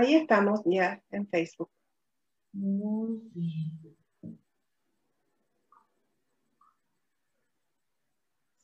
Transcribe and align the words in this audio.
Ahí 0.00 0.14
estamos 0.14 0.62
ya 0.64 1.02
en 1.10 1.28
Facebook. 1.28 1.70
Muy 2.54 3.20
bien. 3.34 3.98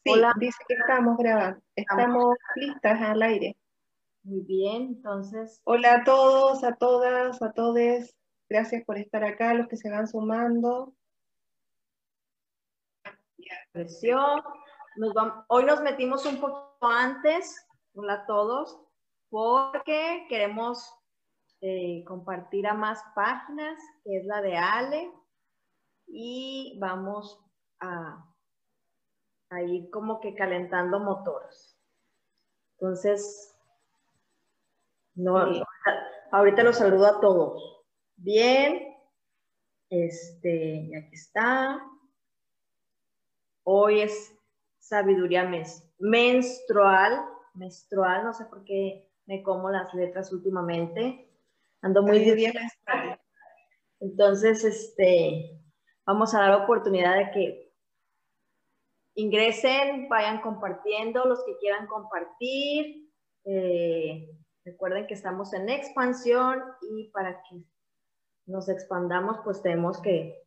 Sí, 0.03 0.13
Hola. 0.13 0.33
dice 0.41 0.57
que 0.67 0.75
estamos 0.77 1.19
grabando. 1.19 1.61
Estamos 1.75 2.37
listas 2.55 3.03
al 3.03 3.21
aire. 3.21 3.55
Muy 4.23 4.41
bien, 4.41 4.83
entonces, 4.97 5.61
Hola 5.65 5.97
a 5.97 6.05
todos, 6.05 6.65
a 6.65 6.75
todas, 6.77 7.43
a 7.43 7.53
todes. 7.53 8.17
Gracias 8.49 8.83
por 8.87 8.97
estar 8.97 9.23
acá, 9.23 9.53
los 9.53 9.69
que 9.69 9.77
se 9.77 9.91
van 9.91 10.09
sumando. 10.09 10.95
presión. 13.73 14.43
Nos 14.97 15.13
vam- 15.13 15.45
hoy 15.49 15.65
nos 15.67 15.83
metimos 15.83 16.25
un 16.25 16.41
poco 16.41 16.79
antes, 16.81 17.55
hola 17.93 18.15
a 18.15 18.27
todos, 18.27 18.81
porque 19.29 20.25
queremos 20.31 20.91
eh, 21.67 22.05
compartir 22.05 22.67
a 22.67 22.75
más 22.75 23.03
páginas, 23.15 23.77
que 24.05 24.19
es 24.19 24.25
la 24.27 24.41
de 24.41 24.57
Ale, 24.57 25.13
y 26.07 26.79
vamos 26.81 27.45
a, 27.81 28.25
a 29.51 29.63
ir 29.63 29.91
como 29.91 30.21
que 30.21 30.35
calentando 30.35 31.01
motores. 31.01 31.77
Entonces, 32.79 33.53
no, 35.15 35.53
Sí. 35.53 35.63
ahorita, 36.31 36.63
los 36.63 36.77
saludo 36.77 37.07
a 37.07 37.21
todos. 37.21 37.85
Bien, 38.17 38.95
este, 39.91 40.91
aquí 40.97 41.15
está. 41.15 41.83
Hoy 43.65 44.03
es 44.03 44.33
sabiduría 44.79 45.43
mes- 45.45 45.91
menstrual, 45.99 47.27
menstrual, 47.55 48.25
no 48.25 48.33
sé 48.33 48.45
por 48.45 48.63
qué 48.65 49.11
me 49.27 49.43
como 49.43 49.71
las 49.71 49.93
letras 49.95 50.33
últimamente. 50.33 51.26
Ando 51.87 52.03
muy 52.03 52.19
menstrual. 52.19 53.21
Entonces, 54.01 54.65
este, 54.65 55.57
vamos 56.05 56.35
a 56.35 56.41
dar 56.41 56.63
oportunidad 56.63 57.17
de 57.17 57.31
que 57.31 57.73
ingresen, 59.15 60.09
vayan 60.09 60.41
compartiendo 60.41 61.25
los 61.27 61.45
que 61.45 61.57
quieran 61.59 61.87
compartir. 61.87 63.09
Eh, 63.45 64.37
recuerden 64.65 65.07
que 65.07 65.15
estamos 65.15 65.53
en 65.53 65.69
expansión 65.69 66.61
y 66.91 67.09
para 67.11 67.41
que 67.45 67.63
nos 68.47 68.69
expandamos, 68.69 69.39
pues 69.45 69.63
tenemos 69.63 70.03
que, 70.03 70.45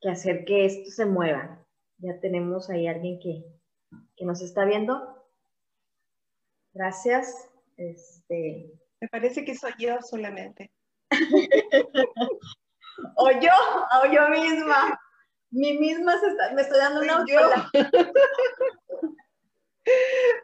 que 0.00 0.08
hacer 0.08 0.46
que 0.46 0.64
esto 0.64 0.90
se 0.92 1.04
mueva. 1.04 1.62
Ya 1.98 2.18
tenemos 2.20 2.70
ahí 2.70 2.86
alguien 2.86 3.20
que, 3.20 3.44
que 4.16 4.24
nos 4.24 4.40
está 4.40 4.64
viendo. 4.64 5.26
Gracias. 6.72 7.50
Este, 7.76 8.81
Me 9.02 9.08
parece 9.08 9.44
que 9.44 9.56
soy 9.56 9.72
yo 9.80 10.00
solamente. 10.00 10.70
o 13.16 13.30
yo, 13.32 13.50
o 14.00 14.06
yo 14.12 14.28
misma. 14.28 14.96
Mi 15.50 15.76
misma 15.76 16.16
se 16.20 16.28
está- 16.28 16.52
me 16.54 16.62
estoy 16.62 16.78
dando 16.78 17.00
una 17.00 17.24
yo. 17.26 17.40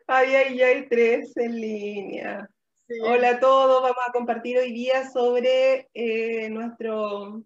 Ay, 0.08 0.34
ay, 0.34 0.60
ay, 0.60 0.88
tres 0.88 1.36
en 1.36 1.54
línea. 1.54 2.50
Sí. 2.88 2.98
Hola 3.00 3.30
a 3.30 3.38
todos, 3.38 3.80
vamos 3.80 4.02
a 4.08 4.10
compartir 4.10 4.58
hoy 4.58 4.72
día 4.72 5.08
sobre 5.08 5.88
eh, 5.94 6.50
nuestro, 6.50 7.44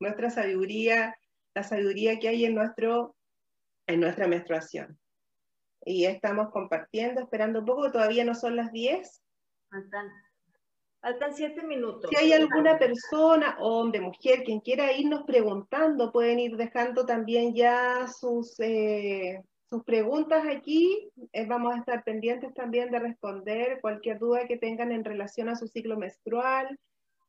nuestra 0.00 0.30
sabiduría, 0.30 1.14
la 1.54 1.62
sabiduría 1.62 2.18
que 2.18 2.28
hay 2.28 2.46
en, 2.46 2.54
nuestro, 2.54 3.14
en 3.86 4.00
nuestra 4.00 4.26
menstruación. 4.26 4.98
Y 5.84 6.06
estamos 6.06 6.50
compartiendo, 6.50 7.20
esperando 7.20 7.58
un 7.58 7.66
poco, 7.66 7.92
todavía 7.92 8.24
no 8.24 8.34
son 8.34 8.56
las 8.56 8.72
10. 8.72 9.22
Faltan, 9.68 10.08
faltan 11.04 11.34
siete 11.34 11.62
minutos. 11.62 12.08
Si 12.10 12.16
hay 12.16 12.32
alguna 12.32 12.78
persona, 12.78 13.56
hombre, 13.60 14.00
mujer, 14.00 14.42
quien 14.42 14.60
quiera 14.60 14.90
irnos 14.90 15.24
preguntando, 15.24 16.10
pueden 16.10 16.38
ir 16.38 16.56
dejando 16.56 17.04
también 17.04 17.54
ya 17.54 18.06
sus, 18.08 18.58
eh, 18.58 19.42
sus 19.68 19.84
preguntas 19.84 20.46
aquí. 20.46 21.10
Eh, 21.32 21.44
vamos 21.46 21.74
a 21.74 21.78
estar 21.78 22.04
pendientes 22.04 22.54
también 22.54 22.90
de 22.90 23.00
responder 23.00 23.80
cualquier 23.82 24.18
duda 24.18 24.46
que 24.46 24.56
tengan 24.56 24.92
en 24.92 25.04
relación 25.04 25.50
a 25.50 25.56
su 25.56 25.66
ciclo 25.68 25.98
menstrual, 25.98 26.78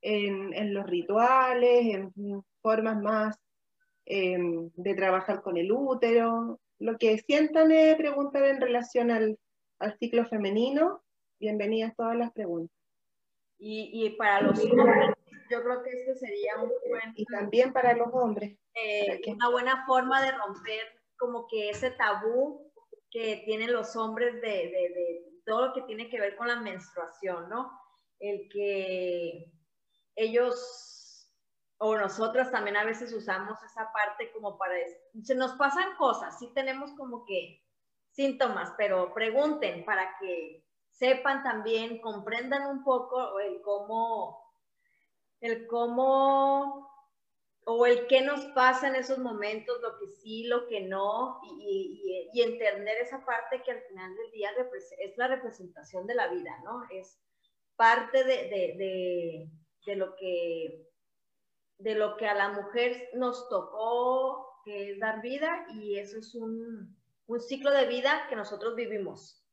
en, 0.02 0.54
en 0.54 0.74
los 0.74 0.86
rituales, 0.86 1.96
en 1.96 2.14
formas 2.62 3.02
más 3.02 3.38
eh, 4.06 4.38
de 4.76 4.94
trabajar 4.94 5.42
con 5.42 5.58
el 5.58 5.70
útero. 5.74 6.62
Lo 6.80 6.98
que 6.98 7.18
sientan 7.18 7.74
eh, 7.74 7.94
preguntar 7.98 8.46
en 8.46 8.62
relación 8.62 9.12
al, 9.12 9.38
al 9.80 9.98
ciclo 9.98 10.26
femenino, 10.28 11.02
bienvenidas 11.42 11.94
todas 11.98 12.16
las 12.16 12.32
preguntas. 12.32 12.85
Y, 13.68 14.06
y 14.06 14.10
para 14.12 14.42
los 14.42 14.60
hombres, 14.64 15.16
yo 15.50 15.64
creo 15.64 15.82
que 15.82 15.90
este 15.90 16.16
sería 16.18 16.58
un 16.62 16.70
buen, 16.88 17.14
Y 17.16 17.26
también 17.26 17.74
para 17.74 17.94
los 17.96 18.10
hombres. 18.14 18.60
eh, 18.76 19.22
una 19.28 19.50
buena 19.50 19.86
forma 19.88 20.22
de 20.24 20.34
romper 20.34 20.82
como 21.18 21.48
que 21.48 21.72
ese 21.72 21.90
tabú 21.92 22.72
que 23.10 23.42
tienen 23.46 23.74
los 23.74 23.96
hombres 23.96 24.36
de, 24.36 24.40
de- 24.42 24.92
de 24.94 25.26
todo 25.48 25.68
lo 25.68 25.74
que 25.74 25.82
tiene 25.84 26.10
que 26.12 26.20
ver 26.20 26.36
con 26.36 26.48
la 26.48 26.58
menstruación, 26.58 27.50
¿no? 27.50 27.72
El 28.20 28.48
que 28.52 29.52
ellos 30.16 31.32
o 31.78 31.98
nosotras 31.98 32.52
también 32.52 32.78
a 32.78 32.86
veces 32.86 33.12
usamos 33.14 33.62
esa 33.64 33.92
parte 33.92 34.32
como 34.32 34.58
para, 34.60 34.76
se 35.24 35.34
nos 35.36 35.54
pasan 35.54 35.96
cosas, 35.98 36.38
sí 36.38 36.52
tenemos 36.54 36.92
como 36.94 37.26
que 37.26 37.64
síntomas, 38.12 38.74
pero 38.78 39.12
pregunten 39.14 39.84
para 39.86 40.16
que 40.20 40.65
sepan 40.98 41.44
también, 41.44 42.00
comprendan 42.02 42.68
un 42.70 42.84
poco 42.84 43.40
el 43.40 43.62
cómo, 43.62 44.52
el 45.42 45.68
cómo 45.68 46.90
o 47.66 47.86
el 47.86 48.08
qué 48.08 48.22
nos 48.22 48.46
pasa 48.48 48.88
en 48.88 48.96
esos 48.96 49.18
momentos, 49.18 49.82
lo 49.82 49.98
que 50.00 50.08
sí, 50.08 50.44
lo 50.46 50.68
que 50.68 50.82
no, 50.82 51.40
y, 51.44 52.30
entender 52.44 52.98
esa 52.98 53.26
parte 53.26 53.62
que 53.64 53.72
al 53.72 53.82
final 53.84 54.16
del 54.16 54.32
día 54.32 54.50
es 55.00 55.18
la 55.18 55.28
representación 55.28 56.06
de 56.06 56.16
la 56.16 56.28
vida, 56.28 56.52
¿no? 56.64 56.84
Es 56.92 57.20
parte 57.76 58.24
de, 58.24 58.36
de- 58.50 58.76
de- 58.78 59.50
de 59.86 59.96
lo 59.96 60.16
que 60.16 60.86
de 61.78 61.96
lo 61.96 62.16
que 62.18 62.26
a 62.28 62.34
la 62.36 62.50
mujer 62.54 63.10
nos 63.16 63.50
tocó, 63.50 64.48
que 64.64 64.92
es 64.92 65.00
dar 65.00 65.22
vida, 65.22 65.66
y 65.74 65.98
eso 66.00 66.18
es 66.20 66.34
un, 66.36 66.98
un 67.28 67.40
ciclo 67.42 67.72
de 67.72 67.86
vida 67.86 68.28
que 68.30 68.36
nosotros 68.36 68.76
vivimos. 68.76 69.45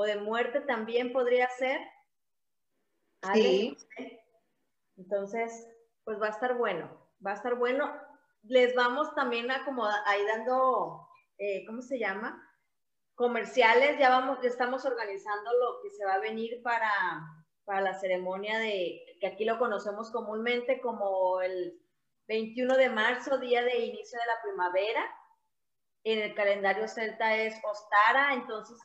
O 0.00 0.04
de 0.04 0.16
muerte 0.16 0.62
también 0.62 1.12
podría 1.12 1.46
ser. 1.50 1.78
Sí. 3.34 3.76
entonces, 4.96 5.68
pues 6.04 6.18
va 6.18 6.28
a 6.28 6.30
estar 6.30 6.56
bueno, 6.56 7.06
va 7.24 7.32
a 7.32 7.34
estar 7.34 7.54
bueno. 7.56 7.92
Les 8.44 8.74
vamos 8.74 9.14
también 9.14 9.50
a 9.50 9.62
como 9.66 9.84
ahí 9.84 10.24
dando, 10.24 11.06
eh, 11.36 11.66
¿cómo 11.66 11.82
se 11.82 11.98
llama? 11.98 12.42
Comerciales, 13.14 13.98
ya 13.98 14.08
vamos, 14.08 14.38
ya 14.40 14.48
estamos 14.48 14.86
organizando 14.86 15.52
lo 15.52 15.82
que 15.82 15.90
se 15.90 16.06
va 16.06 16.14
a 16.14 16.20
venir 16.20 16.62
para, 16.62 16.90
para 17.66 17.82
la 17.82 17.92
ceremonia 17.92 18.58
de, 18.58 19.02
que 19.20 19.26
aquí 19.26 19.44
lo 19.44 19.58
conocemos 19.58 20.10
comúnmente 20.10 20.80
como 20.80 21.42
el 21.42 21.78
21 22.26 22.74
de 22.78 22.88
marzo, 22.88 23.36
día 23.36 23.62
de 23.62 23.76
inicio 23.76 24.18
de 24.18 24.26
la 24.26 24.40
primavera. 24.42 25.14
En 26.04 26.20
el 26.20 26.34
calendario 26.34 26.88
celta 26.88 27.36
es 27.36 27.60
Ostara, 27.62 28.32
entonces 28.32 28.78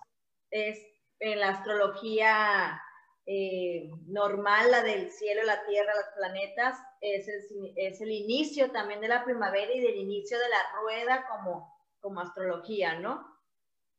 es 0.51 0.94
en 1.19 1.39
la 1.39 1.49
astrología 1.49 2.81
eh, 3.25 3.89
normal, 4.05 4.69
la 4.69 4.83
del 4.83 5.09
cielo, 5.09 5.43
la 5.43 5.65
tierra, 5.65 5.95
los 5.95 6.13
planetas, 6.15 6.77
es 7.01 7.27
el, 7.27 7.73
es 7.75 7.99
el, 8.01 8.11
inicio 8.11 8.71
también 8.71 9.01
de 9.01 9.07
la 9.07 9.23
primavera 9.23 9.73
y 9.73 9.79
del 9.79 9.95
inicio 9.95 10.37
de 10.37 10.49
la 10.49 10.79
rueda 10.79 11.27
como, 11.27 11.75
como 11.99 12.21
astrología, 12.21 12.99
¿no? 12.99 13.25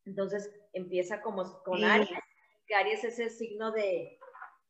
Entonces 0.05 0.53
empieza 0.73 1.23
como 1.23 1.63
con 1.65 1.79
Sí. 1.79 1.85
Aries, 1.85 2.11
que 2.67 2.75
Aries 2.75 3.05
es 3.05 3.19
el 3.19 3.31
signo 3.31 3.73
de, 3.73 4.19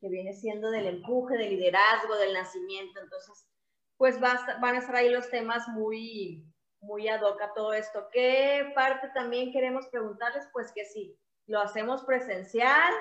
que 0.00 0.08
viene 0.08 0.32
siendo 0.32 0.70
del 0.70 0.86
empuje, 0.86 1.36
del 1.36 1.50
liderazgo, 1.50 2.16
del 2.16 2.32
nacimiento, 2.32 3.00
entonces 3.00 3.46
pues 3.98 4.22
va 4.22 4.32
a 4.32 4.58
van 4.60 4.76
a 4.76 4.78
estar 4.78 4.96
ahí 4.96 5.10
los 5.10 5.28
temas 5.30 5.68
muy, 5.68 6.46
muy 6.80 7.08
ad 7.08 7.22
hoc 7.22 7.40
a 7.40 7.52
todo 7.54 7.72
esto. 7.72 8.08
¿Qué 8.12 8.72
parte 8.74 9.08
también 9.14 9.52
queremos 9.52 9.86
preguntarles? 9.88 10.46
Pues 10.52 10.72
que 10.74 10.84
sí, 10.84 11.18
lo 11.46 11.60
hacemos 11.60 12.04
presencial, 12.04 12.92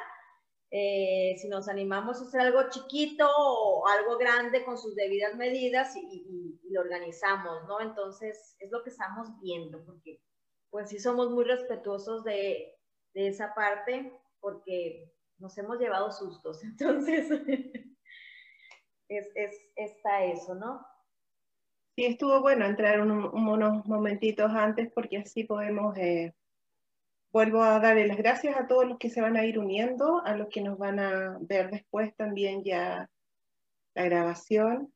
eh, 0.71 1.35
si 1.37 1.47
nos 1.47 1.67
animamos 1.67 2.19
a 2.21 2.25
hacer 2.25 2.41
algo 2.41 2.69
chiquito 2.69 3.27
o 3.37 3.87
algo 3.87 4.17
grande 4.17 4.65
con 4.65 4.77
sus 4.77 4.95
debidas 4.95 5.35
medidas 5.35 5.95
y, 5.95 6.59
lo 6.69 6.81
organizamos, 6.81 7.65
¿no? 7.67 7.79
Entonces, 7.79 8.57
es 8.59 8.69
lo 8.71 8.83
que 8.83 8.89
estamos 8.89 9.29
viendo, 9.39 9.85
porque 9.85 10.19
pues 10.69 10.89
sí 10.89 10.99
somos 10.99 11.29
muy 11.29 11.45
respetuosos 11.45 12.25
de, 12.25 12.75
de 13.13 13.27
esa 13.27 13.53
parte, 13.53 14.11
porque 14.41 15.13
nos 15.37 15.57
hemos 15.57 15.79
llevado 15.79 16.11
sustos, 16.11 16.63
entonces 16.65 17.31
es, 19.07 19.27
es, 19.35 19.55
está 19.75 20.25
eso, 20.25 20.55
¿no? 20.55 20.85
Sí, 21.95 22.05
estuvo 22.05 22.41
bueno 22.41 22.65
entrar 22.65 22.99
un- 22.99 23.23
unos 23.33 23.85
momentitos 23.85 24.51
antes 24.51 24.91
porque 24.93 25.17
así 25.17 25.45
podemos, 25.45 25.95
eh, 25.97 26.35
vuelvo 27.35 27.61
a 27.61 27.81
darle 27.81 28.07
las 28.07 28.15
gracias 28.15 28.55
a 28.55 28.65
todos 28.65 28.87
los 28.87 28.97
que 28.97 29.09
se 29.09 29.19
van 29.19 29.35
a 29.35 29.43
ir 29.43 29.59
uniendo, 29.59 30.21
a 30.23 30.37
los 30.37 30.47
que 30.47 30.61
nos 30.61 30.77
van 30.77 31.01
a 31.01 31.37
ver 31.41 31.69
después 31.69 32.15
también 32.15 32.63
ya 32.63 33.09
la 33.93 34.03
grabación. 34.05 34.93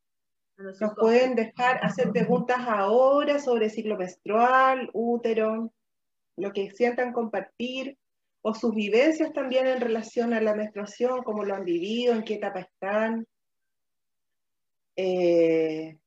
Nos 0.55 0.93
pueden 0.95 1.35
dejar 1.35 1.83
hacer 1.83 2.11
preguntas 2.11 2.59
ahora 2.65 3.39
sobre 3.39 3.69
ciclo 3.69 3.97
menstrual, 3.97 4.89
útero, 4.93 5.73
lo 6.37 6.53
que 6.53 6.71
sientan 6.71 7.11
compartir, 7.11 7.97
o 8.41 8.53
sus 8.53 8.73
vivencias 8.73 9.33
también 9.33 9.67
en 9.67 9.81
relación 9.81 10.31
a 10.33 10.39
la 10.39 10.55
menstruación, 10.55 11.23
cómo 11.23 11.43
lo 11.43 11.55
han 11.55 11.65
vivido, 11.65 12.13
en 12.13 12.23
qué 12.23 12.35
etapa 12.35 12.61
están. 12.61 13.27
Eh, 14.95 15.97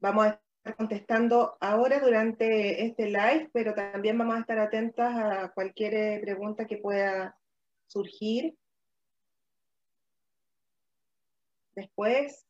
vamos 0.00 0.26
a 0.26 0.41
contestando 0.76 1.56
ahora 1.60 1.98
durante 2.00 2.84
este 2.84 3.06
live, 3.06 3.50
pero 3.52 3.74
también 3.74 4.16
vamos 4.16 4.36
a 4.36 4.40
estar 4.40 4.58
atentas 4.58 5.12
a 5.16 5.52
cualquier 5.52 5.94
eh, 5.94 6.20
pregunta 6.22 6.66
que 6.66 6.78
pueda 6.78 7.36
surgir. 7.88 8.56
Después. 11.74 12.46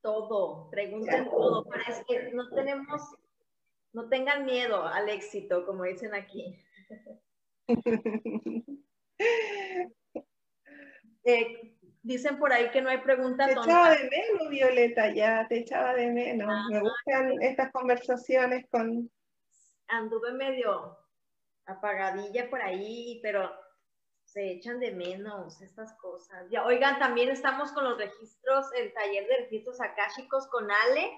Todo, 0.00 0.70
pregunten 0.70 1.28
todo, 1.28 1.64
pero 1.64 1.82
es 1.88 2.02
que 2.06 2.30
no 2.32 2.48
tenemos, 2.50 3.02
no 3.92 4.08
tengan 4.08 4.46
miedo 4.46 4.84
al 4.84 5.08
éxito, 5.08 5.66
como 5.66 5.84
dicen 5.84 6.14
aquí. 6.14 6.58
Eh, 11.24 11.76
dicen 12.02 12.38
por 12.38 12.52
ahí 12.52 12.70
que 12.70 12.80
no 12.80 12.90
hay 12.90 12.98
pregunta 12.98 13.46
Te 13.46 13.52
echaba 13.52 13.90
de 13.90 14.10
menos, 14.10 14.48
Violeta, 14.48 15.12
ya, 15.12 15.46
te 15.48 15.58
echaba 15.58 15.94
de 15.94 16.08
menos. 16.08 16.48
Ah, 16.50 16.66
Me 16.70 16.80
gustan 16.80 17.42
estas 17.42 17.72
conversaciones 17.72 18.66
con... 18.70 19.10
Anduve 19.88 20.32
medio 20.32 20.98
apagadilla 21.66 22.48
por 22.50 22.60
ahí, 22.60 23.20
pero 23.22 23.50
se 24.24 24.52
echan 24.52 24.78
de 24.78 24.92
menos 24.92 25.60
estas 25.62 25.94
cosas. 25.94 26.46
Ya, 26.50 26.64
oigan, 26.64 26.98
también 26.98 27.30
estamos 27.30 27.72
con 27.72 27.84
los 27.84 27.96
registros, 27.96 28.66
el 28.74 28.92
taller 28.92 29.26
de 29.26 29.36
registros 29.44 29.80
akáshicos 29.80 30.46
con 30.48 30.70
Ale. 30.70 31.10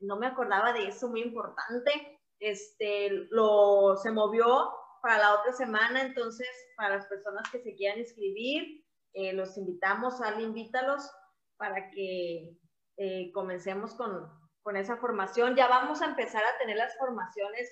No 0.00 0.16
me 0.16 0.26
acordaba 0.26 0.72
de 0.72 0.88
eso, 0.88 1.08
muy 1.08 1.22
importante. 1.22 2.20
Este, 2.38 3.10
lo, 3.30 3.96
se 3.96 4.10
movió 4.10 4.72
para 5.00 5.18
la 5.18 5.34
otra 5.34 5.52
semana, 5.52 6.02
entonces, 6.02 6.48
para 6.76 6.96
las 6.96 7.06
personas 7.06 7.48
que 7.50 7.60
se 7.60 7.74
quieran 7.74 7.98
inscribir, 7.98 8.81
eh, 9.14 9.32
los 9.32 9.56
invitamos, 9.56 10.20
al 10.20 10.40
invítalos 10.40 11.10
para 11.56 11.90
que 11.90 12.56
eh, 12.96 13.32
comencemos 13.32 13.94
con, 13.94 14.28
con, 14.62 14.76
esa 14.76 14.96
formación. 14.96 15.56
Ya 15.56 15.68
vamos 15.68 16.02
a 16.02 16.06
empezar 16.06 16.42
a 16.42 16.58
tener 16.58 16.76
las 16.76 16.96
formaciones 16.96 17.70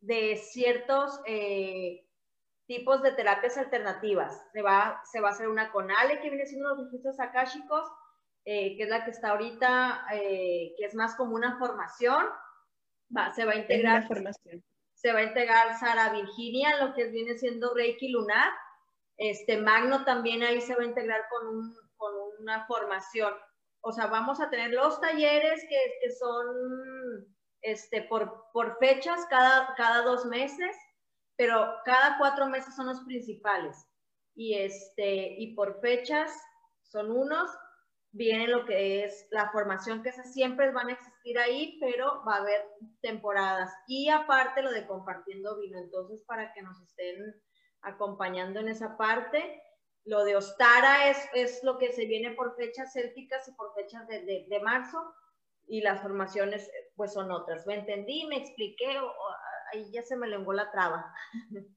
de 0.00 0.36
ciertos 0.36 1.20
eh, 1.26 2.06
tipos 2.66 3.02
de 3.02 3.12
terapias 3.12 3.56
alternativas. 3.56 4.40
Se 4.52 4.62
va, 4.62 5.00
se 5.10 5.20
va 5.20 5.28
a 5.28 5.32
hacer 5.32 5.48
una 5.48 5.70
con 5.72 5.90
Ale, 5.90 6.20
que 6.20 6.30
viene 6.30 6.46
siendo 6.46 6.70
los 6.70 6.86
registros 6.86 7.20
akáshicos, 7.20 7.88
que 8.44 8.76
es 8.76 8.88
la 8.88 9.04
que 9.04 9.12
está 9.12 9.30
ahorita, 9.30 10.04
que 10.10 10.84
es 10.84 10.94
más 10.96 11.14
como 11.14 11.36
una 11.36 11.58
formación. 11.58 12.26
Va, 13.16 13.32
se 13.32 13.44
va 13.44 13.52
a 13.52 13.56
integrar. 13.56 14.08
formación 14.08 14.64
se 15.02 15.12
va 15.12 15.18
a 15.18 15.24
integrar 15.24 15.78
Sara 15.80 16.12
Virginia, 16.12 16.76
lo 16.84 16.94
que 16.94 17.08
viene 17.08 17.36
siendo 17.36 17.74
Reiki 17.74 18.08
Lunar. 18.08 18.52
Este 19.16 19.56
Magno 19.58 20.04
también 20.04 20.42
ahí 20.42 20.60
se 20.60 20.74
va 20.74 20.82
a 20.82 20.86
integrar 20.86 21.22
con, 21.30 21.74
con 21.96 22.12
una 22.40 22.66
formación. 22.66 23.32
O 23.80 23.92
sea, 23.92 24.06
vamos 24.06 24.40
a 24.40 24.50
tener 24.50 24.70
los 24.70 25.00
talleres 25.00 25.64
que, 25.68 25.78
que 26.00 26.10
son 26.12 27.26
este, 27.62 28.02
por, 28.02 28.44
por 28.52 28.78
fechas 28.78 29.26
cada, 29.28 29.74
cada 29.76 30.02
dos 30.02 30.24
meses, 30.26 30.76
pero 31.36 31.74
cada 31.84 32.18
cuatro 32.18 32.46
meses 32.46 32.74
son 32.74 32.86
los 32.86 33.00
principales. 33.00 33.76
Y, 34.34 34.54
este, 34.54 35.36
y 35.38 35.54
por 35.54 35.80
fechas 35.80 36.32
son 36.82 37.10
unos 37.10 37.50
viene 38.12 38.46
lo 38.46 38.64
que 38.66 39.04
es 39.04 39.26
la 39.30 39.50
formación, 39.50 40.02
que 40.02 40.10
esas 40.10 40.32
siempre 40.32 40.70
van 40.70 40.88
a 40.88 40.92
existir 40.92 41.38
ahí, 41.38 41.78
pero 41.80 42.22
va 42.24 42.36
a 42.36 42.40
haber 42.40 42.62
temporadas. 43.00 43.72
Y 43.88 44.10
aparte 44.10 44.62
lo 44.62 44.70
de 44.70 44.86
compartiendo 44.86 45.58
vino, 45.58 45.78
entonces 45.78 46.22
para 46.26 46.52
que 46.52 46.62
nos 46.62 46.80
estén 46.80 47.16
acompañando 47.82 48.60
en 48.60 48.68
esa 48.68 48.96
parte. 48.96 49.62
Lo 50.04 50.24
de 50.24 50.36
Ostara 50.36 51.10
es, 51.10 51.18
es 51.34 51.62
lo 51.62 51.78
que 51.78 51.92
se 51.92 52.06
viene 52.06 52.32
por 52.32 52.56
fechas 52.56 52.92
célticas 52.92 53.46
y 53.48 53.52
por 53.52 53.74
fechas 53.74 54.06
de, 54.08 54.46
de, 54.48 54.60
marzo, 54.60 54.98
y 55.68 55.80
las 55.80 56.02
formaciones 56.02 56.70
pues 56.96 57.12
son 57.12 57.30
otras. 57.30 57.66
Me 57.66 57.74
entendí, 57.74 58.26
me 58.26 58.36
expliqué, 58.36 58.98
ahí 59.72 59.90
ya 59.92 60.02
se 60.02 60.16
me 60.16 60.28
lenguó 60.28 60.52
la 60.52 60.70
traba. 60.70 61.12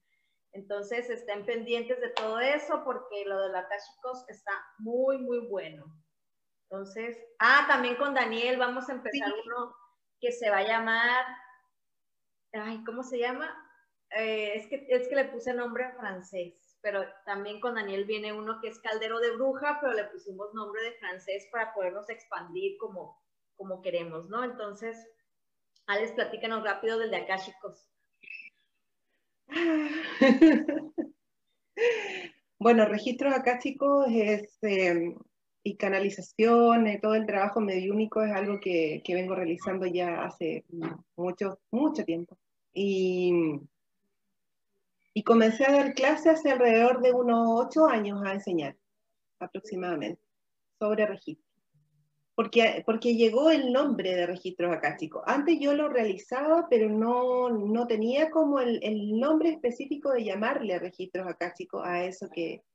Entonces 0.54 1.10
estén 1.10 1.46
pendientes 1.46 2.00
de 2.00 2.10
todo 2.12 2.40
eso 2.40 2.82
porque 2.86 3.26
lo 3.26 3.42
de 3.42 3.50
la 3.50 3.68
Tashikos 3.68 4.24
está 4.30 4.52
muy, 4.80 5.18
muy 5.18 5.48
bueno. 5.50 5.86
Entonces, 6.70 7.18
ah, 7.40 7.66
también 7.68 7.96
con 7.98 8.14
Daniel 8.14 8.58
vamos 8.58 8.90
a 8.90 8.94
empezar 8.94 9.32
uno 9.46 9.76
que 10.20 10.32
se 10.32 10.50
va 10.50 10.60
a 10.60 10.68
llamar, 10.68 11.26
ay, 12.54 12.84
¿cómo 12.86 13.04
se 13.04 13.20
llama? 13.20 13.65
Eh, 14.12 14.54
es, 14.56 14.68
que, 14.68 14.86
es 14.90 15.08
que 15.08 15.16
le 15.16 15.26
puse 15.26 15.54
nombre 15.54 15.92
francés, 15.98 16.78
pero 16.82 17.04
también 17.26 17.60
con 17.60 17.76
Daniel 17.76 18.06
viene 18.06 18.32
uno 18.32 18.60
que 18.62 18.70
es 18.70 18.80
Caldero 18.80 19.20
de 19.20 19.32
Bruja, 19.32 19.80
pero 19.82 19.94
le 19.94 20.06
pusimos 20.06 20.54
nombre 20.54 20.82
de 20.84 20.94
francés 20.94 21.48
para 21.52 21.74
podernos 21.74 22.10
expandir 22.10 22.78
como, 22.78 23.22
como 23.56 23.82
queremos, 23.82 24.30
¿no? 24.30 24.44
Entonces, 24.44 24.98
Alex, 25.88 26.14
platícanos 26.14 26.64
rápido 26.64 26.98
del 26.98 27.12
de 27.12 27.18
acá, 27.18 27.38
chicos. 27.38 27.88
bueno, 32.60 32.86
registros 32.86 33.34
acá, 33.34 33.60
chicos, 33.60 34.08
es 34.10 34.58
em, 34.62 35.18
y 35.64 35.78
canalización, 35.78 36.88
y 36.88 37.00
todo 37.00 37.16
el 37.16 37.26
trabajo 37.26 37.60
mediúnico 37.60 38.22
es 38.24 38.32
algo 38.32 38.60
que, 38.60 39.02
que, 39.04 39.16
vengo 39.16 39.36
realizando 39.36 39.88
ya 39.88 40.24
hace 40.24 40.64
mucho, 41.16 41.60
mucho 41.72 42.06
tiempo. 42.06 42.38
Y, 42.74 43.60
y 45.18 45.24
comencé 45.24 45.66
a 45.66 45.72
dar 45.72 45.94
clases 45.94 46.34
hace 46.34 46.52
alrededor 46.52 47.02
de 47.02 47.14
unos 47.14 47.48
ocho 47.50 47.86
años 47.88 48.22
a 48.22 48.34
enseñar, 48.34 48.76
aproximadamente, 49.40 50.22
sobre 50.78 51.06
registros. 51.06 51.50
Porque, 52.36 52.84
porque 52.86 53.16
llegó 53.16 53.50
el 53.50 53.72
nombre 53.72 54.14
de 54.14 54.28
registros 54.28 54.76
acásticos. 54.76 55.24
Antes 55.26 55.58
yo 55.58 55.74
lo 55.74 55.88
realizaba, 55.88 56.68
pero 56.70 56.90
no, 56.90 57.48
no 57.48 57.88
tenía 57.88 58.30
como 58.30 58.60
el, 58.60 58.84
el 58.84 59.18
nombre 59.18 59.52
específico 59.52 60.12
de 60.12 60.26
llamarle 60.26 60.78
registros 60.80 61.26
acásticos 61.26 61.82
a 61.86 62.04
eso 62.04 62.28
que, 62.30 62.66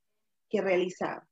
que 0.48 0.62
realizaba. 0.62 1.28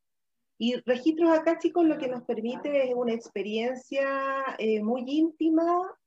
Y 0.58 0.74
registros 0.84 1.30
acá, 1.30 1.58
chicos, 1.58 1.86
lo 1.86 1.96
que 1.96 2.08
nos 2.08 2.24
permite 2.24 2.86
es 2.86 2.94
una 2.94 3.14
experiencia 3.14 4.44
eh, 4.58 4.82
muy 4.82 5.04
íntima 5.06 5.64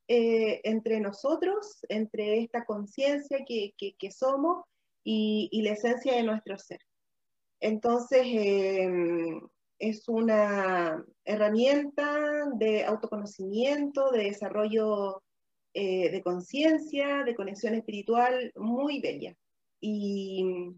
eh, 0.08 0.62
entre 0.66 1.00
nosotros, 1.00 1.80
entre 1.90 2.44
esta 2.44 2.66
conciencia 2.66 3.46
que, 3.48 3.74
que, 3.78 4.12
somos 4.12 4.66
y, 5.04 5.50
y, 5.52 5.62
la 5.64 5.72
esencia 5.72 6.16
de 6.16 6.24
nuestro 6.24 6.58
ser. 6.58 6.80
Entonces, 7.60 8.22
em, 8.26 9.42
es 9.80 10.08
una 10.08 11.04
herramienta 11.26 12.46
de 12.56 12.86
autoconocimiento, 12.86 14.12
de 14.12 14.26
desarrollo 14.26 15.24
eh, 15.74 16.12
de 16.12 16.22
conciencia, 16.22 17.24
de 17.24 17.36
conexión 17.36 17.76
espiritual 17.76 18.52
muy 18.56 19.00
bella. 19.00 19.36
Y 19.80 20.76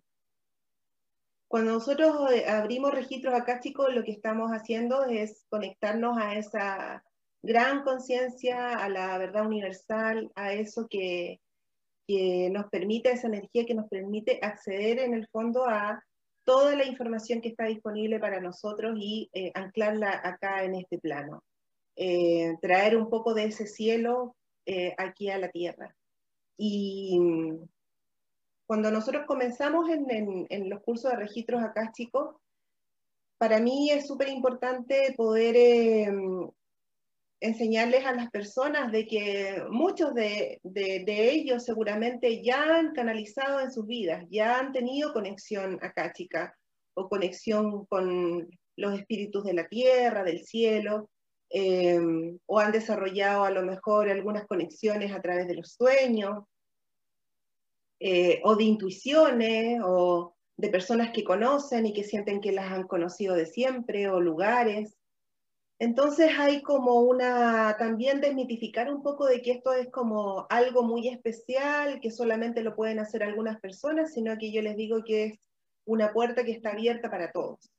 cuando 1.48 1.74
nosotros 1.74 2.32
eh, 2.32 2.46
abrimos 2.48 2.92
registros 2.92 3.34
acá, 3.34 3.60
chicos, 3.60 3.94
lo 3.94 4.04
que 4.04 4.12
estamos 4.12 4.52
haciendo 4.52 5.06
es 5.06 5.46
conectarnos 5.50 6.18
a 6.18 6.36
esa 6.36 7.04
gran 7.42 7.84
conciencia, 7.84 8.78
a 8.78 8.88
la 8.88 9.18
verdad 9.18 9.46
universal, 9.48 10.32
a 10.36 10.54
eso 10.54 10.88
que, 10.88 11.42
nos 12.08 12.70
permite, 12.70 13.12
esa 13.12 13.28
energía 13.28 13.66
que 13.66 13.74
nos 13.74 13.88
permite 13.88 14.40
acceder 14.42 15.00
en 15.00 15.14
el 15.14 15.28
fondo 15.28 15.66
a 15.68 16.04
toda 16.44 16.76
la 16.76 16.86
información 16.86 17.42
que 17.42 17.50
está 17.50 17.66
disponible 17.66 18.20
para 18.20 18.42
nosotros 18.42 18.98
y 19.00 19.30
eh, 19.34 19.52
anclarla 19.54 20.22
acá 20.24 20.64
en 20.64 20.76
este 20.76 21.00
plano. 21.00 21.44
Eh, 21.96 22.56
traer 22.62 22.98
un 22.98 23.10
poco 23.10 23.34
de 23.34 23.46
ese 23.46 23.68
cielo 23.68 24.36
aquí 24.98 25.30
a 25.30 25.38
la 25.38 25.50
tierra. 25.50 25.94
Y 26.58 27.20
cuando 28.66 28.92
nosotros 28.92 29.26
comenzamos 29.28 29.90
en, 29.90 30.70
los 30.70 30.82
cursos 30.82 31.12
de 31.12 31.18
registros 31.18 31.62
acá, 31.62 31.92
chicos, 31.94 32.36
para 33.38 33.60
mí 33.60 33.92
es 33.92 34.08
súper 34.08 34.30
importante 34.30 35.14
poder 35.18 35.56
em, 35.56 36.50
enseñarles 37.44 38.06
a 38.06 38.14
las 38.14 38.32
personas 38.32 38.90
de 38.94 39.06
que 39.06 39.62
muchos 39.70 40.14
de, 40.14 40.62
ellos 40.64 41.66
seguramente 41.66 42.42
ya 42.42 42.78
han 42.78 42.94
canalizado 42.94 43.60
en 43.60 43.70
sus 43.70 43.86
vidas, 43.86 44.26
ya 44.30 44.60
han 44.60 44.72
tenido 44.72 45.12
conexión 45.12 45.78
acá, 45.82 46.14
chica, 46.14 46.58
o 46.94 47.10
conexión 47.10 47.86
con 47.88 48.50
los 48.78 48.98
espíritus 48.98 49.44
de 49.44 49.54
la 49.54 49.68
tierra, 49.68 50.24
del 50.24 50.46
cielo, 50.46 51.10
em, 51.50 52.40
o 52.46 52.60
han 52.60 52.72
desarrollado 52.72 53.44
a 53.44 53.52
lo 53.52 53.64
mejor 53.64 54.10
algunas 54.10 54.48
conexiones 54.48 55.12
a 55.12 55.22
través 55.22 55.46
de 55.46 55.56
los 55.56 55.74
sueños, 55.74 56.46
eh, 58.00 58.40
o 58.46 58.56
de 58.56 58.64
intuiciones, 58.64 59.82
o 59.84 60.34
de 60.56 60.70
personas 60.70 61.12
que 61.12 61.26
conocen 61.26 61.88
y 61.88 61.94
que 61.94 62.06
sienten 62.06 62.40
que 62.40 62.54
las 62.54 62.72
han 62.72 62.84
conocido 62.88 63.36
de 63.36 63.48
siempre, 63.48 64.08
o 64.10 64.22
lugares. 64.22 64.96
Entonces 65.84 66.32
hay 66.40 66.62
como 66.62 67.02
una, 67.02 67.76
también 67.78 68.22
desmitificar 68.22 68.90
un 68.90 69.04
poco 69.04 69.26
de 69.26 69.42
que 69.42 69.52
esto 69.52 69.74
es 69.74 69.90
como 69.92 70.48
algo 70.50 70.82
muy 70.84 71.10
especial, 71.10 72.00
que 72.00 72.10
solamente 72.10 72.64
lo 72.64 72.74
pueden 72.74 73.00
hacer 73.00 73.22
algunas 73.22 73.60
personas, 73.60 74.14
sino 74.14 74.38
que 74.38 74.54
yo 74.54 74.62
les 74.62 74.78
digo 74.78 75.04
que 75.04 75.26
es 75.26 75.40
una 75.84 76.14
puerta 76.14 76.46
que 76.46 76.54
está 76.54 76.70
abierta 76.70 77.12
para 77.12 77.34
todos. 77.34 77.70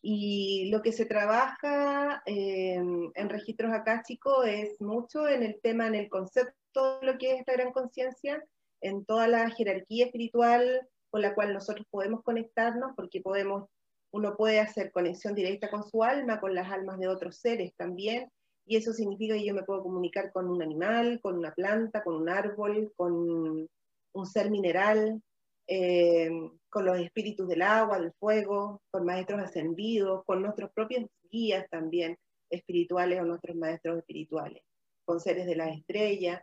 Y 0.00 0.70
lo 0.70 0.80
que 0.80 0.92
se 0.92 1.06
trabaja 1.06 2.22
en 2.24 3.28
registros 3.28 3.72
acásticos 3.72 4.46
es 4.46 4.80
mucho 4.80 5.26
en 5.28 5.42
el 5.42 5.60
tema, 5.60 5.88
en 5.88 5.96
el 5.96 6.08
concepto 6.08 7.00
de 7.00 7.06
lo 7.06 7.18
que 7.18 7.32
es 7.32 7.40
esta 7.40 7.54
gran 7.54 7.72
conciencia, 7.72 8.44
en 8.80 9.04
toda 9.04 9.26
la 9.26 9.50
jerarquía 9.50 10.06
espiritual 10.06 10.88
con 11.10 11.20
la 11.20 11.34
cual 11.34 11.52
nosotros 11.52 11.84
podemos 11.90 12.22
conectarnos, 12.22 12.92
porque 12.94 13.20
podemos 13.20 13.68
uno 14.14 14.36
puede 14.36 14.60
hacer 14.60 14.92
conexión 14.92 15.34
directa 15.34 15.68
con 15.68 15.82
su 15.82 16.04
alma, 16.04 16.38
con 16.38 16.54
las 16.54 16.70
almas 16.70 17.00
de 17.00 17.08
otros 17.08 17.36
seres 17.36 17.74
también, 17.76 18.30
y 18.64 18.76
eso 18.76 18.92
significa 18.92 19.34
que 19.34 19.44
yo 19.44 19.54
me 19.54 19.64
puedo 19.64 19.82
comunicar 19.82 20.30
con 20.30 20.48
un 20.48 20.62
animal, 20.62 21.18
con 21.20 21.36
una 21.36 21.52
planta, 21.52 22.04
con 22.04 22.14
un 22.14 22.28
árbol, 22.28 22.92
con 22.94 23.68
un 24.12 24.26
ser 24.26 24.52
mineral, 24.52 25.20
eh, 25.66 26.30
con 26.70 26.84
los 26.84 27.00
espíritus 27.00 27.48
del 27.48 27.62
agua, 27.62 27.98
del 27.98 28.12
fuego, 28.12 28.80
con 28.92 29.04
maestros 29.04 29.40
ascendidos, 29.40 30.24
con 30.24 30.42
nuestros 30.42 30.70
propios 30.70 31.06
guías 31.28 31.68
también 31.68 32.16
espirituales 32.50 33.20
o 33.20 33.24
nuestros 33.24 33.56
maestros 33.56 33.98
espirituales, 33.98 34.62
con 35.04 35.18
seres 35.18 35.44
de 35.44 35.56
las 35.56 35.76
estrellas. 35.76 36.40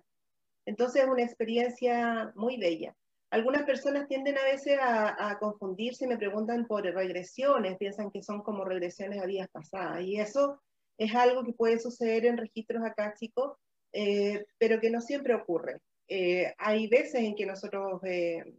Entonces 0.66 1.04
es 1.04 1.10
una 1.10 1.24
experiencia 1.24 2.34
muy 2.36 2.58
bella. 2.58 2.94
Algunas 3.32 3.64
personas 3.64 4.10
tienden 4.10 4.38
a 4.38 4.44
veces 4.44 4.78
a, 4.82 5.38
confundirse 5.40 6.04
y 6.04 6.08
me 6.10 6.18
preguntan 6.18 6.68
por 6.68 6.84
regresiones, 6.84 7.78
piensan 7.78 8.12
que 8.12 8.22
son 8.22 8.42
como 8.42 8.66
regresiones 8.66 9.24
a 9.24 9.26
días 9.26 9.48
pasadas. 9.50 10.04
Y 10.04 10.20
eso 10.20 10.62
es 10.98 11.16
algo 11.16 11.46
que 11.46 11.54
puede 11.54 11.80
suceder 11.80 12.26
en 12.26 12.38
registros 12.38 12.84
acásticos, 12.84 13.58
eh, 13.94 14.46
pero 14.58 14.82
que 14.82 14.90
no 14.90 15.00
siempre 15.00 15.34
ocurre. 15.34 15.80
Eh, 16.10 16.54
hay 16.58 16.88
veces 16.88 17.24
en 17.24 17.36
que 17.36 17.46
nosotros 17.46 18.02
eh, 18.04 18.54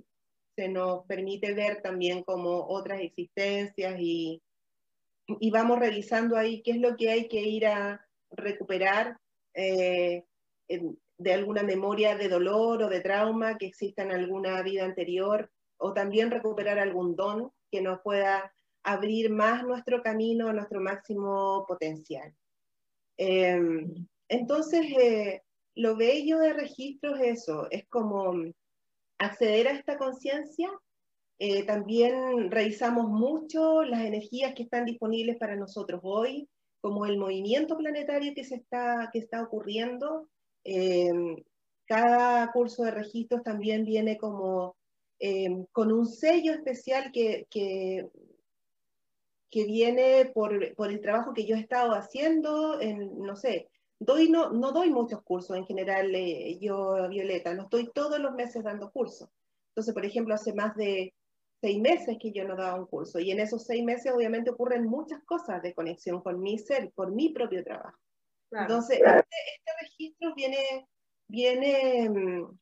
se 0.57 0.69
nos 0.69 1.05
permite 1.05 1.53
ver 1.53 1.83
también 1.83 2.23
como 2.23 2.67
otras 2.67 3.03
existencias 3.03 3.97
y, 3.99 4.41
y, 5.27 5.51
vamos 5.51 5.81
revisando 5.81 6.35
ahí 6.39 6.63
qué 6.63 6.71
es 6.71 6.79
lo 6.79 6.97
que 6.97 7.11
hay 7.11 7.29
que 7.29 7.43
ir 7.43 7.67
a 7.67 8.07
recuperar 8.31 9.19
de 11.23 11.33
alguna 11.33 11.63
memoria 11.63 12.17
de 12.17 12.29
dolor 12.29 12.83
o 12.83 12.89
de 12.89 13.01
trauma 13.01 13.57
que 13.59 13.67
exista 13.67 14.03
en 14.03 14.13
alguna 14.13 14.63
vida 14.63 14.85
anterior, 14.85 15.51
o 15.79 15.93
también 15.93 16.31
recuperar 16.31 16.79
algún 16.79 17.17
don 17.17 17.51
que 17.71 17.81
nos 17.81 18.01
pueda 18.03 18.53
abrir 18.85 19.31
más 19.31 19.65
nuestro 19.65 20.03
camino, 20.03 20.53
nuestro 20.53 20.81
máximo 20.81 21.65
potencial. 21.67 22.35
Em, 23.17 24.07
entonces, 24.29 24.87
eh, 24.99 25.43
lo 25.75 25.97
bello 25.97 26.39
de 26.39 26.53
registros 26.53 27.21
es 27.21 27.43
eso, 27.43 27.69
es 27.71 27.87
como 27.89 28.35
acceder 29.19 29.69
a 29.69 29.73
esta 29.73 29.97
conciencia. 29.99 30.71
Eh, 31.39 31.65
también 31.65 32.51
revisamos 32.51 33.09
mucho 33.09 33.83
las 33.83 34.05
energías 34.05 34.55
que 34.55 34.65
están 34.65 34.85
disponibles 34.85 35.37
para 35.37 35.57
nosotros 35.57 36.01
hoy, 36.05 36.49
como 36.81 37.07
el 37.07 37.19
movimiento 37.19 37.77
planetario 37.77 38.35
que, 38.35 38.45
se 38.45 38.57
está, 38.57 39.09
que 39.13 39.21
está 39.21 39.43
ocurriendo, 39.43 40.29
Em, 40.65 41.37
cada 41.87 42.51
curso 42.53 42.85
de 42.85 42.91
registros 42.93 43.43
también 43.43 43.85
viene 43.85 44.17
como 44.17 44.77
em, 45.19 45.67
con 45.73 45.93
un 45.93 46.07
sello 46.07 46.53
especial 46.53 47.13
que, 47.13 47.47
que, 47.51 48.09
viene 49.51 50.31
por, 50.35 50.75
por, 50.75 50.91
el 50.91 51.01
trabajo 51.01 51.35
que 51.35 51.47
yo 51.47 51.57
he 51.57 51.61
estado 51.61 51.93
haciendo, 51.93 52.81
en, 52.81 53.19
no 53.19 53.37
sé, 53.37 53.69
doy, 53.99 54.29
no, 54.29 54.51
no 54.51 54.73
doy 54.73 54.91
muchos 54.91 55.23
cursos 55.23 55.57
en 55.57 55.67
general, 55.67 56.15
eh, 56.15 56.59
yo, 56.61 57.09
Violeta, 57.09 57.55
no 57.55 57.65
estoy 57.65 57.91
todos 57.93 58.19
los 58.19 58.35
meses 58.35 58.65
dando 58.65 58.91
cursos. 58.91 59.29
Entonces, 59.69 59.95
por 59.95 60.05
ejemplo, 60.05 60.35
hace 60.35 60.53
más 60.55 60.75
de 60.77 61.15
seis 61.61 61.81
meses 61.81 62.19
que 62.21 62.33
yo 62.33 62.45
no 62.45 62.57
daba 62.57 62.79
un 62.79 62.87
curso 62.87 63.21
y 63.21 63.31
en 63.31 63.39
esos 63.39 63.65
seis 63.65 63.85
meses 63.85 64.13
obviamente 64.13 64.51
ocurren 64.51 64.85
muchas 64.85 65.23
cosas 65.25 65.63
de 65.63 65.75
conexión 65.75 66.21
con 66.21 66.41
mi 66.41 66.59
ser, 66.59 66.91
por 66.93 67.13
mi 67.13 67.29
propio 67.31 67.63
trabajo. 67.63 68.02
Entonces, 68.53 68.99
este, 68.99 69.37
este, 69.57 69.73
registro 69.81 70.35
viene, 70.35 70.87
viene 71.29 72.11
mm, 72.11 72.59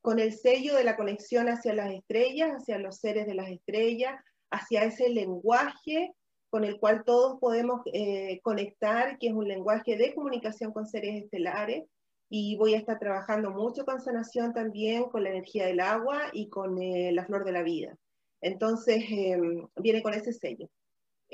con 0.00 0.18
el 0.18 0.32
sello 0.32 0.74
de 0.74 0.84
la 0.84 0.96
conexión 0.96 1.48
hacia 1.48 1.74
las 1.74 1.92
estrellas, 1.92 2.50
hacia 2.50 2.78
los 2.78 2.98
seres 2.98 3.26
de 3.26 3.34
las 3.34 3.48
estrellas, 3.48 4.20
hacia 4.50 4.84
ese 4.84 5.08
lenguaje 5.08 6.12
con 6.52 6.64
el 6.64 6.78
cual 6.78 7.02
todos 7.04 7.40
podemos 7.40 7.80
eh, 7.94 8.40
conectar, 8.42 9.16
que 9.18 9.28
es 9.28 9.32
un 9.32 9.48
lenguaje 9.48 9.96
de 9.96 10.14
comunicación 10.14 10.70
con 10.70 10.86
seres 10.86 11.24
estelares. 11.24 11.84
Y 12.28 12.56
voy 12.56 12.74
a 12.74 12.78
estar 12.78 12.98
trabajando 12.98 13.50
mucho 13.50 13.86
con 13.86 14.00
sanación 14.00 14.52
también, 14.52 15.04
con 15.04 15.22
la 15.22 15.30
energía 15.30 15.66
del 15.66 15.80
agua 15.80 16.24
y 16.32 16.48
con 16.48 16.80
eh, 16.80 17.10
la 17.12 17.24
flor 17.24 17.44
de 17.44 17.52
la 17.52 17.62
vida. 17.62 17.96
Entonces, 18.42 19.02
em, 19.08 19.66
viene 19.76 20.02
con 20.02 20.12
ese 20.12 20.32
sello. 20.32 20.68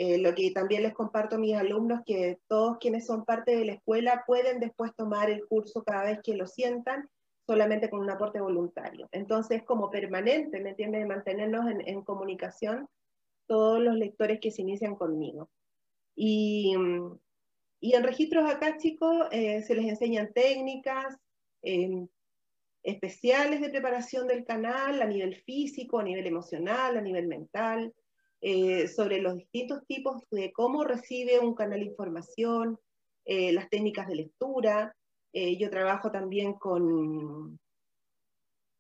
Eh, 0.01 0.17
lo 0.19 0.33
que 0.33 0.53
también 0.53 0.85
les 0.85 0.95
comparto 0.95 1.35
a 1.35 1.39
mis 1.41 1.57
alumnos, 1.57 2.03
que 2.07 2.39
todos 2.47 2.79
quienes 2.79 3.05
son 3.05 3.25
parte 3.25 3.57
de 3.57 3.65
la 3.65 3.73
escuela 3.73 4.23
pueden 4.29 4.61
después 4.61 4.95
tomar 4.95 5.29
el 5.29 5.45
curso 5.49 5.83
cada 5.83 6.05
vez 6.05 6.21
que 6.23 6.37
lo 6.37 6.47
sientan, 6.47 7.11
solamente 7.49 7.91
con 7.91 7.99
un 7.99 8.11
aporte 8.11 8.41
voluntario. 8.41 9.09
Entonces, 9.11 9.65
como 9.65 9.91
permanente, 9.91 10.61
¿me 10.61 10.71
entiendes? 10.71 11.01
De 11.01 11.07
mantenernos 11.09 11.67
en, 11.85 12.03
comunicación 12.03 12.87
todos 13.49 13.81
los 13.81 13.97
lectores 13.97 14.39
que 14.39 14.53
se 14.53 14.63
inician 14.63 14.95
conmigo. 14.95 15.51
Y, 16.15 16.77
y 17.81 17.95
en 17.95 18.05
registros 18.05 18.49
acá, 18.49 18.77
chicos, 18.79 19.27
eh, 19.33 19.63
se 19.63 19.75
les 19.75 19.87
enseñan 19.87 20.33
técnicas 20.33 21.17
em, 21.63 22.07
especiales 22.85 23.61
de 23.61 23.71
preparación 23.71 24.29
del 24.29 24.45
canal 24.45 25.03
a 25.03 25.07
nivel 25.07 25.35
físico, 25.43 25.99
a 25.99 26.05
nivel 26.05 26.29
emocional, 26.29 26.97
a 26.97 27.01
nivel 27.01 27.27
mental, 27.27 27.93
eh, 28.41 28.87
sobre 28.87 29.21
los 29.21 29.37
distintos 29.37 29.85
tipos 29.87 30.23
de 30.31 30.53
cómo 30.53 30.85
recibe 30.85 31.41
un 31.41 31.55
canal 31.55 31.81
de 31.81 31.87
información, 31.87 32.79
eh, 33.25 33.53
las 33.53 33.69
técnicas 33.69 34.07
de 34.07 34.15
lectura. 34.15 34.97
Eh, 35.33 35.57
yo 35.57 35.71
trabajo 35.71 36.13
también 36.13 36.53
con, 36.55 37.59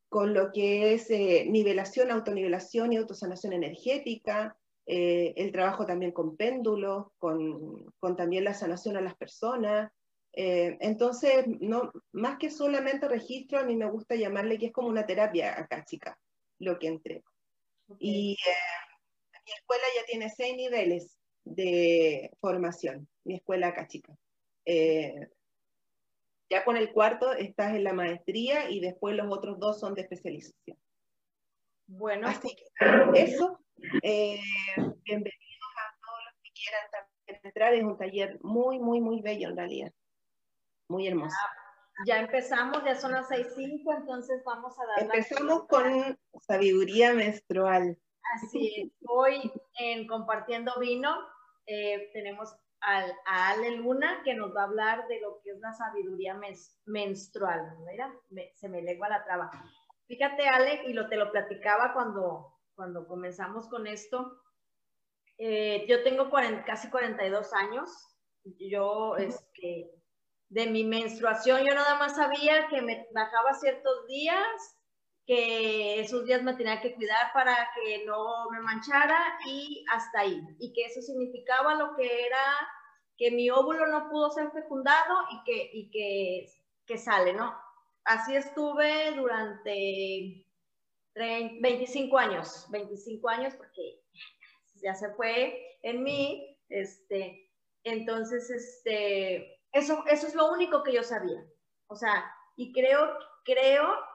con 0.08 0.32
lo 0.32 0.52
que 0.52 0.94
es 0.94 1.10
nivelación, 1.10 2.12
autonivelación 2.12 2.92
y 2.92 2.96
autosanación 2.96 3.52
energética, 3.52 4.56
el 4.90 5.52
trabajo 5.52 5.84
también 5.84 6.12
con 6.12 6.34
péndulos, 6.34 7.08
con, 7.18 7.92
con, 7.98 8.16
también 8.16 8.44
la 8.44 8.54
sanación 8.54 8.96
a 8.96 9.02
las 9.02 9.14
personas. 9.16 9.92
entonces, 10.32 11.44
no, 11.46 11.92
más 12.12 12.38
que 12.38 12.50
solamente 12.50 13.06
registro, 13.06 13.58
a 13.58 13.64
mí 13.64 13.76
me 13.76 13.90
gusta 13.90 14.14
llamarle 14.14 14.56
que 14.56 14.66
es 14.66 14.72
como 14.72 14.88
una 14.88 15.04
terapia 15.04 15.60
acá, 15.60 15.84
chica, 15.84 16.18
lo 16.58 16.78
que 16.78 16.86
entrego. 16.86 17.28
Y 17.98 18.38
mi 19.48 19.54
escuela 19.54 19.84
ya 19.96 20.04
tiene 20.04 20.28
seis 20.28 20.54
niveles 20.56 21.18
de 21.44 22.30
formación, 22.40 23.08
mi 23.24 23.36
escuela 23.36 23.68
acá 23.68 23.88
chica. 23.88 24.14
Eh, 24.66 25.28
ya 26.50 26.64
con 26.64 26.76
el 26.76 26.92
cuarto 26.92 27.32
estás 27.32 27.74
en 27.74 27.84
la 27.84 27.94
maestría 27.94 28.70
y 28.70 28.80
después 28.80 29.16
los 29.16 29.26
otros 29.30 29.58
dos 29.58 29.80
son 29.80 29.94
de 29.94 30.02
especialización. 30.02 30.78
Bueno. 31.86 32.28
Así 32.28 32.54
que 32.54 33.22
eso, 33.22 33.58
eh, 34.02 34.38
bienvenidos 35.04 35.70
a 35.76 35.96
todos 35.98 36.20
los 36.26 36.42
que 36.42 36.50
quieran 36.52 36.90
también 36.92 37.40
entrar. 37.44 37.74
Es 37.74 37.84
un 37.84 37.96
taller 37.96 38.38
muy, 38.42 38.78
muy, 38.78 39.00
muy 39.00 39.22
bello 39.22 39.48
en 39.48 39.56
realidad. 39.56 39.92
Muy 40.88 41.06
hermoso. 41.06 41.36
Ya, 42.06 42.20
empezamos, 42.20 42.84
ya 42.84 42.94
son 42.94 43.12
las 43.12 43.28
seis 43.28 43.46
cinco, 43.56 43.92
entonces 43.94 44.42
vamos 44.44 44.78
a 44.78 44.86
dar. 44.86 45.02
Empezamos 45.02 45.66
con 45.66 46.18
sabiduría 46.46 47.14
menstrual. 47.14 47.98
Así 48.34 48.92
Hoy 49.06 49.52
en 49.78 50.06
Compartiendo 50.06 50.72
Vino 50.78 51.16
eh, 51.66 52.10
tenemos 52.12 52.54
a 52.80 53.50
Ale 53.50 53.76
Luna 53.76 54.22
que 54.24 54.34
nos 54.34 54.54
va 54.54 54.62
a 54.62 54.66
hablar 54.66 55.08
de 55.08 55.20
lo 55.20 55.40
que 55.42 55.50
es 55.50 55.58
la 55.60 55.72
sabiduría 55.72 56.38
menstrual. 56.86 57.76
Mira, 57.86 58.14
se 58.54 58.68
me 58.68 58.82
legua 58.82 59.08
la 59.08 59.24
traba. 59.24 59.50
Fíjate, 60.06 60.48
Ale, 60.48 60.84
y 60.86 60.92
lo, 60.92 61.08
te 61.08 61.16
lo 61.16 61.30
platicaba 61.30 61.92
cuando, 61.92 62.54
cuando 62.74 63.06
comenzamos 63.06 63.68
con 63.68 63.86
esto. 63.86 64.40
Eh, 65.36 65.86
yo 65.88 66.02
tengo 66.02 66.30
casi 66.64 66.88
42 66.88 67.52
años. 67.52 67.90
Yo, 68.44 69.16
este, 69.16 69.90
de 70.48 70.66
mi 70.68 70.84
menstruación, 70.84 71.64
yo 71.66 71.74
nada 71.74 71.98
más 71.98 72.16
sabía 72.16 72.68
que 72.68 72.80
me 72.80 73.06
bajaba 73.12 73.52
ciertos 73.54 74.06
días 74.06 74.77
que 75.28 76.00
esos 76.00 76.24
días 76.24 76.42
me 76.42 76.54
tenía 76.54 76.80
que 76.80 76.94
cuidar 76.94 77.30
para 77.34 77.54
que 77.74 78.02
no 78.06 78.48
me 78.50 78.60
manchara 78.60 79.38
y 79.46 79.84
hasta 79.92 80.20
ahí. 80.20 80.42
Y 80.58 80.72
que 80.72 80.86
eso 80.86 81.02
significaba 81.02 81.74
lo 81.74 81.94
que 81.94 82.24
era 82.24 82.40
que 83.18 83.30
mi 83.30 83.50
óvulo 83.50 83.86
no 83.88 84.08
pudo 84.08 84.30
ser 84.30 84.50
fecundado 84.52 85.18
y 85.30 85.44
que, 85.44 85.70
y 85.74 85.90
que, 85.90 86.50
que 86.86 86.96
sale, 86.96 87.34
¿no? 87.34 87.54
Así 88.04 88.34
estuve 88.36 89.12
durante 89.16 90.46
25 91.14 92.16
años, 92.16 92.66
25 92.70 93.28
años 93.28 93.54
porque 93.54 94.00
ya 94.76 94.94
se 94.94 95.10
fue 95.10 95.78
en 95.82 96.04
mí, 96.04 96.58
este, 96.70 97.50
Entonces, 97.84 98.48
este, 98.48 99.60
eso, 99.72 100.02
eso 100.06 100.26
es 100.26 100.34
lo 100.34 100.50
único 100.52 100.82
que 100.82 100.94
yo 100.94 101.02
sabía. 101.02 101.44
O 101.88 101.96
sea, 101.96 102.34
y 102.56 102.72
creo, 102.72 103.18
creo 103.44 104.07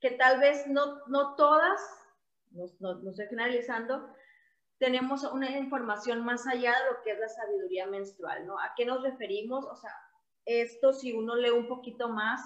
que 0.00 0.12
tal 0.12 0.40
vez 0.40 0.66
no, 0.66 1.06
no 1.06 1.34
todas, 1.36 1.80
no, 2.50 2.94
no, 2.94 3.10
estoy 3.10 3.26
generalizando, 3.26 4.12
tenemos 4.78 5.24
una 5.24 5.58
información 5.58 6.24
más 6.24 6.46
allá 6.46 6.72
de 6.72 6.90
lo 6.90 7.02
que 7.02 7.12
es 7.12 7.18
la 7.18 7.28
sabiduría 7.28 7.86
menstrual, 7.86 8.46
¿no? 8.46 8.58
¿A 8.58 8.72
qué 8.76 8.86
nos 8.86 9.02
referimos? 9.02 9.64
O 9.66 9.76
sea, 9.76 9.94
esto 10.46 10.92
si 10.92 11.12
uno 11.12 11.36
lee 11.36 11.50
un 11.50 11.68
poquito 11.68 12.08
más, 12.08 12.40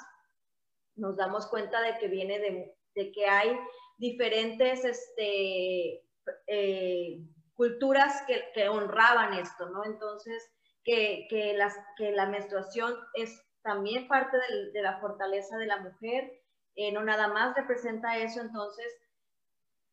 nos 0.97 1.17
damos 1.17 1.47
cuenta 1.47 1.81
de 1.81 1.97
que 1.99 2.09
viene 2.09 2.41
de, 2.41 2.77
de 2.95 3.13
que 3.13 3.27
hay 3.27 3.57
diferentes 3.99 4.85
este, 4.85 6.05
eh, 6.49 7.21
culturas 7.55 8.23
que, 8.27 8.45
que, 8.53 8.69
honraban 8.69 9.35
esto, 9.35 9.71
¿no? 9.71 9.85
Entonces, 9.85 10.43
que, 10.83 11.27
que, 11.31 11.55
las, 11.55 11.75
que 11.97 12.11
la 12.11 12.27
menstruación 12.27 12.95
es 13.15 13.41
también 13.63 14.09
parte 14.09 14.37
de 14.73 14.83
la 14.83 14.99
fortaleza 15.01 15.57
de 15.57 15.67
la 15.67 15.79
mujer, 15.79 16.44
eh, 16.77 16.93
no 16.93 17.03
nada 17.03 17.29
más 17.29 17.55
representa 17.55 18.19
eso, 18.19 18.41
entonces 18.41 18.87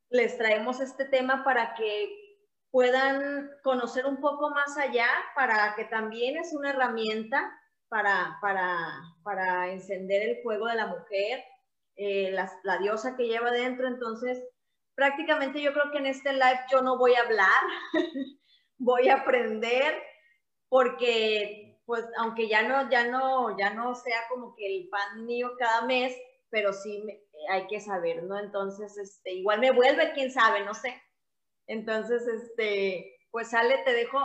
les 0.09 0.37
traemos 0.37 0.79
este 0.79 1.05
tema 1.05 1.43
para 1.43 1.73
que 1.75 2.21
puedan 2.71 3.51
conocer 3.63 4.05
un 4.05 4.19
poco 4.19 4.49
más 4.49 4.77
allá, 4.77 5.07
para 5.35 5.75
que 5.75 5.85
también 5.85 6.37
es 6.37 6.53
una 6.53 6.71
herramienta 6.71 7.51
para, 7.89 8.37
para, 8.41 9.03
para 9.23 9.69
encender 9.71 10.21
el 10.21 10.41
fuego 10.41 10.67
de 10.67 10.75
la 10.75 10.87
mujer, 10.87 11.43
eh, 11.97 12.31
la, 12.31 12.77
diosa 12.77 13.17
que 13.17 13.27
lleva 13.27 13.51
dentro. 13.51 13.87
Entonces, 13.87 14.41
prácticamente 14.95 15.61
yo 15.61 15.73
creo 15.73 15.91
que 15.91 15.97
en 15.97 16.05
este 16.05 16.31
live 16.31 16.61
yo 16.71 16.81
no 16.81 16.97
voy 16.97 17.13
a 17.15 17.23
hablar, 17.23 17.61
voy 18.77 19.09
a 19.09 19.15
aprender, 19.15 20.01
porque 20.69 21.81
pues 21.85 22.05
aunque 22.17 22.47
ya 22.47 22.63
no, 22.63 22.89
ya 22.89 23.07
no, 23.07 23.57
ya 23.57 23.73
no 23.73 23.93
sea 23.95 24.21
como 24.29 24.55
que 24.55 24.65
el 24.65 24.87
pan 24.87 25.25
mío 25.25 25.51
cada 25.59 25.81
mes, 25.81 26.15
pero 26.51 26.73
sí 26.73 27.03
hay 27.49 27.65
que 27.67 27.79
saber, 27.79 28.23
¿no? 28.23 28.37
Entonces, 28.37 28.97
este, 28.97 29.31
igual 29.33 29.59
me 29.59 29.71
vuelve, 29.71 30.13
quién 30.13 30.31
sabe, 30.31 30.63
no 30.63 30.73
sé. 30.73 31.01
Entonces, 31.67 32.27
este, 32.27 33.17
pues 33.31 33.49
sale, 33.49 33.79
te 33.85 33.93
dejo 33.93 34.19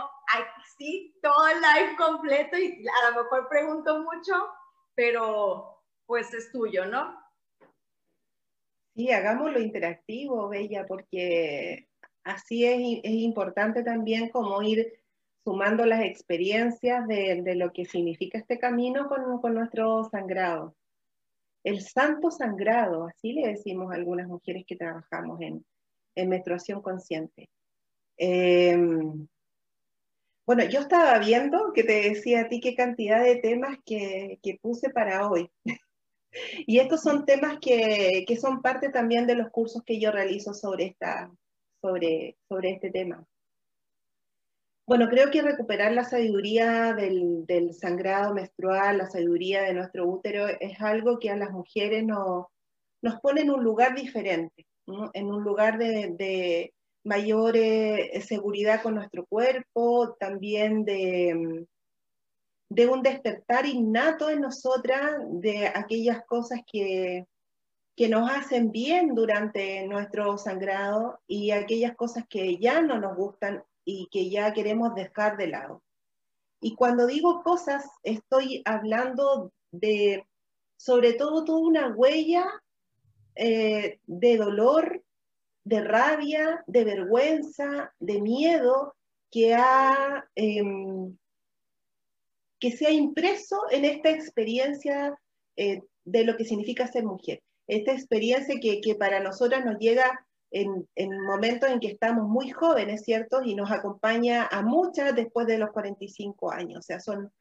sí 0.77 1.17
todo 1.21 1.47
el 1.47 1.57
live 1.61 1.95
completo 1.97 2.57
y 2.57 2.85
a 2.87 3.09
lo 3.09 3.23
mejor 3.23 3.47
pregunto 3.49 3.99
mucho, 3.99 4.33
pero 4.95 5.81
pues 6.05 6.33
es 6.33 6.51
tuyo, 6.51 6.85
¿no? 6.85 7.17
Sí, 8.95 9.11
hagámoslo 9.11 9.59
interactivo, 9.59 10.49
Bella, 10.49 10.85
porque 10.85 11.87
así 12.23 12.65
es, 12.65 12.99
es 13.03 13.11
importante 13.11 13.83
también 13.83 14.29
como 14.29 14.61
ir 14.61 14.99
sumando 15.43 15.85
las 15.85 16.03
experiencias 16.03 17.07
de, 17.07 17.41
de 17.41 17.55
lo 17.55 17.71
que 17.71 17.85
significa 17.85 18.37
este 18.37 18.59
camino 18.59 19.07
con, 19.07 19.39
con 19.39 19.53
nuestro 19.53 20.03
sangrado. 20.05 20.75
El 21.67 21.81
santo 21.81 22.31
sangrado, 22.31 23.07
así 23.07 23.33
le 23.33 23.49
decimos 23.49 23.91
a 23.91 23.95
algunas 23.95 24.25
mujeres 24.25 24.63
que 24.65 24.77
trabajamos 24.77 25.41
en, 25.41 25.65
en 26.15 26.29
menstruación 26.29 26.81
consciente. 26.81 27.49
Em, 28.15 29.27
bueno, 30.45 30.63
yo 30.63 30.79
estaba 30.79 31.19
viendo 31.19 31.73
que 31.73 31.83
te 31.83 32.09
decía 32.09 32.43
a 32.43 32.47
ti 32.47 32.61
qué 32.61 32.73
cantidad 32.73 33.21
de 33.21 33.35
temas 33.35 33.79
que, 33.85 34.39
que 34.41 34.57
puse 34.61 34.91
para 34.91 35.29
hoy. 35.29 35.51
y 36.65 36.79
estos 36.79 37.01
son 37.01 37.25
temas 37.25 37.57
que, 37.59 38.23
que, 38.25 38.37
son 38.37 38.61
parte 38.61 38.87
también 38.87 39.27
de 39.27 39.35
los 39.35 39.49
cursos 39.49 39.83
que 39.85 39.99
yo 39.99 40.09
realizo 40.09 40.53
sobre, 40.53 40.85
esta, 40.85 41.29
sobre, 41.81 42.37
sobre 42.47 42.71
este 42.71 42.91
tema. 42.91 43.27
Bueno, 44.87 45.09
creo 45.09 45.29
que 45.31 45.41
recuperar 45.41 45.91
la 45.91 46.05
sabiduría 46.05 46.93
del, 46.93 47.73
sangrado 47.73 48.33
menstrual, 48.33 48.99
la 48.99 49.09
sabiduría 49.09 49.63
de 49.63 49.73
nuestro 49.73 50.07
útero, 50.07 50.47
es 50.47 50.79
algo 50.79 51.19
que 51.19 51.29
a 51.29 51.35
las 51.35 51.51
mujeres 51.51 52.05
nos 52.05 53.19
pone 53.21 53.41
en 53.41 53.51
un 53.51 53.65
lugar 53.65 53.95
diferente, 53.95 54.65
en 55.13 55.25
un 55.27 55.43
lugar 55.43 55.77
de, 55.77 56.73
mayor 57.03 57.57
eh, 57.57 58.21
seguridad 58.21 58.81
con 58.81 58.95
nuestro 58.95 59.25
cuerpo, 59.25 60.15
también 60.21 60.85
de, 60.85 61.65
de 62.69 62.87
un 62.87 63.01
despertar 63.03 63.65
innato 63.65 64.29
en 64.29 64.39
nosotras 64.39 65.17
de 65.31 65.67
aquellas 65.67 66.25
cosas 66.25 66.61
que, 66.65 67.25
que 67.97 68.07
nos 68.07 68.31
hacen 68.31 68.71
bien 68.71 69.15
durante 69.15 69.85
nuestro 69.85 70.37
sangrado 70.37 71.19
y 71.27 71.51
aquellas 71.51 71.93
cosas 71.97 72.23
que 72.29 72.57
ya 72.57 72.81
no 72.81 72.99
nos 72.99 73.17
gustan 73.17 73.63
y 73.89 74.09
que 74.11 74.29
ya 74.29 74.51
queremos 74.51 74.93
dejar 74.95 75.37
de 75.37 75.47
lado. 75.47 75.81
Y 76.59 76.75
cuando 76.75 77.07
digo 77.07 77.41
cosas, 77.41 77.85
estoy 78.03 78.61
hablando 78.65 79.53
de, 79.71 80.25
sobre 80.75 81.13
todo, 81.13 81.45
toda 81.45 81.59
una 81.59 81.95
huella 81.95 82.45
eh, 83.35 83.99
de 84.05 84.37
dolor, 84.37 85.01
de 85.63 85.81
rabia, 85.85 86.65
de 86.67 86.83
vergüenza, 86.83 87.93
de 87.99 88.19
miedo 88.21 88.93
que, 89.31 89.55
ha, 89.55 90.27
em, 90.35 91.17
que 92.59 92.71
se 92.71 92.87
ha 92.87 92.91
impreso 92.91 93.61
en 93.71 93.85
esta 93.85 94.09
experiencia 94.09 95.17
eh, 95.55 95.81
de 96.03 96.25
lo 96.25 96.35
que 96.35 96.43
significa 96.43 96.87
ser 96.87 97.05
mujer. 97.05 97.41
Esta 97.67 97.93
experiencia 97.93 98.59
que, 98.59 98.81
que 98.81 98.95
para 98.95 99.21
nosotras 99.21 99.63
nos 99.63 99.77
llega 99.79 100.26
en, 100.51 100.87
en, 100.95 101.21
momentos 101.21 101.69
en 101.69 101.79
que 101.79 101.87
estamos 101.87 102.27
muy 102.27 102.51
jóvenes, 102.51 103.03
¿cierto? 103.03 103.41
Y 103.43 103.55
nos 103.55 103.71
acompaña 103.71 104.47
a 104.47 104.61
muchas 104.61 105.15
después 105.15 105.47
de 105.47 105.57
los 105.57 105.71
45 105.71 106.51
años. 106.51 106.79
O 106.79 106.81
sea, 106.81 106.99
son 106.99 107.31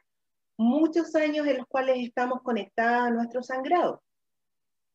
muchos 0.57 1.15
años 1.15 1.47
en 1.47 1.59
los 1.59 1.67
cuales 1.67 1.99
estamos 1.99 2.43
conectadas 2.43 3.09
a 3.09 3.11
nuestro 3.11 3.43
sangrado. 3.43 4.03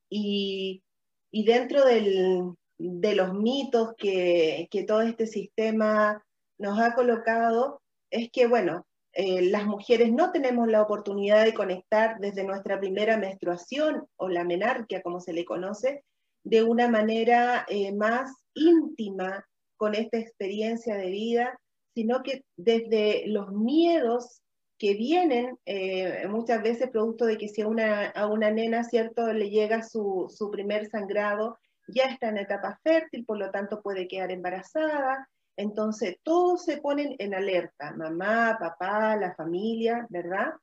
Y, 0.10 0.84
y 1.32 1.46
dentro 1.46 1.86
del, 1.86 2.54
de 2.78 3.16
los 3.16 3.34
mitos 3.34 3.94
que, 3.98 4.68
que, 4.72 4.84
todo 4.84 5.02
este 5.02 5.28
sistema 5.28 6.24
nos 6.58 6.80
ha 6.80 6.94
colocado 6.94 7.82
es 8.10 8.30
que, 8.32 8.48
bueno, 8.48 8.86
eh, 9.14 9.42
las 9.50 9.66
mujeres 9.66 10.12
no 10.12 10.32
tenemos 10.32 10.68
la 10.68 10.82
oportunidad 10.82 11.44
de 11.44 11.54
conectar 11.54 12.20
desde 12.20 12.44
nuestra 12.44 12.80
primera 12.80 13.18
menstruación 13.18 14.08
o 14.16 14.30
la 14.30 14.44
menarquia, 14.44 15.02
como 15.02 15.20
se 15.20 15.34
le 15.34 15.44
conoce, 15.44 16.04
de 16.44 16.64
una 16.64 16.88
manera 16.88 17.66
eh, 17.70 17.92
más 17.94 18.32
íntima 18.54 19.46
con 19.78 19.96
esta 19.96 20.18
experiencia 20.18 20.96
de 20.96 21.08
vida, 21.08 21.60
sino 21.94 22.24
que 22.24 22.44
desde 22.56 23.24
los 23.28 23.52
miedos 23.52 24.42
que 24.78 24.96
vienen 24.96 25.58
eh, 25.66 26.26
muchas 26.28 26.64
veces 26.64 26.90
producto 26.90 27.26
de 27.26 27.38
que 27.38 27.48
si 27.48 27.62
a 27.62 27.68
una, 27.68 28.08
a 28.10 28.28
una 28.28 28.50
nena, 28.50 28.84
¿cierto?, 28.84 29.32
le 29.32 29.50
llega 29.50 29.84
su, 29.84 30.28
su 30.36 30.50
primer 30.50 30.90
sangrado, 30.90 31.60
ya 31.88 32.06
está 32.06 32.30
en 32.30 32.38
etapa 32.38 32.80
fértil, 32.84 33.26
por 33.26 33.38
lo 33.38 33.52
tanto 33.52 33.82
puede 33.82 34.08
quedar 34.08 34.32
embarazada. 34.32 35.28
Entonces, 35.58 36.18
todos 36.24 36.64
se 36.64 36.78
ponen 36.78 37.16
en 37.20 37.36
alerta, 37.36 37.94
mamá, 37.96 38.58
papá, 38.60 39.16
la 39.18 39.36
familia, 39.36 40.08
¿verdad? 40.10 40.54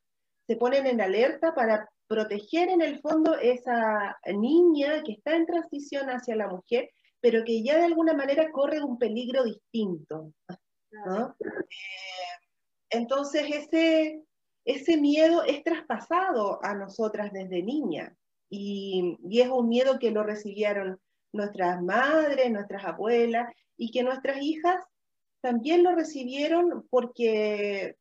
Se 0.47 0.57
ponen 0.57 0.87
en 0.87 1.01
alerta 1.01 1.55
para 1.55 1.89
proteger 2.09 2.71
en 2.71 2.81
el 2.81 3.01
fondo 3.01 3.37
esa 3.39 4.19
niña 4.27 5.03
que 5.05 5.13
está 5.13 5.37
en 5.37 5.47
transición 5.47 6.09
hacia 6.09 6.35
la 6.37 6.49
mujer, 6.49 6.91
pero 7.21 7.45
que 7.45 7.63
ya 7.63 7.77
de 7.77 7.85
alguna 7.85 8.15
manera 8.15 8.51
corre 8.51 8.83
un 8.83 8.99
peligro 8.99 9.45
distinto. 9.45 10.33
¿no? 10.91 11.37
Eh, 11.39 11.69
entonces, 12.91 13.45
ese, 13.55 14.23
ese 14.65 14.97
miedo 14.97 15.45
es 15.45 15.63
traspasado 15.63 16.59
a 16.65 16.75
nosotras 16.75 17.33
desde 17.33 17.63
niña 17.63 18.17
y, 18.49 19.19
y 19.29 19.41
es 19.41 19.49
un 19.49 19.69
miedo 19.69 19.99
que 19.99 20.11
lo 20.11 20.23
recibieron 20.23 20.99
nuestras 21.33 21.83
madres, 21.83 22.51
nuestras 22.51 22.85
abuelas, 22.85 23.53
y 23.77 23.91
que 23.91 24.03
nuestras 24.03 24.43
hijas 24.43 24.83
también 25.41 25.85
lo 25.85 25.95
recibieron 25.95 26.87
porque 26.91 27.97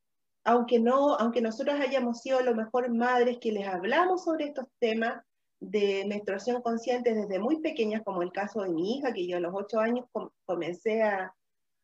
aunque 0.48 0.80
no, 0.80 1.16
aunque 1.16 1.42
nosotros 1.42 1.80
hayamos 1.80 2.22
sido 2.22 2.40
a 2.40 2.44
lo 2.44 2.56
mejor 2.56 2.90
madres 2.94 3.38
que 3.40 3.52
les 3.52 3.68
hablamos 3.68 4.24
sobre 4.24 4.46
estos 4.46 4.66
temas 4.80 5.24
de 5.60 6.06
menstruación 6.08 6.62
consciente 6.62 7.14
desde 7.14 7.40
muy 7.40 7.62
pequeñas, 7.62 8.04
como 8.04 8.22
el 8.22 8.32
caso 8.32 8.62
de 8.62 8.70
mi 8.70 8.98
hija, 8.98 9.14
que 9.14 9.28
yo 9.28 9.38
a 9.38 9.42
los 9.42 9.54
ocho 9.54 9.80
años 9.80 10.06
comencé 10.46 11.04
a, 11.04 11.34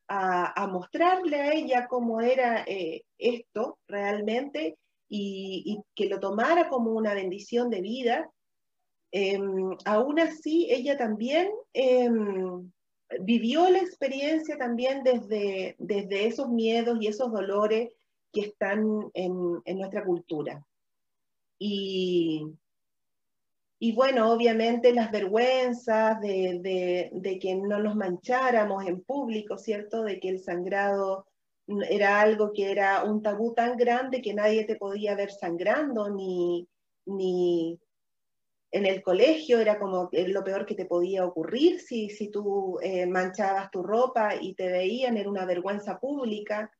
a, 0.08 0.66
mostrarle 0.66 1.40
a 1.40 1.52
ella 1.52 1.86
cómo 1.88 2.20
era 2.20 2.64
eh, 2.66 3.04
esto 3.18 3.78
realmente 3.88 4.78
y, 5.08 5.62
y, 5.66 5.82
que 5.94 6.08
lo 6.08 6.20
tomara 6.20 6.68
como 6.68 6.92
una 6.92 7.14
bendición 7.14 7.70
de 7.70 7.80
vida, 7.80 8.30
Em, 9.16 9.76
aún 9.84 10.18
así, 10.18 10.66
ella 10.68 10.98
también 10.98 11.48
em, 11.72 12.68
vivió 13.20 13.70
la 13.70 13.78
experiencia 13.78 14.58
también 14.58 15.04
desde, 15.04 15.76
desde 15.78 16.26
esos 16.26 16.48
miedos 16.48 16.98
y 17.00 17.06
esos 17.06 17.30
dolores 17.30 17.92
que 18.34 18.40
están 18.42 19.10
en, 19.14 19.62
nuestra 19.78 20.04
cultura. 20.04 20.66
Y, 21.58 22.44
y, 23.78 23.92
bueno, 23.94 24.32
obviamente 24.32 24.92
las 24.92 25.10
vergüenzas 25.10 26.20
de, 26.20 26.58
de, 26.60 27.10
de, 27.12 27.38
que 27.38 27.54
no 27.54 27.78
nos 27.78 27.96
mancháramos 27.96 28.84
en 28.86 29.02
público, 29.02 29.56
¿cierto? 29.56 30.02
De 30.02 30.20
que 30.20 30.28
el 30.28 30.40
sangrado 30.40 31.26
era 31.88 32.20
algo 32.20 32.52
que 32.52 32.70
era 32.70 33.04
un 33.04 33.22
tabú 33.22 33.54
tan 33.54 33.76
grande 33.76 34.20
que 34.20 34.34
nadie 34.34 34.64
te 34.64 34.76
podía 34.76 35.14
ver 35.14 35.30
sangrando, 35.30 36.10
ni, 36.10 36.68
ni 37.06 37.78
en 38.70 38.86
el 38.86 39.02
colegio 39.02 39.60
era 39.60 39.78
como 39.78 40.10
lo 40.12 40.44
peor 40.44 40.66
que 40.66 40.74
te 40.74 40.84
podía 40.84 41.24
ocurrir 41.24 41.78
si, 41.78 42.10
si 42.10 42.28
tú 42.28 42.78
eh, 42.82 43.06
manchabas 43.06 43.70
tu 43.70 43.82
ropa 43.84 44.34
y 44.34 44.54
te 44.54 44.68
veían, 44.68 45.16
era 45.16 45.30
una 45.30 45.46
vergüenza 45.46 46.00
pública 46.00 46.70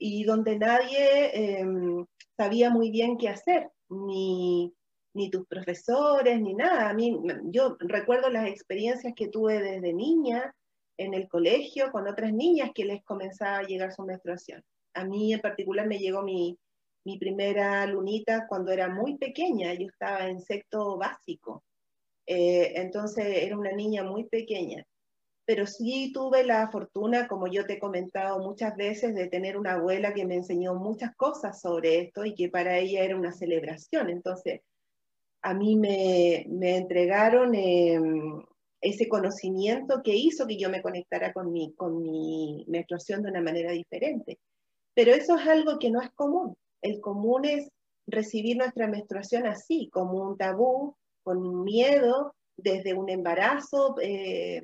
y 0.00 0.24
donde 0.24 0.58
nadie 0.58 1.58
em, 1.58 2.06
sabía 2.36 2.70
muy 2.70 2.90
bien 2.90 3.18
qué 3.18 3.28
hacer, 3.28 3.70
ni, 3.90 4.72
ni 5.14 5.30
tus 5.30 5.46
profesores, 5.46 6.40
ni 6.40 6.54
nada. 6.54 6.88
A 6.88 6.94
mí, 6.94 7.20
yo 7.44 7.76
recuerdo 7.78 8.30
las 8.30 8.48
experiencias 8.48 9.12
que 9.14 9.28
tuve 9.28 9.60
desde 9.60 9.92
niña, 9.92 10.54
en 10.96 11.14
el 11.14 11.28
colegio 11.28 11.90
con 11.92 12.08
otras 12.08 12.32
niñas 12.32 12.70
que 12.74 12.84
les 12.84 13.04
comenzaba 13.04 13.58
a 13.58 13.62
llegar 13.62 13.92
su 13.92 14.02
menstruación. 14.02 14.62
A 14.94 15.04
mí 15.04 15.32
en 15.32 15.40
particular 15.40 15.86
me 15.86 15.98
llegó 15.98 16.22
mi, 16.22 16.58
mi 17.04 17.18
primera 17.18 17.86
lunita 17.86 18.46
cuando 18.48 18.72
era 18.72 18.88
muy 18.88 19.18
pequeña, 19.18 19.74
yo 19.74 19.86
estaba 19.86 20.28
en 20.28 20.40
sexto 20.40 20.96
básico, 20.96 21.62
eh, 22.26 22.72
entonces 22.76 23.26
era 23.26 23.56
una 23.56 23.72
niña 23.72 24.02
muy 24.02 24.24
pequeña. 24.24 24.84
Pero 25.50 25.66
sí 25.66 26.12
tuve 26.14 26.44
la 26.44 26.70
fortuna, 26.70 27.26
como 27.26 27.48
yo 27.48 27.66
te 27.66 27.72
he 27.72 27.78
comentado 27.80 28.38
muchas 28.38 28.76
veces, 28.76 29.16
de 29.16 29.26
tener 29.26 29.58
una 29.58 29.72
abuela 29.72 30.14
que 30.14 30.24
me 30.24 30.36
enseñó 30.36 30.76
muchas 30.76 31.16
cosas 31.16 31.60
sobre 31.60 32.02
esto 32.02 32.24
y 32.24 32.36
que 32.36 32.48
para 32.48 32.78
ella 32.78 33.02
era 33.02 33.16
una 33.16 33.32
celebración. 33.32 34.10
Entonces, 34.10 34.60
a 35.42 35.52
mí 35.52 35.74
me, 35.74 36.46
me 36.48 36.76
entregaron 36.76 37.56
em, 37.56 38.40
ese 38.80 39.08
conocimiento 39.08 40.02
que 40.04 40.14
hizo 40.14 40.46
que 40.46 40.56
yo 40.56 40.70
me 40.70 40.82
conectara 40.82 41.32
con 41.32 41.50
mi, 41.50 41.74
con 41.74 42.00
mi 42.00 42.64
menstruación 42.68 43.24
de 43.24 43.30
una 43.30 43.42
manera 43.42 43.72
diferente. 43.72 44.38
Pero 44.94 45.12
eso 45.12 45.36
es 45.36 45.48
algo 45.48 45.80
que 45.80 45.90
no 45.90 46.00
es 46.00 46.10
común. 46.10 46.54
El 46.80 47.00
común 47.00 47.44
es 47.44 47.68
recibir 48.06 48.56
nuestra 48.56 48.86
menstruación 48.86 49.48
así, 49.48 49.90
como 49.92 50.28
un 50.28 50.36
tabú, 50.36 50.94
con 51.24 51.64
miedo, 51.64 52.36
desde 52.56 52.94
un 52.94 53.10
embarazo, 53.10 53.96
eh, 54.00 54.62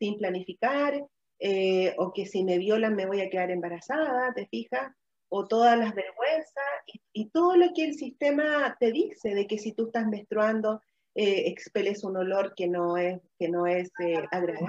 sin 0.00 0.18
planificar, 0.18 1.06
eh, 1.38 1.94
o 1.98 2.12
que 2.12 2.26
si 2.26 2.42
me 2.42 2.58
violan 2.58 2.96
me 2.96 3.06
voy 3.06 3.20
a 3.20 3.30
quedar 3.30 3.52
embarazada, 3.52 4.34
¿te 4.34 4.46
fijas? 4.48 4.92
O 5.28 5.46
todas 5.46 5.78
las 5.78 5.94
vergüenzas 5.94 6.64
y, 6.86 7.00
y 7.12 7.30
todo 7.30 7.56
lo 7.56 7.72
que 7.72 7.84
el 7.84 7.94
sistema 7.94 8.76
te 8.80 8.90
dice 8.90 9.36
de 9.36 9.46
que 9.46 9.58
si 9.58 9.72
tú 9.72 9.86
estás 9.86 10.08
menstruando 10.08 10.80
eh, 11.14 11.48
expeles 11.48 12.04
un 12.04 12.16
olor 12.16 12.54
que 12.54 12.68
no 12.68 12.96
es, 12.96 13.20
que 13.38 13.48
no 13.48 13.66
es 13.66 13.90
eh, 14.00 14.24
agradable, 14.30 14.66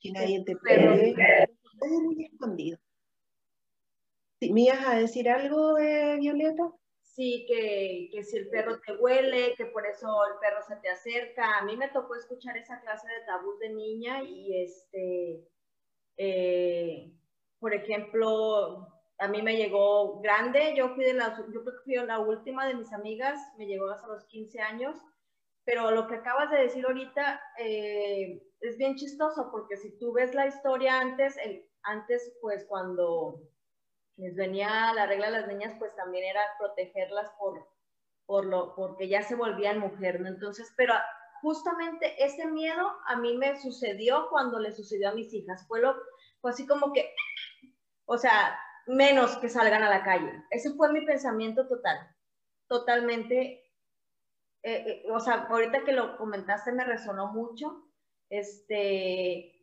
que 0.00 0.12
nadie 0.12 0.42
te 0.44 0.56
puede, 0.56 1.14
todo 1.78 2.00
muy 2.02 2.24
escondido. 2.24 2.78
¿Me 4.40 4.62
ibas 4.62 4.86
a 4.86 4.96
decir 4.96 5.28
algo, 5.28 5.78
eh, 5.78 6.16
Violeta? 6.18 6.70
Sí, 7.16 7.46
que, 7.48 8.10
que, 8.12 8.22
si 8.24 8.36
el 8.36 8.50
perro 8.50 8.78
te 8.78 8.94
huele, 8.94 9.54
que 9.56 9.64
por 9.64 9.86
eso 9.86 10.06
el 10.26 10.38
perro 10.38 10.62
se 10.68 10.76
te 10.76 10.90
acerca. 10.90 11.56
A 11.56 11.64
mí 11.64 11.74
me 11.74 11.88
tocó 11.88 12.14
escuchar 12.14 12.58
esa 12.58 12.78
clase 12.82 13.08
de 13.08 13.24
tabús 13.24 13.58
de 13.58 13.70
niña 13.70 14.22
y 14.22 14.62
este, 14.62 15.48
eh, 16.18 17.10
por 17.58 17.72
ejemplo, 17.72 18.86
a 19.16 19.28
mí 19.28 19.40
me 19.40 19.56
llegó 19.56 20.20
grande, 20.20 20.74
yo 20.76 20.90
fui 20.90 21.06
de 21.06 21.14
la, 21.14 21.34
yo 21.38 21.62
creo 21.62 21.76
que 21.78 21.84
fui 21.84 21.94
la 21.94 22.18
última 22.18 22.66
de 22.66 22.74
mis 22.74 22.92
amigas, 22.92 23.40
me 23.56 23.66
llegó 23.66 23.88
hasta 23.88 24.08
los 24.08 24.26
15 24.26 24.60
años, 24.60 24.98
pero 25.64 25.90
lo 25.92 26.08
que 26.08 26.16
acabas 26.16 26.50
de 26.50 26.58
decir 26.58 26.84
ahorita 26.84 27.40
eh, 27.58 28.42
es 28.60 28.76
bien 28.76 28.94
chistoso, 28.96 29.48
porque 29.50 29.78
si 29.78 29.98
tú 29.98 30.12
ves 30.12 30.34
la 30.34 30.48
historia 30.48 31.00
antes, 31.00 31.38
el, 31.38 31.66
antes 31.82 32.36
pues 32.42 32.66
cuando 32.66 33.40
les 34.16 34.34
venía 34.34 34.92
la 34.94 35.06
regla 35.06 35.28
a 35.28 35.30
las 35.30 35.48
niñas, 35.48 35.74
pues 35.78 35.94
también 35.96 36.24
era 36.24 36.40
protegerlas 36.58 37.30
por, 37.38 37.66
por 38.24 38.46
lo, 38.46 38.74
porque 38.74 39.08
ya 39.08 39.22
se 39.22 39.34
volvían 39.34 39.78
mujer, 39.78 40.20
¿no? 40.20 40.28
Entonces, 40.28 40.72
pero 40.76 40.94
justamente 41.42 42.24
ese 42.24 42.46
miedo 42.46 42.96
a 43.06 43.16
mí 43.16 43.36
me 43.36 43.60
sucedió 43.60 44.28
cuando 44.30 44.58
le 44.58 44.72
sucedió 44.72 45.10
a 45.10 45.14
mis 45.14 45.32
hijas, 45.34 45.66
fue, 45.68 45.80
lo, 45.80 45.94
así 46.42 46.66
como 46.66 46.92
que, 46.92 47.14
o 48.06 48.16
sea, 48.16 48.58
menos 48.86 49.36
que 49.36 49.48
salgan 49.48 49.82
a 49.82 49.90
la 49.90 50.04
calle. 50.04 50.44
Ese 50.50 50.72
fue 50.74 50.92
mi 50.92 51.04
pensamiento 51.04 51.66
total, 51.66 51.98
totalmente. 52.68 53.64
Eh, 54.62 55.02
eh, 55.04 55.04
o 55.10 55.20
sea, 55.20 55.46
ahorita 55.48 55.84
que 55.84 55.92
lo 55.92 56.16
comentaste 56.16 56.72
me 56.72 56.84
resonó 56.84 57.32
mucho. 57.32 57.84
Este, 58.30 59.55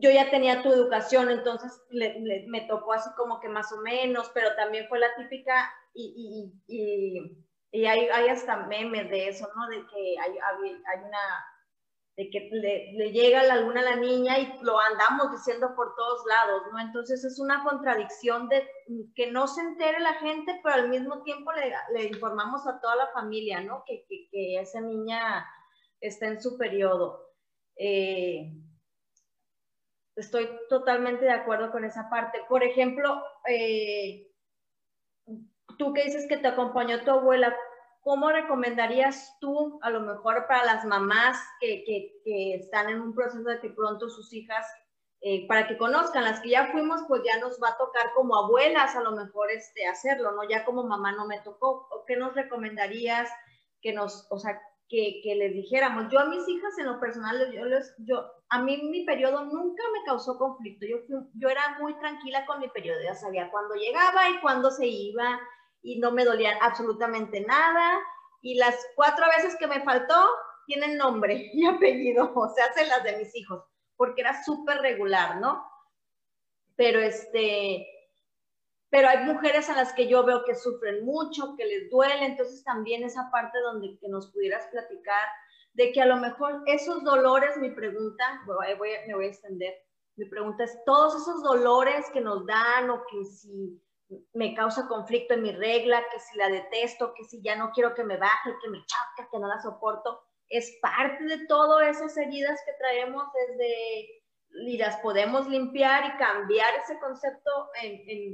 yo 0.00 0.10
ya 0.10 0.30
tenía 0.30 0.62
tu 0.62 0.72
educación, 0.72 1.30
entonces 1.30 1.72
me 1.90 2.60
tocó 2.62 2.92
así 2.92 3.10
como 3.16 3.40
que 3.40 3.48
más 3.48 3.72
o 3.72 3.80
menos, 3.80 4.30
pero 4.34 4.54
también 4.56 4.88
fue 4.88 4.98
la 4.98 5.14
típica 5.16 5.72
y, 5.94 6.52
y, 6.66 7.86
hay, 7.86 8.08
hay, 8.08 8.28
hasta 8.28 8.66
memes 8.66 9.10
de 9.10 9.28
eso, 9.28 9.48
¿no? 9.56 9.68
De 9.68 9.84
que 9.86 10.16
hay, 10.20 10.32
una 10.32 11.18
de 12.16 12.30
que 12.30 12.48
le, 12.52 13.12
llega 13.12 13.42
la 13.42 13.56
luna 13.56 13.80
a 13.80 13.96
la 13.96 13.96
niña 13.96 14.38
y 14.38 14.58
lo 14.62 14.78
andamos 14.78 15.32
diciendo 15.32 15.74
por 15.74 15.94
todos 15.96 16.24
lados, 16.26 16.62
¿no? 16.72 16.78
Entonces 16.80 17.24
es 17.24 17.38
una 17.40 17.64
contradicción 17.64 18.48
de 18.48 18.68
que 19.14 19.30
no 19.30 19.48
se 19.48 19.60
entere 19.60 20.00
la 20.00 20.14
gente, 20.14 20.60
pero 20.62 20.76
al 20.76 20.88
mismo 20.88 21.22
tiempo 21.22 21.50
le, 21.52 22.06
informamos 22.06 22.66
a 22.66 22.80
toda 22.80 22.96
la 22.96 23.08
familia, 23.08 23.60
¿no? 23.60 23.82
Que, 23.86 24.06
que, 24.08 24.60
esa 24.60 24.80
niña 24.80 25.44
está 26.00 26.26
en 26.26 26.40
su 26.40 26.56
periodo. 26.56 27.28
Eh, 27.76 28.52
estoy 30.16 30.48
totalmente 30.68 31.24
de 31.24 31.32
acuerdo 31.32 31.70
con 31.70 31.84
esa 31.84 32.08
parte. 32.08 32.40
Por 32.48 32.62
ejemplo, 32.62 33.22
eh, 33.48 34.30
tú 35.78 35.92
que 35.92 36.04
dices 36.04 36.26
que 36.28 36.36
te 36.36 36.48
acompañó 36.48 37.02
tu 37.02 37.10
abuela, 37.10 37.54
¿cómo 38.00 38.30
recomendarías 38.30 39.36
tú, 39.40 39.78
a 39.82 39.90
lo 39.90 40.00
mejor 40.00 40.46
para 40.46 40.64
las 40.64 40.84
mamás 40.84 41.38
que, 41.60 41.84
que, 41.84 42.54
están 42.54 42.88
en 42.90 43.00
un 43.00 43.14
proceso 43.14 43.48
de 43.48 43.60
que 43.60 43.70
pronto 43.70 44.08
sus 44.08 44.32
hijas, 44.32 44.66
eh, 45.20 45.46
para 45.48 45.66
que 45.66 45.78
conozcan, 45.78 46.24
las 46.24 46.40
que 46.40 46.50
ya 46.50 46.70
fuimos, 46.70 47.00
pues 47.08 47.22
ya 47.24 47.38
nos 47.38 47.58
va 47.60 47.70
a 47.70 47.78
tocar 47.78 48.12
como 48.14 48.36
abuelas 48.36 48.94
a 48.94 49.00
lo 49.00 49.12
mejor 49.12 49.50
este, 49.50 49.86
hacerlo, 49.86 50.32
¿no? 50.32 50.46
Ya 50.46 50.66
como 50.66 50.84
mamá 50.84 51.12
no 51.12 51.26
me 51.26 51.40
tocó, 51.40 51.88
¿qué 52.06 52.16
nos 52.16 52.34
recomendarías 52.34 53.30
que 53.80 53.94
nos, 53.94 54.26
o 54.30 54.38
sea, 54.38 54.60
que, 54.86 55.20
que 55.24 55.34
les 55.34 55.54
dijéramos? 55.54 56.12
Yo 56.12 56.20
a 56.20 56.26
mis 56.26 56.46
hijas 56.46 56.78
en 56.78 56.86
lo 56.86 57.00
personal, 57.00 57.50
yo, 57.52 57.64
les, 57.64 57.94
yo, 57.98 58.30
a 58.54 58.62
mí 58.62 58.80
mi 58.84 59.04
periodo 59.04 59.44
nunca 59.46 59.82
me 59.92 60.04
causó 60.04 60.38
conflicto, 60.38 60.86
yo, 60.86 60.98
yo 61.34 61.48
era 61.48 61.76
muy 61.80 61.92
tranquila 61.98 62.46
con 62.46 62.60
mi 62.60 62.68
periodo, 62.68 63.00
ya 63.02 63.14
sabía 63.16 63.50
cuándo 63.50 63.74
llegaba 63.74 64.30
y 64.30 64.40
cuándo 64.40 64.70
se 64.70 64.86
iba, 64.86 65.40
y 65.82 65.98
no 65.98 66.12
me 66.12 66.24
dolía 66.24 66.56
absolutamente 66.60 67.40
nada. 67.40 67.98
Y 68.42 68.54
las 68.54 68.76
cuatro 68.94 69.26
veces 69.36 69.56
que 69.56 69.66
me 69.66 69.82
faltó 69.82 70.14
tienen 70.66 70.96
nombre 70.96 71.50
y 71.52 71.66
apellido, 71.66 72.32
o 72.32 72.48
sea, 72.54 72.66
hacen 72.66 72.88
las 72.88 73.02
de 73.02 73.16
mis 73.16 73.34
hijos, 73.34 73.64
porque 73.96 74.20
era 74.20 74.44
súper 74.44 74.78
regular, 74.78 75.40
¿no? 75.40 75.66
Pero 76.76 77.00
este, 77.00 77.88
pero 78.88 79.08
hay 79.08 79.24
mujeres 79.24 79.68
a 79.68 79.74
las 79.74 79.92
que 79.94 80.06
yo 80.06 80.22
veo 80.22 80.44
que 80.44 80.54
sufren 80.54 81.04
mucho, 81.04 81.56
que 81.56 81.64
les 81.64 81.90
duele, 81.90 82.24
entonces 82.24 82.62
también 82.62 83.02
esa 83.02 83.28
parte 83.32 83.58
donde 83.58 83.98
que 83.98 84.08
nos 84.08 84.30
pudieras 84.30 84.64
platicar 84.68 85.28
de 85.74 85.92
que 85.92 86.00
a 86.00 86.06
lo 86.06 86.16
mejor 86.16 86.62
esos 86.66 87.04
dolores, 87.04 87.56
mi 87.58 87.70
pregunta, 87.70 88.42
voy, 88.46 88.74
voy, 88.78 88.90
me 89.06 89.14
voy 89.14 89.26
a 89.26 89.28
extender, 89.28 89.74
mi 90.16 90.26
pregunta 90.26 90.64
es, 90.64 90.78
todos 90.86 91.14
esos 91.20 91.42
dolores 91.42 92.06
que 92.12 92.20
nos 92.20 92.46
dan 92.46 92.90
o 92.90 93.04
que 93.10 93.24
si 93.24 93.80
me 94.32 94.54
causa 94.54 94.86
conflicto 94.86 95.34
en 95.34 95.42
mi 95.42 95.52
regla, 95.52 96.02
que 96.12 96.20
si 96.20 96.36
la 96.36 96.48
detesto, 96.48 97.12
que 97.14 97.24
si 97.24 97.42
ya 97.42 97.56
no 97.56 97.70
quiero 97.72 97.94
que 97.94 98.04
me 98.04 98.16
baje, 98.16 98.54
que 98.62 98.70
me 98.70 98.78
choca, 98.78 99.28
que 99.30 99.38
no 99.38 99.48
la 99.48 99.60
soporto, 99.60 100.22
es 100.48 100.78
parte 100.80 101.24
de 101.24 101.46
todas 101.46 101.96
esas 101.96 102.16
heridas 102.16 102.60
que 102.64 102.72
traemos 102.78 103.24
desde 103.34 104.24
y 104.56 104.78
las 104.78 104.96
podemos 104.98 105.48
limpiar 105.48 106.04
y 106.06 106.16
cambiar 106.16 106.72
ese 106.76 106.98
concepto 107.00 107.50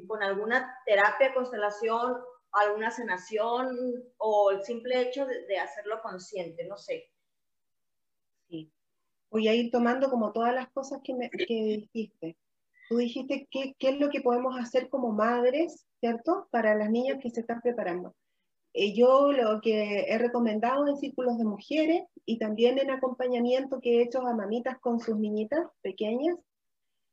con 0.07 0.23
alguna 0.23 0.79
terapia, 0.85 1.33
constelación, 1.33 2.23
alguna 2.53 2.91
sanación 2.91 3.75
o 4.19 4.51
el 4.51 4.63
simple 4.63 5.01
hecho 5.01 5.25
de, 5.25 5.59
hacerlo 5.59 6.01
consciente, 6.03 6.67
no 6.67 6.77
sé. 6.77 7.09
Voy 9.31 9.49
a 9.49 9.55
ir 9.55 9.71
tomando 9.71 10.11
como 10.11 10.33
todas 10.33 10.55
las 10.55 10.69
cosas 10.71 11.01
que, 11.05 11.15
me, 11.15 11.31
que 11.31 11.89
dijiste 11.93 12.37
tú 12.91 12.97
dijiste 12.97 13.47
qué, 13.53 13.77
qué 13.79 13.91
es 13.91 14.01
lo 14.01 14.11
que 14.11 14.21
podemos 14.21 14.59
hacer 14.59 14.89
como 14.89 15.13
madres, 15.13 15.87
¿cierto? 16.01 16.49
Para 16.51 16.75
las 16.75 16.91
niñas 16.91 17.19
que 17.23 17.31
se 17.31 17.43
están 17.43 17.61
preparando. 17.61 18.17
Eh, 18.75 18.95
yo 18.95 19.31
lo 19.31 19.61
que 19.61 20.07
he 20.09 20.19
recomendado 20.19 20.89
en 20.89 20.97
círculos 20.97 21.39
de 21.39 21.45
mujeres 21.45 22.03
y 22.27 22.39
también 22.39 22.81
en 22.81 22.91
acompañamiento 22.91 23.81
que 23.81 23.99
he 23.99 24.03
hecho 24.03 24.27
a 24.27 24.35
mamitas 24.35 24.81
con 24.81 24.99
sus 24.99 25.17
niñitas 25.17 25.69
pequeñas, 25.83 26.37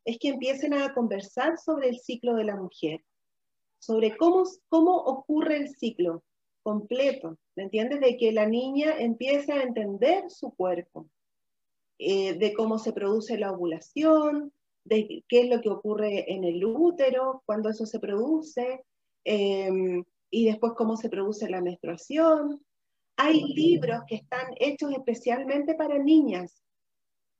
es 0.03 0.17
que 0.17 0.29
empiecen 0.29 0.73
a 0.73 0.95
conversar 0.95 1.59
sobre 1.59 1.89
el 1.89 1.99
ciclo 1.99 2.33
de 2.33 2.45
la 2.45 2.55
mujer, 2.55 3.03
sobre 3.77 4.17
cómo, 4.17 4.45
cómo 4.69 4.95
ocurre 4.95 5.57
el 5.57 5.69
ciclo 5.69 6.23
completo, 6.63 7.37
¿me 7.55 7.63
entiendes? 7.63 7.99
De 7.99 8.17
que 8.17 8.31
la 8.31 8.47
niña 8.47 8.95
empiece 8.97 9.53
a 9.53 9.61
entender 9.61 10.31
su 10.31 10.55
cuerpo, 10.55 11.07
eh, 11.99 12.33
de 12.35 12.53
cómo 12.53 12.77
se 12.77 12.93
produce 12.93 13.37
la 13.37 13.51
ovulación, 13.51 14.53
de 14.83 15.23
qué 15.27 15.41
es 15.41 15.49
lo 15.49 15.61
que 15.61 15.69
ocurre 15.69 16.31
en 16.31 16.43
el 16.43 16.63
útero, 16.63 17.43
cuando 17.45 17.69
eso 17.69 17.85
se 17.85 17.99
produce, 17.99 18.83
em, 19.23 20.03
y 20.29 20.45
después 20.45 20.73
cómo 20.75 20.95
se 20.97 21.09
produce 21.09 21.49
la 21.49 21.61
menstruación. 21.61 22.61
Hay 23.17 23.41
libros 23.53 24.01
que 24.07 24.15
están 24.15 24.53
hechos 24.57 24.91
especialmente 24.93 25.73
para 25.75 25.97
niñas, 25.97 26.61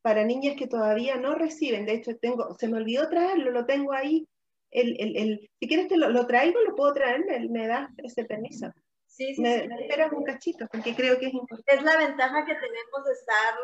para 0.02 0.26
niñas 0.26 0.56
que 0.58 0.68
todavía 0.68 1.18
no 1.18 1.36
reciben. 1.36 1.86
De 1.86 1.94
hecho, 1.94 2.18
tengo, 2.18 2.56
se 2.58 2.68
me 2.68 2.78
olvidó 2.78 3.10
traerlo, 3.10 3.52
lo 3.52 3.66
tengo 3.66 3.94
ahí. 3.94 4.28
El, 4.72 5.00
el, 5.00 5.16
el, 5.18 5.50
si 5.60 5.68
quieres 5.68 5.88
te 5.88 5.98
lo, 5.98 6.10
lo, 6.10 6.26
traigo, 6.28 6.60
lo 6.62 6.76
puedo 6.76 6.94
traer, 6.94 7.26
me, 7.26 7.48
me 7.48 7.68
das 7.68 7.90
ese 7.98 8.26
permiso. 8.26 8.74
Sí, 9.18 9.34
sí, 9.34 9.42
me, 9.42 9.62
sí. 9.62 9.68
me 9.68 9.82
esperas 9.82 10.12
un 10.14 10.24
cachito, 10.24 10.68
porque 10.72 10.96
creo 10.96 11.18
que 11.18 11.26
es 11.26 11.34
importante. 11.34 11.74
Es 11.74 11.82
la 11.82 11.98
ventaja 11.98 12.46
que 12.46 12.54
tenemos 12.54 13.04
de 13.04 13.14
estar 13.14 13.56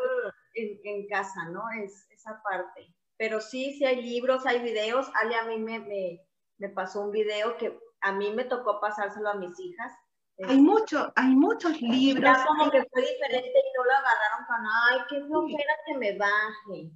en, 0.54 0.80
en 0.82 1.06
casa, 1.06 1.48
¿no? 1.50 1.62
Es 1.80 2.10
esa 2.10 2.42
parte. 2.42 2.92
Pero 3.16 3.40
sí, 3.40 3.72
sí 3.78 3.84
hay 3.84 4.02
libros, 4.02 4.44
hay 4.46 4.60
videos. 4.60 5.08
Ale 5.14 5.36
a 5.36 5.44
mí 5.44 5.58
me, 5.58 5.78
me, 5.78 6.20
me 6.58 6.68
pasó 6.70 7.02
un 7.02 7.12
video 7.12 7.56
que 7.56 7.78
a 8.00 8.10
mí 8.10 8.32
me 8.32 8.44
tocó 8.46 8.80
pasárselo 8.80 9.28
a 9.30 9.34
mis 9.34 9.56
hijas. 9.60 9.92
Hay, 10.42 10.58
mucho, 10.60 11.12
hay 11.14 11.28
muchos 11.36 11.80
libros. 11.80 12.36
Ya 12.36 12.44
como 12.44 12.68
que 12.72 12.84
fue 12.92 13.02
diferente 13.02 13.48
y 13.48 13.78
no 13.78 13.84
lo 13.84 13.92
agarraron 13.92 14.46
con, 14.48 14.66
ay, 14.90 14.98
qué 15.08 15.24
flojera 15.24 15.74
que 15.86 15.98
me 15.98 16.18
baje. 16.18 16.90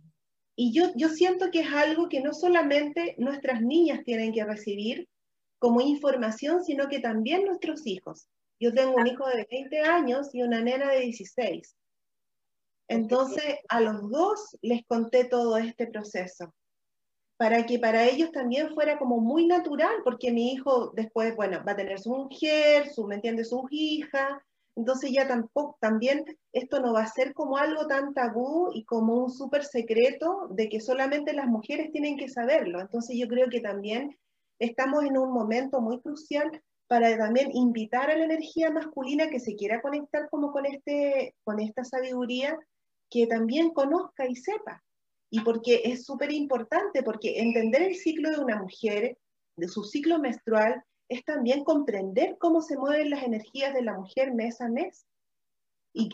Y 0.57 0.73
yo, 0.73 0.91
yo 0.97 1.11
siento 1.11 1.53
que 1.53 1.61
es 1.61 1.73
algo 1.73 2.09
que 2.09 2.21
no 2.21 2.35
solamente 2.35 3.15
nuestras 3.19 3.61
niñas 3.61 4.03
tienen 4.03 4.33
que 4.33 4.45
recibir 4.45 5.09
como 5.61 5.81
información, 5.81 6.65
sino 6.65 6.89
que 6.89 6.99
también 6.99 7.45
nuestros 7.45 7.87
hijos. 7.87 8.29
Yo 8.61 8.73
tengo 8.75 8.95
un 8.97 9.07
hijo 9.07 9.27
de 9.27 9.47
20 9.51 9.81
años 9.81 10.35
y 10.35 10.43
una 10.43 10.61
nena 10.61 10.91
de 10.91 11.01
16. 11.01 11.77
Entonces, 12.89 13.57
a 13.69 13.81
los 13.81 14.11
dos 14.11 14.57
les 14.63 14.85
conté 14.87 15.25
todo 15.25 15.59
este 15.59 15.87
proceso, 15.87 16.55
para 17.37 17.67
que 17.67 17.79
para 17.79 18.05
ellos 18.05 18.33
también 18.33 18.75
fuera 18.75 18.99
como 18.99 19.21
muy 19.21 19.47
natural, 19.47 19.95
porque 20.05 20.33
mi 20.33 20.53
hijo 20.53 20.91
después, 20.95 21.37
bueno, 21.37 21.63
va 21.67 21.73
a 21.73 21.77
tener 21.77 22.01
su 22.01 22.11
mujer, 22.11 22.89
su, 22.89 23.07
¿me 23.07 23.17
entiendes?, 23.17 23.51
su 23.51 23.67
hija, 23.71 24.43
entonces 24.75 25.11
ya 25.13 25.27
tampoco, 25.27 25.77
también 25.81 26.25
esto 26.53 26.81
no 26.81 26.93
va 26.93 27.03
a 27.03 27.07
ser 27.09 27.35
como 27.35 27.57
algo 27.59 27.89
tan 27.89 28.15
tabú 28.15 28.71
y 28.73 28.85
como 28.85 29.25
un 29.25 29.31
súper 29.31 29.65
secreto 29.65 30.47
de 30.51 30.69
que 30.69 30.81
solamente 30.81 31.33
las 31.33 31.47
mujeres 31.47 31.91
tienen 31.91 32.17
que 32.17 32.29
saberlo. 32.29 32.81
Entonces 32.81 33.17
yo 33.19 33.27
creo 33.27 33.49
que 33.51 33.61
también 33.61 34.17
estamos 34.61 35.05
en 35.05 35.19
un 35.19 35.33
momento 35.33 35.81
muy 35.81 36.01
crucial 36.01 36.63
para 36.89 37.17
también 37.19 37.55
invitar 37.55 38.11
a 38.11 38.17
la 38.17 38.25
energía 38.25 38.71
masculina 38.71 39.29
que 39.29 39.41
se 39.41 39.55
quiera 39.55 39.83
conectar 39.83 40.29
como 40.31 40.51
con, 40.51 40.65
este, 40.65 41.35
con 41.45 41.61
esta 41.61 41.85
sabiduría, 41.85 42.59
que 43.11 43.27
también 43.27 43.71
conozca 43.71 44.27
y 44.27 44.35
sepa. 44.35 44.83
Y 45.31 45.41
porque 45.41 45.83
es 45.85 46.05
súper 46.05 46.33
importante, 46.33 47.03
porque 47.03 47.41
entender 47.41 47.83
el 47.83 47.95
ciclo 47.95 48.31
de 48.31 48.39
una 48.39 48.61
mujer, 48.61 49.19
de 49.57 49.69
su 49.69 49.85
ciclo 49.85 50.19
menstrual, 50.19 50.83
es 51.09 51.25
también 51.25 51.63
comprender 51.63 52.37
cómo 52.39 52.63
se 52.63 52.79
mueven 52.79 53.11
las 53.11 53.23
energías 53.23 53.75
de 53.75 53.83
la 53.83 53.93
mujer 53.99 54.33
mes 54.33 54.61
a 54.63 54.69
mes. 54.69 55.07
Y, 55.93 56.11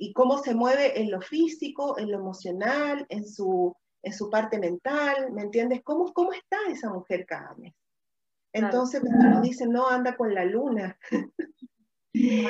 y, 0.00 0.12
cómo 0.14 0.38
se 0.38 0.54
mueve 0.54 0.98
en 0.98 1.10
lo 1.10 1.20
físico, 1.20 1.98
en 1.98 2.10
lo 2.10 2.18
emocional, 2.18 3.04
en 3.10 3.28
su, 3.28 3.76
en 4.02 4.12
su 4.14 4.30
parte 4.30 4.58
mental, 4.58 5.30
¿me 5.32 5.42
entiendes? 5.42 5.82
¿Cómo, 5.82 6.10
¿Cómo 6.14 6.32
está 6.32 6.56
esa 6.70 6.90
mujer 6.90 7.26
cada 7.26 7.54
mes? 7.56 7.74
Entonces, 8.56 9.00
claro. 9.00 9.16
cuando 9.16 9.34
nos 9.36 9.42
dicen, 9.42 9.70
no, 9.70 9.88
anda 9.88 10.16
con 10.16 10.34
la 10.34 10.44
luna. 10.44 10.98
y, 12.12 12.46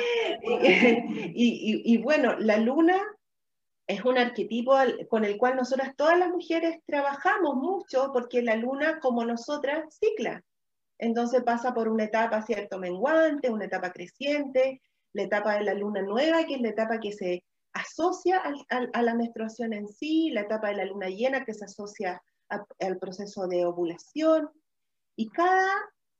y, 1.35 1.81
y, 1.83 1.97
bueno, 1.97 2.37
la 2.39 2.57
luna 2.57 2.97
es 3.87 4.03
un 4.03 4.17
arquetipo 4.17 4.75
con 5.09 5.25
el 5.25 5.37
cual 5.37 5.55
nosotras, 5.55 5.95
todas 5.95 6.17
las 6.19 6.29
mujeres, 6.29 6.79
trabajamos 6.85 7.55
mucho 7.55 8.11
porque 8.13 8.41
la 8.41 8.55
luna, 8.55 8.99
como 8.99 9.25
nosotras, 9.25 9.97
cicla. 9.99 10.43
Entonces 10.99 11.43
pasa 11.43 11.73
por 11.73 11.87
una 11.87 12.05
etapa, 12.05 12.41
¿cierto? 12.41 12.79
Menguante, 12.79 13.49
una 13.49 13.65
etapa 13.65 13.91
creciente, 13.91 14.81
la 15.13 15.23
etapa 15.23 15.57
de 15.57 15.63
la 15.63 15.73
luna 15.73 16.01
nueva, 16.01 16.45
que 16.45 16.55
es 16.55 16.61
la 16.61 16.69
etapa 16.69 16.99
que 16.99 17.11
se 17.11 17.43
asocia 17.73 18.39
al, 18.39 18.55
al, 18.69 18.89
a 18.93 19.01
la 19.03 19.13
menstruación 19.15 19.73
en 19.73 19.87
sí, 19.87 20.31
la 20.31 20.41
etapa 20.41 20.69
de 20.69 20.75
la 20.75 20.85
luna 20.85 21.07
llena, 21.07 21.45
que 21.45 21.53
se 21.53 21.65
asocia 21.65 22.21
a, 22.49 22.65
al 22.79 22.97
proceso 22.97 23.47
de 23.47 23.65
ovulación. 23.65 24.49
Y 25.15 25.29
cada 25.29 25.69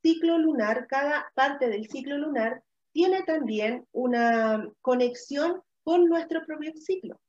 ciclo 0.07 0.37
lunar, 0.37 0.87
cada 0.87 1.29
parte 1.35 1.67
del 1.67 1.89
ciclo 1.89 2.17
lunar, 2.17 2.63
tiene 2.93 3.23
también 3.23 3.85
una 3.91 4.65
conexión 4.81 5.61
con 5.83 6.05
nuestro 6.05 6.45
propio 6.45 6.71
ciclo 6.75 7.19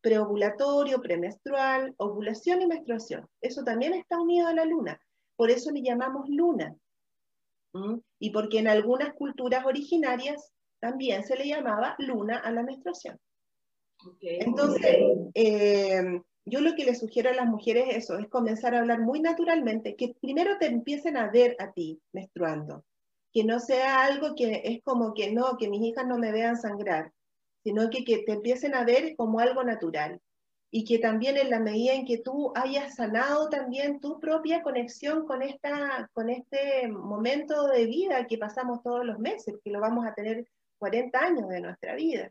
preovulatorio, 0.00 1.00
premenstrual, 1.00 1.92
ovulación 1.96 2.62
y 2.62 2.66
menstruación. 2.68 3.28
Eso 3.40 3.64
también 3.64 3.94
está 3.94 4.20
unido 4.20 4.46
a 4.46 4.54
la 4.54 4.64
luna. 4.64 5.00
Por 5.34 5.50
eso 5.50 5.72
le 5.72 5.82
llamamos 5.82 6.28
luna. 6.28 6.76
¿Mm? 7.72 7.96
Y 8.20 8.30
porque 8.30 8.60
en 8.60 8.68
algunas 8.68 9.12
culturas 9.14 9.66
originarias 9.66 10.52
también 10.78 11.24
se 11.24 11.36
le 11.36 11.48
llamaba 11.48 11.96
luna 11.98 12.38
a 12.38 12.52
la 12.52 12.62
menstruación. 12.62 13.18
Okay. 14.14 14.38
Entonces, 14.40 14.96
eh, 15.34 16.22
yo 16.44 16.60
lo 16.60 16.74
que 16.74 16.84
le 16.84 16.94
sugiero 16.94 17.30
a 17.30 17.34
las 17.34 17.46
mujeres 17.46 17.86
es 17.88 18.04
eso, 18.04 18.18
es 18.18 18.28
comenzar 18.28 18.74
a 18.74 18.80
hablar 18.80 19.00
muy 19.00 19.20
naturalmente, 19.20 19.96
que 19.96 20.14
primero 20.20 20.58
te 20.58 20.66
empiecen 20.66 21.16
a 21.16 21.30
ver 21.30 21.56
a 21.58 21.72
ti 21.72 22.00
menstruando, 22.12 22.84
que 23.32 23.44
no 23.44 23.60
sea 23.60 24.04
algo 24.04 24.34
que 24.34 24.62
es 24.64 24.82
como 24.82 25.14
que 25.14 25.30
no, 25.32 25.56
que 25.58 25.68
mis 25.68 25.82
hijas 25.82 26.06
no 26.06 26.18
me 26.18 26.32
vean 26.32 26.56
sangrar, 26.56 27.12
sino 27.62 27.90
que, 27.90 28.04
que 28.04 28.18
te 28.18 28.32
empiecen 28.32 28.74
a 28.74 28.84
ver 28.84 29.14
como 29.16 29.40
algo 29.40 29.62
natural. 29.62 30.20
Y 30.70 30.84
que 30.84 30.98
también 30.98 31.38
en 31.38 31.48
la 31.48 31.60
medida 31.60 31.94
en 31.94 32.04
que 32.04 32.18
tú 32.18 32.52
hayas 32.54 32.96
sanado 32.96 33.48
también 33.48 34.00
tu 34.00 34.20
propia 34.20 34.62
conexión 34.62 35.26
con, 35.26 35.40
esta, 35.40 36.10
con 36.12 36.28
este 36.28 36.88
momento 36.88 37.68
de 37.68 37.86
vida 37.86 38.26
que 38.26 38.36
pasamos 38.36 38.82
todos 38.82 39.04
los 39.04 39.18
meses, 39.18 39.54
que 39.64 39.70
lo 39.70 39.80
vamos 39.80 40.06
a 40.06 40.12
tener 40.12 40.46
40 40.78 41.18
años 41.18 41.48
de 41.48 41.60
nuestra 41.60 41.94
vida. 41.94 42.30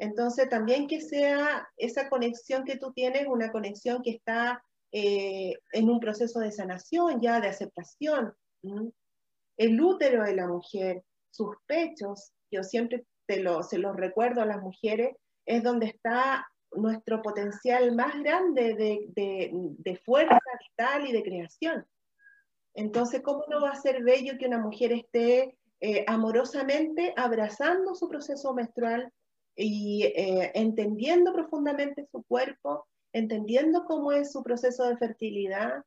Entonces 0.00 0.48
también 0.48 0.86
que 0.86 1.02
sea 1.02 1.68
esa 1.76 2.08
conexión 2.08 2.64
que 2.64 2.78
tú 2.78 2.90
tienes, 2.90 3.26
una 3.26 3.52
conexión 3.52 4.02
que 4.02 4.12
está 4.12 4.64
eh, 4.92 5.52
en 5.72 5.90
un 5.90 6.00
proceso 6.00 6.40
de 6.40 6.50
sanación 6.50 7.20
ya, 7.20 7.38
de 7.38 7.48
aceptación. 7.48 8.32
El 9.58 9.78
útero 9.78 10.24
de 10.24 10.34
la 10.34 10.46
mujer, 10.46 11.04
sus 11.30 11.54
pechos, 11.66 12.32
yo 12.50 12.62
siempre 12.62 13.04
te 13.26 13.40
lo, 13.40 13.62
se 13.62 13.76
los 13.76 13.94
recuerdo 13.94 14.40
a 14.40 14.46
las 14.46 14.62
mujeres, 14.62 15.14
es 15.44 15.62
donde 15.62 15.88
está 15.88 16.48
nuestro 16.72 17.20
potencial 17.20 17.94
más 17.94 18.18
grande 18.22 18.74
de, 18.74 19.04
de, 19.08 19.50
de, 19.52 19.96
fuerza 19.98 20.38
vital 20.60 21.06
y 21.08 21.12
de 21.12 21.22
creación. 21.22 21.86
Entonces, 22.72 23.20
¿cómo 23.22 23.44
no 23.50 23.60
va 23.60 23.72
a 23.72 23.82
ser 23.82 24.02
bello 24.02 24.38
que 24.38 24.46
una 24.46 24.60
mujer 24.60 24.92
esté 24.92 25.58
eh, 25.80 26.04
amorosamente 26.06 27.12
abrazando 27.18 27.94
su 27.94 28.08
proceso 28.08 28.54
menstrual 28.54 29.12
y 29.56 30.04
eh, 30.04 30.52
entendiendo 30.54 31.32
profundamente 31.32 32.06
su 32.10 32.22
cuerpo, 32.24 32.86
entendiendo 33.12 33.84
cómo 33.84 34.12
es 34.12 34.32
su 34.32 34.42
proceso 34.42 34.84
de 34.84 34.96
fertilidad 34.96 35.84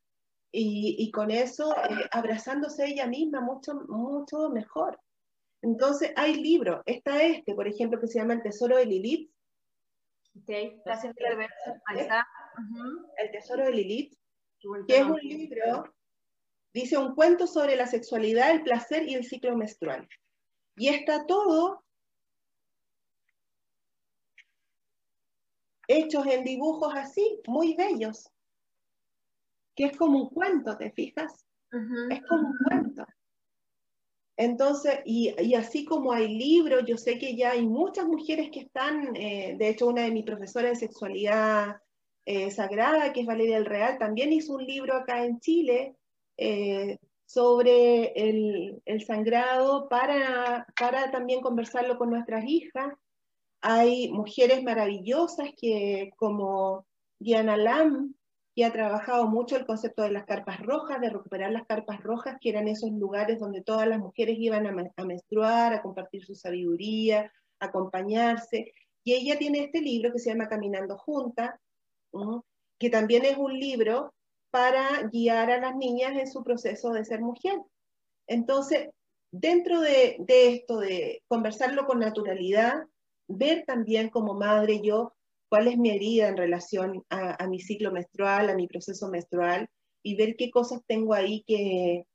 y, 0.51 0.95
y 0.99 1.11
con 1.11 1.31
eso 1.31 1.75
eh, 1.75 2.07
abrazándose 2.11 2.85
ella 2.85 3.07
misma 3.07 3.41
mucho, 3.41 3.75
mucho 3.87 4.49
mejor? 4.49 4.99
Entonces, 5.63 6.11
hay 6.15 6.35
libros. 6.35 6.81
Está 6.85 7.23
este, 7.23 7.55
por 7.55 7.67
ejemplo, 7.67 7.99
que 7.99 8.07
se 8.07 8.19
llama 8.19 8.33
El 8.33 8.43
Tesoro 8.43 8.77
de 8.77 8.85
Lilith. 8.85 9.31
Ok, 10.37 10.49
está 10.49 10.93
haciendo 10.93 11.19
el 11.25 11.37
verso. 11.37 11.81
Ahí 11.85 11.99
está. 11.99 12.27
Uh 12.57 12.61
-huh. 12.61 13.11
El 13.17 13.31
Tesoro 13.31 13.63
de 13.63 13.71
Lilith, 13.71 14.13
que 14.87 14.97
es 14.97 15.03
un 15.03 15.19
libro, 15.21 15.93
dice 16.73 16.97
un 16.97 17.15
cuento 17.15 17.47
sobre 17.47 17.75
la 17.75 17.87
sexualidad, 17.87 18.51
el 18.51 18.63
placer 18.63 19.07
y 19.07 19.15
el 19.15 19.23
ciclo 19.23 19.55
menstrual. 19.55 20.07
Y 20.75 20.89
está 20.89 21.25
todo 21.25 21.82
hechos 25.87 26.25
en 26.27 26.43
dibujos 26.43 26.93
así, 26.95 27.39
muy 27.47 27.75
bellos. 27.75 28.29
Que 29.75 29.85
es 29.85 29.97
como 29.97 30.23
un 30.23 30.29
cuento, 30.29 30.77
¿te 30.77 30.91
fijas? 30.91 31.45
Uh 31.71 31.77
-huh. 31.77 32.13
Es 32.13 32.21
como 32.27 32.49
un 32.49 32.57
cuento. 32.65 33.05
Entonces, 34.35 34.99
y, 35.05 35.33
y, 35.39 35.53
así 35.53 35.85
como 35.85 36.11
hay 36.11 36.27
libros, 36.27 36.83
yo 36.87 36.97
sé 36.97 37.19
que 37.19 37.35
ya 37.35 37.51
hay 37.51 37.67
muchas 37.67 38.07
mujeres 38.07 38.49
que 38.51 38.61
están, 38.61 39.15
eh, 39.15 39.55
de 39.57 39.69
hecho 39.69 39.87
una 39.87 40.03
de 40.03 40.11
mis 40.11 40.25
profesoras 40.25 40.71
de 40.71 40.87
sexualidad 40.87 41.77
eh, 42.25 42.49
sagrada, 42.49 43.13
que 43.13 43.21
es 43.21 43.27
Valeria 43.27 43.57
del 43.57 43.65
Real, 43.65 43.97
también 43.99 44.33
hizo 44.33 44.53
un 44.53 44.65
libro 44.65 44.95
acá 44.95 45.23
en 45.23 45.39
Chile 45.39 45.95
eh, 46.37 46.97
sobre 47.25 48.13
el, 48.15 48.81
el, 48.85 49.05
sangrado 49.05 49.87
para, 49.87 50.65
para 50.79 51.11
también 51.11 51.41
conversarlo 51.41 51.97
con 51.97 52.09
nuestras 52.09 52.43
hijas. 52.45 52.93
Hay 53.65 54.11
mujeres 54.11 54.61
maravillosas 54.61 55.51
que 55.57 56.11
como 56.17 56.85
Diana 57.17 57.55
Lam, 57.55 58.13
y 58.55 58.63
ha 58.63 58.73
trabajado 58.73 59.25
mucho 59.27 59.55
el 59.55 59.65
concepto 59.65 60.03
de 60.03 60.11
las 60.11 60.25
carpas 60.25 60.59
rojas, 60.59 60.99
de 60.99 61.09
recuperar 61.09 61.51
las 61.51 61.65
carpas 61.65 62.03
rojas, 62.03 62.35
que 62.41 62.49
eran 62.49 62.67
esos 62.67 62.91
lugares 62.91 63.39
donde 63.39 63.61
todas 63.61 63.87
las 63.87 63.99
mujeres 63.99 64.35
iban 64.37 64.67
a, 64.67 64.91
a 64.97 65.05
menstruar, 65.05 65.73
a 65.73 65.81
compartir 65.81 66.25
su 66.25 66.35
sabiduría, 66.35 67.31
a 67.59 67.65
acompañarse. 67.65 68.73
Y 69.03 69.13
ella 69.13 69.39
tiene 69.39 69.63
este 69.63 69.79
libro 69.81 70.11
que 70.11 70.19
se 70.19 70.29
llama 70.29 70.49
Caminando 70.49 70.97
Juntas, 70.97 71.51
que 72.77 72.89
también 72.89 73.23
es 73.23 73.37
un 73.37 73.57
libro 73.57 74.13
para 74.51 75.03
guiar 75.11 75.49
a 75.49 75.59
las 75.59 75.75
niñas 75.77 76.11
en 76.17 76.27
su 76.27 76.43
proceso 76.43 76.91
de 76.91 77.05
ser 77.05 77.21
mujer. 77.21 77.57
Entonces, 78.27 78.89
dentro 79.31 79.79
de, 79.79 80.17
esto, 80.27 80.79
de 80.79 81.23
conversarlo 81.27 81.87
con 81.87 81.99
naturalidad, 81.99 82.83
ver 83.37 83.63
también 83.65 84.09
como 84.09 84.33
madre 84.33 84.81
yo 84.81 85.13
cuál 85.49 85.67
es 85.67 85.77
mi 85.77 85.91
herida 85.91 86.27
en 86.29 86.37
relación 86.37 87.03
a, 87.09 87.47
mi 87.47 87.59
ciclo 87.59 87.91
menstrual, 87.91 88.49
a 88.49 88.55
mi 88.55 88.67
proceso 88.67 89.09
menstrual, 89.09 89.69
y 90.01 90.15
ver 90.15 90.35
qué 90.35 90.49
cosas 90.49 90.81
tengo 90.87 91.13
ahí 91.13 91.43
que, 91.45 92.05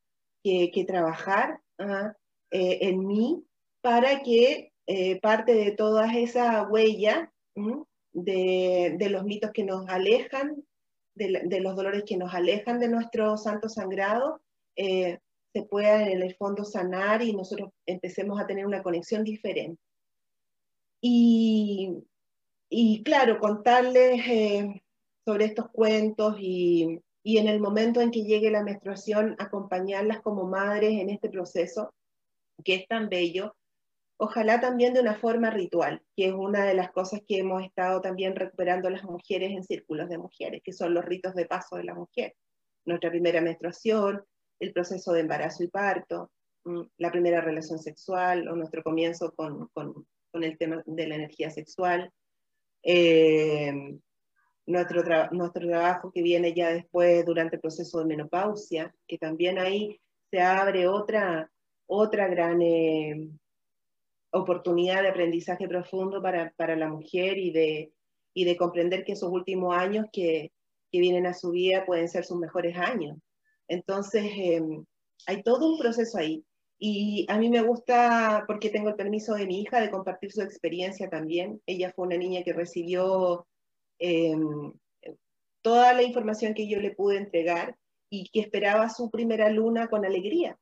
que, 0.42 0.84
trabajar 0.84 1.60
¿ah? 1.78 2.14
eh, 2.50 2.78
en 2.82 3.06
mí 3.06 3.44
para 3.80 4.22
que 4.22 4.72
eh, 4.86 5.20
parte 5.20 5.54
de 5.54 5.70
toda 5.70 6.12
esa 6.16 6.66
huella 6.68 7.32
de, 8.12 8.96
de, 8.98 9.10
los 9.10 9.24
mitos 9.24 9.52
que 9.52 9.62
nos 9.62 9.88
alejan, 9.88 10.64
de, 11.14 11.42
de, 11.44 11.60
los 11.60 11.76
dolores 11.76 12.04
que 12.04 12.16
nos 12.16 12.34
alejan 12.34 12.80
de 12.80 12.88
nuestro 12.88 13.36
santo 13.36 13.68
sangrado, 13.68 14.40
eh, 14.76 15.18
se 15.52 15.62
pueda 15.62 16.08
en 16.08 16.22
el 16.22 16.34
fondo 16.34 16.64
sanar 16.64 17.22
y 17.22 17.34
nosotros 17.34 17.70
empecemos 17.86 18.40
a 18.40 18.46
tener 18.46 18.66
una 18.66 18.82
conexión 18.82 19.24
diferente. 19.24 19.80
Y, 21.00 22.04
y 22.68 23.02
claro, 23.02 23.38
contarles 23.38 24.26
eh, 24.28 24.82
sobre 25.24 25.46
estos 25.46 25.68
cuentos 25.70 26.36
y, 26.38 27.00
y, 27.22 27.38
en 27.38 27.48
el 27.48 27.60
momento 27.60 28.00
en 28.00 28.10
que 28.10 28.24
llegue 28.24 28.50
la 28.50 28.64
menstruación, 28.64 29.36
acompañarlas 29.38 30.20
como 30.20 30.44
madres 30.44 31.00
en 31.00 31.10
este 31.10 31.28
proceso 31.28 31.92
que 32.64 32.74
es 32.74 32.88
tan 32.88 33.08
bello, 33.08 33.54
ojalá 34.18 34.60
también 34.60 34.94
de 34.94 35.00
una 35.00 35.14
forma 35.14 35.50
ritual, 35.50 36.02
que 36.16 36.26
es 36.28 36.34
una 36.34 36.64
de 36.64 36.74
las 36.74 36.90
cosas 36.90 37.20
que 37.26 37.38
hemos 37.38 37.62
estado 37.62 38.00
también 38.00 38.34
recuperando 38.34 38.90
las 38.90 39.04
mujeres 39.04 39.52
en 39.52 39.64
círculos 39.64 40.08
de 40.08 40.18
mujeres, 40.18 40.60
que 40.64 40.72
son 40.72 40.92
los 40.92 41.04
ritos 41.04 41.34
de 41.34 41.46
paso 41.46 41.76
de 41.76 41.84
la 41.84 41.94
mujer. 41.94 42.34
Nuestra 42.84 43.10
primera 43.10 43.40
menstruación, 43.40 44.24
el 44.58 44.72
proceso 44.72 45.12
de 45.12 45.20
embarazo 45.20 45.62
y 45.62 45.68
parto, 45.68 46.30
mm, 46.64 46.82
la 46.98 47.12
primera 47.12 47.40
relación 47.40 47.78
sexual 47.78 48.48
o 48.48 48.56
nuestro 48.56 48.82
comienzo 48.82 49.32
con, 49.34 49.68
con, 49.68 50.06
con 50.38 50.44
el 50.44 50.56
tema 50.56 50.82
de 50.86 51.08
la 51.08 51.16
energía 51.16 51.50
sexual, 51.50 52.12
eh, 52.84 53.98
nuestro, 54.66 55.02
nuestro 55.32 55.66
trabajo 55.66 56.12
que 56.12 56.22
viene 56.22 56.54
ya 56.54 56.72
después 56.72 57.24
durante 57.26 57.56
el 57.56 57.60
proceso 57.60 57.98
de 57.98 58.04
menopausia, 58.04 58.94
que 59.08 59.18
también 59.18 59.58
ahí 59.58 60.00
se 60.30 60.40
abre 60.40 60.86
otra, 60.86 61.50
otra 61.86 62.28
gran 62.28 62.62
eh, 62.62 63.28
oportunidad 64.30 65.02
de 65.02 65.08
aprendizaje 65.08 65.66
profundo 65.66 66.22
para, 66.22 66.52
para, 66.56 66.76
la 66.76 66.88
mujer 66.88 67.36
y 67.36 67.50
de, 67.50 67.92
y 68.32 68.44
de 68.44 68.56
comprender 68.56 69.04
que 69.04 69.14
esos 69.14 69.32
últimos 69.32 69.76
años 69.76 70.06
que, 70.12 70.52
que 70.92 71.00
vienen 71.00 71.26
a 71.26 71.34
su 71.34 71.50
vida 71.50 71.84
pueden 71.84 72.08
ser 72.08 72.24
sus 72.24 72.38
mejores 72.38 72.76
años. 72.76 73.18
Entonces, 73.66 74.24
em, 74.36 74.84
hay 75.26 75.42
todo 75.42 75.68
un 75.68 75.80
proceso 75.80 76.16
ahí. 76.16 76.44
Y 76.78 77.26
a 77.28 77.38
mí 77.38 77.50
me 77.50 77.62
gusta, 77.62 78.44
porque 78.46 78.70
tengo 78.70 78.90
el 78.90 78.94
permiso 78.94 79.34
de 79.34 79.46
mi 79.46 79.62
hija 79.62 79.80
de 79.80 79.90
compartir 79.90 80.30
su 80.32 80.42
experiencia 80.42 81.10
también. 81.10 81.60
Ella 81.66 81.92
fue 81.94 82.06
una 82.06 82.16
niña 82.16 82.44
que 82.44 82.52
recibió 82.52 83.46
em, 83.98 84.72
toda 85.60 85.92
la 85.92 86.04
información 86.04 86.54
que 86.54 86.68
yo 86.68 86.78
le 86.78 86.94
pude 86.94 87.16
entregar 87.16 87.76
y 88.10 88.30
que 88.30 88.40
esperaba 88.40 88.88
su 88.90 89.10
primera 89.10 89.50
luna 89.50 89.88
con 89.88 90.04
alegría. 90.04 90.56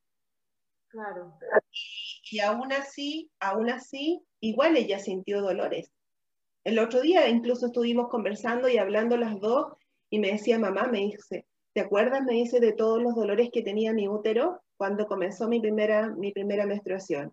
Claro. 0.89 1.39
Y, 1.71 2.37
y 2.37 2.41
aún 2.41 2.73
así, 2.73 3.31
aún 3.39 3.69
así, 3.69 4.23
igual 4.41 4.77
ella 4.77 4.99
sintió 4.99 5.43
dolores. 5.43 5.93
El 6.65 6.79
otro 6.79 7.03
día 7.03 7.29
incluso 7.29 7.67
estuvimos 7.67 8.09
conversando 8.09 8.69
y 8.69 8.79
hablando 8.79 9.17
las 9.17 9.39
dos 9.39 9.75
y 10.11 10.19
me 10.19 10.33
decía, 10.33 10.59
mamá, 10.59 10.89
me 10.89 10.99
dice, 10.99 11.47
¿te 11.75 11.81
acuerdas? 11.81 12.23
Me 12.25 12.33
dice 12.35 12.59
de 12.59 12.73
todos 12.73 13.03
los 13.03 13.15
dolores 13.15 13.51
que 13.53 13.63
tenía 13.63 13.93
mi 13.93 14.09
útero 14.09 14.63
cuando 14.77 15.07
comenzó 15.07 15.49
mi 15.49 15.61
primera, 15.61 16.09
mi 16.11 16.33
primera 16.33 16.67
menstruación. 16.67 17.33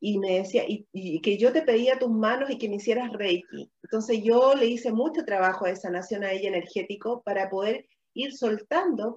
Y 0.00 0.18
me 0.18 0.38
decía, 0.38 0.64
y, 0.66 1.20
que 1.20 1.38
yo 1.38 1.52
te 1.52 1.62
pedía 1.62 1.98
tus 1.98 2.10
manos 2.10 2.50
y 2.50 2.58
que 2.58 2.68
me 2.68 2.76
hicieras 2.76 3.12
reiki. 3.12 3.70
Entonces 3.82 4.22
yo 4.22 4.54
le 4.54 4.66
hice 4.66 4.92
mucho 4.92 5.24
trabajo 5.24 5.66
de 5.66 5.76
sanación 5.76 6.22
a 6.24 6.32
ella 6.32 6.48
energético 6.48 7.22
para 7.22 7.48
poder 7.48 7.86
ir 8.14 8.34
soltando 8.34 9.14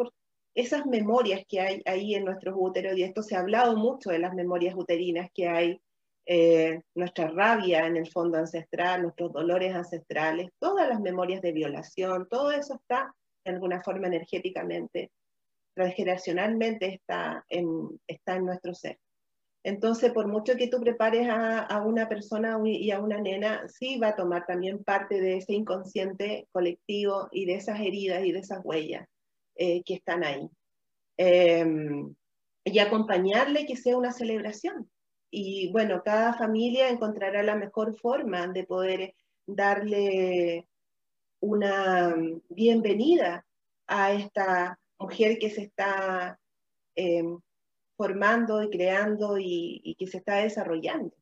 esas 0.56 0.86
memorias 0.86 1.43
que 1.48 1.60
hay 1.60 1.82
ahí 1.86 2.15
en 2.15 2.26
nuestros 2.26 2.56
úteros. 2.58 2.98
Y 2.98 3.04
esto 3.04 3.22
se 3.24 3.36
ha 3.36 3.39
hablado 3.39 3.76
mucho 3.76 4.10
de 4.10 4.19
las 4.19 4.34
memorias 4.34 4.76
uterinas 4.76 5.30
que 5.34 5.48
hay, 5.48 5.82
eh, 6.32 6.82
nuestra 6.93 7.28
rabia 7.28 7.88
en 7.88 7.98
el 7.98 8.08
fondo 8.08 8.38
ancestral, 8.38 9.02
nuestros 9.02 9.34
dolores 9.34 9.74
ancestrales, 9.74 10.52
todas 10.60 10.88
las 10.88 11.00
memorias 11.00 11.41
de 11.41 11.52
violación, 11.52 12.28
todo 12.30 12.52
eso 12.52 12.76
está 12.76 13.15
de 13.43 13.52
alguna 13.52 13.82
forma 13.82 14.06
energéticamente, 14.08 15.12
transgeneracionalmente 15.73 16.88
está 16.88 17.45
en, 17.49 17.99
está 18.08 18.36
en 18.36 18.45
nuestro 18.45 18.73
ser. 18.73 18.99
Entonces, 19.63 20.13
por 20.13 20.27
mucho 20.27 20.55
que 20.55 20.69
tú 20.69 20.79
prepares 20.79 21.27
a, 21.29 21.82
una 21.86 22.08
persona 22.08 22.58
y 22.63 22.91
a 22.91 22.99
una 22.99 23.19
nena, 23.19 23.67
sí 23.67 23.97
va 23.99 24.10
a 24.10 24.15
tomar 24.15 24.45
también 24.45 24.84
parte 24.84 25.19
de 25.19 25.38
ese 25.38 25.53
inconsciente 25.53 26.47
colectivo 26.51 27.27
y 27.32 27.45
de 27.45 27.55
esas 27.55 27.79
heridas 27.82 28.23
y 28.23 28.32
de 28.32 28.39
esas 28.39 28.60
huellas 28.63 29.05
eh, 29.55 29.84
que 29.84 29.95
están 29.95 30.23
ahí. 30.23 30.49
Em, 31.17 32.15
y 32.63 32.79
acompañarle 32.79 33.65
que 33.65 33.75
sea 33.75 33.97
una 33.97 34.13
celebración. 34.13 34.89
Y 35.29 35.71
bueno, 35.71 36.01
cada 36.03 36.34
familia 36.34 36.89
encontrará 36.89 37.43
la 37.43 37.55
mejor 37.55 37.95
forma 37.99 38.47
de 38.47 38.63
poder 38.63 39.13
darle 39.45 40.67
una 41.41 42.15
bienvenida 42.49 43.45
a 43.88 44.13
esta 44.13 44.79
mujer 44.99 45.39
que 45.39 45.49
se 45.49 45.62
está 45.63 46.39
em, 46.95 47.39
formando 47.97 48.63
y 48.63 48.69
creando 48.69 49.38
y, 49.39 49.95
que 49.97 50.07
se 50.07 50.17
está 50.17 50.38
desarrollando. 50.38 51.15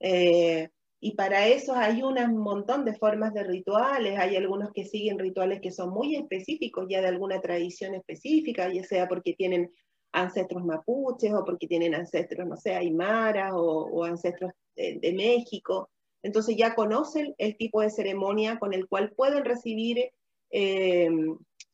Eh, 0.00 0.68
y 1.00 1.14
para 1.14 1.46
eso 1.46 1.74
hay 1.74 2.02
un 2.02 2.16
montón 2.38 2.84
de 2.84 2.94
formas 2.94 3.34
de 3.34 3.44
rituales, 3.44 4.18
hay 4.18 4.36
algunos 4.36 4.72
que 4.72 4.84
siguen 4.84 5.18
rituales 5.18 5.60
que 5.60 5.70
son 5.70 5.90
muy 5.90 6.16
específicos 6.16 6.86
ya 6.88 7.00
de 7.00 7.08
alguna 7.08 7.40
tradición 7.40 7.94
específica, 7.94 8.72
ya 8.72 8.82
sea 8.82 9.08
porque 9.08 9.34
tienen 9.34 9.70
ancestros 10.12 10.64
mapuches 10.64 11.32
o 11.34 11.44
porque 11.44 11.66
tienen 11.66 11.94
ancestros, 11.94 12.46
no 12.46 12.56
sé, 12.56 12.74
aymaras 12.74 13.52
o, 13.54 14.04
ancestros 14.04 14.52
de 14.74 15.12
México. 15.14 15.90
Entonces 16.22 16.56
ya 16.56 16.74
conocen 16.74 17.34
el 17.38 17.56
tipo 17.56 17.82
de 17.82 17.90
ceremonia 17.90 18.58
con 18.58 18.72
el 18.74 18.88
cual 18.88 19.12
pueden 19.12 19.44
recibir 19.44 20.10
eh, 20.50 21.08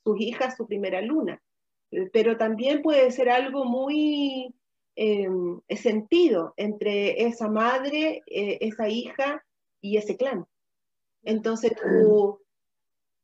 sus 0.05 0.21
hijas 0.21 0.57
su 0.57 0.67
primera 0.67 1.01
luna. 1.01 1.43
Pero 2.13 2.37
también 2.37 2.83
puede 2.83 3.11
ser 3.11 3.29
algo 3.29 3.65
muy 3.65 4.55
eh, 4.97 5.29
sentido 5.77 6.55
entre 6.57 7.23
esa 7.25 7.49
madre, 7.49 8.23
eh, 8.27 8.59
esa 8.61 8.89
hija 8.89 9.45
y 9.81 9.97
ese 9.97 10.17
clan. 10.17 10.47
Entonces 11.23 11.73
tú, 11.75 12.41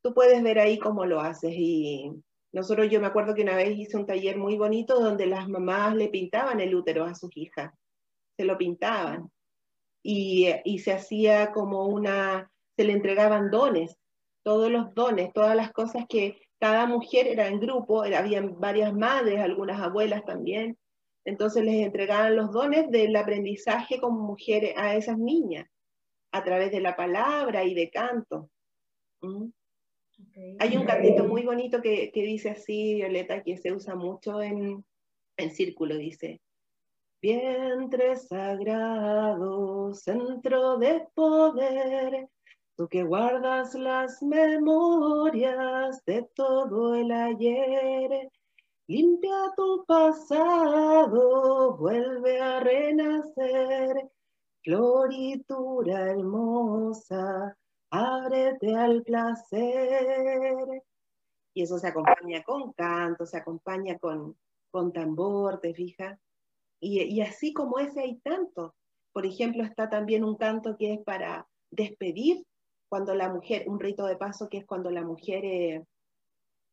tú 0.03 0.13
puedes 0.13 0.41
ver 0.43 0.59
ahí 0.59 0.77
cómo 0.77 1.05
lo 1.05 1.19
haces. 1.19 1.53
Y 1.55 2.11
nosotros, 2.51 2.89
yo 2.89 2.99
me 2.99 3.07
acuerdo 3.07 3.35
que 3.35 3.43
una 3.43 3.55
vez 3.55 3.77
hice 3.77 3.97
un 3.97 4.05
taller 4.05 4.37
muy 4.37 4.57
bonito 4.57 4.99
donde 4.99 5.25
las 5.25 5.47
mamás 5.47 5.95
le 5.95 6.09
pintaban 6.09 6.59
el 6.59 6.73
útero 6.73 7.05
a 7.05 7.15
sus 7.15 7.35
hijas, 7.35 7.73
se 8.37 8.45
lo 8.45 8.57
pintaban 8.57 9.31
y, 10.03 10.79
se 10.83 10.93
hacía 10.93 11.51
como 11.51 11.87
una, 11.87 12.51
se 12.75 12.83
le 12.83 12.93
entregaban 12.93 13.51
dones, 13.51 13.95
todos 14.43 14.71
los 14.71 14.93
dones, 14.95 15.31
todas 15.33 15.55
las 15.55 15.71
cosas 15.71 16.05
que 16.07 16.41
cada 16.59 16.85
mujer 16.85 17.27
era 17.27 17.47
en 17.47 17.59
grupo, 17.59 18.03
era, 18.03 18.19
habían 18.19 18.59
varias 18.59 18.93
madres, 18.93 19.39
algunas 19.39 19.81
abuelas 19.81 20.25
también, 20.25 20.77
entonces 21.25 21.63
les 21.63 21.85
entregaban 21.85 22.35
los 22.35 22.51
dones 22.51 22.89
del 22.91 23.15
aprendizaje 23.15 23.99
como 23.99 24.19
mujeres 24.21 24.73
a 24.77 24.95
esas 24.95 25.17
niñas, 25.17 25.67
a 26.31 26.43
través 26.43 26.71
de 26.71 26.81
la 26.81 26.95
palabra 26.95 27.63
y 27.63 27.73
de 27.73 27.89
canto. 27.89 28.49
¿Mm? 29.21 29.45
Hay 30.59 30.75
un 30.75 30.85
cantito 30.85 31.25
muy 31.25 31.43
bonito 31.43 31.81
que, 31.81 32.11
que, 32.11 32.21
dice 32.23 32.49
así, 32.49 32.95
Violeta, 32.95 33.41
que 33.41 33.57
se 33.57 33.71
usa 33.71 33.95
mucho 33.95 34.41
en, 34.41 34.83
en 35.37 35.51
círculo, 35.51 35.95
dice, 35.95 36.41
Vientre 37.21 38.15
sagrado, 38.15 39.93
centro 39.93 40.77
de 40.77 41.05
poder, 41.13 42.29
tú 42.79 42.87
que 42.87 43.03
guardas 43.03 43.75
las 43.75 44.23
memorias 44.23 46.01
de 46.05 46.21
todo 46.33 46.95
el 46.95 47.11
ayer, 47.11 48.31
limpia 48.87 49.51
tu 49.57 49.83
pasado, 49.85 51.75
vuelve 51.75 52.39
a 52.39 52.61
renacer, 52.61 54.09
floritura 54.63 56.11
hermosa, 56.11 57.57
ábrete 57.89 58.73
al 58.73 59.03
placer. 59.03 60.81
Y 61.53 61.63
eso 61.63 61.79
se 61.79 61.87
acompaña 61.89 62.43
con 62.43 62.71
canto, 62.71 63.25
se 63.25 63.35
acompaña 63.35 63.99
con, 63.99 64.37
con 64.71 64.93
tambor, 64.93 65.59
¿te 65.59 65.73
fijas? 65.73 66.17
Y, 66.79 67.19
así 67.19 67.51
como 67.51 67.79
ese 67.79 67.99
hay 67.99 68.19
tantos. 68.19 68.71
Por 69.11 69.25
ejemplo, 69.25 69.65
está 69.65 69.89
también 69.89 70.23
un 70.23 70.37
canto 70.37 70.77
que 70.77 70.93
es 70.93 71.03
para 71.03 71.45
despedir 71.71 72.45
cuando 72.89 73.15
la 73.15 73.31
mujer, 73.31 73.63
un 73.67 73.79
rito 73.79 74.05
de 74.05 74.17
paso 74.17 74.49
que 74.49 74.57
es 74.57 74.65
cuando 74.65 74.89
la 74.89 75.03
mujer 75.03 75.45
eh, 75.45 75.85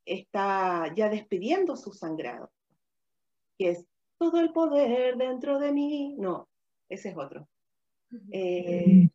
está 0.05 0.93
ya 0.95 1.09
despidiendo 1.09 1.75
su 1.75 1.93
sangrado, 1.93 2.49
que 3.57 3.69
es 3.69 3.85
todo 4.17 4.39
el 4.39 4.51
poder 4.51 5.17
dentro 5.17 5.59
de 5.59 5.71
mí. 5.71 6.15
No, 6.17 6.49
ese 6.89 7.09
es 7.09 7.17
otro. 7.17 7.47
Eh, 8.31 9.09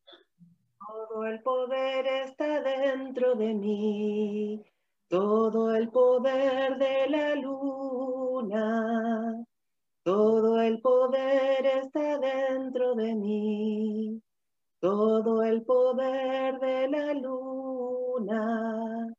todo 0.78 1.26
el 1.26 1.42
poder 1.42 2.06
está 2.06 2.60
dentro 2.60 3.34
de 3.34 3.54
mí, 3.54 4.62
todo 5.08 5.74
el 5.74 5.88
poder 5.88 6.76
de 6.76 7.08
la 7.08 7.34
luna, 7.36 9.44
todo 10.02 10.60
el 10.60 10.80
poder 10.80 11.64
está 11.64 12.18
dentro 12.18 12.94
de 12.94 13.14
mí, 13.14 13.81
todo 15.22 15.42
el 15.42 15.62
poder 15.62 16.58
de 16.58 16.88
la 16.88 17.14
luna. 17.14 19.14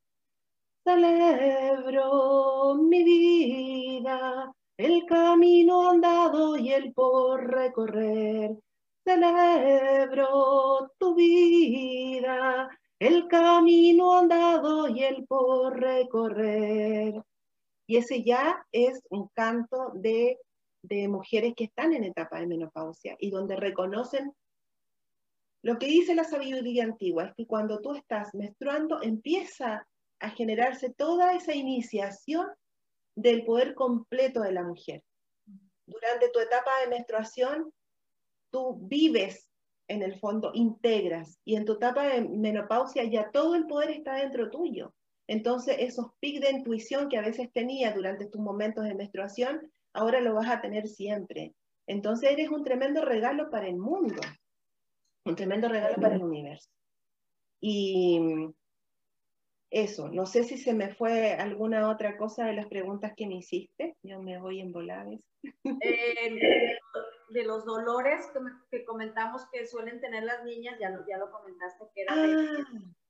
Celebro 0.84 2.76
mi 2.76 3.04
vida, 3.04 4.52
el 4.78 5.06
camino 5.06 5.90
andado 5.90 6.58
y 6.58 6.74
el 6.74 6.94
por 6.94 7.50
recorrer 7.50 8.58
celebro 9.06 10.92
tu 10.98 11.16
vida, 11.16 12.70
el 13.00 13.28
camino 13.28 14.18
andado 14.18 14.88
y 14.88 15.04
el 15.04 15.26
por 15.28 15.80
recorrer. 15.80 17.22
Y 17.86 17.98
ese 17.98 18.24
ya 18.24 18.66
es 18.72 19.02
un 19.10 19.28
canto 19.34 19.92
de, 19.94 20.40
de 20.84 21.08
mujeres 21.10 21.54
que 21.56 21.66
están 21.66 21.94
en 21.94 22.06
etapa 22.06 22.40
de 22.40 22.48
menopausia 22.48 23.16
y 23.20 23.30
donde 23.30 23.58
reconocen 23.58 24.34
lo 25.64 25.80
que 25.80 25.88
dice 25.88 26.14
la 26.14 26.26
sabiduría 26.26 26.84
antigua, 26.84 27.24
es 27.24 27.34
que 27.36 27.48
cuando 27.48 27.80
tú 27.80 27.96
estás 27.96 28.36
menstruando 28.36 29.02
empieza 29.02 29.88
a 30.20 30.30
generarse 30.30 30.94
toda 30.94 31.34
esa 31.34 31.56
iniciación 31.56 32.48
del 33.16 33.46
poder 33.46 33.74
completo 33.74 34.42
de 34.42 34.52
la 34.52 34.64
mujer. 34.64 35.04
Durante 35.86 36.30
tu 36.30 36.40
etapa 36.40 36.72
de 36.82 36.90
menstruación 36.90 37.72
tú 38.52 38.78
vives 38.82 39.50
en 39.88 40.04
el 40.04 40.20
fondo, 40.20 40.52
integras, 40.54 41.40
y 41.46 41.56
en 41.56 41.66
tu 41.66 41.74
etapa 41.74 42.08
de 42.08 42.22
menopausia 42.22 43.06
ya 43.06 43.32
todo 43.32 43.56
el 43.56 43.66
poder 43.66 43.92
está 43.92 44.16
dentro 44.16 44.50
tuyo. 44.50 44.94
Entonces, 45.28 45.78
esos 45.80 46.08
pics 46.20 46.42
de 46.42 46.52
intuición 46.52 47.08
que 47.08 47.18
a 47.18 47.22
veces 47.22 47.52
tenía 47.54 47.94
durante 47.94 48.26
tus 48.28 48.42
momentos 48.42 48.84
de 48.84 48.96
menstruación, 48.96 49.72
ahora 49.94 50.20
lo 50.20 50.34
vas 50.34 50.50
a 50.50 50.62
tener 50.62 50.88
siempre. 50.88 51.54
Entonces, 51.88 52.32
eres 52.32 52.50
un 52.50 52.64
tremendo 52.64 53.04
regalo 53.04 53.50
para 53.50 53.68
el 53.68 53.78
mundo, 53.78 54.22
un 55.26 55.36
tremendo 55.36 55.68
regalo 55.70 55.96
para 55.96 56.16
el 56.16 56.24
universo. 56.24 56.70
Y 57.60 58.20
eso, 59.70 60.10
no 60.10 60.26
sé 60.26 60.44
si 60.44 60.58
se 60.58 60.74
me 60.74 60.94
fue 60.94 61.34
alguna 61.34 61.90
otra 61.90 62.18
cosa 62.18 62.46
de 62.46 62.54
las 62.54 62.68
preguntas 62.68 63.14
que 63.16 63.28
me 63.28 63.36
hiciste. 63.36 63.96
Yo 64.04 64.22
me 64.22 64.40
voy 64.40 64.60
en 64.60 64.72
volaves. 64.72 65.20
Eh, 65.82 66.78
de 67.30 67.44
los 67.44 67.66
dolores 67.66 68.32
que, 68.70 68.86
comentamos 68.86 69.48
que 69.52 69.66
suelen 69.66 70.00
tener 70.00 70.24
las 70.24 70.44
niñas, 70.44 70.78
ya 70.80 70.90
lo, 70.90 71.06
ya 71.08 71.18
lo 71.18 71.32
comentaste, 71.32 71.86
que 71.96 72.02
era, 72.02 72.14
ah. 72.14 72.66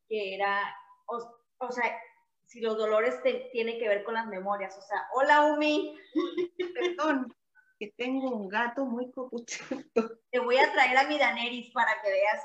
que 0.07 0.35
era 0.35 0.75
o, 1.05 1.71
sea, 1.71 1.99
si 2.45 2.61
los 2.61 2.77
dolores 2.77 3.15
tienen 3.51 3.77
que 3.79 3.87
ver 3.87 4.03
con 4.03 4.13
las 4.13 4.27
memorias, 4.27 4.77
o 4.77 4.81
sea, 4.81 5.07
hola 5.13 5.45
Umi. 5.53 5.97
Perdón, 6.97 7.33
que 7.83 7.93
tengo 7.97 8.29
un 8.29 8.47
gato 8.47 8.85
muy 8.85 9.11
copuchento. 9.11 9.91
Te 10.31 10.39
voy 10.39 10.57
a 10.57 10.71
traer 10.71 10.97
a 10.97 11.07
mi 11.07 11.17
Daneris 11.17 11.71
para 11.71 12.01
que 12.01 12.11
veas 12.11 12.41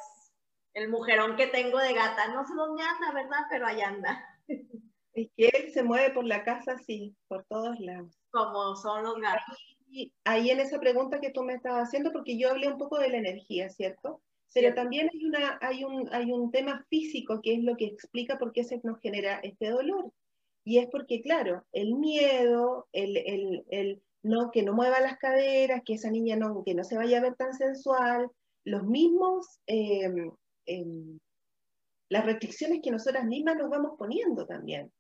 el 0.75 0.89
mujerón 0.89 1.37
que 1.37 1.47
tengo 1.47 1.79
de 1.79 1.95
gata. 1.95 2.29
No 2.33 2.45
sé 2.45 2.55
dónde 2.55 2.83
anda, 2.83 3.13
¿verdad? 3.13 3.47
Pero 3.51 3.67
ahí 3.67 3.81
anda. 3.81 4.25
Es 5.15 5.31
que 5.37 5.49
él 5.49 5.73
se 5.73 5.83
mueve 5.83 6.11
por 6.11 6.25
la 6.25 6.45
casa 6.45 6.73
así, 6.73 7.17
por 7.27 7.45
todos 7.47 7.81
lados. 7.81 8.15
Como 8.31 8.77
son 8.77 9.03
los 9.03 9.17
gatos 9.17 9.57
ahí 10.25 10.51
en 10.51 10.61
esa 10.61 10.79
pregunta 10.79 11.21
que 11.21 11.31
tú 11.31 11.43
me 11.43 11.55
estabas 11.55 11.89
haciendo, 11.89 12.13
porque 12.13 12.39
yo 12.39 12.51
hablé 12.51 12.69
un 12.69 12.79
poco 12.79 12.99
de 12.99 13.09
la 13.09 13.19
energía, 13.19 13.69
¿cierto? 13.71 14.23
Pero 14.55 14.75
también 14.75 15.11
hay, 15.13 15.25
una, 15.25 15.59
hay, 15.61 15.85
un, 15.85 16.09
hay 16.13 16.31
un 16.31 16.51
tema 16.51 16.85
físico 16.89 17.41
que 17.43 17.55
es 17.55 17.65
lo 17.65 17.77
que 17.77 17.87
explica 17.87 18.39
por 18.39 18.53
qué 18.53 18.65
se 18.65 18.81
nos 18.83 19.01
genera 19.01 19.41
este 19.41 19.71
dolor. 19.71 20.13
Y 20.65 20.79
es 20.79 20.87
porque, 20.91 21.21
claro, 21.21 21.65
el 21.73 21.95
miedo, 21.95 22.89
el, 22.93 23.17
el, 23.17 23.65
el 23.71 24.03
no, 24.23 24.51
que 24.51 24.63
no 24.63 24.73
mueva 24.73 25.01
las 25.01 25.19
caderas, 25.19 25.83
que 25.85 25.95
esa 25.95 26.11
niña 26.11 26.37
no, 26.37 26.63
que 26.65 26.75
no 26.75 26.85
se 26.85 26.97
vaya 26.97 27.19
a 27.19 27.23
ver 27.23 27.35
tan 27.37 27.55
sensual, 27.55 28.31
los 28.65 28.85
mismos, 28.85 29.61
em, 29.67 30.31
em, 30.67 31.19
las 32.11 32.25
restricciones 32.25 32.81
que 32.83 32.91
nosotras 32.91 33.25
mismas 33.25 33.57
nos 33.57 33.71
vamos 33.71 33.93
poniendo 33.99 34.47
también 34.47 34.91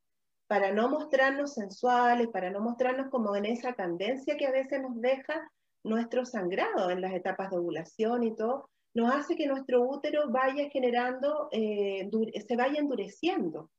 para 0.48 0.72
no 0.72 0.88
mostrarnos 0.88 1.54
sensuales, 1.54 2.28
para 2.28 2.50
no 2.50 2.60
mostrarnos 2.60 3.10
como 3.10 3.36
en 3.36 3.44
esa 3.44 3.74
candencia 3.74 4.36
que 4.36 4.46
a 4.46 4.50
veces 4.50 4.80
nos 4.80 4.98
deja 5.00 5.50
nuestro 5.84 6.24
sangrado 6.24 6.90
en 6.90 7.02
las 7.02 7.12
etapas 7.12 7.50
de 7.50 7.58
ovulación 7.58 8.24
y 8.24 8.34
todo, 8.34 8.68
nos 8.94 9.14
hace 9.14 9.36
que 9.36 9.46
nuestro 9.46 9.82
útero 9.82 10.30
vaya 10.30 10.70
generando, 10.70 11.48
eh, 11.52 12.08
se 12.46 12.56
vaya 12.56 12.80
endureciendo, 12.80 13.70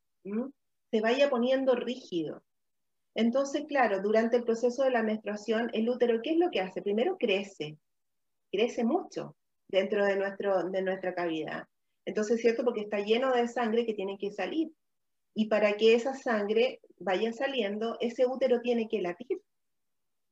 se 0.91 1.01
vaya 1.01 1.29
poniendo 1.29 1.75
rígido. 1.75 2.43
Entonces, 3.15 3.65
claro, 3.67 4.01
durante 4.01 4.37
el 4.37 4.43
proceso 4.43 4.83
de 4.83 4.91
la 4.91 5.03
menstruación, 5.03 5.69
el 5.73 5.89
útero, 5.89 6.21
¿qué 6.21 6.31
es 6.31 6.37
lo 6.37 6.49
que 6.51 6.61
hace? 6.61 6.81
Primero 6.81 7.17
crece, 7.17 7.77
crece 8.51 8.83
mucho 8.83 9.35
dentro 9.67 10.05
de, 10.05 10.15
nuestro, 10.15 10.69
de 10.69 10.81
nuestra 10.81 11.13
cavidad. 11.13 11.65
Entonces, 12.05 12.41
¿cierto? 12.41 12.63
Porque 12.63 12.81
está 12.81 12.99
lleno 12.99 13.31
de 13.31 13.47
sangre 13.47 13.85
que 13.85 13.93
tiene 13.93 14.17
que 14.17 14.31
salir. 14.31 14.71
Y 15.35 15.47
para 15.47 15.73
que 15.73 15.93
esa 15.93 16.15
sangre 16.15 16.81
vaya 16.97 17.31
saliendo, 17.33 17.97
ese 17.99 18.25
útero 18.25 18.61
tiene 18.61 18.87
que 18.87 19.01
latir. 19.01 19.41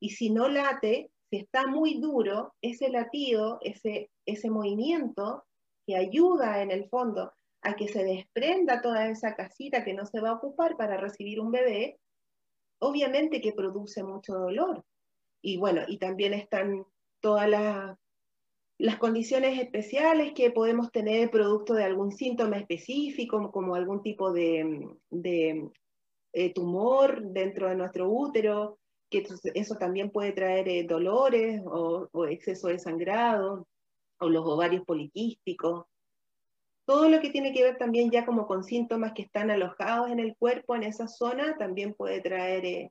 Y 0.00 0.10
si 0.10 0.30
no 0.30 0.48
late, 0.48 1.10
si 1.30 1.36
está 1.38 1.66
muy 1.66 2.00
duro, 2.00 2.54
ese 2.62 2.88
latido, 2.88 3.58
ese, 3.62 4.10
ese 4.26 4.50
movimiento 4.50 5.44
que 5.86 5.96
ayuda 5.96 6.62
en 6.62 6.70
el 6.70 6.88
fondo 6.88 7.32
a 7.62 7.74
que 7.74 7.88
se 7.88 8.04
desprenda 8.04 8.80
toda 8.82 9.08
esa 9.08 9.34
casita 9.34 9.84
que 9.84 9.94
no 9.94 10.06
se 10.06 10.20
va 10.20 10.30
a 10.30 10.34
ocupar 10.34 10.76
para 10.76 10.96
recibir 10.96 11.40
un 11.40 11.50
bebé, 11.50 11.98
obviamente 12.80 13.40
que 13.40 13.52
produce 13.52 14.02
mucho 14.02 14.34
dolor. 14.34 14.84
Y 15.42 15.56
bueno, 15.56 15.82
y 15.86 15.98
también 15.98 16.34
están 16.34 16.84
todas 17.20 17.48
las 17.48 17.96
las 18.78 18.98
condiciones 18.98 19.58
especiales 19.58 20.32
que 20.34 20.52
podemos 20.52 20.92
tener 20.92 21.30
producto 21.30 21.74
de 21.74 21.84
algún 21.84 22.12
síntoma 22.12 22.58
específico, 22.58 23.50
como 23.50 23.74
algún 23.74 24.02
tipo 24.02 24.32
de, 24.32 24.94
eh, 26.32 26.52
tumor 26.54 27.20
dentro 27.22 27.68
de 27.68 27.74
nuestro 27.74 28.08
útero, 28.08 28.78
que 29.10 29.26
eso 29.54 29.74
también 29.76 30.10
puede 30.10 30.32
traer 30.32 30.68
eh, 30.68 30.84
dolores 30.84 31.60
o, 31.64 32.08
exceso 32.26 32.68
de 32.68 32.78
sangrado, 32.78 33.66
o 34.20 34.28
los 34.28 34.46
ovarios 34.46 34.84
poliquísticos. 34.84 35.86
Todo 36.88 37.10
lo 37.10 37.20
que 37.20 37.28
tiene 37.28 37.52
que 37.52 37.62
ver 37.62 37.76
también 37.76 38.10
ya 38.10 38.24
como 38.24 38.46
con 38.46 38.64
síntomas 38.64 39.12
que 39.12 39.20
están 39.20 39.50
alojados 39.50 40.10
en 40.10 40.20
el 40.20 40.34
cuerpo, 40.38 40.74
en 40.74 40.84
esa 40.84 41.06
zona, 41.06 41.54
también 41.58 41.92
puede 41.92 42.22
traer 42.22 42.90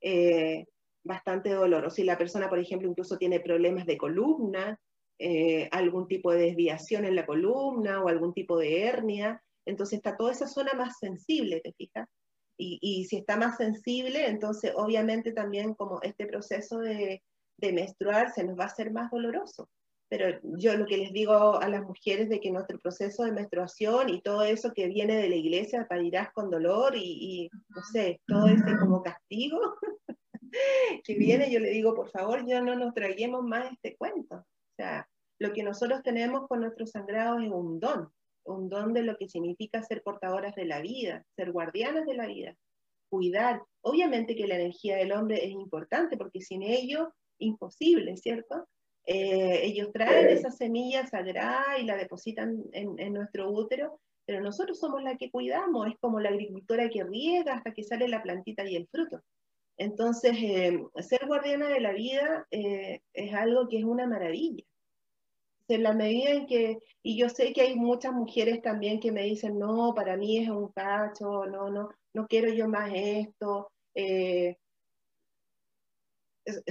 eh, 0.00 0.64
bastante 1.04 1.50
dolor. 1.50 1.84
O 1.84 1.90
si 1.90 2.04
la 2.04 2.16
persona, 2.16 2.48
por 2.48 2.58
ejemplo, 2.58 2.88
incluso 2.88 3.18
tiene 3.18 3.40
problemas 3.40 3.84
de 3.84 3.98
columna, 3.98 4.80
eh, 5.18 5.68
algún 5.72 6.08
tipo 6.08 6.32
de 6.32 6.38
desviación 6.38 7.04
en 7.04 7.16
la 7.16 7.26
columna 7.26 8.02
o 8.02 8.08
algún 8.08 8.32
tipo 8.32 8.56
de 8.56 8.84
hernia. 8.84 9.42
Entonces 9.66 9.98
está 9.98 10.16
toda 10.16 10.32
esa 10.32 10.48
zona 10.48 10.72
más 10.72 10.98
sensible, 10.98 11.60
¿te 11.60 11.74
fijas? 11.74 12.08
Y, 12.56 13.04
si 13.10 13.18
está 13.18 13.36
más 13.36 13.58
sensible, 13.58 14.26
entonces 14.26 14.72
obviamente 14.74 15.32
también 15.32 15.74
como 15.74 16.00
este 16.00 16.24
proceso 16.24 16.78
de, 16.78 17.22
de 17.58 17.72
menstruar 17.74 18.32
se 18.32 18.42
nos 18.42 18.58
va 18.58 18.62
a 18.64 18.68
hacer 18.68 18.90
más 18.90 19.10
doloroso. 19.10 19.68
Pero 20.16 20.38
yo 20.44 20.76
lo 20.76 20.86
que 20.86 20.96
les 20.96 21.12
digo 21.12 21.60
a 21.60 21.68
las 21.68 21.82
mujeres 21.82 22.28
de 22.28 22.38
que 22.38 22.52
nuestro 22.52 22.78
proceso 22.78 23.24
de 23.24 23.32
menstruación 23.32 24.10
y 24.10 24.20
todo 24.20 24.44
eso 24.44 24.72
que 24.72 24.86
viene 24.86 25.16
de 25.16 25.28
la 25.28 25.34
iglesia 25.34 25.88
parirás 25.88 26.32
con 26.32 26.50
dolor 26.50 26.94
y, 26.94 27.00
y 27.00 27.50
no 27.70 27.82
sé, 27.92 28.20
todo 28.24 28.46
ese 28.46 28.78
como 28.78 29.02
castigo 29.02 29.58
que 31.04 31.14
viene, 31.14 31.50
yo 31.50 31.58
le 31.58 31.70
digo, 31.70 31.96
por 31.96 32.10
favor, 32.10 32.46
ya 32.46 32.60
no 32.60 32.76
nos 32.76 32.94
traguemos 32.94 33.42
más 33.42 33.72
este 33.72 33.96
cuento. 33.96 34.36
O 34.36 34.74
sea, 34.76 35.08
lo 35.40 35.52
que 35.52 35.64
nosotros 35.64 36.00
tenemos 36.04 36.46
con 36.46 36.60
nuestros 36.60 36.92
sangrados 36.92 37.42
es 37.42 37.50
un 37.50 37.80
don, 37.80 38.08
un 38.44 38.68
don 38.68 38.92
de 38.92 39.02
lo 39.02 39.16
que 39.16 39.28
significa 39.28 39.82
ser 39.82 40.00
portadoras 40.04 40.54
de 40.54 40.66
la 40.66 40.80
vida, 40.80 41.24
ser 41.34 41.50
guardianas 41.50 42.06
de 42.06 42.14
la 42.14 42.28
vida, 42.28 42.54
cuidar. 43.10 43.64
Obviamente 43.80 44.36
que 44.36 44.46
la 44.46 44.54
energía 44.54 44.94
del 44.96 45.10
hombre 45.10 45.44
es 45.44 45.50
importante 45.50 46.16
porque 46.16 46.40
sin 46.40 46.62
ello, 46.62 47.12
imposible, 47.40 48.16
¿cierto? 48.16 48.68
Eh, 49.06 49.60
ellos 49.64 49.92
traen 49.92 50.28
esa 50.28 50.50
semilla 50.50 51.06
sagrada 51.06 51.78
y 51.78 51.84
la 51.84 51.96
depositan 51.96 52.64
en, 52.72 53.12
nuestro 53.12 53.50
útero, 53.50 54.00
pero 54.24 54.40
nosotros 54.40 54.78
somos 54.78 55.02
la 55.02 55.16
que 55.16 55.30
cuidamos, 55.30 55.88
es 55.88 55.94
como 56.00 56.20
la 56.20 56.30
agricultora 56.30 56.88
que 56.88 57.04
riega 57.04 57.54
hasta 57.54 57.74
que 57.74 57.84
sale 57.84 58.08
la 58.08 58.22
plantita 58.22 58.66
y 58.66 58.76
el 58.76 58.88
fruto. 58.88 59.20
Entonces, 59.76 60.32
eh, 60.40 60.80
ser 61.00 61.26
guardiana 61.26 61.68
de 61.68 61.80
la 61.80 61.92
vida 61.92 62.46
eh, 62.50 63.00
es 63.12 63.34
algo 63.34 63.68
que 63.68 63.78
es 63.78 63.84
una 63.84 64.06
maravilla. 64.06 64.64
En 65.68 65.82
la 65.82 65.92
medida 65.94 66.30
en 66.30 66.46
que, 66.46 66.78
y 67.02 67.18
yo 67.18 67.28
sé 67.28 67.52
que 67.52 67.62
hay 67.62 67.74
muchas 67.74 68.12
mujeres 68.12 68.62
también 68.62 69.00
que 69.00 69.12
me 69.12 69.22
dicen, 69.22 69.58
no, 69.58 69.94
para 69.94 70.16
mí 70.16 70.38
es 70.38 70.48
un 70.48 70.68
cacho, 70.68 71.46
no, 71.46 71.70
no, 71.70 71.90
no 72.12 72.26
quiero 72.26 72.52
yo 72.52 72.68
más 72.68 72.90
esto. 72.94 73.70
Eh, 73.94 74.56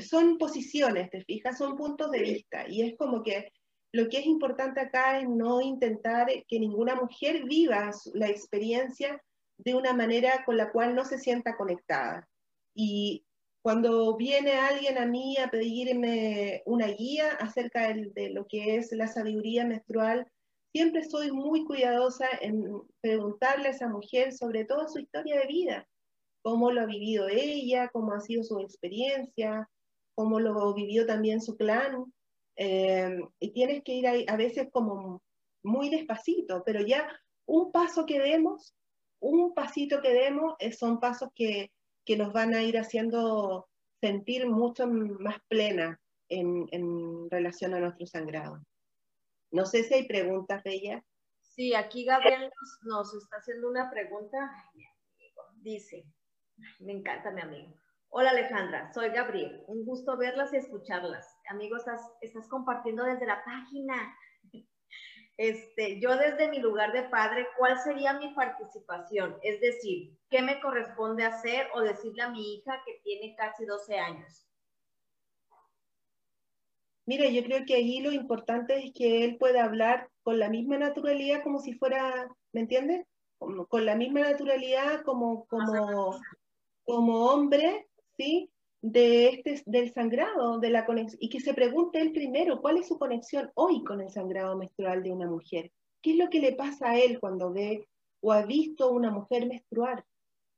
son 0.02 0.38
posiciones, 0.38 1.10
te 1.10 1.24
fijas, 1.24 1.58
son 1.58 1.76
puntos 1.76 2.12
de 2.12 2.20
vista. 2.20 2.66
Y 2.68 2.82
es 2.82 2.98
como 2.98 3.24
que 3.24 3.52
lo 3.92 4.10
que 4.10 4.18
es 4.20 4.26
importante 4.26 4.82
acá 4.82 5.20
es 5.20 5.30
no 5.30 5.62
intentar 5.62 6.28
que 6.48 6.60
ninguna 6.60 6.96
mujer 6.96 7.44
viva 7.46 7.92
la 8.14 8.28
experiencia 8.28 9.22
de 9.58 9.76
una 9.76 9.94
manera 9.94 10.44
con 10.46 10.58
la 10.58 10.72
cual 10.72 10.96
no 10.96 11.06
se 11.06 11.20
sienta 11.20 11.56
conectada. 11.56 12.28
Y 12.76 13.24
cuando 13.64 14.18
viene 14.18 14.54
alguien 14.54 14.98
a 14.98 15.06
mí 15.06 15.38
a 15.38 15.50
pedirme 15.50 16.64
una 16.66 16.88
guía 16.88 17.34
acerca 17.40 17.94
de, 17.94 18.30
lo 18.32 18.48
que 18.48 18.76
es 18.76 18.92
la 18.92 19.08
sabiduría 19.08 19.66
menstrual, 19.66 20.28
siempre 20.74 21.04
soy 21.04 21.32
muy 21.32 21.64
cuidadosa 21.64 22.28
en 22.42 22.66
preguntarle 23.00 23.68
a 23.68 23.72
esa 23.72 23.88
mujer 23.88 24.34
sobre 24.34 24.66
todo 24.66 24.90
su 24.90 25.00
historia 25.00 25.40
de 25.40 25.48
vida, 25.48 25.88
cómo 26.44 26.72
lo 26.72 26.82
ha 26.82 26.86
vivido 26.86 27.28
ella, 27.30 27.90
cómo 27.90 28.14
ha 28.14 28.20
sido 28.20 28.44
su 28.44 28.60
experiencia, 28.60 29.70
cómo 30.14 30.40
lo 30.40 30.74
vivió 30.74 31.08
también 31.08 31.42
su 31.42 31.58
clan. 31.58 32.14
Eh, 32.56 33.20
y 33.40 33.52
tienes 33.52 33.84
que 33.84 33.94
ir 33.94 34.08
a 34.08 34.36
veces 34.38 34.68
como 34.72 35.24
muy 35.64 35.90
despacito, 35.90 36.62
pero 36.64 36.82
ya 36.82 37.08
un 37.48 37.72
paso 37.72 38.06
que 38.06 38.20
demos, 38.20 38.76
un 39.20 39.54
pasito 39.56 40.02
que 40.02 40.14
demos, 40.14 40.54
eh, 40.60 40.72
son 40.72 41.00
pasos 41.00 41.30
que, 41.34 41.72
que 42.06 42.18
nos 42.18 42.32
van 42.34 42.54
a 42.54 42.62
ir 42.62 42.78
haciendo 42.78 43.68
sentir 44.02 44.48
mucho 44.48 44.86
más 44.88 45.38
plena 45.48 46.00
en, 46.30 46.68
en 46.72 47.30
relación 47.32 47.74
a 47.74 47.80
nuestro 47.80 48.06
sangrado. 48.06 48.62
No 49.52 49.66
sé 49.66 49.84
si 49.84 49.94
hay 49.94 50.08
preguntas, 50.08 50.62
ella. 50.66 51.04
Sí, 51.42 51.76
aquí 51.76 52.04
Gabriel 52.04 52.52
nos, 52.82 53.14
está 53.14 53.38
haciendo 53.38 53.70
una 53.70 53.90
pregunta. 53.90 54.52
Dice, 55.62 56.06
me 56.80 56.94
encanta 56.94 57.32
mi 57.32 57.42
amigo. 57.42 57.74
Hola 58.10 58.30
Alejandra, 58.30 58.92
soy 58.94 59.10
Gabriel. 59.10 59.64
Un 59.68 59.86
gusto 59.86 60.18
verlas 60.18 60.54
y 60.54 60.58
escucharlas. 60.58 61.36
Amigo, 61.50 61.78
estás, 61.78 62.02
estás 62.22 62.48
compartiendo 62.48 63.04
desde 63.04 63.26
la 63.26 63.44
página. 63.44 64.16
Este, 65.38 66.00
yo 66.00 66.16
desde 66.16 66.48
mi 66.50 66.60
lugar 66.60 66.94
de 66.94 67.04
padre, 67.10 67.48
¿cuál 67.58 67.80
sería 67.80 68.14
mi 68.14 68.36
participación? 68.36 69.36
Es 69.42 69.60
decir, 69.62 70.16
¿qué 70.30 70.44
me 70.44 70.62
corresponde 70.62 71.24
hacer 71.24 71.68
o 71.74 71.82
decirle 71.82 72.22
a 72.22 72.30
mi 72.30 72.56
hija 72.56 72.80
que 72.86 73.00
tiene 73.04 73.36
casi 73.36 73.66
12 73.66 73.98
años? 73.98 74.48
Mira, 77.06 77.28
yo 77.30 77.44
creo 77.44 77.66
que 77.66 77.76
ahí 77.76 78.00
lo 78.00 78.12
importante 78.12 78.78
es 78.78 78.94
que 78.94 79.26
él 79.26 79.38
pueda 79.38 79.64
hablar 79.64 80.10
con 80.22 80.38
la 80.38 80.50
misma 80.50 80.78
naturalidad 80.78 81.42
como 81.42 81.60
si 81.60 81.74
fuera, 81.74 82.28
¿me 82.52 82.62
entiendes? 82.62 83.06
con 83.68 83.86
la 83.86 83.96
misma 83.96 84.22
naturalidad 84.22 85.02
como, 85.04 85.46
como, 85.48 86.18
como 86.86 87.26
hombre, 87.26 87.88
¿sí? 88.18 88.50
de 88.84 89.30
este, 89.30 89.64
del 89.66 89.94
sangrado, 89.94 90.60
de 90.60 90.70
la 90.70 90.86
conexión, 90.86 91.18
y 91.22 91.30
que 91.30 91.40
se 91.40 91.54
pregunte 91.54 92.02
él 92.02 92.12
primero 92.12 92.62
cuál 92.62 92.78
es 92.78 92.90
su 92.90 93.00
conexión 93.00 93.50
hoy 93.56 93.82
con 93.86 94.02
el 94.02 94.10
sangrado 94.10 94.58
menstrual 94.58 95.02
de 95.02 95.12
una 95.14 95.26
mujer. 95.26 95.72
¿Qué 96.02 96.12
es 96.12 96.18
lo 96.18 96.30
que 96.30 96.42
le 96.42 96.54
pasa 96.54 96.92
a 96.92 97.00
él 97.00 97.22
cuando 97.22 97.54
ve 97.54 97.88
o 98.22 98.34
ha 98.34 98.46
visto 98.46 98.92
una 98.92 99.10
mujer 99.10 99.48
menstruar? 99.48 100.04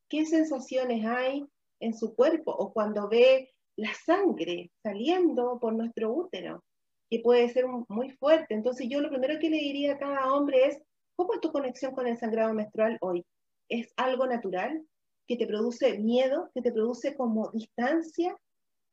¿Qué 0.10 0.26
sensaciones 0.26 1.06
hay 1.06 1.46
en 1.80 1.94
su 1.94 2.16
cuerpo 2.16 2.52
o 2.52 2.74
cuando 2.74 3.08
ve 3.08 3.54
la 3.76 3.94
sangre 3.94 4.72
saliendo 4.82 5.60
por 5.60 5.74
nuestro 5.76 6.12
útero? 6.12 6.64
Que 7.12 7.20
puede 7.20 7.48
ser 7.50 7.66
muy 7.68 8.10
fuerte. 8.10 8.56
Entonces 8.56 8.88
yo 8.90 9.02
lo 9.02 9.10
primero 9.10 9.38
que 9.40 9.52
le 9.52 9.58
diría 9.58 9.94
a 9.94 9.98
cada 10.00 10.34
hombre 10.34 10.66
es, 10.66 10.82
¿cómo 11.16 11.36
es 11.36 11.42
tu 11.42 11.52
conexión 11.52 11.94
con 11.94 12.08
el 12.08 12.18
sangrado 12.18 12.56
menstrual 12.56 12.98
hoy? 13.02 13.24
¿Es 13.70 13.94
algo 13.98 14.26
natural? 14.26 14.84
Que 15.28 15.38
te 15.38 15.48
produce 15.48 15.98
miedo, 16.00 16.50
que 16.54 16.62
te 16.62 16.72
produce 16.72 17.16
como 17.16 17.52
distancia, 17.52 18.38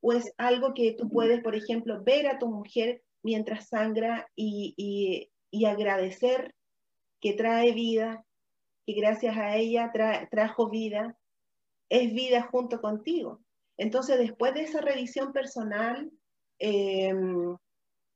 o 0.00 0.12
es 0.12 0.32
algo 0.36 0.74
que 0.74 0.92
tú 0.92 1.08
puedes, 1.08 1.42
por 1.42 1.54
ejemplo, 1.54 2.02
ver 2.02 2.26
a 2.26 2.38
tu 2.38 2.48
mujer 2.48 3.02
mientras 3.22 3.68
sangra 3.68 4.28
y, 4.34 5.30
agradecer 5.66 6.54
que 7.20 7.34
trae 7.34 7.72
vida, 7.72 8.24
que 8.84 8.94
gracias 8.94 9.36
a 9.36 9.56
ella 9.56 9.92
trajo 10.30 10.70
vida, 10.70 11.16
es 11.88 12.12
vida 12.12 12.42
junto 12.50 12.80
contigo. 12.80 13.40
Entonces, 13.76 14.18
después 14.18 14.54
de 14.54 14.62
esa 14.62 14.80
revisión 14.80 15.32
personal, 15.32 16.10
em, 16.58 17.56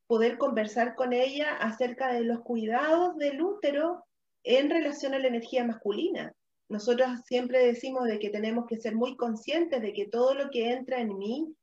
poder 0.07 0.39
conversar 0.39 0.95
con 0.95 1.13
ella 1.13 1.57
acerca 1.57 2.13
de 2.13 2.23
los 2.23 2.41
cuidados 2.41 3.17
del 3.17 3.41
útero 3.43 4.05
en 4.43 4.71
relación 4.71 5.15
a 5.15 5.19
la 5.19 5.29
energía 5.29 5.65
masculina 5.65 6.35
nosotros 6.69 7.09
siempre 7.27 7.65
decimos 7.65 8.07
de 8.07 8.19
que 8.19 8.31
tenemos 8.31 8.67
que 8.67 8.77
ser 8.77 8.95
muy 8.95 9.17
conscientes 9.17 9.81
de 9.81 9.93
que 9.93 10.07
todo 10.07 10.35
lo 10.35 10.51
que 10.51 10.73
entra 10.73 11.01
en 11.01 11.17
mí 11.17 11.55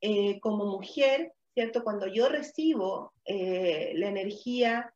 eh, 0.00 0.38
como 0.40 0.66
mujer, 0.66 1.32
¿cierto? 1.54 1.82
Cuando 1.82 2.06
yo 2.06 2.28
recibo 2.28 3.12
eh, 3.24 3.92
la 3.96 4.08
energía, 4.08 4.94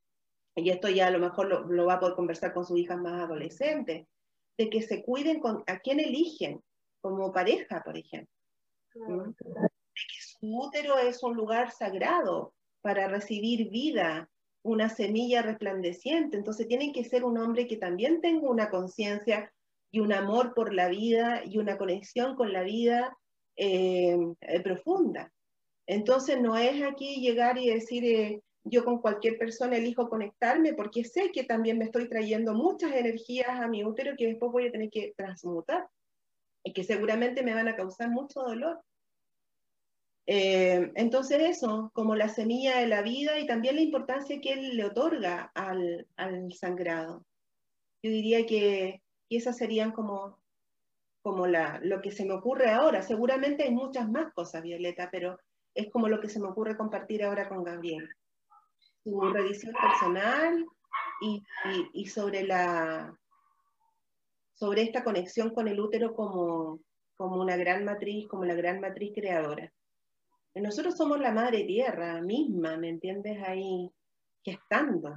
y 0.54 0.70
esto 0.70 0.88
ya 0.88 1.08
a 1.08 1.10
lo 1.10 1.18
mejor 1.18 1.68
lo, 1.68 1.86
va 1.86 1.94
a 1.94 2.00
poder 2.00 2.14
conversar 2.14 2.52
con 2.52 2.64
sus 2.64 2.78
hijas 2.78 2.98
más 2.98 3.22
adolescentes, 3.22 4.06
de 4.56 4.70
que 4.70 4.82
se 4.82 5.02
cuiden 5.02 5.40
con 5.40 5.64
a 5.66 5.78
quién 5.80 5.98
eligen 5.98 6.62
como 7.00 7.32
pareja, 7.32 7.82
por 7.82 7.96
ejemplo. 7.96 8.32
¿Mm? 8.94 9.30
De 9.30 9.44
que 9.94 10.20
su 10.20 10.38
útero 10.42 10.98
es 10.98 11.22
un 11.22 11.36
lugar 11.36 11.72
sagrado 11.72 12.54
para 12.82 13.08
recibir 13.08 13.70
vida, 13.70 14.30
una 14.64 14.88
semilla 14.88 15.42
resplandeciente. 15.42 16.36
Entonces 16.36 16.66
tiene 16.66 16.92
que 16.92 17.04
ser 17.04 17.24
un 17.24 17.38
hombre 17.38 17.68
que 17.68 17.76
también 17.76 18.20
tenga 18.20 18.48
una 18.48 18.70
conciencia 18.70 19.52
y 19.92 20.00
un 20.00 20.12
amor 20.12 20.54
por 20.54 20.74
la 20.74 20.88
vida 20.88 21.42
y 21.44 21.58
una 21.58 21.78
conexión 21.78 22.34
con 22.34 22.52
la 22.52 22.62
vida 22.62 23.16
eh, 23.56 24.16
eh, 24.40 24.60
profunda. 24.60 25.30
Entonces 25.86 26.40
no 26.40 26.56
es 26.56 26.82
aquí 26.82 27.20
llegar 27.20 27.58
y 27.58 27.68
decir, 27.68 28.04
eh, 28.04 28.42
yo 28.64 28.84
con 28.84 29.00
cualquier 29.00 29.36
persona 29.36 29.76
elijo 29.76 30.08
conectarme 30.08 30.72
porque 30.72 31.04
sé 31.04 31.30
que 31.30 31.44
también 31.44 31.76
me 31.76 31.84
estoy 31.84 32.08
trayendo 32.08 32.54
muchas 32.54 32.92
energías 32.92 33.48
a 33.48 33.68
mi 33.68 33.84
útero 33.84 34.16
que 34.16 34.28
después 34.28 34.50
voy 34.50 34.68
a 34.68 34.72
tener 34.72 34.88
que 34.88 35.12
transmutar 35.14 35.86
y 36.64 36.72
que 36.72 36.84
seguramente 36.84 37.42
me 37.42 37.54
van 37.54 37.68
a 37.68 37.76
causar 37.76 38.08
mucho 38.08 38.40
dolor. 38.40 38.80
Eh, 40.26 40.90
entonces 40.94 41.38
eso, 41.42 41.90
como 41.94 42.14
la 42.14 42.28
semilla 42.28 42.78
de 42.78 42.86
la 42.86 43.02
vida 43.02 43.38
y 43.38 43.46
también 43.46 43.76
la 43.76 43.82
importancia 43.82 44.40
que 44.40 44.52
él 44.52 44.76
le 44.76 44.84
otorga 44.84 45.52
al, 45.54 46.06
sangrado. 46.52 47.26
Yo 48.02 48.10
diría 48.10 48.46
que, 48.46 49.02
esas 49.30 49.56
serían 49.56 49.90
como, 49.90 50.38
como 51.20 51.48
la, 51.48 51.80
lo 51.82 52.00
que 52.00 52.12
se 52.12 52.24
me 52.24 52.34
ocurre 52.34 52.70
ahora. 52.70 53.02
Seguramente 53.02 53.64
hay 53.64 53.72
muchas 53.72 54.08
más 54.08 54.32
cosas, 54.32 54.62
Violeta, 54.62 55.08
pero 55.10 55.40
es 55.74 55.90
como 55.90 56.08
lo 56.08 56.20
que 56.20 56.28
se 56.28 56.38
me 56.38 56.46
ocurre 56.46 56.76
compartir 56.76 57.24
ahora 57.24 57.48
con 57.48 57.64
Gabriel. 57.64 58.08
Su 59.02 59.20
revisión 59.20 59.74
personal 59.74 60.64
y, 61.94 62.06
sobre, 62.06 62.44
la, 62.44 63.18
sobre 64.54 64.82
esta 64.82 65.02
conexión 65.02 65.50
con 65.50 65.66
el 65.66 65.80
útero 65.80 66.14
como, 66.14 66.80
como 67.16 67.40
una 67.40 67.56
gran 67.56 67.84
matriz, 67.84 68.28
como 68.28 68.44
la 68.44 68.54
gran 68.54 68.80
matriz 68.80 69.12
creadora. 69.14 69.72
Nosotros 70.54 70.96
somos 70.96 71.18
la 71.20 71.32
madre 71.32 71.64
tierra 71.64 72.20
misma, 72.20 72.76
¿me 72.76 72.88
entiendes? 72.88 73.42
Ahí 73.44 73.90
gestando. 74.44 75.14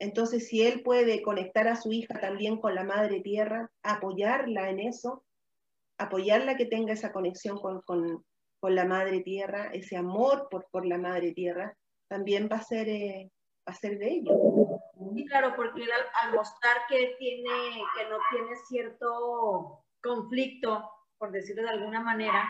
Entonces, 0.00 0.48
si 0.48 0.62
él 0.62 0.82
puede 0.82 1.22
conectar 1.22 1.68
a 1.68 1.76
su 1.76 1.92
hija 1.92 2.20
también 2.20 2.60
con 2.60 2.74
la 2.74 2.82
madre 2.82 3.20
tierra, 3.20 3.70
apoyarla 3.82 4.70
en 4.70 4.80
eso, 4.80 5.24
apoyarla 5.98 6.56
que 6.56 6.66
tenga 6.66 6.92
esa 6.92 7.12
conexión 7.12 7.60
con, 7.60 8.24
la 8.62 8.84
madre 8.86 9.20
tierra, 9.20 9.70
ese 9.72 9.96
amor 9.96 10.48
por, 10.50 10.66
por 10.70 10.86
la 10.86 10.98
madre 10.98 11.32
tierra, 11.32 11.76
también 12.08 12.48
va 12.50 12.56
a 12.56 12.62
ser, 12.62 12.88
eh, 12.88 13.30
va 13.68 13.72
a 13.72 13.76
ser 13.76 13.98
bello. 13.98 14.32
Sí, 15.14 15.26
claro, 15.26 15.54
porque 15.54 15.82
al, 15.82 15.90
al, 16.22 16.34
mostrar 16.34 16.78
que, 16.88 17.14
tiene, 17.18 17.82
que 17.94 18.08
no 18.08 18.16
tiene 18.30 18.56
cierto 18.66 19.84
conflicto, 20.02 20.90
por 21.18 21.30
decirlo 21.30 21.62
de 21.62 21.70
alguna 21.70 22.00
manera, 22.00 22.48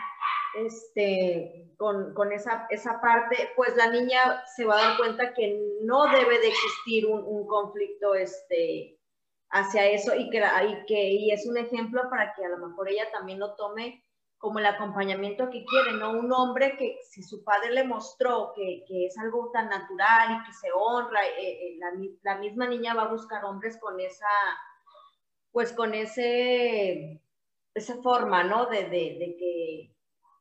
este, 0.57 1.73
con, 1.77 2.13
con 2.13 2.31
esa, 2.31 2.67
esa, 2.69 3.01
parte, 3.01 3.49
pues 3.55 3.75
la 3.75 3.89
niña 3.89 4.43
se 4.55 4.65
va 4.65 4.77
a 4.77 4.89
dar 4.89 4.97
cuenta 4.97 5.33
que 5.33 5.59
no 5.81 6.05
debe 6.05 6.39
de 6.39 6.47
existir 6.47 7.05
un, 7.05 7.23
un 7.23 7.47
conflicto 7.47 8.15
este, 8.15 8.99
hacia 9.49 9.87
eso 9.87 10.15
y 10.15 10.29
que, 10.29 10.39
y 10.39 10.85
que 10.85 11.09
y 11.11 11.31
es 11.31 11.45
un 11.47 11.57
ejemplo 11.57 12.09
para 12.09 12.33
que 12.33 12.45
a 12.45 12.49
lo 12.49 12.57
mejor 12.67 12.89
ella 12.89 13.09
también 13.11 13.39
lo 13.39 13.55
tome 13.55 14.03
como 14.37 14.59
el 14.59 14.65
acompañamiento 14.65 15.49
que 15.49 15.65
quiere, 15.65 15.93
¿no? 15.93 16.11
Un 16.11 16.31
hombre 16.31 16.75
que 16.77 16.99
si 17.09 17.23
su 17.23 17.43
padre 17.43 17.71
le 17.71 17.83
mostró 17.83 18.51
que, 18.55 18.83
que 18.87 19.07
es 19.07 19.17
algo 19.17 19.49
tan 19.51 19.69
natural 19.69 20.33
y 20.37 20.45
que 20.45 20.53
se 20.53 20.67
honra, 20.71 21.25
eh, 21.25 21.39
eh, 21.39 21.77
la, 21.79 21.91
la, 22.21 22.37
misma 22.39 22.67
niña 22.67 22.93
va 22.93 23.03
a 23.03 23.11
buscar 23.11 23.43
hombres 23.45 23.77
con 23.79 23.99
esa, 23.99 24.27
pues 25.51 25.73
con 25.73 25.93
ese, 25.93 27.21
esa 27.73 27.95
forma, 28.03 28.43
¿no? 28.43 28.67
De, 28.67 28.83
de 28.89 29.35
que 29.39 29.94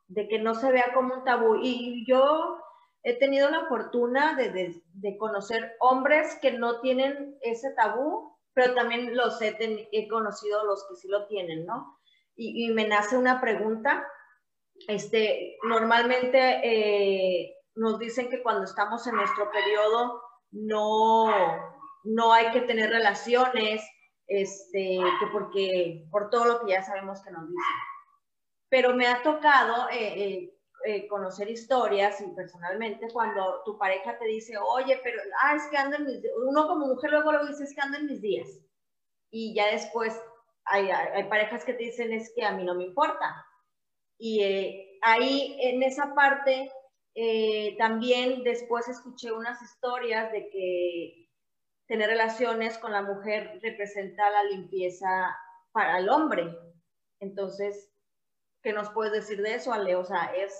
de 0.08 0.28
que 0.28 0.38
no 0.38 0.54
se 0.54 0.70
vea 0.70 0.92
como 0.94 1.14
un 1.14 1.24
tabú. 1.24 1.56
Y 1.62 2.04
yo 2.06 2.58
he 3.02 3.18
tenido 3.18 3.50
la 3.50 3.66
fortuna 3.66 4.34
de, 4.34 4.82
de, 4.94 5.16
conocer 5.18 5.76
hombres 5.80 6.38
que 6.40 6.52
no 6.52 6.80
tienen 6.80 7.36
ese 7.42 7.72
tabú, 7.74 8.36
pero 8.54 8.74
también 8.74 9.16
los 9.16 9.40
he, 9.42 9.56
he 9.92 10.08
conocido 10.08 10.64
los 10.64 10.86
que 10.88 10.96
sí 10.96 11.08
lo 11.08 11.26
tienen, 11.26 11.66
¿no? 11.66 11.98
Y, 12.36 12.66
y, 12.66 12.72
me 12.72 12.88
nace 12.88 13.16
una 13.16 13.40
pregunta. 13.40 14.06
Este, 14.88 15.56
normalmente 15.62 16.60
eh, 16.64 17.54
nos 17.74 17.98
dicen 17.98 18.28
que 18.28 18.42
cuando 18.42 18.64
estamos 18.64 19.06
en 19.06 19.16
nuestro 19.16 19.50
periodo 19.50 20.20
no, 20.50 21.26
no 22.04 22.32
hay 22.32 22.50
que 22.52 22.62
tener 22.62 22.90
relaciones, 22.90 23.82
este, 24.26 24.98
que 25.20 25.26
porque 25.32 26.06
por 26.10 26.30
todo 26.30 26.44
lo 26.46 26.60
que 26.60 26.72
ya 26.72 26.82
sabemos 26.82 27.22
que 27.22 27.30
nos 27.30 27.48
dicen. 27.48 27.93
Pero 28.74 28.92
me 28.92 29.06
ha 29.06 29.22
tocado 29.22 29.88
eh, 29.90 30.24
eh, 30.24 30.58
eh, 30.84 31.06
conocer 31.06 31.48
historias 31.48 32.20
y 32.20 32.26
personalmente 32.34 33.06
cuando 33.12 33.62
tu 33.64 33.78
pareja 33.78 34.18
te 34.18 34.24
dice, 34.24 34.58
oye, 34.58 34.98
pero, 35.04 35.22
ah, 35.42 35.54
es 35.54 35.68
que 35.68 35.76
ando 35.76 35.96
en 35.96 36.06
mis 36.06 36.20
uno 36.44 36.66
como 36.66 36.88
mujer 36.88 37.12
luego 37.12 37.30
lo 37.30 37.46
dice, 37.46 37.62
es 37.62 37.72
que 37.72 37.80
ando 37.80 37.98
en 37.98 38.06
mis 38.06 38.20
días. 38.20 38.48
Y 39.30 39.54
ya 39.54 39.70
después 39.70 40.20
hay, 40.64 40.90
hay, 40.90 41.22
parejas 41.28 41.64
que 41.64 41.74
te 41.74 41.84
dicen, 41.84 42.12
es 42.12 42.32
que 42.34 42.44
a 42.44 42.50
mí 42.50 42.64
no 42.64 42.74
me 42.74 42.82
importa. 42.82 43.46
Y 44.18 44.42
ahí 45.02 45.56
en 45.60 45.84
esa 45.84 46.12
parte 46.12 46.68
también 47.78 48.42
después 48.42 48.88
escuché 48.88 49.30
unas 49.30 49.62
historias 49.62 50.32
de 50.32 50.48
que 50.48 51.28
tener 51.86 52.08
relaciones 52.08 52.76
con 52.78 52.90
la 52.90 53.02
mujer 53.02 53.60
representa 53.62 54.30
la 54.30 54.42
limpieza 54.42 55.32
para 55.70 56.00
el 56.00 56.08
hombre. 56.08 56.58
Entonces, 57.20 57.93
¿qué 58.64 58.72
nos 58.72 58.90
puedes 58.90 59.12
decir 59.12 59.40
de 59.42 59.54
eso, 59.54 59.72
Ale? 59.72 59.94
O 59.94 60.04
sea, 60.04 60.34
es 60.34 60.52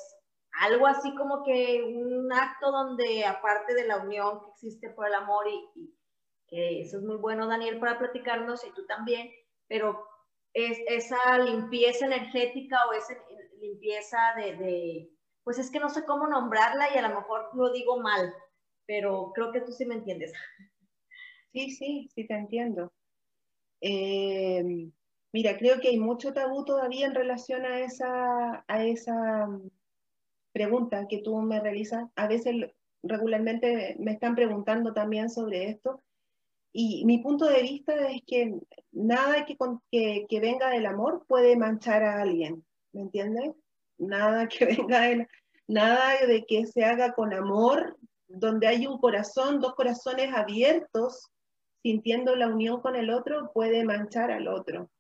algo 0.61 0.87
así 0.87 1.13
como 1.17 1.43
que 1.43 1.83
un 1.83 2.33
acto 2.33 2.71
donde, 2.71 3.25
aparte 3.25 3.75
de 3.75 3.87
la 3.89 3.97
unión 3.97 4.41
que 4.41 4.51
existe 4.51 4.91
por 4.91 5.09
el 5.09 5.15
amor, 5.15 5.47
y, 5.49 5.91
que 6.47 6.83
eso 6.83 6.99
es 6.99 7.03
muy 7.03 7.17
bueno, 7.17 7.49
Daniel, 7.49 7.81
para 7.81 7.99
platicarnos, 7.99 8.65
y 8.65 8.73
tú 8.73 8.87
también, 8.87 9.31
pero 9.67 10.07
es 10.53 10.79
esa 10.87 11.39
limpieza 11.39 12.07
energética 12.07 12.79
o 12.89 12.93
esa 12.93 13.15
limpieza 13.59 14.19
de, 14.37 14.57
de, 14.57 15.11
pues 15.43 15.59
es 15.59 15.71
que 15.71 15.81
no 15.81 15.89
sé 15.89 16.05
cómo 16.05 16.29
nombrarla 16.29 16.95
y 16.95 16.99
a 16.99 17.09
lo 17.09 17.17
mejor 17.17 17.51
lo 17.55 17.73
digo 17.73 17.99
mal, 17.99 18.33
pero 18.87 19.33
creo 19.35 19.51
que 19.51 19.63
tú 19.63 19.73
sí 19.73 19.87
me 19.87 19.95
entiendes. 19.95 20.33
Sí, 21.53 21.71
sí, 21.71 22.11
sí, 22.15 22.27
te 22.27 22.35
entiendo. 22.35 22.93
Eh, 23.81 24.91
mira, 25.35 25.59
creo 25.59 25.81
que 25.81 25.89
hay 25.89 25.99
mucho 25.99 26.33
tabú 26.33 26.65
todavía 26.65 27.07
en 27.07 27.15
relación 27.15 27.65
a 27.65 27.81
esa, 27.81 28.65
a 28.69 28.85
esa 28.85 29.49
mm, 29.49 29.69
pregunta 30.53 31.09
que 31.09 31.23
tú 31.23 31.37
me 31.43 31.59
realizas. 31.59 32.09
A 32.15 32.29
veces 32.29 32.55
regularmente 33.03 33.97
me 33.99 34.13
están 34.13 34.37
preguntando 34.37 34.95
también 34.95 35.29
sobre 35.29 35.71
esto. 35.71 36.05
Y 36.73 37.05
mi 37.05 37.19
punto 37.19 37.47
de 37.47 37.63
vista 37.63 37.95
es 38.11 38.23
que 38.25 38.61
nada 38.93 39.45
que, 39.45 39.57
que, 39.91 40.27
que 40.29 40.39
venga 40.39 40.71
del 40.71 40.87
amor 40.87 41.25
puede 41.27 41.57
manchar 41.57 42.05
a 42.05 42.23
alguien, 42.23 42.65
¿me 42.93 43.03
entiendes? 43.03 43.57
Nada 43.99 44.47
que 44.49 44.67
venga 44.67 45.01
de, 45.01 45.29
nada 45.67 46.27
de 46.29 46.45
que 46.47 46.65
se 46.67 46.85
haga 46.85 47.13
con 47.13 47.35
amor, 47.35 47.99
donde 48.29 48.69
hay 48.69 48.87
un 48.87 48.99
corazón, 48.99 49.59
dos 49.59 49.75
corazones 49.75 50.33
abiertos, 50.33 51.29
sintiendo 51.83 52.37
la 52.37 52.47
unión 52.47 52.81
con 52.81 52.95
el 52.95 53.11
otro 53.11 53.51
puede 53.53 53.85
manchar 53.85 54.31
al 54.31 54.47
otro. 54.47 54.91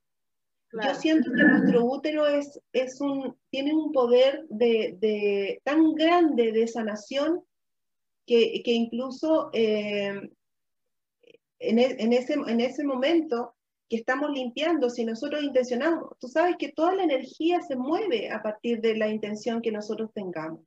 Yo 0.82 0.94
siento 0.96 1.30
que 1.30 1.44
nuestro 1.44 1.84
útero 1.84 2.26
es, 2.26 2.60
es 2.72 3.00
un, 3.00 3.36
tiene 3.50 3.72
un 3.74 3.92
poder 3.92 4.44
de, 4.48 5.60
tan 5.64 5.94
grande 5.94 6.50
de 6.50 6.66
sanación 6.66 7.42
que, 8.26 8.62
que 8.64 8.72
incluso 8.72 9.50
eh, 9.52 10.30
en, 11.60 11.78
e, 11.78 11.96
en, 11.98 12.12
ese, 12.12 12.34
en 12.34 12.60
ese 12.60 12.84
momento 12.84 13.54
que 13.88 13.96
estamos 13.96 14.30
limpiando, 14.30 14.90
si 14.90 15.04
nosotros 15.04 15.44
intencionamos, 15.44 16.10
tú 16.18 16.26
sabes 16.26 16.56
que 16.58 16.72
toda 16.72 16.94
la 16.94 17.04
energía 17.04 17.60
se 17.60 17.76
mueve 17.76 18.30
a 18.30 18.42
partir 18.42 18.80
de 18.80 18.96
la 18.96 19.08
intención 19.08 19.62
que 19.62 19.70
nosotros 19.70 20.10
tengamos. 20.12 20.60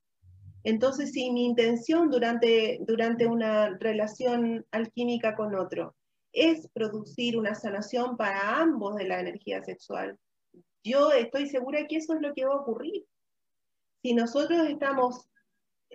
Entonces, 0.63 1.11
si 1.11 1.31
mi 1.31 1.45
intención 1.45 2.09
durante, 2.09 2.79
durante 2.81 3.25
una 3.25 3.77
relación 3.77 4.65
alquímica 4.71 5.35
con 5.35 5.55
otro 5.55 5.95
es 6.33 6.67
producir 6.73 7.37
una 7.37 7.55
sanación 7.55 8.17
para 8.17 8.59
ambos 8.59 8.95
de 8.95 9.07
la 9.07 9.19
energía 9.19 9.63
sexual. 9.63 10.17
Yo 10.83 11.11
estoy 11.11 11.47
segura 11.47 11.85
que 11.87 11.97
eso 11.97 12.13
es 12.13 12.21
lo 12.21 12.33
que 12.33 12.45
va 12.45 12.53
a 12.53 12.61
ocurrir. 12.61 13.05
Si 14.01 14.13
nosotros 14.13 14.67
estamos, 14.67 15.27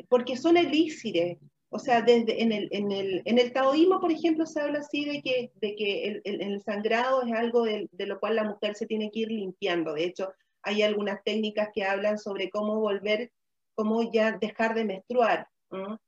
porque 0.08 0.36
son 0.36 0.56
elixires, 0.56 1.38
o 1.70 1.78
sea, 1.78 2.02
desde 2.02 2.42
en 2.42 2.52
el, 2.52 2.68
en 2.70 2.92
el, 2.92 3.22
en 3.24 3.38
el 3.38 3.52
taoísmo, 3.52 3.98
por 4.00 4.12
ejemplo, 4.12 4.44
se 4.44 4.60
habla 4.60 4.80
así 4.80 5.06
de 5.06 5.22
que, 5.22 5.52
de 5.54 5.74
que 5.74 6.20
el, 6.24 6.60
sangrado 6.62 7.22
es 7.22 7.32
algo 7.32 7.64
de, 7.64 7.88
de, 7.92 8.06
lo 8.06 8.20
cual 8.20 8.36
la 8.36 8.44
mujer 8.44 8.74
se 8.74 8.86
tiene 8.86 9.10
que 9.10 9.20
ir 9.20 9.28
limpiando. 9.28 9.94
De 9.94 10.04
hecho, 10.04 10.34
hay 10.62 10.82
algunas 10.82 11.24
técnicas 11.24 11.70
que 11.74 11.84
hablan 11.84 12.18
sobre 12.18 12.50
cómo 12.50 12.78
volver, 12.78 13.32
cómo 13.74 14.12
ya 14.12 14.32
dejar 14.32 14.74
de 14.74 14.84
menstruar, 14.84 15.48
en, 15.70 15.98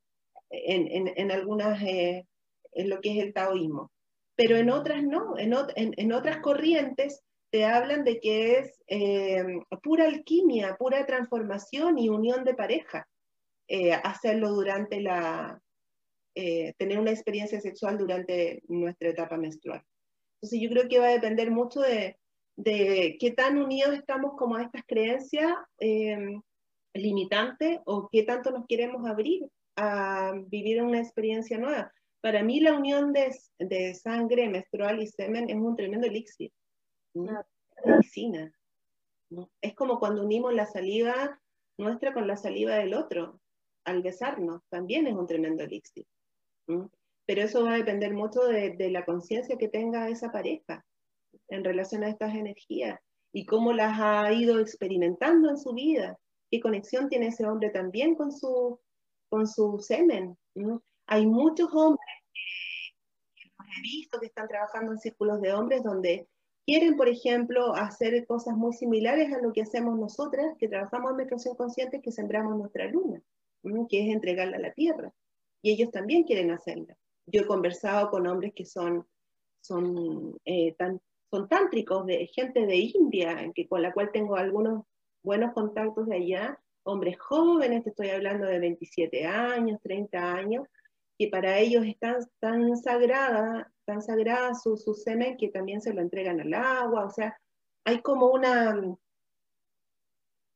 en, 0.51 1.13
en, 1.17 1.31
algunas, 1.33 1.83
eh, 1.83 2.27
en 2.73 2.91
lo 2.91 3.01
que 3.01 3.13
es 3.19 3.25
el 3.25 3.33
taoísmo 3.33 3.91
pero 4.37 4.57
en 4.57 4.71
otras 4.71 5.03
no, 5.03 5.35
en, 5.39 5.55
en, 5.77 6.13
otras 6.13 6.39
corrientes 6.39 7.23
te 7.51 7.65
hablan 7.65 8.05
de 8.05 8.19
que 8.19 8.59
es 8.59 8.83
eh, 8.89 9.45
pura 9.83 10.07
alquimia, 10.07 10.77
pura 10.77 11.07
transformación 11.07 11.99
y 11.99 12.09
unión 12.09 12.45
de 12.45 12.55
pareja, 12.55 13.07
eh, 13.69 13.93
hacerlo 13.93 14.51
durante 14.51 15.01
la, 15.01 15.61
eh, 16.35 16.75
tener 16.79 16.99
una 16.99 17.13
experiencia 17.13 17.61
sexual 17.61 17.97
durante 17.97 18.61
nuestra 18.67 19.11
etapa 19.11 19.37
menstrual. 19.37 19.83
Entonces 20.37 20.61
yo 20.61 20.69
creo 20.69 20.89
que 20.89 20.99
va 20.99 21.07
a 21.07 21.13
depender 21.13 21.51
mucho 21.51 21.81
de, 21.81 22.17
de 22.57 23.17
qué 23.21 23.31
tan 23.31 23.57
unidos 23.57 23.95
estamos 23.95 24.33
como 24.37 24.57
a 24.57 24.63
estas 24.63 24.83
creencias 24.87 25.55
limitantes 26.93 27.81
o 27.87 28.09
qué 28.11 28.25
tanto 28.25 28.51
nos 28.51 28.67
queremos 28.67 29.09
abrir 29.09 29.47
a 29.77 30.33
vivir 30.47 30.83
una 30.83 31.01
experiencia 31.01 31.59
nueva. 31.59 31.93
Para 32.25 32.43
mí 32.43 32.59
la 32.59 32.73
unión 32.73 33.13
de, 33.13 33.95
sangre 33.95 34.49
menstrual 34.49 34.99
y 35.03 35.07
semen 35.07 35.51
es 35.51 35.57
un 35.57 35.77
tremendo 35.77 36.07
elixir, 36.07 36.51
una 37.13 37.47
medicina. 37.85 38.51
Es 39.61 39.75
como 39.75 39.99
cuando 39.99 40.23
unimos 40.23 40.55
la 40.55 40.65
saliva 40.65 41.39
nuestra 41.77 42.15
con 42.15 42.27
la 42.27 42.39
saliva 42.39 42.77
del 42.77 42.95
otro, 42.95 43.43
al 43.85 44.01
besarnos, 44.01 44.63
también 44.71 45.07
es 45.07 45.13
un 45.13 45.27
tremendo 45.27 45.65
elixir. 45.65 46.07
Pero 47.27 47.43
eso 47.43 47.63
va 47.63 47.75
a 47.75 47.77
depender 47.77 48.15
mucho 48.15 48.41
de, 48.45 48.89
la 48.89 49.05
conciencia 49.05 49.59
que 49.59 49.69
tenga 49.69 50.09
esa 50.09 50.33
pareja 50.33 50.83
en 51.49 51.63
relación 51.63 52.05
a 52.05 52.09
estas 52.09 52.35
energías 52.35 52.99
y 53.35 53.45
cómo 53.45 53.75
las 53.75 54.01
ha 54.01 54.33
ido 54.33 54.61
experimentando 54.61 55.51
en 55.51 55.59
su 55.59 55.75
vida, 55.75 56.19
qué 56.51 56.59
conexión 56.59 57.11
tiene 57.11 57.27
ese 57.27 57.45
hombre 57.45 57.69
también 57.69 58.15
con 58.15 58.33
su, 58.33 58.81
con 59.29 59.47
su 59.47 59.79
semen. 59.79 60.39
Hay 61.07 61.27
muchos 61.27 61.73
hombres 61.73 62.07
que 63.35 63.51
he 63.79 63.83
visto 63.83 64.19
que 64.21 64.27
están 64.27 64.49
trabajando 64.49 64.93
en 64.93 64.99
círculos 64.99 65.41
de 65.41 65.53
hombres 65.53 65.83
donde 65.83 66.29
quieren, 66.65 66.97
por 66.97 67.09
ejemplo, 67.09 67.75
hacer 67.75 68.27
cosas 68.27 68.57
muy 68.57 68.73
similares 68.73 69.33
a 69.33 69.41
lo 69.41 69.53
que 69.53 69.63
hacemos 69.63 69.99
nosotras, 69.99 70.57
que 70.59 70.69
trabajamos 70.69 71.11
en 71.11 71.17
menstruación 71.17 71.57
consciente, 71.57 72.01
que 72.01 72.13
sembramos 72.13 72.57
nuestra 72.57 72.87
luna, 72.87 73.21
que 73.89 74.07
es 74.07 74.15
entregarla 74.15 74.57
a 74.57 74.61
la 74.61 74.73
tierra. 74.73 75.13
Y 75.63 75.73
ellos 75.73 75.91
también 75.91 76.25
quieren 76.25 76.51
hacerla. 76.51 76.97
Yo 77.27 77.43
he 77.43 77.47
conversado 77.47 78.11
con 78.11 78.27
hombres 78.27 78.53
que 78.55 78.65
son, 78.65 79.07
son, 79.61 80.39
eh, 80.45 80.75
tan, 80.75 81.01
son 81.31 81.49
tántricos, 81.49 82.07
de 82.07 82.27
gente 82.27 82.67
de 82.67 82.77
India, 82.77 83.51
que, 83.55 83.67
con 83.67 83.83
la 83.83 83.93
cual 83.93 84.11
tengo 84.13 84.37
algunos 84.37 84.85
buenos 85.23 85.53
contactos 85.55 86.07
de 86.07 86.17
allá, 86.17 86.61
hombres 86.83 87.19
jóvenes, 87.19 87.83
te 87.83 87.91
estoy 87.91 88.11
hablando 88.11 88.47
de 88.47 88.59
27 88.59 89.27
años, 89.27 89.81
30 89.83 90.35
años, 90.35 90.67
que 91.19 91.29
para 91.29 91.59
ellos 91.59 91.85
es 91.87 91.97
tan, 91.99 92.77
sagrada, 92.77 93.73
tan 93.85 94.03
sagrada 94.03 94.55
su, 94.55 94.77
su, 94.77 94.95
semen 94.95 95.37
que 95.37 95.49
también 95.49 95.81
se 95.81 95.93
lo 95.95 96.01
entregan 96.01 96.41
al 96.41 96.55
agua, 96.55 97.05
o 97.05 97.11
sea, 97.11 97.39
hay 97.85 98.01
como 98.01 98.29
una 98.29 98.97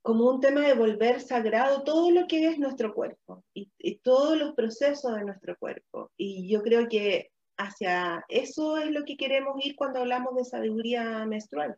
como 0.08 0.30
un 0.30 0.40
tema 0.40 0.62
de 0.62 0.72
volver 0.72 1.20
sagrado 1.20 1.82
todo 1.82 2.10
lo 2.10 2.26
que 2.26 2.48
es 2.48 2.58
nuestro 2.58 2.94
cuerpo 2.94 3.44
y, 3.52 3.68
todos 3.98 4.38
los 4.38 4.54
procesos 4.54 5.14
de 5.14 5.22
nuestro 5.22 5.54
cuerpo. 5.58 6.10
Y 6.16 6.48
yo 6.50 6.62
creo 6.62 6.88
que 6.88 7.30
hacia 7.58 8.24
eso 8.28 8.78
es 8.78 8.90
lo 8.90 9.04
que 9.04 9.18
queremos 9.18 9.62
ir 9.62 9.76
cuando 9.76 10.00
hablamos 10.00 10.34
de 10.34 10.46
sabiduría 10.46 11.26
menstrual. 11.26 11.76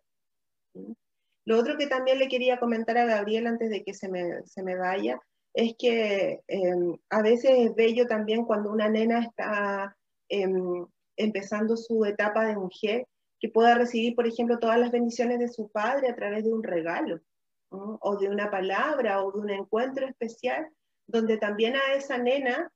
Lo 1.44 1.58
otro 1.58 1.76
que 1.76 1.88
también 1.88 2.20
le 2.20 2.28
quería 2.28 2.60
comentar 2.60 2.98
a 2.98 3.06
Gabriel 3.06 3.48
antes 3.48 3.68
de 3.68 3.82
que 3.82 3.94
se 3.94 4.08
me, 4.08 4.46
se 4.46 4.62
me 4.62 4.76
vaya 4.76 5.20
es 5.54 5.74
que 5.78 6.40
em, 6.48 6.96
a 7.10 7.22
veces 7.22 7.50
es 7.56 7.74
bello 7.74 8.06
también 8.06 8.44
cuando 8.44 8.70
una 8.70 8.88
nena 8.88 9.20
está 9.20 9.96
em, 10.28 10.86
empezando 11.16 11.76
su 11.76 12.04
etapa 12.04 12.46
de 12.46 12.56
mujer, 12.56 13.06
que 13.40 13.48
pueda 13.48 13.74
recibir, 13.74 14.14
por 14.14 14.26
ejemplo, 14.26 14.58
todas 14.58 14.78
las 14.78 14.90
bendiciones 14.90 15.38
de 15.38 15.48
su 15.48 15.70
padre 15.70 16.08
a 16.08 16.14
través 16.14 16.44
de 16.44 16.52
un 16.52 16.62
regalo, 16.62 17.20
o 17.70 18.16
de 18.16 18.28
una 18.28 18.50
palabra, 18.50 19.22
o 19.22 19.32
de 19.32 19.38
un 19.38 19.50
encuentro 19.50 20.06
especial, 20.06 20.68
donde 21.06 21.38
también 21.38 21.74
a 21.76 21.94
esa 21.94 22.18
nena 22.18 22.70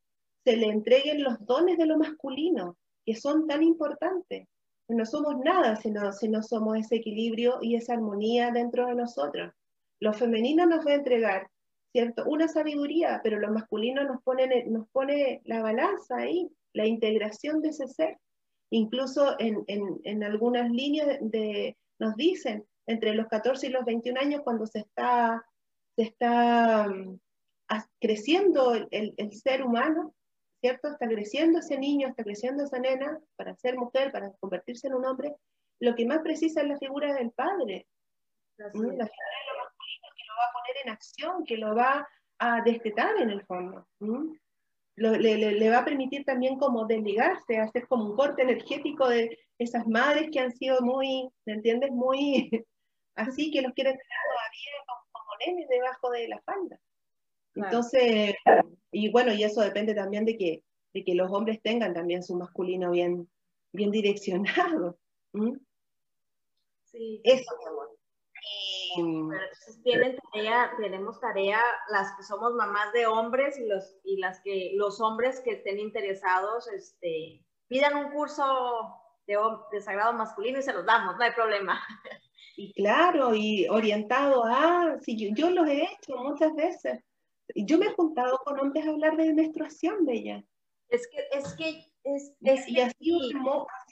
se 0.44 0.56
le 0.56 0.66
entreguen 0.66 1.22
los 1.22 1.44
dones 1.44 1.78
de 1.78 1.86
lo 1.86 1.98
masculino, 1.98 2.76
que 3.04 3.14
son 3.14 3.46
tan 3.46 3.62
importantes. 3.62 4.46
No 4.88 5.06
somos 5.06 5.38
nada 5.38 5.76
si 5.76 5.90
no, 5.90 6.12
si 6.12 6.28
no 6.28 6.42
somos 6.42 6.78
ese 6.78 6.96
equilibrio 6.96 7.58
y 7.62 7.76
esa 7.76 7.94
armonía 7.94 8.50
dentro 8.50 8.86
de 8.86 8.94
nosotros. 8.94 9.52
Lo 10.00 10.12
femenino 10.12 10.66
nos 10.66 10.86
va 10.86 10.92
a 10.92 10.96
entregar, 10.96 11.50
¿cierto? 11.94 12.24
Una 12.26 12.48
sabiduría, 12.48 13.20
pero 13.22 13.38
lo 13.38 13.52
masculino 13.52 14.02
nos 14.02 14.20
pone, 14.24 14.64
nos 14.64 14.88
pone 14.88 15.40
la 15.44 15.62
balanza 15.62 16.16
ahí, 16.16 16.50
la 16.72 16.86
integración 16.86 17.62
de 17.62 17.68
ese 17.68 17.86
ser. 17.86 18.18
Incluso 18.70 19.36
en, 19.38 19.62
en, 19.68 20.00
en 20.02 20.24
algunas 20.24 20.68
líneas 20.72 21.18
de, 21.20 21.76
nos 22.00 22.16
dicen, 22.16 22.66
entre 22.88 23.14
los 23.14 23.28
14 23.28 23.68
y 23.68 23.70
los 23.70 23.84
21 23.84 24.20
años, 24.20 24.42
cuando 24.42 24.66
se 24.66 24.80
está, 24.80 25.46
se 25.94 26.02
está 26.02 26.88
mm, 26.88 27.20
creciendo 28.00 28.74
el, 28.74 29.14
el, 29.16 29.32
ser 29.32 29.62
humano, 29.62 30.16
¿cierto? 30.60 30.88
Está 30.88 31.06
creciendo 31.06 31.60
ese 31.60 31.78
niño, 31.78 32.08
está 32.08 32.24
creciendo 32.24 32.64
esa 32.64 32.80
nena 32.80 33.20
para 33.36 33.54
ser 33.54 33.78
mujer, 33.78 34.10
para 34.10 34.32
convertirse 34.40 34.88
en 34.88 34.94
un 34.94 35.04
hombre, 35.04 35.36
lo 35.78 35.94
que 35.94 36.06
más 36.06 36.22
precisa 36.22 36.62
es 36.62 36.66
la 36.66 36.78
figura 36.78 37.14
del 37.14 37.30
padre. 37.30 37.86
La 38.56 38.72
figura 38.72 38.96
de 38.96 39.10
lo 40.34 40.40
va 40.40 40.48
a 40.48 40.52
poner 40.52 40.76
en 40.84 40.90
acción, 40.90 41.44
que 41.44 41.56
lo 41.56 41.74
va 41.74 42.08
a 42.38 42.62
destetar 42.62 43.16
en 43.18 43.30
el 43.30 43.44
fondo. 43.46 43.86
le, 44.96 45.18
le, 45.18 45.70
va 45.70 45.78
a 45.78 45.84
permitir 45.84 46.24
también 46.24 46.58
como 46.58 46.86
desligarse, 46.86 47.58
hacer 47.58 47.86
como 47.88 48.06
un 48.06 48.16
corte 48.16 48.42
energético 48.42 49.08
de 49.08 49.38
esas 49.58 49.86
madres 49.86 50.30
que 50.32 50.40
han 50.40 50.52
sido 50.52 50.80
muy, 50.80 51.28
¿me 51.46 51.54
entiendes? 51.54 51.90
Muy 51.90 52.50
así, 53.14 53.50
que 53.50 53.62
los 53.62 53.72
quieren 53.72 53.94
tener 53.94 54.18
todavía 54.28 54.72
como, 54.86 55.00
como 55.12 55.30
nenes 55.46 55.68
debajo 55.68 56.10
de 56.10 56.28
la 56.28 56.40
falda. 56.42 56.80
Entonces, 57.56 58.34
y 58.90 59.10
bueno, 59.12 59.32
y 59.32 59.44
eso 59.44 59.60
depende 59.60 59.94
también 59.94 60.24
de 60.24 60.36
que, 60.36 60.64
de 60.92 61.04
que 61.04 61.14
los 61.14 61.30
hombres 61.30 61.62
tengan 61.62 61.94
también 61.94 62.24
su 62.24 62.34
masculino 62.34 62.90
bien, 62.90 63.30
bien 63.72 63.92
direccionado. 63.92 64.98
Sí. 66.84 67.20
Eso, 67.24 67.56
mi 67.58 67.66
amor. 67.66 67.96
Tienen 69.82 70.16
tarea, 70.32 70.72
tenemos 70.76 71.20
tarea 71.20 71.60
las 71.90 72.16
que 72.16 72.22
somos 72.22 72.54
mamás 72.54 72.92
de 72.92 73.06
hombres 73.06 73.58
y 73.58 73.66
los, 73.66 73.96
y 74.04 74.18
las 74.18 74.40
que, 74.40 74.72
los 74.74 75.00
hombres 75.00 75.40
que 75.40 75.52
estén 75.52 75.78
interesados, 75.78 76.68
este, 76.68 77.44
pidan 77.68 77.96
un 77.96 78.12
curso 78.12 78.44
de, 79.26 79.36
de 79.72 79.80
sagrado 79.80 80.12
masculino 80.12 80.58
y 80.58 80.62
se 80.62 80.72
los 80.72 80.86
damos, 80.86 81.16
no 81.16 81.24
hay 81.24 81.32
problema. 81.32 81.80
Y 82.56 82.72
claro, 82.72 83.34
y 83.34 83.66
orientado 83.66 84.44
a, 84.44 84.96
sí, 85.00 85.16
yo, 85.16 85.34
yo 85.34 85.50
los 85.50 85.68
he 85.68 85.82
hecho 85.82 86.16
muchas 86.18 86.54
veces 86.54 87.02
yo 87.54 87.78
me 87.78 87.86
he 87.86 87.94
juntado 87.94 88.38
con 88.38 88.58
hombres 88.58 88.86
a 88.86 88.90
hablar 88.90 89.16
de 89.16 89.34
menstruación, 89.34 90.04
Bella. 90.04 90.42
Es 90.88 91.08
que, 91.08 91.18
es 91.32 91.54
que, 91.54 91.92
es, 92.04 92.68
y 92.68 92.80
ha 92.80 92.90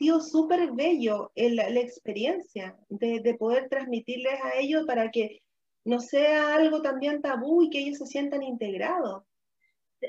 sido, 0.02 0.20
súper 0.20 0.72
bello 0.72 1.32
la, 1.34 1.70
la 1.70 1.80
experiencia 1.80 2.76
de, 2.88 3.20
de, 3.20 3.34
poder 3.34 3.68
transmitirles 3.68 4.40
a 4.42 4.56
ellos 4.56 4.84
para 4.86 5.10
que 5.10 5.42
no 5.84 6.00
sea 6.00 6.54
algo 6.54 6.82
también 6.82 7.22
tabú 7.22 7.62
y 7.62 7.70
que 7.70 7.78
ellos 7.78 7.98
se 7.98 8.06
sientan 8.06 8.42
integrados. 8.42 9.24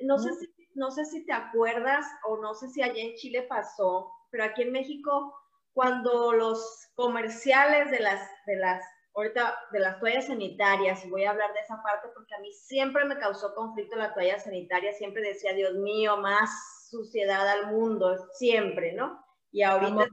No, 0.01 0.17
Sé, 0.17 0.33
si, 0.33 0.47
no 0.75 0.91
sé 0.91 1.05
si 1.05 1.25
te 1.25 1.33
acuerdas 1.33 2.05
o 2.27 2.37
no 2.37 2.53
sé 2.53 2.67
si 2.69 2.81
allá 2.81 3.01
en 3.01 3.15
Chile 3.15 3.43
pasó, 3.43 4.11
pero 4.31 4.43
aquí 4.43 4.63
en 4.63 4.71
México, 4.71 5.35
cuando 5.73 6.33
los 6.33 6.89
comerciales 6.95 7.91
de 7.91 7.99
las, 7.99 8.27
de 8.47 8.55
las 8.55 8.83
ahorita 9.15 9.55
de 9.71 9.79
las 9.79 9.99
toallas 9.99 10.27
sanitarias, 10.27 11.05
y 11.05 11.09
voy 11.09 11.23
a 11.23 11.31
hablar 11.31 11.53
de 11.53 11.59
esa 11.59 11.81
parte 11.83 12.09
porque 12.15 12.33
a 12.35 12.39
mí 12.39 12.51
siempre 12.51 13.05
me 13.05 13.17
causó 13.17 13.53
conflicto 13.53 13.95
la 13.95 14.13
toalla 14.13 14.39
sanitaria, 14.39 14.91
siempre 14.93 15.21
decía, 15.21 15.53
Dios 15.53 15.75
mío, 15.75 16.17
más 16.17 16.49
suciedad 16.89 17.47
al 17.47 17.71
mundo, 17.71 18.15
siempre, 18.33 18.93
¿no? 18.93 19.22
Y 19.53 19.63
ahorita, 19.63 20.07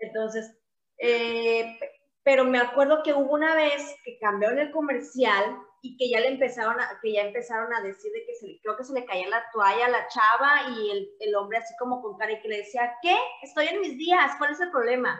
entonces, 0.00 0.58
eh, 0.98 1.78
pero 2.24 2.44
me 2.44 2.58
acuerdo 2.58 3.02
que 3.04 3.14
hubo 3.14 3.34
una 3.34 3.54
vez 3.54 3.94
que 4.04 4.18
cambiaron 4.18 4.58
el 4.58 4.72
comercial 4.72 5.58
y 5.82 5.96
que 5.96 6.10
ya 6.10 6.18
le 6.18 6.28
empezaron 6.28 6.80
a, 6.80 6.98
que 7.00 7.12
ya 7.12 7.22
empezaron 7.22 7.72
a 7.72 7.82
decir 7.82 8.10
de 8.10 8.26
que 8.26 8.34
se, 8.34 8.58
creo 8.60 8.76
que 8.76 8.82
se 8.82 8.94
le 8.94 9.04
caía 9.04 9.28
la 9.28 9.44
toalla 9.52 9.86
a 9.86 9.90
la 9.90 10.08
chava 10.08 10.70
y 10.70 10.90
el, 10.90 11.08
el 11.20 11.36
hombre 11.36 11.58
así 11.58 11.72
como 11.78 12.02
con 12.02 12.18
cara 12.18 12.32
y 12.32 12.40
que 12.40 12.48
le 12.48 12.56
decía, 12.58 12.94
¿qué? 13.00 13.16
Estoy 13.42 13.68
en 13.68 13.80
mis 13.80 13.96
días, 13.96 14.32
¿cuál 14.38 14.50
es 14.52 14.60
el 14.60 14.72
problema? 14.72 15.16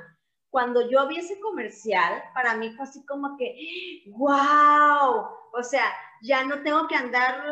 cuando 0.51 0.89
yo 0.89 1.07
vi 1.09 1.19
ese 1.19 1.39
comercial, 1.41 2.23
para 2.35 2.57
mí 2.57 2.71
fue 2.71 2.85
así 2.85 3.05
como 3.07 3.37
que, 3.37 4.05
wow, 4.07 5.29
o 5.53 5.63
sea, 5.63 5.85
ya 6.23 6.45
no 6.45 6.63
tengo 6.63 6.89
que 6.89 6.97
andar 6.97 7.45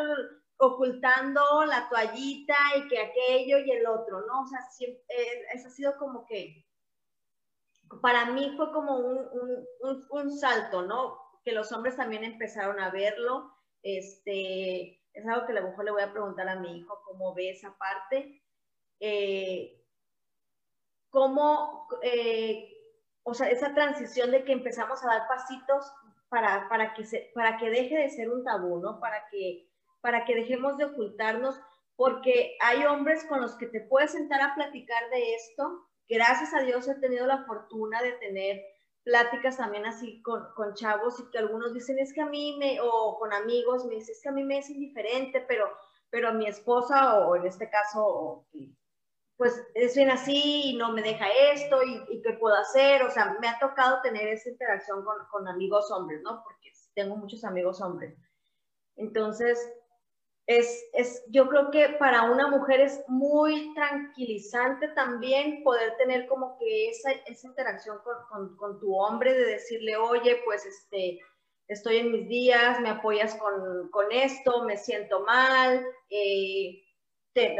ocultando 0.58 1.64
la 1.66 1.88
toallita 1.88 2.56
y 2.76 2.88
que 2.88 2.98
aquello 2.98 3.58
y 3.58 3.70
el 3.70 3.86
otro, 3.86 4.26
¿no? 4.26 4.42
O 4.42 4.46
sea, 4.46 4.60
siempre, 4.70 5.02
eh, 5.08 5.46
eso 5.54 5.68
ha 5.68 5.70
sido 5.70 5.96
como 5.98 6.24
que, 6.26 6.64
para 8.00 8.26
mí 8.26 8.54
fue 8.56 8.72
como 8.72 8.96
un, 8.96 9.66
un, 9.80 10.06
un, 10.10 10.38
salto, 10.38 10.82
¿no? 10.82 11.18
Que 11.44 11.52
los 11.52 11.70
hombres 11.72 11.96
también 11.96 12.24
empezaron 12.24 12.80
a 12.80 12.90
verlo, 12.90 13.54
este, 13.82 15.00
es 15.12 15.26
algo 15.26 15.46
que 15.46 15.52
a 15.52 15.60
lo 15.60 15.68
mejor 15.68 15.84
le 15.84 15.90
voy 15.92 16.02
a 16.02 16.12
preguntar 16.12 16.48
a 16.48 16.56
mi 16.56 16.78
hijo, 16.78 17.00
cómo 17.04 17.34
ve 17.34 17.50
esa 17.50 17.76
parte. 17.78 18.42
Eh, 19.00 19.82
cómo, 21.10 21.88
eh, 22.02 22.76
o 23.22 23.32
sea, 23.32 23.48
esa 23.48 23.72
transición 23.74 24.30
de 24.30 24.44
que 24.44 24.52
empezamos 24.52 25.02
a 25.02 25.06
dar 25.06 25.28
pasitos 25.28 25.90
para, 26.28 26.68
para, 26.68 26.92
que, 26.92 27.04
se, 27.06 27.30
para 27.34 27.56
que 27.56 27.70
deje 27.70 27.96
de 27.96 28.10
ser 28.10 28.30
un 28.30 28.44
tabú, 28.44 28.80
¿no? 28.80 29.00
Para 29.00 29.26
que, 29.30 29.65
para 30.06 30.24
que 30.24 30.36
dejemos 30.36 30.76
de 30.76 30.84
ocultarnos, 30.84 31.58
porque 31.96 32.56
hay 32.60 32.84
hombres 32.84 33.24
con 33.24 33.40
los 33.40 33.56
que 33.56 33.66
te 33.66 33.80
puedes 33.80 34.12
sentar 34.12 34.40
a 34.40 34.54
platicar 34.54 35.10
de 35.10 35.34
esto. 35.34 35.84
Gracias 36.08 36.54
a 36.54 36.60
Dios 36.60 36.86
he 36.86 36.94
tenido 36.94 37.26
la 37.26 37.44
fortuna 37.44 38.00
de 38.00 38.12
tener 38.12 38.62
pláticas 39.02 39.56
también 39.56 39.84
así 39.84 40.22
con, 40.22 40.46
con 40.54 40.74
chavos 40.74 41.18
y 41.18 41.28
que 41.32 41.38
algunos 41.38 41.74
dicen 41.74 41.98
es 41.98 42.12
que 42.12 42.20
a 42.20 42.26
mí 42.26 42.56
me, 42.56 42.78
o 42.80 43.18
con 43.18 43.32
amigos 43.32 43.84
me 43.86 43.96
dicen 43.96 44.14
es 44.14 44.22
que 44.22 44.28
a 44.28 44.32
mí 44.32 44.44
me 44.44 44.58
es 44.58 44.70
indiferente, 44.70 45.44
pero, 45.48 45.68
pero 46.08 46.28
a 46.28 46.32
mi 46.32 46.46
esposa 46.46 47.26
o 47.26 47.34
en 47.34 47.44
este 47.44 47.68
caso 47.68 48.46
pues 49.36 49.60
es 49.74 49.96
bien 49.96 50.10
así 50.10 50.70
y 50.70 50.76
no 50.76 50.92
me 50.92 51.02
deja 51.02 51.26
esto 51.52 51.82
y, 51.82 52.22
qué 52.22 52.34
puedo 52.34 52.54
hacer. 52.54 53.02
O 53.02 53.10
sea, 53.10 53.36
me 53.40 53.48
ha 53.48 53.58
tocado 53.58 54.00
tener 54.02 54.28
esa 54.28 54.50
interacción 54.50 55.04
con, 55.04 55.16
con, 55.32 55.48
amigos 55.48 55.90
hombres, 55.90 56.22
¿no? 56.22 56.44
Porque 56.44 56.70
tengo 56.94 57.16
muchos 57.16 57.42
amigos 57.42 57.80
hombres. 57.80 58.16
Entonces, 58.96 59.58
es, 60.46 60.84
es, 60.92 61.24
yo 61.28 61.48
creo 61.48 61.70
que 61.72 61.88
para 61.98 62.30
una 62.30 62.48
mujer 62.48 62.80
es 62.80 63.02
muy 63.08 63.74
tranquilizante 63.74 64.88
también 64.88 65.64
poder 65.64 65.96
tener 65.96 66.28
como 66.28 66.56
que 66.58 66.88
esa, 66.90 67.10
esa 67.26 67.48
interacción 67.48 67.98
con, 68.04 68.56
con, 68.56 68.78
tu 68.78 68.94
hombre, 68.94 69.34
de 69.34 69.44
decirle, 69.44 69.96
oye, 69.96 70.40
pues 70.44 70.64
este, 70.64 71.20
estoy 71.66 71.96
en 71.96 72.12
mis 72.12 72.28
días, 72.28 72.80
me 72.80 72.90
apoyas 72.90 73.34
con, 73.34 73.90
con 73.90 74.12
esto, 74.12 74.62
me 74.64 74.76
siento 74.76 75.20
mal. 75.24 75.84
Eh, 76.10 76.82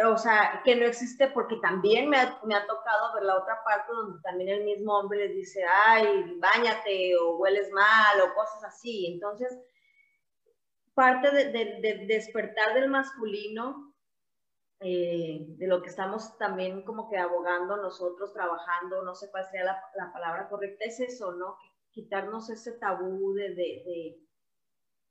o 0.07 0.17
sea, 0.17 0.63
que 0.65 0.75
no 0.75 0.87
existe 0.87 1.29
porque 1.29 1.57
también 1.57 2.09
me 2.09 2.17
ha, 2.17 2.41
me 2.45 2.55
ha, 2.55 2.67
tocado 2.67 3.15
ver 3.15 3.25
la 3.25 3.37
otra 3.37 3.63
parte 3.63 3.93
donde 3.93 4.23
también 4.23 4.49
el 4.49 4.65
mismo 4.65 4.99
hombre 4.99 5.27
les 5.27 5.37
dice, 5.37 5.63
ay, 5.65 6.39
bañate 6.39 7.15
o 7.17 7.37
hueles 7.37 7.71
mal 7.73 8.21
o 8.23 8.35
cosas 8.35 8.65
así. 8.65 9.07
Entonces, 9.13 9.55
parte 10.97 11.31
de, 11.31 11.53
de, 11.53 12.07
despertar 12.07 12.75
del 12.75 12.89
masculino, 12.89 13.95
eh, 14.81 15.45
de 15.47 15.67
lo 15.67 15.83
que 15.83 15.91
estamos 15.91 16.37
también 16.39 16.83
como 16.83 17.09
que 17.09 17.19
abogando 17.19 17.77
nosotros, 17.77 18.33
trabajando, 18.33 19.03
no 19.05 19.15
sé 19.15 19.31
cuál 19.31 19.45
sería 19.45 19.67
la, 19.67 19.83
la 19.95 20.13
palabra 20.13 20.49
correcta, 20.49 20.87
es 20.87 20.99
eso, 20.99 21.33
¿no? 21.33 21.57
Quitarnos 21.91 22.51
ese 22.51 22.73
tabú 22.73 23.35
de, 23.35 23.55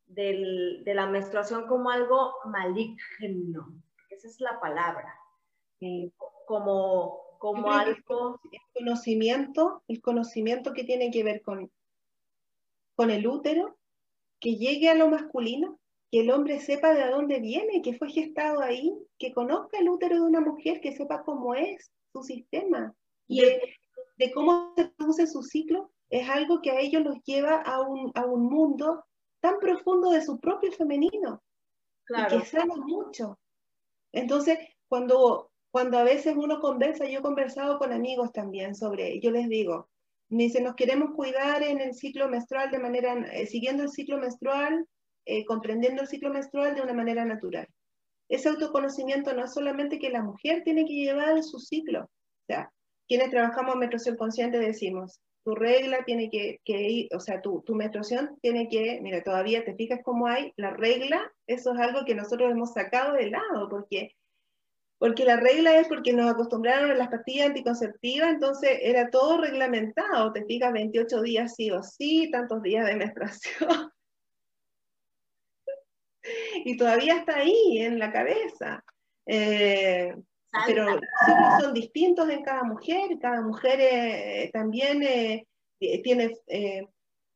de, 0.07 0.81
de 0.83 0.93
la 0.93 1.07
menstruación 1.07 1.67
como 1.67 1.89
algo 1.91 2.33
maligno 2.45 3.73
esa 4.09 4.27
es 4.27 4.39
la 4.39 4.59
palabra. 4.59 5.13
como 6.45 7.25
como 7.37 7.71
algo... 7.71 8.39
El 8.51 8.59
conocimiento, 8.73 9.83
el 9.87 10.01
conocimiento 10.01 10.73
que 10.73 10.83
tiene 10.83 11.11
que 11.11 11.23
ver 11.23 11.41
con, 11.41 11.71
con 12.95 13.11
el 13.11 13.27
útero, 13.27 13.77
que 14.39 14.55
llegue 14.55 14.89
a 14.89 14.95
lo 14.95 15.09
masculino, 15.09 15.79
que 16.11 16.21
el 16.21 16.31
hombre 16.31 16.59
sepa 16.59 16.93
de 16.93 17.09
dónde 17.09 17.39
viene, 17.39 17.81
que 17.81 17.97
fue 17.97 18.09
gestado 18.09 18.61
ahí, 18.61 18.93
que 19.17 19.33
conozca 19.33 19.79
el 19.79 19.89
útero 19.89 20.15
de 20.15 20.21
una 20.21 20.41
mujer, 20.41 20.81
que 20.81 20.95
sepa 20.95 21.23
cómo 21.23 21.55
es 21.55 21.91
su 22.13 22.23
sistema, 22.23 22.93
y 23.27 23.41
de, 23.41 24.31
cómo 24.33 24.73
se 24.75 24.85
produce 24.89 25.27
su 25.27 25.41
ciclo, 25.41 25.91
es 26.09 26.29
algo 26.29 26.61
que 26.61 26.71
a 26.71 26.79
ellos 26.79 27.03
los 27.03 27.21
lleva 27.23 27.61
a 27.61 27.81
un, 27.81 28.11
a 28.15 28.25
un 28.25 28.43
mundo 28.43 29.03
tan 29.39 29.59
profundo 29.59 30.11
de 30.11 30.21
su 30.21 30.39
propio 30.39 30.71
femenino, 30.71 31.41
y 32.09 32.27
que 32.27 32.45
sana 32.45 32.75
mucho. 32.75 33.39
Entonces, 34.11 34.59
cuando, 34.87 35.51
cuando 35.71 35.97
a 35.97 36.03
veces 36.03 36.35
uno 36.37 36.59
conversa, 36.59 37.05
yo 37.05 37.19
he 37.19 37.23
conversado 37.23 37.77
con 37.79 37.91
amigos 37.91 38.31
también 38.31 38.75
sobre, 38.75 39.19
yo 39.19 39.31
les 39.31 39.49
digo, 39.49 39.89
me 40.29 40.43
dice, 40.43 40.61
nos 40.61 40.75
queremos 40.75 41.11
cuidar 41.15 41.63
en 41.63 41.81
el 41.81 41.93
ciclo 41.93 42.27
menstrual 42.29 42.71
de 42.71 42.79
manera, 42.79 43.13
eh, 43.31 43.45
siguiendo 43.45 43.83
el 43.83 43.89
ciclo 43.89 44.17
menstrual, 44.17 44.85
eh, 45.25 45.45
comprendiendo 45.45 46.01
el 46.01 46.07
ciclo 46.07 46.31
menstrual 46.31 46.75
de 46.75 46.81
una 46.81 46.93
manera 46.93 47.25
natural. 47.25 47.67
ese 48.27 48.49
autoconocimiento 48.49 49.33
no 49.33 49.45
es 49.45 49.53
solamente 49.53 49.99
que 49.99 50.09
la 50.09 50.23
mujer 50.23 50.63
tiene 50.63 50.85
que 50.85 50.93
llevar 50.93 51.43
su 51.43 51.59
ciclo. 51.59 52.05
O 52.05 52.45
sea, 52.47 52.71
quienes 53.07 53.29
trabajamos 53.29 53.73
en 53.73 53.79
menstruación 53.79 54.15
consciente 54.17 54.57
decimos, 54.57 55.19
tu 55.43 55.53
regla 55.53 56.03
tiene 56.05 56.31
que, 56.31 56.59
ir, 56.65 57.07
o 57.15 57.19
sea, 57.19 57.39
tu, 57.39 57.61
tu, 57.61 57.75
menstruación 57.75 58.37
tiene 58.41 58.67
que, 58.67 58.99
mira, 59.01 59.21
todavía 59.21 59.63
te 59.63 59.75
fijas 59.75 59.99
cómo 60.03 60.25
hay 60.25 60.51
la 60.57 60.71
regla, 60.71 61.31
eso 61.45 61.73
es 61.73 61.79
algo 61.79 62.03
que 62.03 62.15
nosotros 62.15 62.51
hemos 62.51 62.73
sacado 62.73 63.13
de 63.13 63.29
lado, 63.29 63.69
porque, 63.69 64.15
porque 64.97 65.25
la 65.25 65.37
regla 65.37 65.77
es 65.77 65.87
porque 65.87 66.13
nos 66.13 66.31
acostumbraron 66.31 66.91
a 66.91 66.95
las 66.95 67.09
pastillas 67.09 67.47
anticonceptivas, 67.47 68.29
entonces 68.29 68.79
era 68.81 69.09
todo 69.09 69.41
reglamentado, 69.41 70.31
te 70.31 70.45
fijas 70.45 70.71
28 70.71 71.21
días 71.21 71.53
sí 71.55 71.71
o 71.71 71.83
sí, 71.83 72.29
tantos 72.31 72.61
días 72.61 72.85
de 72.85 72.95
menstruación. 72.95 73.91
y 76.65 76.77
todavía 76.77 77.17
está 77.17 77.37
ahí 77.37 77.79
en 77.79 77.99
la 77.99 78.11
cabeza. 78.11 78.83
Eh, 79.25 80.15
pero 80.65 80.99
son 81.59 81.73
distintos 81.73 82.29
en 82.29 82.41
cada 82.43 82.63
mujer, 82.63 83.17
cada 83.19 83.41
mujer 83.41 83.79
eh, 83.81 84.49
también 84.53 85.03
eh, 85.03 85.45
tiene, 86.01 86.31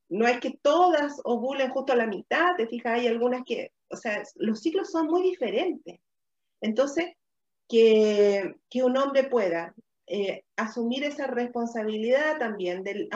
no 0.07 0.26
es 0.26 0.39
que 0.39 0.57
todas 0.62 1.20
ovulen 1.26 1.70
justo 1.72 1.91
a 1.91 1.97
la 1.97 2.07
mitad, 2.07 2.55
te 2.55 2.68
fijas, 2.68 2.93
hay 2.93 3.07
algunas 3.07 3.43
que, 3.43 3.74
o 3.89 3.97
sea, 3.97 4.24
los 4.36 4.62
ciclos 4.62 4.89
son 4.89 5.07
muy 5.07 5.22
diferentes. 5.22 5.99
Entonces, 6.62 7.07
que, 7.70 8.55
un 8.84 8.97
hombre 8.97 9.24
pueda 9.26 9.74
asumir 10.57 11.03
esa 11.03 11.28
responsabilidad 11.28 12.39
también 12.39 12.84
del, 12.84 13.09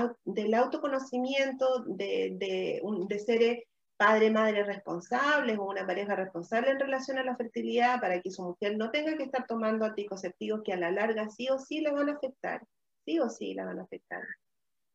autoconocimiento, 0.56 1.84
de, 1.86 2.36
de, 2.38 2.82
de 3.08 3.20
ser 3.20 3.64
padre, 3.97 4.32
madre 4.32 4.64
responsables 4.64 5.58
o 5.58 5.64
una 5.64 5.86
pareja 5.86 6.16
responsable 6.16 6.72
en 6.72 6.80
relación 6.80 7.18
a 7.18 7.24
la 7.24 7.36
fertilidad 7.36 7.99
para 7.99 8.22
que 8.22 8.32
su 8.32 8.43
mujer 8.43 8.78
no 8.78 8.91
tenga 8.91 9.18
que 9.18 9.24
estar 9.24 9.47
tomando 9.47 9.86
anticonceptivos 9.86 10.62
que 10.64 10.74
a 10.74 10.78
la 10.78 10.91
larga 10.91 11.30
sí 11.30 11.49
o 11.49 11.58
sí 11.58 11.82
la 11.82 11.91
van 11.91 12.10
a 12.10 12.14
afectar, 12.14 12.62
sí 13.06 13.20
o 13.20 13.30
sí 13.30 13.54
la 13.54 13.66
van 13.66 13.80
a 13.80 13.84
afectar. 13.84 14.22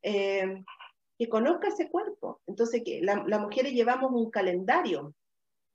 Eh, 0.02 0.62
que 1.18 1.28
conozca 1.28 1.68
ese 1.68 1.90
cuerpo. 1.90 2.40
Entonces, 2.46 2.82
las 3.02 3.40
mujeres 3.40 3.72
llevamos 3.72 4.12
un 4.12 4.30
calendario 4.30 5.14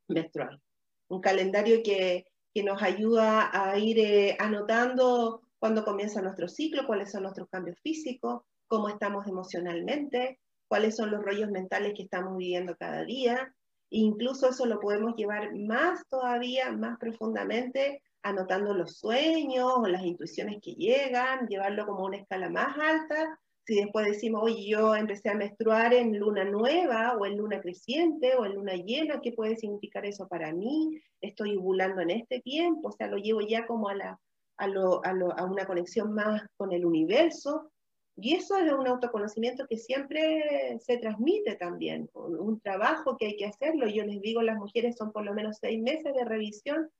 menstrual, 0.07 0.61
un 1.09 1.19
calendario 1.19 1.83
que, 1.83 2.25
que 2.53 2.63
nos 2.63 2.81
ayuda 2.81 3.49
a 3.51 3.77
ir 3.77 3.99
eh, 3.99 4.37
anotando 4.39 5.41
cuándo 5.59 5.83
comienza 5.83 6.21
nuestro 6.21 6.47
ciclo, 6.47 6.85
cuáles 6.85 7.11
son 7.11 7.23
nuestros 7.23 7.49
cambios 7.49 7.79
físicos, 7.81 8.43
cómo 8.67 8.89
estamos 8.89 9.27
emocionalmente, 9.27 10.39
cuáles 10.67 10.95
son 10.95 11.11
los 11.11 11.23
rollos 11.23 11.49
mentales 11.49 11.93
que 11.95 12.03
estamos 12.03 12.37
viviendo 12.37 12.75
cada 12.77 13.03
día. 13.03 13.53
Incluso 13.89 14.49
eso 14.49 14.65
lo 14.65 14.79
podemos 14.79 15.15
llevar 15.15 15.55
más 15.55 16.03
todavía, 16.09 16.71
más 16.71 16.97
profundamente, 16.97 18.01
anotando 18.23 18.73
los 18.73 18.97
sueños 18.97 19.71
o 19.75 19.87
las 19.87 20.03
intuiciones 20.03 20.59
que 20.61 20.73
llegan, 20.73 21.47
llevarlo 21.47 21.85
como 21.85 22.05
una 22.05 22.17
escala 22.17 22.49
más 22.49 22.75
alta. 22.77 23.39
Si 23.65 23.75
después 23.75 24.05
decimos, 24.05 24.43
oye, 24.43 24.67
yo 24.67 24.93
empecé 24.93 25.29
a 25.29 25.35
menstruar 25.35 25.93
en 25.93 26.19
luna 26.19 26.43
nueva 26.43 27.15
o 27.17 27.25
en 27.25 27.37
luna 27.37 27.61
creciente 27.61 28.35
o 28.35 28.45
en 28.45 28.55
luna 28.55 28.73
llena, 28.73 29.21
¿qué 29.21 29.31
puede 29.31 29.55
significar 29.55 30.05
eso 30.05 30.27
para 30.27 30.51
mí? 30.51 30.99
Estoy 31.21 31.55
ovulando 31.55 32.01
en 32.01 32.11
este 32.11 32.41
tiempo, 32.41 32.89
o 32.89 32.91
sea, 32.91 33.07
lo 33.07 33.17
llevo 33.17 33.39
ya 33.39 33.65
como 33.65 33.87
a, 33.87 33.95
la, 33.95 34.19
a, 34.57 34.67
lo, 34.67 35.03
a, 35.05 35.13
lo, 35.13 35.31
a 35.37 35.45
una 35.45 35.65
conexión 35.65 36.13
más 36.13 36.41
con 36.57 36.73
el 36.73 36.85
universo. 36.85 37.71
Y 38.17 38.35
eso 38.35 38.57
es 38.57 38.71
un 38.71 38.85
autoconocimiento 38.85 39.65
que 39.67 39.77
siempre 39.77 40.77
se 40.79 40.97
transmite 40.97 41.55
también, 41.55 42.09
un 42.13 42.59
trabajo 42.59 43.17
que 43.17 43.27
hay 43.27 43.37
que 43.37 43.45
hacerlo. 43.45 43.87
Yo 43.87 44.03
les 44.03 44.21
digo, 44.21 44.41
las 44.41 44.57
mujeres 44.57 44.97
son 44.97 45.11
por 45.11 45.23
lo 45.23 45.33
menos 45.33 45.57
seis 45.59 45.81
meses 45.81 46.13
de 46.13 46.25
revisión, 46.25 46.91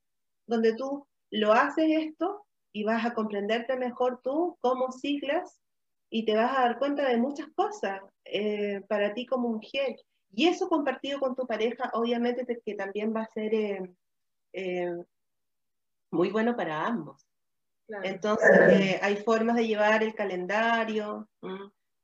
donde 0.46 0.74
tú 0.74 1.06
lo 1.30 1.52
haces 1.52 1.86
esto 1.88 2.44
y 2.72 2.84
vas 2.84 3.04
a 3.04 3.14
comprenderte 3.14 3.76
mejor 3.76 4.20
tú 4.24 4.56
cómo 4.60 4.90
siglas 4.90 5.60
y 6.10 6.24
te 6.24 6.34
vas 6.34 6.56
a 6.56 6.62
dar 6.62 6.78
cuenta 6.78 7.08
de 7.08 7.16
muchas 7.16 7.48
cosas 7.54 8.00
eh, 8.24 8.80
para 8.88 9.14
ti 9.14 9.26
como 9.26 9.48
mujer. 9.48 9.96
Y 10.32 10.48
eso 10.48 10.68
compartido 10.68 11.20
con 11.20 11.36
tu 11.36 11.46
pareja, 11.46 11.90
obviamente 11.94 12.44
que 12.64 12.74
también 12.74 13.14
va 13.14 13.22
a 13.22 13.30
ser 13.32 13.54
eh, 13.54 13.94
eh, 14.52 14.92
muy 16.10 16.30
bueno 16.30 16.56
para 16.56 16.86
ambos. 16.86 17.26
Entonces, 18.02 18.50
eh, 18.70 18.98
hay 19.02 19.16
formas 19.16 19.56
de 19.56 19.66
llevar 19.66 20.02
el 20.02 20.14
calendario. 20.14 21.28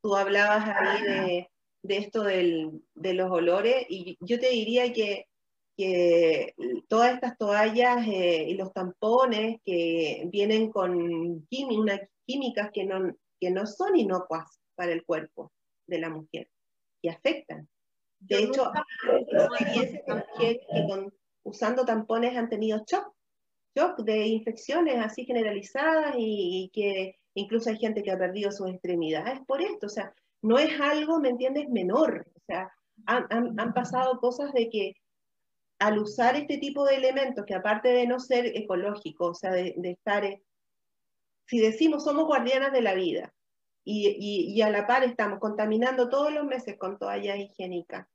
Tú 0.03 0.15
hablabas 0.15 0.69
ahí 0.69 1.03
de, 1.03 1.51
de 1.83 1.97
esto 1.97 2.23
del, 2.23 2.83
de 2.95 3.15
los 3.15 3.31
olores 3.31 3.87
y 3.89 4.17
yo 4.21 4.39
te 4.39 4.51
diría 4.51 4.93
que, 4.93 5.27
que 5.77 6.55
todas 6.89 7.15
estas 7.15 7.39
toallas 7.39 8.07
eh, 8.07 8.45
y 8.49 8.55
los 8.55 8.73
tampones 8.73 9.61
que 9.65 10.29
vienen 10.31 10.71
con 10.71 11.47
unas 11.51 12.01
químicas 12.27 12.71
que 12.73 12.85
no, 12.85 13.15
que 13.41 13.51
no 13.51 13.67
son 13.67 13.97
inocuas 13.97 14.61
para 14.75 14.93
el 14.93 15.05
cuerpo 15.05 15.53
de 15.87 15.99
la 15.99 16.11
mujer 16.11 16.49
y 17.03 17.09
afectan. 17.09 17.69
De 18.19 18.45
hecho, 18.45 18.71
hay 19.59 19.65
que 20.39 20.61
usando 21.43 21.85
tampones 21.87 22.37
han 22.37 22.51
tenido 22.51 22.85
shock 22.87 23.15
shock 23.75 24.01
de 24.01 24.27
infecciones 24.27 25.05
así 25.05 25.25
generalizadas 25.25 26.15
y, 26.19 26.71
que 26.73 27.17
incluso 27.35 27.71
hay 27.71 27.79
gente 27.79 28.03
que 28.03 28.11
ha 28.11 28.19
perdido 28.19 28.51
sus 28.51 28.69
extremidades 28.69 29.41
por 29.47 29.63
esto. 29.63 29.87
O 29.87 29.91
sea, 29.91 30.15
no 30.43 30.59
es 30.59 30.81
algo, 30.81 31.21
¿me 31.21 31.31
entiendes?, 31.31 31.69
menor. 31.69 32.27
O 32.35 32.41
sea, 32.47 32.73
han, 33.07 33.59
han, 33.59 33.75
pasado 33.75 34.19
cosas 34.19 34.53
de 34.53 34.69
que 34.69 34.97
al 35.79 35.99
usar 35.99 36.37
este 36.37 36.59
tipo 36.59 36.85
de 36.85 36.97
elementos, 36.97 37.47
que 37.47 37.55
aparte 37.55 37.89
de 37.89 38.07
no 38.07 38.21
ser 38.21 38.47
ecológicos, 38.47 39.31
o 39.31 39.35
sea, 39.35 39.53
de, 39.53 39.75
estar, 39.83 40.25
eh, 40.25 40.43
si 41.51 41.59
decimos 41.59 42.05
somos 42.05 42.27
guardianas 42.27 42.73
de 42.73 42.81
la 42.81 42.95
vida 42.95 43.35
y, 43.85 44.63
a 44.63 44.71
la 44.71 44.87
par 44.87 45.03
estamos 45.03 45.41
contaminando 45.41 46.09
todos 46.09 46.33
los 46.33 46.45
meses 46.45 46.79
con 46.79 46.97
toallas 46.97 47.41
higiénicas, 47.41 48.07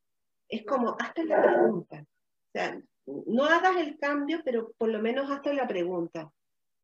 es 0.47 0.65
como, 0.65 0.95
hasta 0.97 1.21
la 1.25 1.41
pregunta. 1.41 1.99
O 1.99 2.51
sea, 2.53 2.81
no 3.05 3.43
hagas 3.43 3.75
el 3.75 3.97
cambio, 3.97 4.41
pero 4.45 4.71
por 4.77 4.87
lo 4.87 5.01
menos 5.01 5.29
hazte 5.29 5.53
la 5.53 5.67
pregunta. 5.67 6.31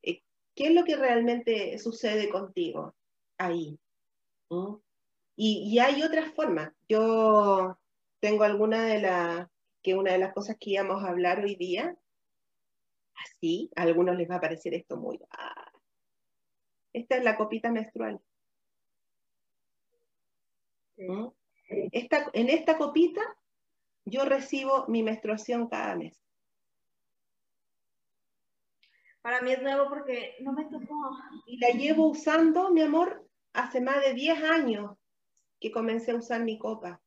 Eh, 0.02 0.24
¿Qué 0.54 0.68
es 0.68 0.74
lo 0.74 0.84
que 0.84 0.98
realmente 0.98 1.78
sucede 1.78 2.28
contigo 2.28 2.94
ahí? 3.38 3.80
¿Mm? 4.50 4.76
Y, 5.38 5.80
hay 5.80 6.04
otras 6.04 6.34
formas. 6.34 6.74
Yo 6.90 7.78
tengo 8.20 8.44
alguna 8.44 8.84
de 8.84 9.00
las, 9.00 9.48
que 9.82 9.96
una 9.96 10.12
de 10.12 10.18
las 10.18 10.34
cosas 10.34 10.58
que 10.60 10.72
íbamos 10.72 11.02
a 11.02 11.08
hablar 11.08 11.40
hoy 11.40 11.56
día, 11.56 11.96
así, 13.16 13.72
a 13.78 13.84
algunos 13.84 14.18
les 14.18 14.30
va 14.30 14.36
a 14.36 14.42
parecer 14.42 14.74
esto 14.74 14.98
muy... 14.98 15.18
Ah, 15.30 15.61
esta 16.94 17.18
es 17.18 17.24
la 17.24 17.38
copita 17.38 17.72
menstrual. 17.72 18.20
¿Mm? 20.98 21.28
Esta, 21.92 22.30
en 22.34 22.50
esta 22.50 22.78
copita 22.78 23.22
yo 24.06 24.26
recibo 24.26 24.88
mi 24.88 25.04
menstruación 25.04 25.68
cada 25.68 25.96
mes. 25.96 26.22
Para 29.22 29.42
mí 29.42 29.52
es 29.52 29.62
nuevo 29.62 29.88
porque 29.88 30.36
no 30.42 30.52
me 30.54 30.66
tocó. 30.66 31.12
Y 31.46 31.58
la 31.58 31.70
llevo 31.70 32.10
usando, 32.10 32.72
mi 32.72 32.82
amor, 32.82 33.28
hace 33.54 33.80
más 33.80 34.02
de 34.04 34.14
10 34.14 34.44
años 34.44 34.98
que 35.60 35.72
comencé 35.72 36.12
a 36.12 36.16
usar 36.16 36.44
mi 36.44 36.58
copa. 36.58 37.02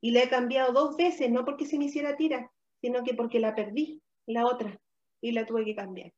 Y 0.00 0.12
la 0.12 0.22
he 0.22 0.28
cambiado 0.28 0.72
dos 0.72 0.96
veces, 0.96 1.30
no 1.30 1.44
porque 1.44 1.66
se 1.66 1.78
me 1.78 1.86
hiciera 1.86 2.16
tira, 2.16 2.52
sino 2.80 3.02
que 3.02 3.14
porque 3.14 3.40
la 3.40 3.54
perdí, 3.54 4.00
la 4.26 4.46
otra, 4.46 4.80
y 5.20 5.32
la 5.32 5.44
tuve 5.44 5.64
que 5.64 5.74
cambiar. 5.74 6.12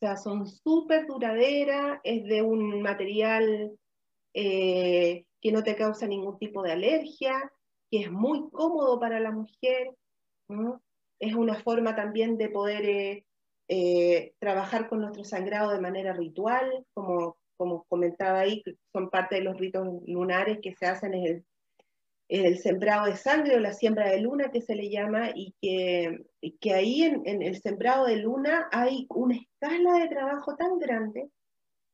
Sea, 0.00 0.16
son 0.16 0.46
súper 0.46 1.06
duraderas, 1.06 2.00
es 2.04 2.24
de 2.24 2.40
un 2.40 2.80
material 2.80 3.70
eh, 4.32 5.26
que 5.42 5.52
no 5.52 5.62
te 5.62 5.76
causa 5.76 6.06
ningún 6.06 6.38
tipo 6.38 6.62
de 6.62 6.72
alergia, 6.72 7.52
que 7.90 8.00
es 8.00 8.10
muy 8.10 8.48
cómodo 8.50 8.98
para 8.98 9.20
la 9.20 9.30
mujer, 9.30 9.94
es 11.18 11.34
una 11.34 11.54
forma 11.56 11.94
también 11.94 12.38
de 12.38 12.48
poder 12.48 12.84
eh, 12.86 13.26
eh, 13.68 14.32
trabajar 14.38 14.88
con 14.88 15.02
nuestro 15.02 15.22
sangrado 15.22 15.70
de 15.70 15.80
manera 15.80 16.14
ritual, 16.14 16.86
como, 16.94 17.36
como 17.58 17.84
comentaba 17.84 18.40
ahí, 18.40 18.62
son 18.94 19.10
parte 19.10 19.36
de 19.36 19.42
los 19.42 19.58
ritos 19.58 19.86
lunares 20.06 20.60
que 20.62 20.74
se 20.74 20.86
hacen 20.86 21.12
en 21.12 21.26
el, 21.26 21.44
el 22.30 22.58
sembrado 22.58 23.06
de 23.06 23.16
sangre 23.16 23.56
o 23.56 23.60
la 23.60 23.72
siembra 23.72 24.08
de 24.08 24.20
luna 24.20 24.52
que 24.52 24.62
se 24.62 24.76
le 24.76 24.88
llama, 24.88 25.30
y 25.34 25.54
que, 25.60 26.24
que 26.60 26.74
ahí 26.74 27.02
en, 27.02 27.42
el 27.42 27.60
sembrado 27.60 28.06
de 28.06 28.16
luna 28.16 28.68
hay 28.70 29.06
una 29.10 29.36
escala 29.36 29.94
de 29.98 30.08
trabajo 30.08 30.54
tan 30.54 30.78
grande, 30.78 31.28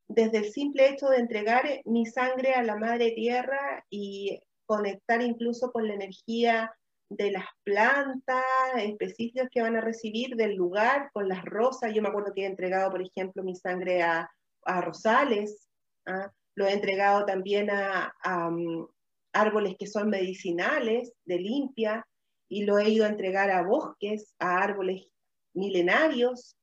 desde 0.09 0.39
el 0.39 0.53
simple 0.53 0.91
hecho 0.91 1.09
de 1.09 1.18
entregar 1.18 1.64
mi 1.87 2.05
sangre 2.05 2.53
a 2.53 2.62
la 2.62 2.76
madre 2.76 3.12
tierra 3.12 3.84
y 3.89 4.39
conectar 4.66 5.22
incluso 5.22 5.72
con 5.72 5.89
la 5.89 5.95
energía 5.95 6.70
de 7.09 7.30
las 7.30 7.47
plantas 7.64 8.45
específicas 8.76 9.49
que 9.51 9.62
van 9.62 9.76
a 9.76 9.80
recibir 9.80 10.37
del 10.37 10.55
lugar, 10.55 11.11
con 11.14 11.28
las 11.28 11.45
rosas. 11.45 11.95
Yo 11.95 12.03
me 12.03 12.09
acuerdo 12.09 12.34
que 12.34 12.43
he 12.43 12.47
entregado, 12.47 12.91
por 12.91 13.01
ejemplo, 13.01 13.43
mi 13.43 13.57
sangre 13.57 14.03
a, 14.03 14.30
rosales, 14.82 15.68
¿ah? 16.07 16.30
lo 16.57 16.66
he 16.66 16.72
entregado 16.72 17.24
también 17.24 17.70
a, 17.70 18.12
árboles 19.41 19.76
que 19.78 19.87
son 19.87 20.11
medicinales, 20.11 21.12
de 21.24 21.39
limpia, 21.39 22.07
y 22.49 22.64
lo 22.64 22.78
he 22.78 22.91
ido 22.91 23.05
a 23.05 23.09
entregar 23.09 23.51
a 23.51 23.62
bosques, 23.62 24.34
a 24.39 24.59
árboles 24.59 25.07
milenarios, 25.55 26.57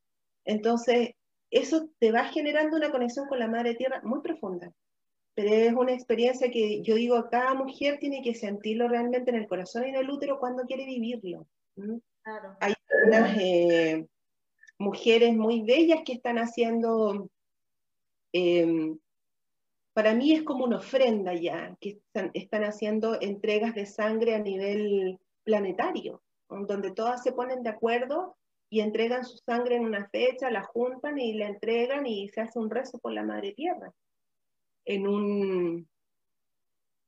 Entonces, 0.46 1.12
eso 1.52 1.90
te 2.00 2.12
va 2.12 2.26
generando 2.26 2.76
una 2.78 2.92
conexión 2.92 3.28
con 3.28 3.40
la 3.40 3.48
madre 3.48 3.76
tierra 3.76 4.02
muy 4.04 4.22
profunda. 4.22 4.72
Pero 5.36 5.50
es 5.50 5.74
una 5.74 5.94
experiencia 5.94 6.52
que 6.52 6.82
yo 6.84 6.96
digo, 6.96 7.30
cada 7.30 7.54
mujer 7.54 7.98
tiene 8.00 8.22
que 8.22 8.36
sentirlo 8.36 8.88
realmente 8.88 9.32
en 9.32 9.38
el 9.38 9.48
corazón 9.48 9.86
y 9.86 9.90
en 9.90 9.96
el 9.96 10.10
útero 10.10 10.40
cuando 10.40 10.64
quiere 10.64 10.86
vivirlo. 10.86 11.48
Hay 12.60 12.74
unas 13.08 13.38
eh, 13.38 14.06
mujeres 14.78 15.34
muy 15.36 15.62
bellas 15.62 16.02
que 16.06 16.14
están 16.14 16.38
haciendo, 16.38 17.30
em, 18.32 19.00
para 19.94 20.16
mí 20.16 20.34
es 20.34 20.44
como 20.44 20.66
una 20.66 20.78
ofrenda 20.78 21.34
ya, 21.36 21.78
que 21.80 22.02
están 22.34 22.64
haciendo 22.64 23.20
entregas 23.22 23.76
de 23.76 23.86
sangre 23.86 24.34
a 24.34 24.40
nivel 24.40 25.20
planetario, 25.44 26.22
donde 26.50 26.92
todas 26.92 27.22
se 27.24 27.32
ponen 27.32 27.62
de 27.64 27.70
acuerdo 27.70 28.36
y 28.70 28.80
entregan 28.80 29.24
su 29.24 29.38
sangre 29.38 29.76
en 29.76 29.86
una 29.86 30.10
fecha, 30.10 30.50
la 30.50 30.64
juntan 30.64 31.20
y 31.20 31.34
la 31.34 31.48
entregan 31.48 32.08
y 32.08 32.28
se 32.30 32.42
hace 32.42 32.58
un 32.58 32.72
rezo 32.72 32.98
por 32.98 33.14
la 33.14 33.24
Madre 33.24 33.54
Tierra. 33.54 33.94
En 34.86 35.08
un, 35.08 35.88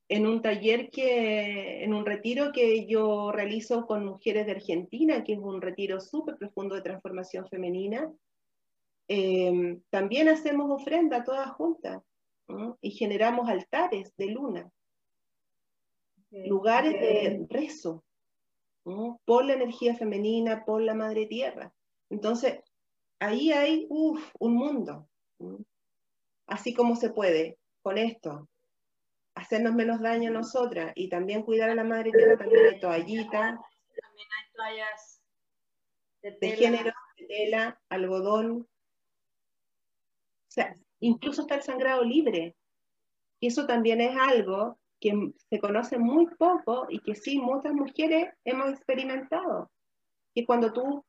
en 0.08 0.26
un 0.26 0.40
taller 0.40 0.88
que, 0.90 1.82
en 1.82 1.92
un 1.92 2.06
retiro 2.06 2.52
que 2.52 2.86
yo 2.86 3.32
realizo 3.32 3.84
con 3.86 4.04
mujeres 4.04 4.46
de 4.46 4.52
Argentina, 4.52 5.24
que 5.24 5.32
es 5.32 5.40
un 5.40 5.60
retiro 5.60 6.00
súper 6.00 6.36
profundo 6.36 6.76
de 6.76 6.82
transformación 6.82 7.48
femenina, 7.48 8.12
em, 9.08 9.82
también 9.90 10.28
hacemos 10.28 10.70
ofrenda 10.70 11.24
todas 11.24 11.50
juntas 11.50 12.00
y 12.80 12.90
generamos 12.90 13.48
altares 13.48 14.14
de 14.16 14.26
luna, 14.26 14.70
lugares 16.30 16.92
de 16.92 17.46
rezo, 17.48 18.04
por 19.24 19.44
la 19.44 19.54
energía 19.54 19.96
femenina, 19.96 20.64
por 20.64 20.80
la 20.80 20.94
madre 20.94 21.26
tierra. 21.26 21.72
Entonces, 22.08 22.60
ahí 23.18 23.52
hay 23.52 23.86
un 23.88 24.20
mundo. 24.40 25.08
Así 26.46 26.72
como 26.72 26.94
se 26.94 27.10
puede 27.10 27.58
con 27.82 27.98
esto, 27.98 28.48
hacernos 29.34 29.74
menos 29.74 30.00
daño 30.00 30.30
a 30.30 30.32
nosotras 30.32 30.92
y 30.94 31.08
también 31.08 31.42
cuidar 31.42 31.70
a 31.70 31.74
la 31.74 31.84
madre 31.84 32.10
tierra, 32.10 32.38
también 32.38 32.66
hay 32.66 32.80
toallitas. 32.80 33.58
También 34.00 34.28
hay 34.38 34.52
toallas 34.54 35.22
de, 36.22 36.50
género, 36.52 36.92
de 37.18 37.26
tela, 37.26 37.80
algodón. 37.88 38.62
O 38.62 38.66
sea, 40.48 40.74
incluso 41.00 41.42
está 41.42 41.56
el 41.56 41.62
sangrado 41.62 42.04
libre. 42.04 42.54
Y 43.40 43.48
eso 43.48 43.66
también 43.66 44.00
es 44.00 44.16
algo 44.16 44.78
que 45.00 45.32
se 45.50 45.58
conoce 45.58 45.98
muy 45.98 46.26
poco 46.38 46.86
y 46.88 47.00
que 47.00 47.14
sí 47.14 47.38
muchas 47.38 47.72
mujeres 47.72 48.28
hemos 48.44 48.70
experimentado. 48.70 49.70
Que 50.34 50.44
cuando 50.46 50.72
tú, 50.72 51.04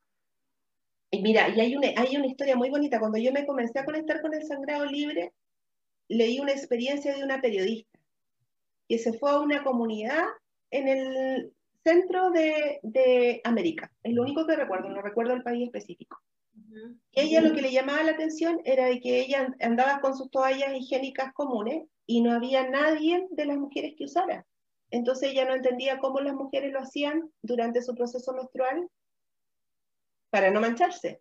y 1.10 1.22
mira, 1.22 1.48
y 1.48 1.60
hay 1.60 1.76
una, 1.76 1.88
hay 1.96 2.16
una 2.16 2.26
historia 2.26 2.56
muy 2.56 2.70
bonita, 2.70 3.00
cuando 3.00 3.18
yo 3.18 3.32
me 3.32 3.46
comencé 3.46 3.78
a 3.78 3.84
conectar 3.84 4.20
con 4.20 4.34
el 4.34 4.44
sangrado 4.44 4.84
libre, 4.84 5.32
leí 6.08 6.40
una 6.40 6.52
experiencia 6.52 7.14
de 7.14 7.24
una 7.24 7.40
periodista 7.40 7.98
que 8.88 8.98
se 8.98 9.12
fue 9.18 9.30
a 9.30 9.40
una 9.40 9.62
comunidad 9.62 10.24
en 10.70 10.88
el 10.88 11.52
centro 11.84 12.30
de, 12.30 12.80
de 12.82 13.40
América. 13.44 13.92
Es 14.02 14.14
lo 14.14 14.22
único 14.22 14.46
que 14.46 14.56
recuerdo, 14.56 14.88
no 14.88 15.02
recuerdo 15.02 15.34
el 15.34 15.42
país 15.42 15.64
específico. 15.64 16.18
Y 17.12 17.20
ella 17.20 17.40
lo 17.40 17.54
que 17.54 17.62
le 17.62 17.72
llamaba 17.72 18.02
la 18.02 18.12
atención 18.12 18.60
era 18.64 18.88
que 19.00 19.20
ella 19.20 19.54
andaba 19.60 20.00
con 20.00 20.16
sus 20.16 20.30
toallas 20.30 20.74
higiénicas 20.74 21.32
comunes 21.32 21.88
y 22.06 22.20
no 22.20 22.32
había 22.32 22.68
nadie 22.68 23.26
de 23.30 23.46
las 23.46 23.58
mujeres 23.58 23.94
que 23.96 24.04
usara. 24.04 24.46
Entonces 24.90 25.30
ella 25.30 25.44
no 25.44 25.54
entendía 25.54 25.98
cómo 25.98 26.20
las 26.20 26.34
mujeres 26.34 26.72
lo 26.72 26.80
hacían 26.80 27.30
durante 27.42 27.82
su 27.82 27.94
proceso 27.94 28.32
menstrual 28.32 28.88
para 30.30 30.50
no 30.50 30.60
mancharse. 30.60 31.20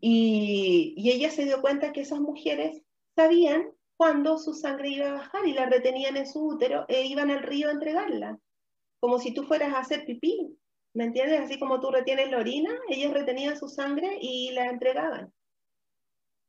Y, 0.00 0.94
y, 0.96 1.10
ella 1.10 1.30
se 1.30 1.44
dio 1.44 1.60
cuenta 1.60 1.92
que 1.92 2.00
esas 2.00 2.20
mujeres 2.20 2.82
sabían 3.14 3.70
cuándo 3.96 4.38
su 4.38 4.54
sangre 4.54 4.88
iba 4.88 5.10
a 5.10 5.14
bajar 5.14 5.46
y 5.46 5.52
la 5.52 5.66
retenían 5.66 6.16
en 6.16 6.26
su 6.26 6.42
útero 6.42 6.86
e 6.88 7.04
iban 7.06 7.30
al 7.30 7.42
río 7.42 7.68
a 7.68 7.72
entregarla, 7.72 8.38
como 8.98 9.18
si 9.18 9.34
tú 9.34 9.44
fueras 9.44 9.74
a 9.74 9.80
hacer 9.80 10.06
pipí, 10.06 10.58
¿me 10.94 11.04
entiendes? 11.04 11.40
Así 11.40 11.58
como 11.58 11.80
tú 11.80 11.90
retienes 11.90 12.30
la 12.30 12.38
orina, 12.38 12.70
ellas 12.88 13.12
retenían 13.12 13.58
su 13.58 13.68
sangre 13.68 14.18
y 14.20 14.50
la 14.52 14.66
entregaban. 14.66 15.32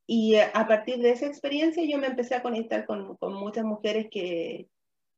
Y 0.07 0.35
eh, 0.35 0.49
a 0.53 0.67
partir 0.67 0.97
de 0.97 1.11
esa 1.11 1.27
experiencia 1.27 1.83
yo 1.85 1.97
me 1.97 2.07
empecé 2.07 2.35
a 2.35 2.43
conectar 2.43 2.85
con, 2.85 3.15
con 3.17 3.33
muchas 3.33 3.63
mujeres 3.63 4.07
que, 4.11 4.67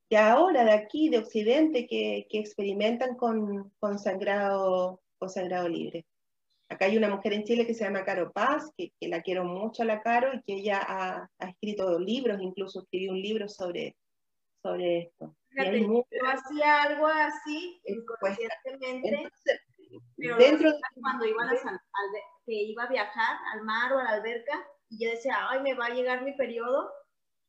que, 0.10 0.18
ahora 0.18 0.64
de 0.66 0.72
aquí, 0.72 1.10
de 1.10 1.20
Occidente, 1.20 1.88
que, 1.88 2.28
que 2.30 2.40
experimentan 2.40 3.16
con, 3.16 3.72
con, 3.80 3.98
sangrado, 3.98 5.02
con 5.18 5.30
sangrado 5.30 5.68
libre. 5.68 6.06
Acá 6.70 6.86
hay 6.86 6.98
una 6.98 7.10
mujer 7.10 7.34
en 7.34 7.44
Chile 7.44 7.66
que 7.66 7.74
se 7.74 7.84
llama 7.84 8.06
Caro 8.06 8.32
Paz, 8.32 8.72
que, 8.78 8.92
que 9.00 9.08
la 9.08 9.22
quiero 9.22 9.46
mucho 9.46 9.84
a 9.84 9.86
la 9.86 10.02
Caro 10.02 10.34
y 10.34 10.42
que 10.44 10.54
ella 10.56 10.80
ha, 10.80 11.30
ha, 11.40 11.50
escrito 11.50 12.00
libros, 12.00 12.42
incluso 12.42 12.82
escribió 12.82 13.12
un 13.12 13.22
libro 13.22 13.48
sobre, 13.48 13.96
sobre 14.64 15.00
esto. 15.00 15.36
Fíjate, 15.50 15.82
yo 15.82 16.28
hacía 16.28 16.84
algo 16.84 17.06
así 17.06 17.80
inconscientemente, 17.86 19.30
pero 20.18 20.38
dentro 20.38 20.72
de... 20.72 20.80
cuando 21.00 21.26
iban 21.26 21.50
a, 21.50 21.54
que 22.46 22.54
iba 22.54 22.84
a 22.84 22.90
viajar 22.90 23.38
al 23.54 23.62
mar 23.62 23.94
o 23.94 24.00
a 24.00 24.04
la 24.04 24.10
alberca, 24.12 24.66
y 24.90 25.06
yo 25.06 25.12
decía, 25.12 25.36
ay, 25.50 25.62
me 25.62 25.76
va 25.76 25.88
a 25.88 25.94
llegar 25.94 26.24
mi 26.24 26.36
periodo. 26.36 26.92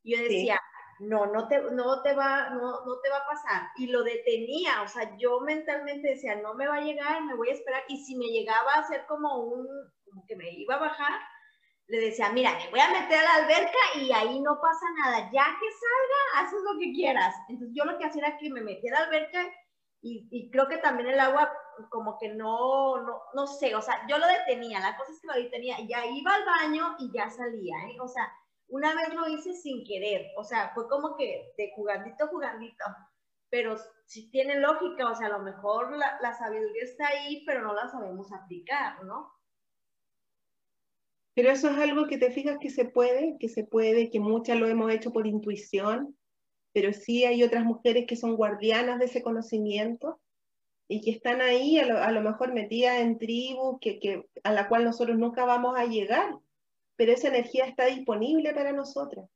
Y 0.03 0.17
yo 0.17 0.23
decía, 0.23 0.61
no, 0.99 1.27
no 1.27 1.49
te, 1.49 1.61
no, 1.73 2.03
te 2.03 2.15
va, 2.15 2.51
no, 2.51 2.85
no 2.85 3.01
te 3.03 3.11
va 3.11 3.19
a 3.19 3.27
pasar. 3.27 3.71
Y 3.77 3.87
lo 3.87 4.03
detenía, 4.03 4.83
o 4.83 4.89
sea, 4.89 5.17
yo 5.17 5.41
mentalmente 5.41 6.09
decía, 6.09 6.37
no 6.37 6.55
me 6.55 6.67
va 6.67 6.77
a 6.77 6.83
llegar, 6.83 7.23
me 7.25 7.35
voy 7.35 7.49
a 7.49 7.55
esperar. 7.55 7.83
Y 7.89 8.05
si 8.05 8.17
me 8.17 8.27
llegaba 8.27 8.75
a 8.75 8.81
hacer 8.81 9.07
como 9.07 9.45
un, 9.45 9.67
como 10.05 10.25
que 10.27 10.37
me 10.37 10.51
iba 10.51 10.75
a 10.75 10.81
bajar, 10.81 11.21
le 11.87 12.01
decía, 12.01 12.31
mira, 12.31 12.53
me 12.53 12.71
voy 12.71 12.81
a 12.81 12.91
meter 12.91 13.19
a 13.19 13.23
la 13.23 13.35
alberca 13.45 13.79
y 13.97 14.11
ahí 14.13 14.41
no 14.41 14.59
pasa 14.61 14.87
nada. 15.03 15.31
Ya 15.33 15.45
que 15.45 15.69
salga, 15.71 16.47
haces 16.47 16.61
lo 16.63 16.79
que 16.79 16.93
quieras. 16.93 17.35
Entonces 17.49 17.77
yo 17.77 17.85
lo 17.85 17.99
que 17.99 18.07
hacía 18.07 18.27
era 18.27 18.39
que 18.39 18.51
me 18.51 18.63
metía 18.63 18.93
a 18.97 19.01
la 19.01 19.07
alberca 19.07 19.47
y, 20.07 20.51
creo 20.51 20.69
que 20.69 20.77
también 20.79 21.09
el 21.09 21.19
agua 21.19 21.51
como 21.89 22.19
que 22.19 22.29
no, 22.29 23.01
no, 23.03 23.23
no 23.33 23.47
sé, 23.47 23.75
o 23.75 23.81
sea, 23.81 24.07
yo 24.07 24.19
lo 24.19 24.27
detenía, 24.27 24.79
la 24.79 24.99
cosa 24.99 25.11
es 25.11 25.21
que 25.21 25.27
lo 25.27 25.33
detenía, 25.33 25.77
ya 25.89 26.05
iba 26.05 26.35
al 26.35 26.45
baño 26.45 26.95
y 26.99 27.11
ya 27.11 27.31
salía, 27.31 27.75
¿eh? 27.89 27.97
O 28.01 28.07
sea, 28.07 28.31
una 28.69 28.95
vez 28.95 29.15
lo 29.15 29.27
hice 29.29 29.55
sin 29.55 29.83
querer, 29.83 30.31
o 30.37 30.45
sea, 30.45 30.73
fue 30.75 30.87
como 30.89 31.17
que 31.17 31.55
de 31.57 31.73
jugandito, 31.75 32.29
jugandito, 32.29 32.85
pero 33.49 33.77
sí 34.07 34.31
tiene 34.31 34.61
lógica, 34.61 35.11
o 35.11 35.15
sea, 35.15 35.29
a 35.29 35.39
lo 35.39 35.41
mejor 35.41 35.97
la, 35.97 36.19
la 36.21 36.35
sabiduría 36.35 36.85
está 36.85 37.09
ahí, 37.09 37.43
pero 37.47 37.63
no 37.63 37.73
la 37.73 37.89
sabemos 37.89 38.31
aplicar, 38.31 39.03
¿no? 39.05 39.33
Pero 41.35 41.51
eso 41.51 41.69
es 41.69 41.79
algo 41.79 42.07
que 42.07 42.19
te 42.19 42.31
fijas 42.31 42.59
que 42.61 42.71
se 42.71 42.85
puede, 42.85 43.37
que 43.39 43.49
se 43.49 43.65
puede, 43.65 44.11
que 44.11 44.21
muchas 44.21 44.59
lo 44.59 44.69
hemos 44.69 44.93
hecho 44.93 45.13
por 45.13 45.27
intuición, 45.27 46.17
pero 46.73 46.93
sí 46.93 47.25
hay 47.25 47.43
otras 47.43 47.65
mujeres 47.65 48.07
que 48.07 48.17
son 48.17 48.37
guardianas 48.37 48.99
de 48.99 49.07
ese 49.07 49.23
conocimiento 49.23 50.21
y 50.87 51.01
que 51.01 51.11
están 51.11 51.41
ahí 51.41 51.79
a 51.79 51.87
lo, 51.87 51.99
a 51.99 52.11
lo 52.13 52.21
mejor 52.21 52.53
metidas 52.53 53.01
en 53.01 53.19
tribus 53.19 53.79
que, 53.81 53.99
que, 53.99 54.27
a 54.43 54.53
la 54.53 54.69
cual 54.69 54.85
nosotros 54.85 55.19
nunca 55.19 55.45
vamos 55.45 55.79
a 55.79 55.87
llegar, 55.87 56.37
pero 56.97 57.13
esa 57.13 57.29
energía 57.29 57.65
está 57.67 57.87
disponible 57.87 58.53
para 58.55 58.73
nosotras. 58.73 59.29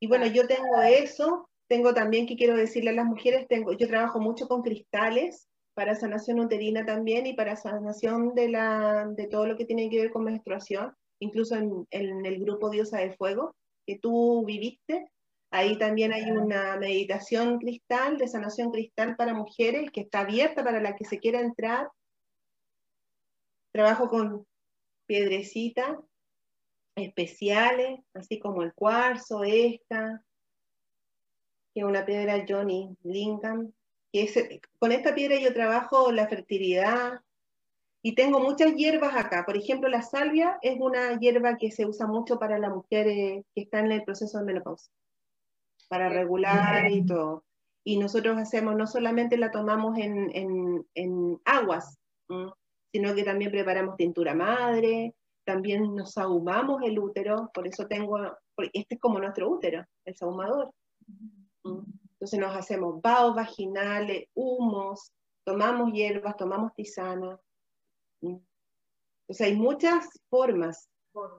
Y 0.00 0.06
bueno, 0.06 0.26
yo 0.26 0.46
tengo 0.46 0.80
eso, 0.82 1.48
tengo 1.66 1.94
también 1.94 2.26
que 2.26 2.36
quiero 2.36 2.56
decirle 2.56 2.90
a 2.90 2.94
las 2.94 3.06
mujeres, 3.06 3.46
tengo, 3.48 3.72
yo 3.72 3.88
trabajo 3.88 4.20
mucho 4.20 4.48
con 4.48 4.62
cristales 4.62 5.48
para 5.74 5.94
sanación 5.94 6.40
uterina 6.40 6.84
también 6.84 7.26
y 7.26 7.34
para 7.34 7.56
sanación 7.56 8.34
de, 8.34 8.48
la, 8.48 9.06
de 9.16 9.26
todo 9.26 9.46
lo 9.46 9.56
que 9.56 9.64
tiene 9.64 9.88
que 9.88 10.00
ver 10.00 10.10
con 10.10 10.24
menstruación, 10.24 10.94
incluso 11.22 11.56
en, 11.56 11.86
en 11.90 12.26
el 12.26 12.38
grupo 12.40 12.70
Diosa 12.70 12.98
de 12.98 13.12
Fuego, 13.12 13.54
que 13.86 13.98
tú 13.98 14.44
viviste, 14.44 15.10
Ahí 15.54 15.76
también 15.76 16.14
hay 16.14 16.30
una 16.30 16.78
meditación 16.78 17.58
cristal, 17.58 18.16
de 18.16 18.26
sanación 18.26 18.72
cristal 18.72 19.16
para 19.16 19.34
mujeres, 19.34 19.90
que 19.90 20.00
está 20.00 20.20
abierta 20.20 20.64
para 20.64 20.80
la 20.80 20.96
que 20.96 21.04
se 21.04 21.18
quiera 21.18 21.40
entrar. 21.40 21.90
Trabajo 23.70 24.08
con 24.08 24.46
piedrecitas 25.06 25.98
especiales, 26.96 28.00
así 28.14 28.38
como 28.38 28.62
el 28.62 28.72
cuarzo, 28.72 29.44
esta, 29.44 30.24
que 31.74 31.80
es 31.80 31.86
una 31.86 32.06
piedra 32.06 32.46
Johnny 32.48 32.96
Lincoln. 33.02 33.74
con 34.78 34.90
esta 34.90 35.14
piedra 35.14 35.38
yo 35.38 35.52
trabajo 35.52 36.12
la 36.12 36.28
fertilidad 36.28 37.20
y 38.02 38.14
tengo 38.14 38.40
muchas 38.40 38.74
hierbas 38.74 39.14
acá. 39.16 39.44
Por 39.46 39.56
ejemplo, 39.56 39.88
la 39.88 40.02
salvia 40.02 40.58
es 40.60 40.78
una 40.80 41.18
hierba 41.18 41.56
que 41.56 41.70
se 41.70 41.86
usa 41.86 42.06
mucho 42.06 42.38
para 42.38 42.58
las 42.58 42.70
mujeres 42.70 43.44
que 43.54 43.62
están 43.62 43.86
en 43.86 43.92
el 43.92 44.04
proceso 44.04 44.38
de 44.38 44.44
menopausia 44.44 44.92
para 45.88 46.08
regular 46.08 46.90
y 46.90 47.04
todo. 47.04 47.44
Y 47.84 47.98
nosotros 47.98 48.38
hacemos, 48.38 48.74
no 48.76 48.86
solamente 48.86 49.36
la 49.36 49.50
tomamos 49.50 49.98
en, 49.98 50.34
en, 50.34 50.86
en 50.94 51.38
aguas, 51.44 51.98
sino 52.92 53.14
que 53.14 53.24
también 53.24 53.50
preparamos 53.50 53.96
tintura 53.96 54.34
madre, 54.34 55.14
también 55.44 55.94
nos 55.94 56.16
ahumamos 56.16 56.82
el 56.82 56.98
útero, 56.98 57.50
por 57.52 57.66
eso 57.66 57.86
tengo, 57.88 58.18
este 58.72 58.94
es 58.94 59.00
como 59.00 59.18
nuestro 59.18 59.50
útero, 59.50 59.84
el 60.04 60.16
sahumador. 60.16 60.70
Entonces 61.64 62.38
nos 62.38 62.56
hacemos 62.56 63.02
vaos 63.02 63.34
vaginales, 63.34 64.28
humos, 64.34 65.12
tomamos 65.44 65.92
hierbas, 65.92 66.36
tomamos 66.36 66.72
tisana. 66.74 67.38
O 68.22 69.34
sea, 69.34 69.46
hay 69.46 69.56
muchas 69.56 70.08
formas 70.28 70.88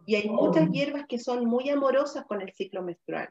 y 0.06 0.16
hay 0.16 0.30
muchas 0.30 0.70
hierbas 0.70 1.06
que 1.08 1.20
son 1.20 1.46
muy 1.46 1.70
amorosas 1.70 2.26
con 2.26 2.42
el 2.42 2.52
ciclo 2.54 2.84
menstrual, 2.84 3.30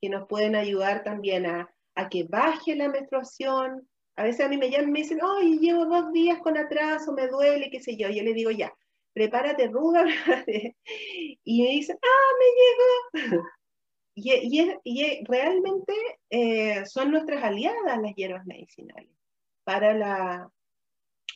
que 0.00 0.08
nos 0.08 0.26
pueden 0.26 0.56
ayudar 0.56 1.04
también 1.04 1.46
a, 1.46 1.70
a 1.94 2.08
que 2.08 2.24
baje 2.24 2.76
la 2.76 2.88
menstruación. 2.88 3.88
A 4.16 4.24
veces 4.24 4.44
a 4.44 4.48
mí 4.48 4.56
me 4.56 4.70
llaman 4.70 4.88
y 4.88 4.92
me 4.92 4.98
dicen, 5.00 5.20
ay, 5.22 5.58
llevo 5.58 5.86
dos 5.86 6.12
días 6.12 6.38
con 6.40 6.56
atraso, 6.56 7.12
me 7.12 7.28
duele, 7.28 7.70
qué 7.70 7.80
sé 7.80 7.96
yo. 7.96 8.08
Yo 8.08 8.22
le 8.22 8.32
digo, 8.32 8.50
ya, 8.50 8.72
prepárate, 9.12 9.68
ruga, 9.68 10.04
y 11.44 11.62
me 11.62 11.68
dicen, 11.70 11.98
ah, 12.02 12.34
me 12.38 13.26
llegó. 13.26 13.44
Y, 14.18 14.72
y, 14.82 15.24
realmente 15.24 15.92
eh, 16.30 16.86
son 16.86 17.10
nuestras 17.10 17.44
aliadas 17.44 18.00
las 18.00 18.14
hierbas 18.14 18.46
medicinales 18.46 19.10
para, 19.62 19.92
la, 19.92 20.50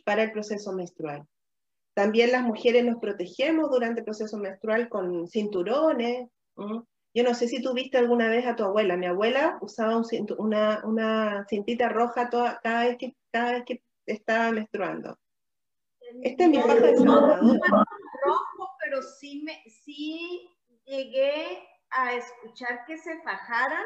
para 0.06 0.22
el 0.22 0.32
proceso 0.32 0.72
menstrual. 0.72 1.26
También 2.00 2.32
las 2.32 2.42
mujeres 2.42 2.82
nos 2.82 2.98
protegemos 2.98 3.70
durante 3.70 4.00
el 4.00 4.06
proceso 4.06 4.38
menstrual 4.38 4.88
con 4.88 5.28
cinturones. 5.28 6.30
Yo 6.56 7.22
no 7.22 7.34
sé 7.34 7.46
si 7.46 7.60
tú 7.60 7.74
viste 7.74 7.98
alguna 7.98 8.30
vez 8.30 8.46
a 8.46 8.56
tu 8.56 8.64
abuela. 8.64 8.96
Mi 8.96 9.04
abuela 9.04 9.58
usaba 9.60 10.00
una, 10.38 10.80
una, 10.84 11.44
cintita 11.50 11.90
roja 11.90 12.30
toda, 12.30 12.58
cada, 12.62 12.86
vez 12.86 12.96
que, 12.96 13.14
cada 13.30 13.52
vez 13.52 13.64
que 13.66 13.82
estaba 14.06 14.50
menstruando. 14.50 15.18
Este 16.22 16.44
es 16.44 16.48
mi 16.48 16.56
paja 16.56 16.74
de 16.76 16.96
rojo, 16.96 18.70
pero 18.82 19.02
sí, 19.02 19.42
me, 19.44 19.62
sí 19.68 20.48
llegué 20.86 21.62
a 21.90 22.14
escuchar 22.14 22.86
que 22.86 22.96
se 22.96 23.20
fajaran, 23.20 23.84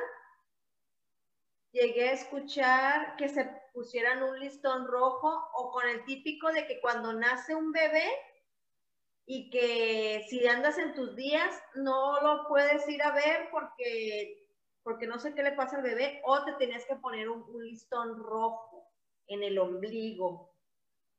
llegué 1.75 2.09
a 2.09 2.13
escuchar 2.13 3.17
que 3.17 3.29
se 3.29 3.45
pusieran 3.73 4.23
un 4.23 4.39
listón 4.39 4.87
rojo 4.87 5.29
o 5.55 5.73
con 5.73 5.89
el 5.89 6.05
típico 6.05 6.51
de 6.53 6.67
que 6.67 6.81
cuando 6.81 7.13
nace 7.13 7.55
un 7.55 7.73
bebé 7.73 8.09
y 9.27 9.51
que 9.51 10.25
si 10.29 10.47
andas 10.47 10.79
en 10.79 10.95
tus 10.95 11.17
días 11.17 11.61
no 11.75 12.21
lo 12.21 12.47
puedes 12.47 12.89
ir 12.89 13.03
a 13.03 13.11
ver 13.11 13.49
porque, 13.51 14.49
porque 14.85 15.09
no 15.09 15.19
sé 15.19 15.35
qué 15.35 15.43
le 15.43 15.53
pasa 15.53 15.77
al 15.77 15.83
bebé 15.83 16.23
o 16.25 16.45
te 16.45 16.53
tenías 16.53 16.85
que 16.87 16.95
poner 16.97 17.29
un, 17.29 17.43
un 17.43 17.65
listón 17.65 18.23
rojo 18.23 18.89
en 19.27 19.43
el 19.43 19.59
ombligo. 19.59 20.55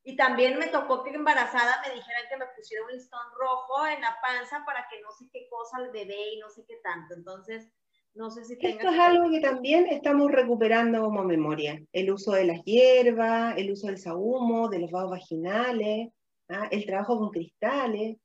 Y 0.03 0.16
también 0.16 0.58
me 0.58 0.68
tocó 0.68 1.03
que 1.03 1.10
embarazada 1.10 1.82
me 1.86 1.95
dijeran 1.95 2.30
que 2.30 2.38
me 2.38 2.45
pusiera 2.56 2.86
un 2.86 2.91
listón 2.91 3.28
rojo 3.38 3.88
en 3.88 3.99
la 3.99 4.18
panza 4.22 4.64
para 4.64 4.88
que 4.88 5.01
no 5.01 5.12
sé 5.12 5.26
qué 5.34 5.49
cosa 5.49 5.78
al 5.78 5.91
bebé 5.91 6.34
y 6.34 6.39
no 6.39 6.49
sé 6.49 6.64
qué 6.66 6.78
tanto. 6.78 7.16
Entonces, 7.16 7.68
no 8.16 8.32
sé 8.32 8.45
si 8.45 8.53
Esto 8.53 8.89
es 8.89 8.99
algo 8.99 9.30
que 9.30 9.41
también 9.41 9.88
estamos 9.88 10.32
recuperando 10.32 11.01
como 11.01 11.24
memoria. 11.24 11.84
El 11.91 12.11
uso 12.11 12.32
de 12.32 12.45
las 12.45 12.63
hierbas, 12.63 13.57
el 13.57 13.72
uso 13.72 13.88
del 13.88 13.97
sahumo, 13.97 14.70
de 14.70 14.80
los 14.80 14.89
vasos 14.89 15.11
vaginales, 15.11 16.09
¿ah? 16.47 16.68
el 16.72 16.86
trabajo 16.86 17.20
con 17.20 17.30
cristales, 17.30 18.18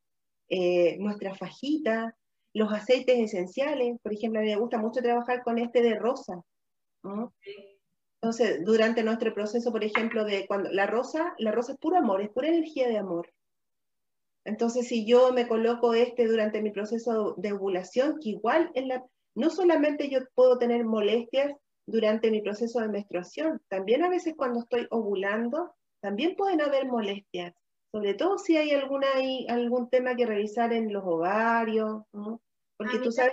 eh, 0.48 0.96
nuestra 0.98 1.34
fajita, 1.34 2.16
los 2.52 2.72
aceites 2.72 3.18
esenciales. 3.18 3.98
Por 4.00 4.12
ejemplo, 4.12 4.38
a 4.38 4.44
mí 4.44 4.50
me 4.50 4.60
gusta 4.60 4.78
mucho 4.78 5.02
trabajar 5.02 5.42
con 5.42 5.58
este 5.58 5.82
de 5.82 5.96
rosa. 5.96 6.40
Entonces, 8.22 8.64
durante 8.64 9.02
nuestro 9.02 9.34
proceso, 9.34 9.72
por 9.72 9.82
ejemplo, 9.82 10.24
de 10.24 10.46
cuando 10.46 10.70
la 10.70 10.86
rosa, 10.86 11.34
la 11.38 11.50
rosa 11.50 11.72
es 11.72 11.78
puro 11.78 11.96
amor, 11.96 12.22
es 12.22 12.30
pura 12.30 12.48
energía 12.48 12.86
de 12.86 12.98
amor. 12.98 13.32
Entonces, 14.44 14.86
si 14.86 15.04
yo 15.04 15.32
me 15.32 15.48
coloco 15.48 15.94
este 15.94 16.28
durante 16.28 16.62
mi 16.62 16.70
proceso 16.70 17.34
de 17.38 17.52
ovulación, 17.52 18.20
que 18.22 18.30
igual 18.30 18.70
en 18.74 18.88
la, 18.88 19.04
no 19.40 19.50
solamente 19.50 20.08
yo 20.10 20.20
puedo 20.34 20.58
tener 20.58 20.84
molestias 20.84 21.52
durante 21.86 22.30
mi 22.30 22.42
proceso 22.42 22.80
de 22.80 22.88
menstruación, 22.88 23.60
también 23.68 24.04
a 24.04 24.08
veces 24.08 24.34
cuando 24.36 24.60
estoy 24.60 24.86
ovulando, 24.90 25.74
también 26.00 26.36
pueden 26.36 26.60
haber 26.60 26.86
molestias, 26.86 27.54
sobre 27.90 28.14
todo 28.14 28.38
si 28.38 28.56
hay 28.56 28.70
alguna 28.70 29.08
algún 29.48 29.88
tema 29.88 30.14
que 30.14 30.26
revisar 30.26 30.72
en 30.72 30.92
los 30.92 31.02
ovarios, 31.04 32.02
porque 32.76 32.98
tú 32.98 33.10
sabes 33.10 33.32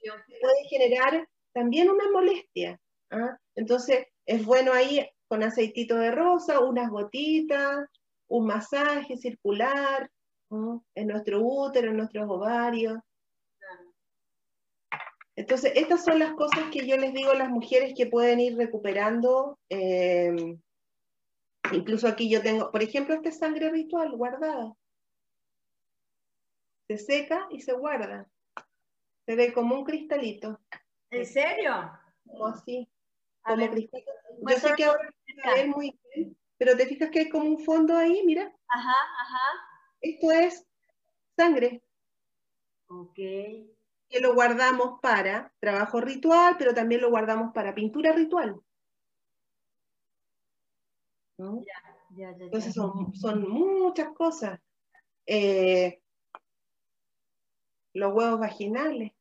que 0.00 0.10
puede 0.40 0.64
generar 0.68 1.28
también 1.52 1.90
una 1.90 2.10
molestia. 2.10 2.78
¿ah? 3.10 3.36
Entonces, 3.56 4.06
es 4.26 4.44
bueno 4.44 4.72
ahí 4.72 5.06
con 5.28 5.42
aceitito 5.42 5.96
de 5.96 6.10
rosa, 6.10 6.60
unas 6.60 6.90
gotitas, 6.90 7.86
un 8.28 8.46
masaje 8.46 9.16
circular 9.16 10.10
en 10.94 11.06
nuestro 11.06 11.40
útero, 11.42 11.90
en 11.90 11.96
nuestros 11.96 12.28
ovarios. 12.28 12.98
Entonces, 15.40 15.72
estas 15.74 16.04
son 16.04 16.18
las 16.18 16.34
cosas 16.34 16.70
que 16.70 16.86
yo 16.86 16.98
les 16.98 17.14
digo 17.14 17.30
a 17.30 17.34
las 17.34 17.48
mujeres 17.48 17.94
que 17.96 18.04
pueden 18.04 18.40
ir 18.40 18.58
recuperando. 18.58 19.58
Eh, 19.70 20.58
incluso 21.72 22.06
aquí 22.06 22.28
yo 22.28 22.42
tengo, 22.42 22.70
por 22.70 22.82
ejemplo, 22.82 23.14
esta 23.14 23.32
sangre 23.32 23.70
ritual 23.70 24.14
guardada. 24.18 24.74
Se 26.88 26.98
seca 26.98 27.48
y 27.50 27.62
se 27.62 27.72
guarda. 27.72 28.28
Se 29.24 29.34
ve 29.34 29.54
como 29.54 29.76
un 29.76 29.84
cristalito. 29.84 30.60
¿En 31.10 31.24
serio? 31.24 31.90
O 32.26 32.46
así. 32.46 32.86
Yo 33.46 34.56
sé 34.58 34.74
que 34.76 34.84
ahora 34.84 35.10
es 35.56 35.68
muy 35.68 35.98
bien, 36.14 36.36
pero 36.58 36.76
te 36.76 36.84
fijas 36.84 37.08
que 37.08 37.20
hay 37.20 37.28
como 37.30 37.46
un 37.46 37.64
fondo 37.64 37.96
ahí, 37.96 38.22
mira. 38.26 38.54
Ajá, 38.68 38.96
ajá. 39.22 39.38
Esto 40.02 40.32
es 40.32 40.66
sangre. 41.34 41.82
Ok. 42.88 43.18
Que 44.10 44.20
lo 44.20 44.34
guardamos 44.34 45.00
para 45.00 45.52
trabajo 45.60 46.00
ritual, 46.00 46.56
pero 46.58 46.74
también 46.74 47.00
lo 47.00 47.10
guardamos 47.10 47.54
para 47.54 47.74
pintura 47.74 48.12
ritual. 48.12 48.60
Ya, 51.38 51.46
ya, 52.10 52.36
ya, 52.36 52.44
Entonces 52.44 52.74
son, 52.74 53.48
muchas 53.48 54.08
cosas. 54.10 54.60
Eh, 55.26 56.02
los 57.94 58.12
huevos 58.12 58.40
vaginales, 58.40 59.12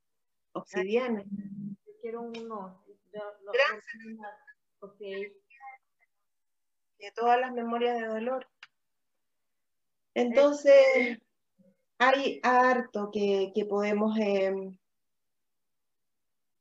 obsidianas. 0.53 1.25
Yo 1.29 1.93
quiero 2.01 2.21
uno. 2.21 2.83
De 6.97 7.11
todas 7.15 7.39
las 7.39 7.53
memorias 7.53 7.99
de 7.99 8.07
dolor. 8.07 8.47
Entonces, 10.13 11.19
hay 11.99 12.39
harto 12.43 13.11
que, 13.11 13.51
podemos 13.69 14.17
em, 14.17 14.75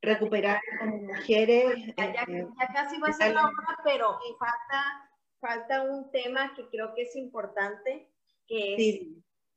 recuperar 0.03 0.61
como 0.81 0.97
mujeres. 0.99 1.95
Ya, 1.97 2.25
eh, 2.29 2.47
casi 2.75 2.99
va 2.99 3.09
a 3.09 3.13
ser 3.13 3.35
la 3.35 3.45
hora, 3.45 3.79
pero 3.85 4.19
falta, 4.39 5.11
falta 5.41 5.83
un 5.83 6.11
tema 6.11 6.55
que 6.55 6.69
creo 6.69 6.93
que 6.95 7.03
es 7.03 7.17
importante, 7.17 8.11
que 8.47 8.75
es 8.75 9.07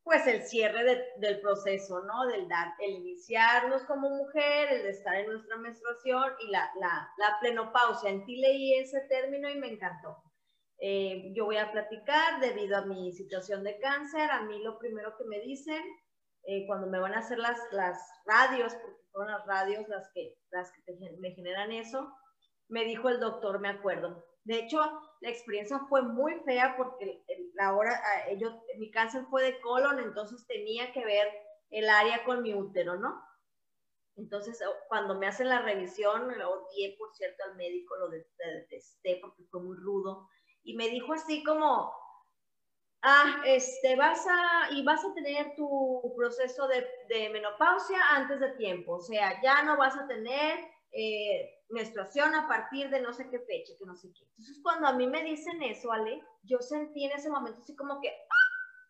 pues 0.03 0.25
el 0.25 0.43
cierre 0.43 0.83
del 1.17 1.41
proceso, 1.41 2.01
¿no? 2.01 2.25
Del 2.25 2.47
dar, 2.47 2.73
el 2.79 2.91
iniciarnos 2.91 3.83
como 3.83 4.09
mujer, 4.09 4.69
el 4.71 4.83
de 4.83 4.89
estar 4.89 5.15
en 5.15 5.27
nuestra 5.27 5.57
menstruación 5.57 6.33
y 6.39 6.47
la, 6.47 6.71
la, 6.79 7.09
la 7.17 7.39
plenopausia. 7.39 8.09
En 8.09 8.25
ti 8.25 8.37
leí 8.37 8.73
ese 8.75 9.01
término 9.01 9.47
y 9.49 9.59
me 9.59 9.67
encantó. 9.67 10.17
Eh, 10.81 11.31
yo 11.33 11.45
voy 11.45 11.57
a 11.57 11.71
platicar 11.71 12.41
debido 12.41 12.75
a 12.77 12.85
mi 12.85 13.13
situación 13.13 13.63
de 13.63 13.79
cáncer. 13.79 14.29
A 14.29 14.41
mí 14.41 14.61
lo 14.61 14.77
primero 14.77 15.15
que 15.17 15.23
me 15.25 15.39
dicen 15.39 15.81
eh, 16.43 16.65
cuando 16.67 16.87
me 16.87 16.99
van 16.99 17.13
a 17.13 17.19
hacer 17.19 17.37
las, 17.37 17.59
las 17.71 17.97
radios, 18.25 18.75
porque 18.75 19.03
son 19.13 19.27
las 19.27 19.45
radios 19.45 19.87
las 19.87 20.09
que, 20.13 20.35
las 20.49 20.71
que 20.71 20.93
me 21.19 21.31
generan 21.31 21.71
eso, 21.71 22.13
me 22.67 22.83
dijo 22.83 23.09
el 23.09 23.19
doctor, 23.19 23.59
me 23.59 23.69
acuerdo, 23.69 24.25
de 24.43 24.57
hecho, 24.57 24.79
la 25.21 25.29
experiencia 25.29 25.79
fue 25.87 26.01
muy 26.01 26.39
fea 26.45 26.75
porque 26.75 27.23
la 27.53 27.75
hora, 27.75 28.01
yo, 28.37 28.63
mi 28.77 28.89
cáncer 28.89 29.23
fue 29.29 29.43
de 29.43 29.61
colon, 29.61 29.99
entonces 29.99 30.45
tenía 30.47 30.91
que 30.93 31.05
ver 31.05 31.27
el 31.69 31.87
área 31.87 32.23
con 32.25 32.41
mi 32.41 32.53
útero, 32.53 32.95
¿no? 32.95 33.21
Entonces, 34.15 34.59
cuando 34.89 35.15
me 35.15 35.27
hacen 35.27 35.47
la 35.47 35.61
revisión, 35.61 36.37
lo 36.37 36.51
odié, 36.51 36.95
por 36.97 37.13
cierto, 37.13 37.43
al 37.43 37.55
médico, 37.55 37.95
lo 37.97 38.09
detesté 38.09 39.19
porque 39.21 39.43
fue 39.49 39.61
muy 39.61 39.77
rudo. 39.77 40.27
Y 40.63 40.75
me 40.75 40.89
dijo 40.89 41.13
así 41.13 41.43
como, 41.43 41.93
ah, 43.01 43.41
este, 43.45 43.95
vas 43.95 44.25
a, 44.27 44.71
y 44.71 44.83
vas 44.83 45.03
a 45.03 45.13
tener 45.13 45.55
tu 45.55 46.13
proceso 46.15 46.67
de, 46.67 46.87
de 47.09 47.29
menopausia 47.29 47.99
antes 48.11 48.39
de 48.39 48.51
tiempo. 48.53 48.95
O 48.95 49.01
sea, 49.01 49.41
ya 49.41 49.63
no 49.63 49.77
vas 49.77 49.95
a 49.95 50.07
tener 50.07 50.59
eh, 50.91 51.49
menstruación 51.69 52.35
a 52.35 52.47
partir 52.47 52.89
de 52.89 53.01
no 53.01 53.13
sé 53.13 53.29
qué 53.29 53.39
fecha, 53.39 53.73
que 53.79 53.85
no 53.85 53.95
sé 53.95 54.09
qué. 54.13 54.23
Entonces, 54.31 54.59
cuando 54.61 54.87
a 54.87 54.93
mí 54.93 55.07
me 55.07 55.23
dicen 55.23 55.61
eso, 55.63 55.91
Ale, 55.91 56.21
yo 56.43 56.59
sentí 56.59 57.05
en 57.05 57.11
ese 57.13 57.29
momento 57.29 57.61
así 57.61 57.75
como 57.75 58.01
que, 58.01 58.09
¡ah! 58.09 58.41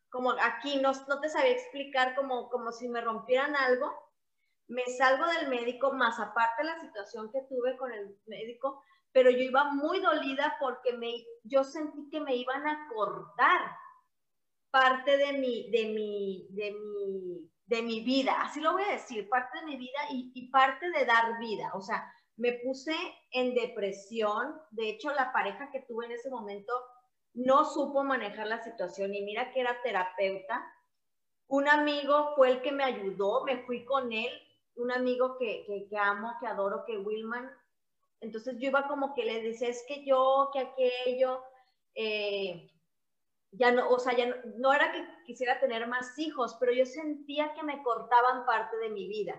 como 0.10 0.32
aquí, 0.32 0.78
no, 0.82 0.92
no 1.08 1.22
te 1.22 1.30
sabía 1.30 1.52
explicar, 1.52 2.16
como, 2.16 2.50
como 2.50 2.72
si 2.72 2.90
me 2.90 3.02
rompieran 3.02 3.56
algo. 3.56 3.92
Me 4.68 4.86
salgo 4.86 5.26
del 5.28 5.50
médico, 5.50 5.92
más 5.92 6.20
aparte 6.20 6.64
la 6.64 6.80
situación 6.80 7.32
que 7.32 7.42
tuve 7.50 7.78
con 7.78 7.92
el 7.92 8.18
médico, 8.26 8.82
pero 9.12 9.30
yo 9.30 9.40
iba 9.40 9.66
muy 9.66 10.00
dolida 10.00 10.56
porque 10.60 10.94
me, 10.94 11.14
yo 11.44 11.64
sentí 11.64 12.10
que 12.10 12.20
me 12.20 12.36
iban 12.36 12.66
a 12.68 12.88
cortar 12.94 13.76
parte 14.72 15.18
de 15.18 15.34
mi, 15.34 15.70
de 15.72 15.86
mi, 15.94 16.48
de 16.52 16.72
mi, 16.72 17.52
de 17.66 17.82
mi 17.82 18.02
vida, 18.02 18.42
así 18.42 18.62
lo 18.62 18.74
voy 18.74 18.84
a 18.84 18.92
decir, 18.92 19.28
parte 19.30 19.60
de 19.60 19.66
mi 19.66 19.78
vida 19.78 20.00
y, 20.12 20.32
y 20.34 20.50
parte 20.50 20.90
de 20.92 21.06
dar 21.06 21.40
vida. 21.40 21.72
O 21.74 21.82
sea, 21.82 22.10
me 22.38 22.54
puse 22.54 22.96
en 23.32 23.54
depresión. 23.54 24.60
De 24.72 24.90
hecho, 24.90 25.14
la 25.14 25.32
pareja 25.32 25.70
que 25.72 25.82
tuve 25.82 26.06
en 26.06 26.14
ese 26.14 26.30
momento 26.30 26.74
no 27.34 27.66
supo 27.66 28.04
manejar 28.04 28.48
la 28.48 28.64
situación 28.64 29.14
y 29.14 29.22
mira 29.22 29.52
que 29.52 29.62
era 29.62 29.82
terapeuta. 29.84 30.66
Un 31.48 31.68
amigo 31.68 32.34
fue 32.36 32.50
el 32.50 32.62
que 32.62 32.72
me 32.72 32.84
ayudó, 32.84 33.44
me 33.44 33.64
fui 33.66 33.86
con 33.86 34.12
él, 34.12 34.32
un 34.76 34.92
amigo 34.92 35.38
que, 35.38 35.66
que, 35.90 35.98
amo, 35.98 36.34
que 36.40 36.48
adoro, 36.48 36.84
que 36.86 36.98
Wilman. 36.98 37.50
Entonces 38.22 38.56
yo 38.60 38.70
iba 38.70 38.88
como 38.88 39.14
que 39.14 39.26
le 39.26 39.42
decía, 39.42 39.68
es 39.68 39.84
que 39.88 40.06
yo, 40.06 40.50
que 40.54 40.60
aquello, 40.60 41.44
eh, 41.96 42.72
ya 43.52 43.72
no, 43.72 43.90
o 43.90 44.00
sea, 44.00 44.16
ya 44.16 44.34
no, 44.58 44.74
era 44.74 44.92
que 44.92 45.06
quisiera 45.26 45.60
tener 45.60 45.88
más 45.88 46.18
hijos, 46.18 46.56
pero 46.60 46.72
yo 46.72 46.86
sentía 46.86 47.54
que 47.54 47.64
me 47.64 47.84
cortaban 47.84 48.46
parte 48.46 48.78
de 48.78 48.90
mi 48.90 49.08
vida. 49.08 49.36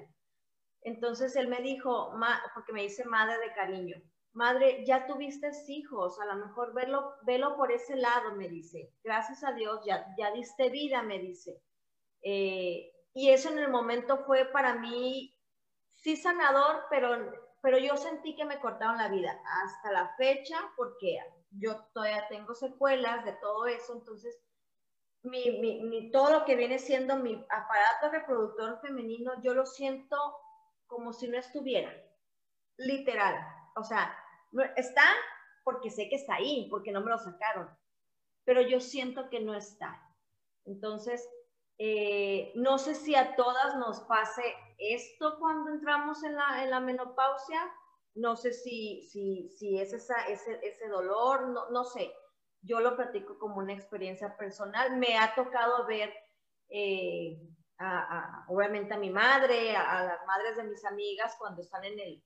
Entonces 0.82 1.34
él 1.36 1.48
me 1.48 1.62
dijo, 1.62 2.12
porque 2.54 2.72
me 2.72 2.82
dice 2.82 3.04
madre 3.04 3.38
de 3.38 3.54
cariño, 3.54 3.96
madre, 4.32 4.84
ya 4.84 5.06
tuviste 5.06 5.50
hijos, 5.68 6.18
a 6.20 6.26
lo 6.26 6.46
mejor 6.46 6.74
velo, 6.74 7.14
velo 7.22 7.56
por 7.56 7.70
ese 7.70 7.96
lado, 7.96 8.34
me 8.34 8.48
dice. 8.48 8.92
Gracias 9.04 9.44
a 9.44 9.52
Dios, 9.52 9.80
ya, 9.86 10.06
ya 10.18 10.32
diste 10.32 10.70
vida, 10.70 11.02
me 11.02 11.18
dice. 11.18 11.62
Eh, 12.22 12.92
y 13.14 13.30
eso 13.30 13.50
en 13.50 13.58
el 13.58 13.70
momento 13.70 14.24
fue 14.24 14.46
para 14.46 14.74
mí, 14.74 15.34
sí 15.92 16.16
sanador, 16.16 16.84
pero, 16.90 17.32
pero 17.62 17.78
yo 17.78 17.96
sentí 17.96 18.34
que 18.34 18.44
me 18.44 18.60
cortaron 18.60 18.98
la 18.98 19.08
vida 19.08 19.40
hasta 19.64 19.92
la 19.92 20.14
fecha, 20.16 20.58
porque 20.76 21.18
yo 21.52 21.84
todavía 21.94 22.26
tengo 22.28 22.54
secuelas 22.54 23.24
de 23.24 23.32
todo 23.34 23.66
eso, 23.66 23.94
entonces 23.94 24.38
mi, 25.22 25.60
mi, 25.60 26.10
todo 26.10 26.32
lo 26.32 26.44
que 26.44 26.56
viene 26.56 26.80
siendo 26.80 27.16
mi 27.16 27.34
aparato 27.48 28.10
reproductor 28.10 28.80
femenino, 28.80 29.40
yo 29.42 29.54
lo 29.54 29.64
siento 29.64 30.16
como 30.86 31.12
si 31.12 31.28
no 31.28 31.38
estuviera, 31.38 31.92
literal. 32.76 33.36
O 33.76 33.84
sea, 33.84 34.12
está 34.76 35.04
porque 35.62 35.90
sé 35.90 36.08
que 36.08 36.16
está 36.16 36.34
ahí, 36.34 36.66
porque 36.68 36.90
no 36.90 37.00
me 37.00 37.10
lo 37.10 37.18
sacaron, 37.18 37.70
pero 38.44 38.60
yo 38.62 38.80
siento 38.80 39.30
que 39.30 39.38
no 39.38 39.54
está. 39.54 40.02
Entonces, 40.64 41.28
eh, 41.78 42.52
no 42.56 42.78
sé 42.78 42.96
si 42.96 43.14
a 43.14 43.36
todas 43.36 43.76
nos 43.76 44.00
pase 44.00 44.42
esto 44.82 45.38
cuando 45.38 45.70
entramos 45.70 46.22
en 46.24 46.34
la, 46.34 46.64
en 46.64 46.70
la 46.70 46.80
menopausia, 46.80 47.70
no 48.14 48.36
sé 48.36 48.52
si, 48.52 49.02
si, 49.02 49.48
si 49.50 49.78
es 49.78 49.92
esa, 49.92 50.26
ese, 50.28 50.58
ese 50.62 50.88
dolor, 50.88 51.48
no, 51.48 51.70
no, 51.70 51.84
sé. 51.84 52.12
Yo 52.60 52.80
lo 52.80 52.96
platico 52.96 53.38
como 53.38 53.56
una 53.56 53.72
experiencia 53.72 54.36
personal. 54.36 54.96
Me 54.98 55.16
ha 55.18 55.34
tocado 55.34 55.86
ver, 55.86 56.12
eh, 56.68 57.38
a, 57.78 58.44
obviamente, 58.48 58.94
a 58.94 58.98
mi 58.98 59.10
madre, 59.10 59.74
a, 59.76 60.04
las 60.04 60.26
madres 60.26 60.56
de 60.56 60.64
mis 60.64 60.84
amigas 60.84 61.34
cuando 61.38 61.62
están 61.62 61.84
en 61.84 61.98
el... 61.98 62.24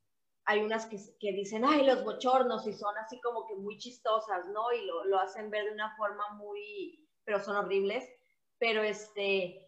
Hay 0.48 0.60
unas 0.60 0.86
que, 0.86 0.96
que, 1.18 1.32
dicen, 1.32 1.64
ay, 1.64 1.84
los 1.84 2.04
bochornos, 2.04 2.66
y 2.68 2.72
son 2.72 2.96
así 2.98 3.20
como 3.20 3.46
que 3.46 3.56
muy 3.56 3.78
chistosas, 3.78 4.46
¿no? 4.48 4.72
Y 4.72 4.84
lo, 4.86 5.04
lo 5.04 5.18
hacen 5.18 5.50
ver 5.50 5.64
de 5.64 5.72
una 5.72 5.96
forma 5.96 6.30
muy, 6.34 7.08
pero 7.24 7.40
son 7.40 7.56
horribles. 7.56 8.08
Pero 8.58 8.82
este, 8.82 9.65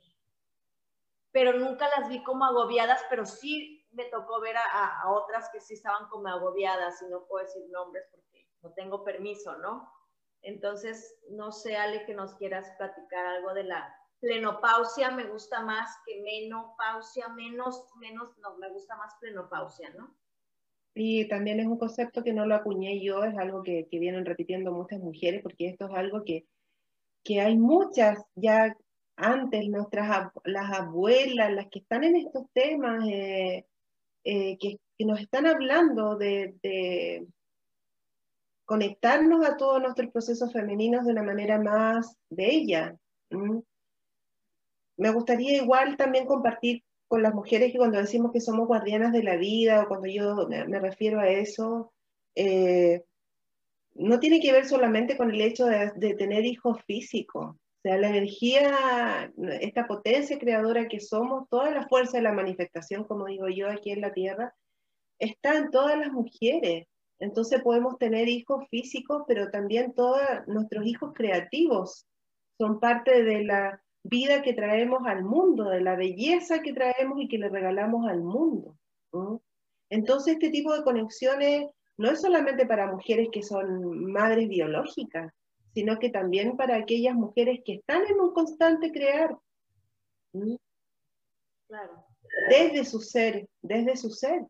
pero 1.33 1.53
nunca 1.59 1.89
las 1.99 2.09
vi 2.09 2.23
como 2.23 2.45
agobiadas, 2.45 3.01
pero 3.11 3.27
sí 3.27 3.87
me 3.93 4.05
tocó 4.07 4.41
ver 4.41 4.57
a, 4.57 5.11
otras 5.11 5.49
que 5.53 5.61
sí 5.61 5.75
estaban 5.75 6.09
como 6.09 6.29
agobiadas 6.29 7.03
y 7.03 7.07
no 7.07 7.27
puedo 7.27 7.45
decir 7.45 7.63
nombres 7.71 8.05
porque 8.11 8.49
no 8.63 8.73
tengo 8.73 9.05
permiso, 9.05 9.57
¿no? 9.59 9.91
Entonces, 10.43 11.19
no 11.31 11.53
sé, 11.53 11.77
Ale, 11.77 12.05
que 12.05 12.15
nos 12.15 12.35
quieras 12.35 12.71
platicar 12.79 13.27
algo 13.27 13.55
de 13.55 13.65
la 13.65 13.95
plenopausia, 14.21 15.11
me 15.11 15.27
gusta 15.27 15.63
más 15.63 15.91
que 16.07 16.21
menopausia, 16.23 17.29
menos, 17.29 17.87
menos, 17.99 18.37
no, 18.39 18.57
me 18.59 18.71
gusta 18.71 18.97
más 18.97 19.15
plenopausia, 19.21 19.91
¿no? 19.91 20.15
Y 20.95 21.29
también 21.29 21.61
es 21.61 21.67
un 21.67 21.79
concepto 21.79 22.25
que 22.25 22.33
no 22.33 22.47
lo 22.47 22.57
acuñé 22.57 23.01
yo, 23.03 23.23
es 23.23 23.37
algo 23.39 23.63
que, 23.63 23.87
que 23.89 23.99
vienen 23.99 24.27
repitiendo 24.27 24.73
muchas 24.73 25.01
mujeres, 25.01 25.43
porque 25.43 25.69
esto 25.69 25.87
es 25.87 25.95
algo 25.95 26.25
que, 26.25 26.47
que 27.23 27.41
hay 27.41 27.57
muchas 27.57 28.25
ya 28.35 28.77
antes, 29.19 29.69
nuestras 29.69 30.31
las 30.45 30.73
abuelas, 30.73 31.53
las 31.53 31.66
que 31.69 31.81
están 31.81 32.05
en 32.05 32.16
estos 32.16 32.45
temas, 32.53 33.05
eh, 33.07 33.66
eh, 34.24 34.57
que, 34.59 34.78
nos 35.05 35.20
están 35.20 35.47
hablando 35.47 36.16
de, 36.16 37.27
conectarnos 38.65 39.47
a 39.47 39.57
todos 39.57 39.81
nuestros 39.81 40.11
procesos 40.12 40.53
femeninos 40.53 41.05
de 41.05 41.12
una 41.12 41.23
manera 41.23 41.59
más 41.59 42.16
bella. 42.28 42.97
Me 44.97 45.11
gustaría 45.11 45.62
igual 45.62 45.97
también 45.97 46.27
compartir 46.27 46.85
con 47.09 47.23
las 47.23 47.35
mujeres 47.35 47.73
que 47.73 47.78
cuando 47.78 47.99
decimos 47.99 48.32
que 48.32 48.40
somos 48.40 48.66
guardianas 48.66 49.12
de 49.12 49.23
la 49.23 49.36
vida 49.36 49.82
o 49.82 49.89
cuando 49.89 50.07
yo 50.09 50.47
me, 50.49 50.78
refiero 50.81 51.20
a 51.20 51.28
eso, 51.28 51.93
eh, 52.35 53.05
no 53.95 54.20
tiene 54.20 54.40
que 54.40 54.53
ver 54.53 54.66
solamente 54.66 55.16
con 55.16 55.31
el 55.31 55.40
hecho 55.40 55.65
de, 55.66 55.93
de 55.97 56.15
tener 56.15 56.45
hijos 56.45 56.82
físicos. 56.85 57.57
La 57.97 58.09
energía, 58.09 59.32
esta 59.60 59.86
potencia 59.86 60.39
creadora 60.39 60.89
que 60.89 61.01
somos, 61.01 61.48
toda 61.48 61.70
la 61.70 61.89
fuerza 61.89 62.19
de 62.19 62.23
la 62.24 62.32
manifestación, 62.32 63.05
como 63.05 63.27
digo 63.27 63.48
yo, 63.48 63.70
aquí 63.70 63.93
en 63.93 64.02
la 64.02 64.12
Tierra, 64.12 64.55
está 65.19 65.56
en 65.56 65.70
todas 65.70 65.98
las 65.98 66.12
mujeres. 66.12 66.86
Entonces 67.19 67.62
podemos 67.62 67.98
tener 67.98 68.28
hijos 68.28 68.66
físicos, 68.70 69.23
pero 69.27 69.51
también 69.51 69.94
todos 69.94 70.20
nuestros 70.47 70.86
hijos 70.86 71.12
creativos 71.15 72.06
son 72.59 72.78
parte 72.78 73.24
de 73.24 73.44
la 73.44 73.82
vida 74.05 74.43
que 74.43 74.52
traemos 74.52 75.06
al 75.06 75.24
mundo, 75.24 75.70
de 75.70 75.81
la 75.81 75.97
belleza 75.97 76.60
que 76.60 76.73
traemos 76.73 77.20
y 77.20 77.28
que 77.28 77.39
le 77.39 77.48
regalamos 77.48 78.06
al 78.09 78.23
mundo. 78.23 78.77
Entonces 79.90 80.35
este 80.35 80.51
tipo 80.51 80.74
de 80.77 80.85
conexiones 80.85 81.70
no 81.97 82.10
es 82.10 82.20
solamente 82.20 82.66
para 82.66 82.93
mujeres 82.93 83.28
que 83.32 83.43
son 83.43 84.12
madres 84.12 84.48
biológicas, 84.48 85.32
sino 85.79 86.01
que 86.01 86.11
también 86.11 86.57
para 86.57 86.75
aquellas 86.75 87.15
mujeres 87.15 87.61
que 87.65 87.75
están 87.75 88.03
en 88.05 88.19
un 88.19 88.33
constante 88.33 88.91
crear. 88.91 89.39
Claro. 91.69 92.05
Desde 92.51 92.85
su 92.85 92.99
ser, 92.99 93.49
desde 93.63 93.97
su 93.97 94.11
ser. 94.11 94.45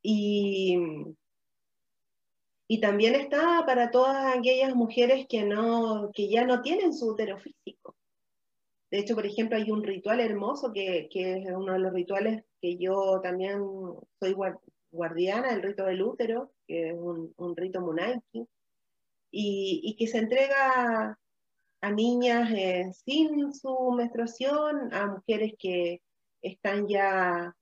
Y, 0.00 0.78
y 2.66 2.80
también 2.80 3.14
está 3.14 3.62
para 3.66 3.90
todas 3.90 4.34
aquellas 4.34 4.74
mujeres 4.74 5.26
que, 5.28 5.42
no, 5.42 6.10
que 6.14 6.30
ya 6.30 6.46
no 6.46 6.62
tienen 6.62 6.94
su 6.94 7.10
útero 7.10 7.38
físico. 7.38 7.94
De 8.90 9.00
hecho, 9.00 9.14
por 9.14 9.26
ejemplo, 9.26 9.58
hay 9.58 9.70
un 9.70 9.82
ritual 9.82 10.20
hermoso 10.20 10.72
que, 10.72 11.10
que 11.10 11.42
es 11.42 11.50
uno 11.54 11.74
de 11.74 11.78
los 11.78 11.92
rituales 11.92 12.42
que 12.62 12.78
yo 12.78 13.20
también 13.22 13.60
soy 14.18 14.34
guardiana, 14.90 15.52
el 15.52 15.60
rito 15.60 15.84
del 15.84 16.00
útero, 16.00 16.52
que 16.66 16.88
es 16.88 16.94
un, 16.94 17.34
un 17.36 17.54
rito 17.54 17.82
munaiki, 17.82 18.48
y, 19.36 19.96
que 19.98 20.06
se 20.06 20.18
entrega 20.18 21.18
a 21.80 21.90
niñas 21.90 22.50
eh, 22.52 22.90
sin 23.04 23.52
su 23.52 23.90
menstruación, 23.90 24.94
a 24.94 25.06
mujeres 25.06 25.54
que 25.58 26.00
están 26.40 26.86
ya, 26.86 27.54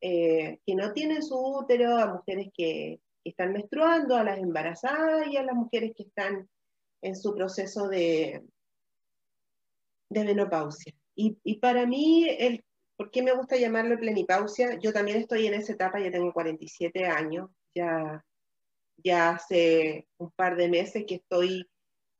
eh, 0.00 0.58
que 0.66 0.74
no 0.74 0.92
tienen 0.92 1.22
su 1.22 1.36
útero, 1.36 1.96
a 1.96 2.12
mujeres 2.14 2.48
que, 2.54 3.00
están 3.22 3.52
menstruando, 3.52 4.16
a 4.16 4.24
las 4.24 4.38
embarazadas 4.38 5.28
y 5.28 5.36
a 5.36 5.42
las 5.42 5.54
mujeres 5.54 5.92
que 5.94 6.04
están 6.04 6.48
en 7.02 7.14
su 7.14 7.34
proceso 7.34 7.86
de, 7.86 8.42
de 10.08 10.24
menopausia. 10.24 10.94
Y, 11.14 11.36
y, 11.44 11.58
para 11.58 11.86
mí, 11.86 12.26
el, 12.26 12.64
¿por 12.96 13.10
qué 13.10 13.22
me 13.22 13.34
gusta 13.34 13.58
llamarlo 13.58 13.98
plenipausia? 13.98 14.78
Yo 14.78 14.94
también 14.94 15.18
estoy 15.18 15.46
en 15.46 15.54
esa 15.54 15.74
etapa, 15.74 16.00
ya 16.00 16.10
tengo 16.10 16.32
47 16.32 17.04
años, 17.04 17.50
ya 17.74 18.24
ya 19.02 19.30
hace 19.30 20.06
un 20.18 20.30
par 20.32 20.56
de 20.56 20.68
meses 20.68 21.04
que 21.06 21.16
estoy 21.16 21.68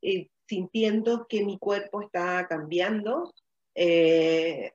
eh, 0.02 0.28
sintiendo 0.48 1.26
que 1.28 1.44
mi 1.44 1.58
cuerpo 1.58 2.02
está 2.02 2.46
cambiando 2.48 3.32
eh, 3.74 4.72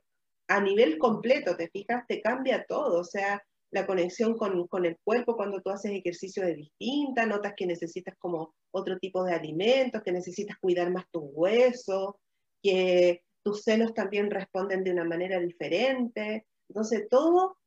a 0.47 0.61
nivel 0.61 0.97
completo, 0.97 1.55
te 1.55 1.69
fijas, 1.69 2.05
te 2.07 2.21
cambia 2.21 2.65
todo, 2.67 2.99
o 2.99 3.03
sea, 3.03 3.43
la 3.71 3.85
conexión 3.85 4.37
con, 4.37 4.67
con, 4.67 4.85
el 4.85 4.97
cuerpo 5.03 5.35
cuando 5.35 5.61
tú 5.61 5.69
haces 5.69 5.91
ejercicio 5.91 6.45
de 6.45 6.55
distinta, 6.55 7.25
notas 7.25 7.53
que 7.57 7.65
necesitas 7.65 8.15
como 8.17 8.53
otro 8.71 8.97
tipo 8.99 9.23
de 9.23 9.33
alimentos, 9.33 10.01
que 10.01 10.11
necesitas 10.11 10.57
cuidar 10.61 10.91
más 10.91 11.05
tus 11.11 11.23
huesos, 11.33 12.15
que 12.63 13.23
tus 13.43 13.63
senos 13.63 13.93
también 13.93 14.31
responden 14.31 14.83
de 14.83 14.91
una 14.91 15.03
manera 15.03 15.39
diferente. 15.39 16.45
Entonces, 16.69 17.07
todo 17.09 17.57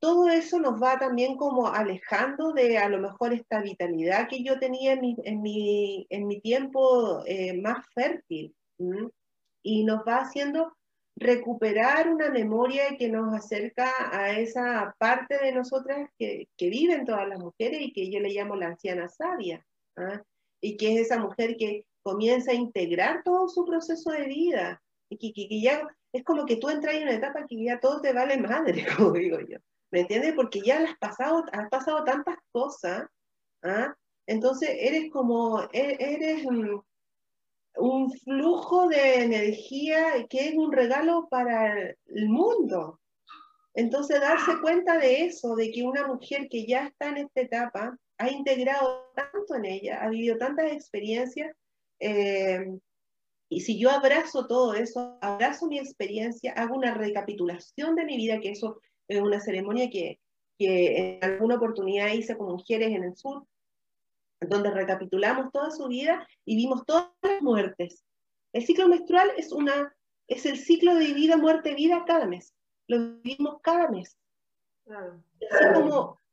todo 0.00 0.28
eso 0.28 0.58
nos 0.58 0.82
va 0.82 0.98
también 0.98 1.36
como 1.36 1.68
alejando 1.68 2.52
de 2.52 2.78
a 2.78 2.88
lo 2.88 2.98
mejor 2.98 3.32
esta 3.32 3.60
vitalidad 3.60 4.28
que 4.28 4.42
yo 4.42 4.58
tenía 4.58 4.92
en 4.92 5.00
mi, 5.00 6.06
en 6.10 6.26
mi, 6.26 6.40
tiempo 6.40 7.22
eh, 7.26 7.58
más 7.60 7.86
fértil. 7.94 8.54
Y 9.62 9.84
nos 9.84 10.00
va 10.06 10.18
haciendo 10.18 10.76
recuperar 11.16 12.08
una 12.08 12.30
memoria 12.30 12.96
que 12.98 13.08
nos 13.08 13.34
acerca 13.34 13.90
a 14.10 14.38
esa 14.38 14.94
parte 14.98 15.38
de 15.38 15.52
nosotras 15.52 16.10
que, 16.18 16.48
que 16.56 16.68
viven 16.68 17.06
todas 17.06 17.26
las 17.28 17.38
mujeres 17.38 17.80
y 17.80 17.92
que 17.92 18.10
yo 18.10 18.20
le 18.20 18.30
llamo 18.30 18.56
la 18.56 18.68
anciana 18.68 19.08
sabia. 19.08 19.64
¿ah? 19.96 20.22
Y 20.60 20.76
que 20.76 20.94
es 20.94 21.06
esa 21.06 21.18
mujer 21.18 21.56
que 21.56 21.86
comienza 22.02 22.50
a 22.50 22.54
integrar 22.54 23.22
todo 23.24 23.48
su 23.48 23.64
proceso 23.64 24.10
de 24.10 24.26
vida. 24.26 24.82
Y 25.08 25.32
que 25.32 25.60
ya 25.60 25.86
es 26.12 26.24
como 26.24 26.46
que 26.46 26.56
tú 26.56 26.68
entras 26.68 26.94
en 26.94 27.02
una 27.02 27.14
etapa 27.14 27.44
que 27.46 27.62
ya 27.62 27.80
todo 27.80 28.00
te 28.00 28.12
vale 28.12 28.36
madre, 28.36 28.84
como 28.96 29.12
digo 29.12 29.38
yo. 29.40 29.58
¿Me 29.94 30.00
entiendes? 30.00 30.32
Porque 30.34 30.60
ya 30.60 30.78
has 30.78 30.98
pasado, 30.98 31.44
has 31.52 31.68
pasado 31.68 32.02
tantas 32.02 32.36
cosas, 32.50 33.06
¿ah? 33.62 33.94
Entonces 34.26 34.70
eres 34.80 35.08
como, 35.12 35.62
e-, 35.72 35.96
eres, 36.00 36.44
un 37.76 38.10
flujo 38.24 38.88
de 38.88 39.22
energía 39.22 40.26
que 40.28 40.48
es 40.48 40.56
un 40.56 40.72
regalo 40.72 41.28
para 41.30 41.78
el 42.06 42.28
mundo. 42.28 42.98
Entonces, 43.72 44.20
darse 44.20 44.60
cuenta 44.60 44.98
de 44.98 45.26
eso, 45.26 45.54
de 45.54 45.70
que 45.70 45.84
una 45.84 46.08
mujer 46.08 46.48
que 46.50 46.66
ya 46.66 46.88
está 46.88 47.10
en 47.10 47.18
esta 47.18 47.42
etapa 47.42 47.96
ha 48.18 48.28
integrado 48.28 49.12
tanto 49.14 49.54
en 49.54 49.64
ella, 49.64 50.02
ha 50.02 50.08
vivido 50.08 50.38
tantas 50.38 50.72
experiencias, 50.72 51.54
eh, 52.00 52.66
y 53.48 53.60
si 53.60 53.78
yo 53.78 53.92
abrazo 53.92 54.48
todo 54.48 54.74
eso, 54.74 55.18
abrazo 55.20 55.68
mi 55.68 55.78
experiencia, 55.78 56.52
hago 56.54 56.74
una 56.74 56.94
recapitulación 56.94 57.94
de 57.94 58.04
mi 58.04 58.16
vida, 58.16 58.40
que 58.40 58.50
eso 58.50 58.80
es 59.08 59.20
una 59.20 59.40
ceremonia 59.40 59.90
que, 59.90 60.20
que 60.58 61.18
en 61.18 61.24
alguna 61.24 61.56
oportunidad 61.56 62.12
hice 62.12 62.36
con 62.36 62.52
mujeres 62.52 62.92
en 62.92 63.04
el 63.04 63.16
sur, 63.16 63.46
donde 64.40 64.70
recapitulamos 64.70 65.50
toda 65.52 65.70
su 65.70 65.88
vida 65.88 66.26
y 66.44 66.56
vimos 66.56 66.84
todas 66.86 67.10
las 67.22 67.42
muertes. 67.42 68.04
El 68.52 68.64
ciclo 68.64 68.88
menstrual 68.88 69.32
es, 69.36 69.52
una, 69.52 69.94
es 70.28 70.46
el 70.46 70.58
ciclo 70.58 70.94
de 70.94 71.12
vida, 71.12 71.36
muerte, 71.36 71.74
vida 71.74 72.04
cada 72.06 72.26
mes. 72.26 72.54
Lo 72.86 72.98
vivimos 73.20 73.60
cada 73.62 73.88
mes. 73.88 74.16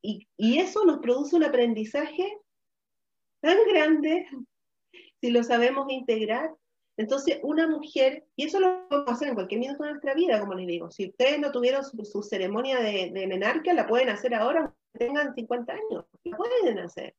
y, 0.01 0.27
y 0.37 0.59
eso 0.59 0.85
nos 0.85 0.99
produce 0.99 1.35
un 1.35 1.43
aprendizaje 1.43 2.37
tan 3.39 3.57
grande 3.67 4.27
si 5.21 5.31
lo 5.31 5.43
sabemos 5.43 5.89
integrar. 5.89 6.53
Entonces, 6.97 7.39
una 7.43 7.67
mujer, 7.67 8.25
y 8.35 8.45
eso 8.45 8.59
lo 8.59 8.87
podemos 8.87 9.11
hacer 9.11 9.29
en 9.29 9.35
cualquier 9.35 9.59
minuto 9.59 9.83
de 9.83 9.91
nuestra 9.91 10.13
vida, 10.13 10.39
como 10.39 10.53
les 10.53 10.67
digo, 10.67 10.91
si 10.91 11.07
ustedes 11.09 11.39
no 11.39 11.51
tuvieron 11.51 11.83
su, 11.83 12.21
ceremonia 12.21 12.79
de, 12.79 13.11
de, 13.13 13.27
menarquia, 13.27 13.73
la 13.73 13.87
pueden 13.87 14.09
hacer 14.09 14.35
ahora, 14.35 14.73
tengan 14.93 15.33
50 15.33 15.73
años, 15.73 16.05
la 16.23 16.37
pueden 16.37 16.79
hacer. 16.79 17.15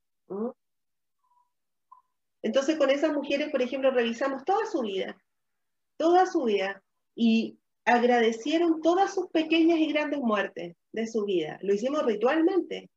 Entonces, 2.43 2.77
con 2.77 2.91
esas 2.91 3.13
mujeres, 3.13 3.51
por 3.51 3.63
ejemplo, 3.63 3.91
revisamos 3.91 4.45
toda 4.45 4.67
su 4.67 4.83
vida, 4.83 5.17
toda 5.97 6.27
su 6.27 6.45
vida, 6.45 6.83
y 7.15 7.59
agradecieron 7.85 8.81
todas 8.81 9.15
sus 9.15 9.29
pequeñas 9.29 9.79
y 9.79 9.93
grandes 9.93 10.21
muertes 10.21 10.77
de 10.93 11.07
su 11.07 11.25
vida. 11.25 11.59
Lo 11.63 11.75
hicimos 11.75 12.05
ritualmente. 12.05 12.91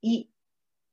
Y 0.00 0.31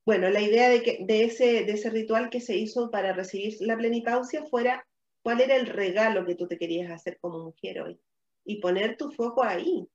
bueno, 0.09 0.27
la 0.31 0.41
idea 0.41 0.69
de, 0.69 0.81
que, 0.81 0.97
de, 1.01 1.25
ese, 1.25 1.65
de 1.65 1.73
ese 1.73 1.91
ritual 1.91 2.31
que 2.31 2.41
se 2.41 2.57
hizo 2.57 2.89
para 2.89 3.13
recibir 3.13 3.53
la 3.59 3.77
plenipausia 3.77 4.43
fuera 4.47 4.83
cuál 5.21 5.39
era 5.39 5.55
el 5.55 5.67
regalo 5.67 6.25
que 6.25 6.33
tú 6.33 6.47
te 6.47 6.57
querías 6.57 6.89
hacer 6.89 7.19
como 7.21 7.43
mujer 7.43 7.79
hoy. 7.79 8.01
Y 8.43 8.59
poner 8.59 8.97
tu 8.97 9.11
foco 9.11 9.43
ahí. 9.43 9.87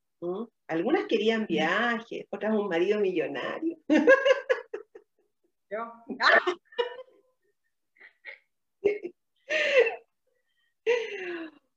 Algunas 0.68 1.06
querían 1.06 1.46
viajes, 1.46 2.26
otras 2.30 2.54
un 2.54 2.68
marido 2.68 3.00
millonario. 3.00 3.76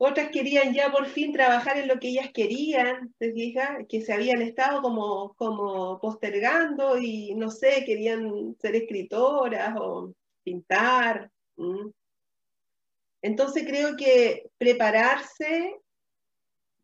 Otras 0.08 0.30
querían 0.30 0.74
ya 0.74 0.92
por 0.92 1.06
fin 1.08 1.34
trabajar 1.34 1.78
en 1.78 1.88
lo 1.88 2.00
que 2.00 2.10
ellas 2.10 2.30
querían, 2.34 3.14
¿te 3.18 3.34
fijas? 3.34 3.86
Que 3.90 4.02
se 4.02 4.14
habían 4.14 4.42
estado 4.42 4.82
como, 4.82 5.34
como 5.36 6.00
postergando 6.00 6.98
y 6.98 7.36
no 7.36 7.52
sé, 7.52 7.84
querían 7.86 8.56
ser 8.60 8.76
escritoras 8.76 9.76
o 9.80 10.14
pintar. 10.44 11.30
Entonces 13.22 13.66
creo 13.68 13.98
que 13.98 14.50
prepararse 14.58 15.76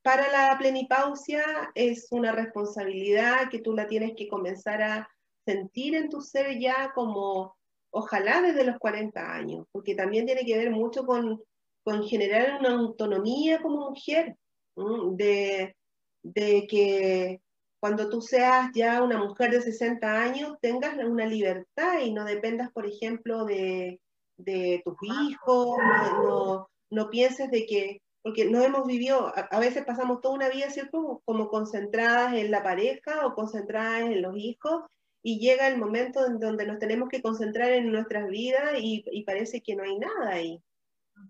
para 0.01 0.29
la 0.29 0.57
plenipausia 0.57 1.71
es 1.75 2.07
una 2.11 2.33
responsabilidad 2.33 3.49
que 3.49 3.59
tú 3.59 3.73
la 3.73 3.87
tienes 3.87 4.13
que 4.17 4.27
comenzar 4.27 4.81
a 4.81 5.09
sentir 5.45 5.95
en 5.95 6.09
tu 6.09 6.19
ser 6.19 6.59
ya 6.59 6.91
como, 6.93 7.55
ojalá 7.89 8.41
desde 8.41 8.65
los 8.65 8.77
40 8.79 9.33
años, 9.33 9.65
porque 9.71 9.95
también 9.95 10.25
tiene 10.25 10.45
que 10.45 10.57
ver 10.57 10.71
mucho 10.71 11.05
con, 11.05 11.41
con 11.84 12.03
generar 12.03 12.60
una 12.60 12.72
autonomía 12.72 13.61
como 13.61 13.89
mujer, 13.89 14.35
de, 14.76 15.76
de, 16.23 16.68
que 16.68 17.41
cuando 17.80 18.10
tú 18.10 18.22
seas 18.22 18.72
ya 18.73 19.03
una 19.03 19.18
mujer 19.18 19.51
de 19.51 19.61
60 19.61 20.22
años 20.22 20.55
tengas 20.61 20.97
una 20.97 21.26
libertad 21.26 21.99
y 22.01 22.11
no 22.11 22.26
dependas, 22.26 22.72
por 22.72 22.88
ejemplo, 22.88 23.45
de, 23.45 23.99
de 24.38 24.81
tus 24.84 24.95
hijos, 25.01 25.77
no, 26.23 26.69
no, 26.89 27.10
pienses 27.10 27.51
de 27.51 27.65
que, 27.65 28.01
porque 28.22 28.45
no 28.45 28.61
hemos 28.61 28.88
vivido, 28.88 29.31
a, 29.35 29.60
veces 29.60 29.85
pasamos 29.85 30.22
toda 30.22 30.35
una 30.35 30.49
vida, 30.49 30.69
¿cierto? 30.69 31.22
Como 31.26 31.49
concentradas 31.49 32.34
en 32.34 32.51
la 32.51 32.64
pareja 32.64 33.27
o 33.27 33.35
concentradas 33.35 34.03
en 34.03 34.22
los 34.22 34.35
hijos 34.38 34.84
y 35.22 35.39
llega 35.39 35.68
el 35.68 35.77
momento 35.77 36.26
en 36.26 36.39
donde 36.39 36.65
nos 36.65 36.80
tenemos 36.80 37.10
que 37.10 37.22
concentrar 37.22 37.72
en 37.72 37.91
nuestras 37.91 38.27
vidas 38.27 38.73
y, 38.80 39.23
parece 39.26 39.61
que 39.61 39.76
no 39.76 39.84
hay 39.84 39.97
nada 39.97 40.30
ahí. 40.30 40.61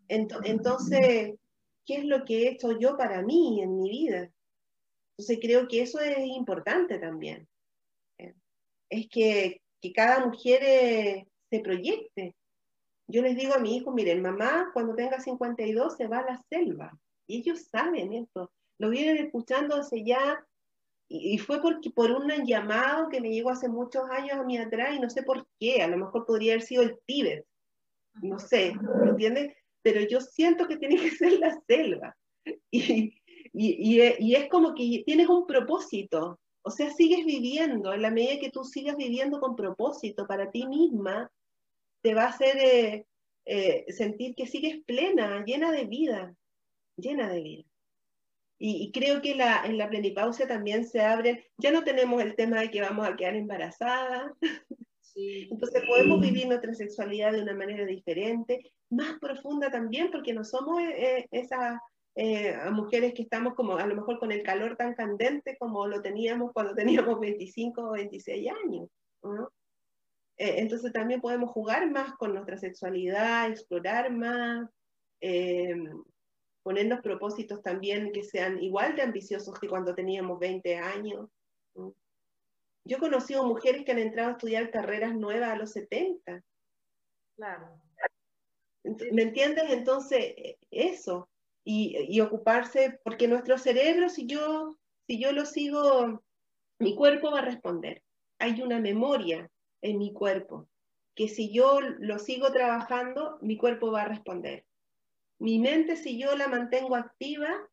Entonces, 0.07 1.35
¿qué 1.85 1.95
es 1.95 2.05
lo 2.05 2.25
que 2.25 2.43
he 2.43 2.49
hecho 2.49 2.77
yo 2.79 2.97
para 2.97 3.21
mí 3.21 3.61
en 3.61 3.75
mi 3.75 3.89
vida? 3.89 4.31
Entonces 5.11 5.39
creo 5.41 5.67
que 5.67 5.81
eso 5.81 5.99
es 5.99 6.17
importante 6.19 6.99
también. 6.99 7.47
Es 8.89 9.07
que, 9.09 9.61
cada 9.93 10.25
mujer 10.25 10.61
eh, 10.63 11.27
se 11.49 11.59
proyecte. 11.59 12.35
Yo 13.07 13.21
les 13.21 13.35
digo 13.35 13.53
a 13.53 13.59
mi 13.59 13.75
hijo, 13.75 13.91
miren, 13.91 14.21
mamá 14.21 14.69
cuando 14.73 14.95
tenga 14.95 15.19
52 15.19 15.97
se 15.97 16.07
va 16.07 16.19
a 16.19 16.31
la 16.31 16.41
selva. 16.49 16.97
Y 17.27 17.39
ellos 17.39 17.67
saben 17.69 18.13
esto. 18.13 18.51
Lo 18.79 18.89
vienen 18.89 19.17
escuchando 19.17 19.75
hace 19.75 20.03
ya 20.03 20.45
y, 21.15 21.37
fue 21.37 21.61
porque, 21.61 21.91
por 21.91 22.11
un 22.11 22.29
llamado 22.45 23.09
que 23.09 23.21
me 23.21 23.29
llegó 23.29 23.51
hace 23.51 23.69
muchos 23.69 24.09
años 24.09 24.33
a 24.33 24.43
mí 24.43 24.57
atrás 24.57 24.95
y 24.95 24.99
no 24.99 25.09
sé 25.09 25.21
por 25.21 25.45
qué, 25.59 25.81
a 25.83 25.87
lo 25.87 25.97
mejor 25.97 26.25
podría 26.25 26.53
haber 26.53 26.65
sido 26.65 26.81
el 26.81 26.97
Tíbet, 27.05 27.45
no 28.21 28.39
sé, 28.39 28.73
¿me 28.73 29.11
entiendes? 29.11 29.53
Pero 29.83 30.01
yo 30.01 30.19
siento 30.21 30.67
que 30.67 30.77
tiene 30.77 30.95
que 30.95 31.11
ser 31.11 31.33
la 31.33 31.59
selva. 31.67 32.15
Y, 32.71 33.21
y, 33.53 34.01
y, 34.19 34.35
es 34.35 34.49
como 34.49 34.73
que 34.73 35.03
tienes 35.05 35.29
un 35.29 35.45
propósito, 35.45 36.39
o 36.63 36.71
sea, 36.71 36.89
sigues 36.91 37.25
viviendo, 37.25 37.93
en 37.93 38.01
la 38.01 38.09
medida 38.09 38.39
que 38.39 38.49
tú 38.49 38.63
sigas 38.63 38.97
viviendo 38.97 39.39
con 39.39 39.55
propósito 39.55 40.25
para 40.25 40.49
ti 40.49 40.65
misma, 40.65 41.31
te 42.01 42.13
va 42.13 42.23
a 42.23 42.29
hacer 42.29 42.57
eh, 42.57 43.05
eh, 43.45 43.85
sentir 43.89 44.35
que 44.35 44.47
sigues 44.47 44.83
plena, 44.85 45.43
llena 45.45 45.71
de 45.71 45.85
vida, 45.85 46.35
llena 46.97 47.29
de 47.29 47.41
vida. 47.41 47.63
Y, 48.59 48.91
creo 48.93 49.21
que 49.21 49.31
en 49.31 49.77
la 49.77 49.89
plenipausia 49.89 50.47
también 50.47 50.87
se 50.87 51.01
abre, 51.01 51.51
ya 51.57 51.71
no 51.71 51.83
tenemos 51.83 52.21
el 52.21 52.35
tema 52.35 52.61
de 52.61 52.71
que 52.71 52.81
vamos 52.81 53.05
a 53.05 53.15
quedar 53.15 53.35
embarazadas, 53.35 54.31
entonces 55.15 55.83
podemos 55.87 56.19
vivir 56.19 56.47
nuestra 56.47 56.73
sexualidad 56.73 57.33
de 57.33 57.41
una 57.41 57.53
manera 57.53 57.85
diferente, 57.85 58.71
más 58.89 59.19
profunda 59.19 59.69
también, 59.69 60.09
porque 60.11 60.33
no 60.33 60.43
somos 60.43 60.81
eh, 60.81 61.17
eh, 61.17 61.27
esas 61.31 61.79
eh, 62.15 62.55
mujeres 62.71 63.13
que 63.13 63.23
estamos 63.23 63.53
como 63.55 63.77
a 63.77 63.85
lo 63.85 63.95
mejor 63.95 64.19
con 64.19 64.31
el 64.31 64.43
calor 64.43 64.75
tan 64.75 64.93
candente 64.93 65.57
como 65.57 65.87
lo 65.87 66.01
teníamos 66.01 66.51
cuando 66.53 66.73
teníamos 67.11 67.19
25 67.19 67.81
o 67.81 67.91
26 67.91 68.51
años. 68.65 68.89
entonces 70.37 70.91
también 70.91 71.21
podemos 71.21 71.51
jugar 71.51 71.89
más 71.91 72.13
con 72.13 72.33
nuestra 72.33 72.57
sexualidad, 72.57 73.49
explorar 73.49 74.11
más 74.11 74.69
ponernos 76.63 77.01
propósitos 77.01 77.61
también 77.61 78.11
que 78.13 78.23
sean 78.23 78.61
igual 78.63 78.95
de 78.95 79.03
ambiciosos 79.03 79.59
que 79.59 79.67
cuando 79.67 79.93
teníamos 79.93 80.39
20 80.39 80.77
años. 80.77 81.29
Yo 82.85 82.97
he 82.97 82.99
conocido 82.99 83.45
mujeres 83.45 83.85
que 83.85 83.91
han 83.91 83.99
entrado 83.99 84.29
a 84.29 84.31
estudiar 84.33 84.71
carreras 84.71 85.15
nuevas 85.15 85.49
a 85.49 85.55
los 85.55 85.71
70. 85.71 86.43
Claro. 87.35 87.81
¿Me 88.83 89.21
entiendes? 89.21 89.65
Entonces, 89.69 90.35
eso. 90.69 91.29
Y, 91.65 92.19
ocuparse, 92.19 92.99
porque 93.05 93.27
nuestro 93.29 93.57
cerebro, 93.57 94.09
si 94.09 94.25
yo, 94.25 94.77
si 95.07 95.17
yo 95.17 95.31
lo 95.31 95.45
sigo, 95.45 96.21
mi 96.79 96.95
cuerpo 96.95 97.31
va 97.31 97.39
a 97.39 97.45
responder. 97.45 98.03
Hay 98.39 98.61
una 98.61 98.79
memoria 98.79 99.49
en 99.81 99.97
mi 99.97 100.11
cuerpo, 100.11 100.67
que 101.15 101.29
si 101.29 101.53
yo 101.53 101.79
lo 101.79 102.19
sigo 102.19 102.51
trabajando, 102.51 103.37
mi 103.41 103.55
cuerpo 103.55 103.91
va 103.91 104.01
a 104.01 104.07
responder. 104.09 104.65
Mi 105.39 105.57
mente, 105.59 105.95
si 105.95 106.19
yo 106.19 106.35
la 106.35 106.49
mantengo 106.49 106.97
activa, 106.97 107.69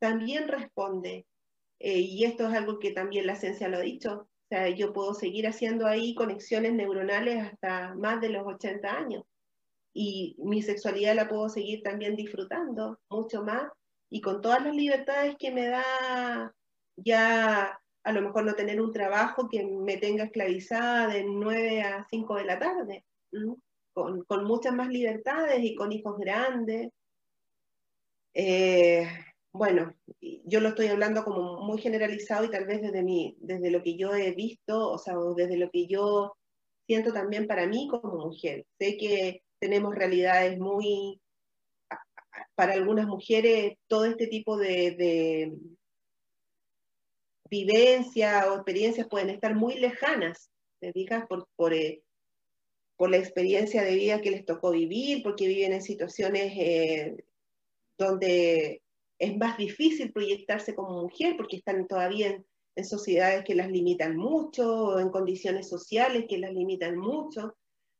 también 0.00 0.48
responde. 0.48 1.26
Eh, 1.78 1.98
y 2.00 2.24
esto 2.24 2.48
es 2.48 2.54
algo 2.54 2.80
que 2.80 2.90
también 2.90 3.26
la 3.26 3.36
ciencia 3.36 3.68
lo 3.68 3.76
ha 3.76 3.80
dicho. 3.80 4.28
Yo 4.76 4.92
puedo 4.92 5.14
seguir 5.14 5.46
haciendo 5.46 5.86
ahí 5.86 6.14
conexiones 6.14 6.74
neuronales 6.74 7.42
hasta 7.42 7.94
más 7.94 8.20
de 8.20 8.28
los 8.28 8.46
80 8.46 8.88
años. 8.88 9.24
Y 9.94 10.36
mi 10.38 10.62
sexualidad 10.62 11.14
la 11.14 11.28
puedo 11.28 11.48
seguir 11.48 11.82
también 11.82 12.16
disfrutando 12.16 12.98
mucho 13.10 13.42
más 13.42 13.70
y 14.10 14.20
con 14.20 14.40
todas 14.40 14.62
las 14.64 14.74
libertades 14.74 15.36
que 15.38 15.50
me 15.50 15.68
da 15.68 16.54
ya 16.96 17.78
a 18.04 18.12
lo 18.12 18.22
mejor 18.22 18.44
no 18.44 18.54
tener 18.54 18.80
un 18.80 18.92
trabajo 18.92 19.48
que 19.48 19.64
me 19.64 19.96
tenga 19.96 20.24
esclavizada 20.24 21.08
de 21.08 21.24
9 21.24 21.82
a 21.82 22.04
5 22.10 22.34
de 22.36 22.44
la 22.44 22.58
tarde 22.58 23.04
con, 23.92 24.24
con 24.24 24.44
muchas 24.44 24.74
más 24.74 24.88
libertades 24.88 25.62
y 25.62 25.74
con 25.74 25.92
hijos 25.92 26.18
grandes. 26.18 26.90
Eh, 28.34 29.06
bueno, 29.52 29.94
yo 30.44 30.60
lo 30.60 30.70
estoy 30.70 30.86
hablando 30.86 31.24
como 31.24 31.60
muy 31.62 31.78
generalizado 31.78 32.44
y 32.44 32.50
tal 32.50 32.66
vez 32.66 32.80
desde, 32.80 33.02
mi, 33.02 33.36
desde 33.38 33.70
lo 33.70 33.82
que 33.82 33.96
yo 33.96 34.14
he 34.14 34.32
visto, 34.32 34.90
o 34.90 34.98
sea, 34.98 35.14
desde 35.36 35.58
lo 35.58 35.70
que 35.70 35.86
yo 35.86 36.34
siento 36.86 37.12
también 37.12 37.46
para 37.46 37.66
mí 37.66 37.86
como 37.88 38.26
mujer. 38.26 38.66
Sé 38.78 38.96
que 38.96 39.42
tenemos 39.58 39.94
realidades 39.94 40.58
muy, 40.58 41.20
para 42.54 42.72
algunas 42.72 43.06
mujeres, 43.06 43.74
todo 43.88 44.06
este 44.06 44.26
tipo 44.26 44.56
de, 44.56 45.52
vivencias 47.50 48.46
o 48.46 48.54
experiencias 48.54 49.06
pueden 49.08 49.28
estar 49.28 49.54
muy 49.54 49.74
lejanas, 49.74 50.50
te 50.80 50.92
fijas, 50.92 51.26
por, 51.26 51.46
por, 51.56 51.74
eh, 51.74 52.02
por, 52.96 53.10
la 53.10 53.18
experiencia 53.18 53.82
de 53.82 53.94
vida 53.94 54.22
que 54.22 54.30
les 54.30 54.46
tocó 54.46 54.70
vivir, 54.70 55.22
porque 55.22 55.46
viven 55.46 55.74
en 55.74 55.82
situaciones 55.82 56.54
eh, 56.56 57.16
donde 57.98 58.82
es 59.22 59.36
más 59.36 59.56
difícil 59.56 60.12
proyectarse 60.12 60.74
como 60.74 61.02
mujer, 61.02 61.36
porque 61.36 61.58
están 61.58 61.86
todavía 61.86 62.42
en, 62.74 62.84
sociedades 62.84 63.44
que 63.44 63.54
las 63.54 63.70
limitan 63.70 64.16
mucho, 64.16 64.98
en 64.98 65.10
condiciones 65.10 65.68
sociales 65.68 66.24
que 66.28 66.38
las 66.38 66.52
limitan 66.52 66.98
mucho. 66.98 67.54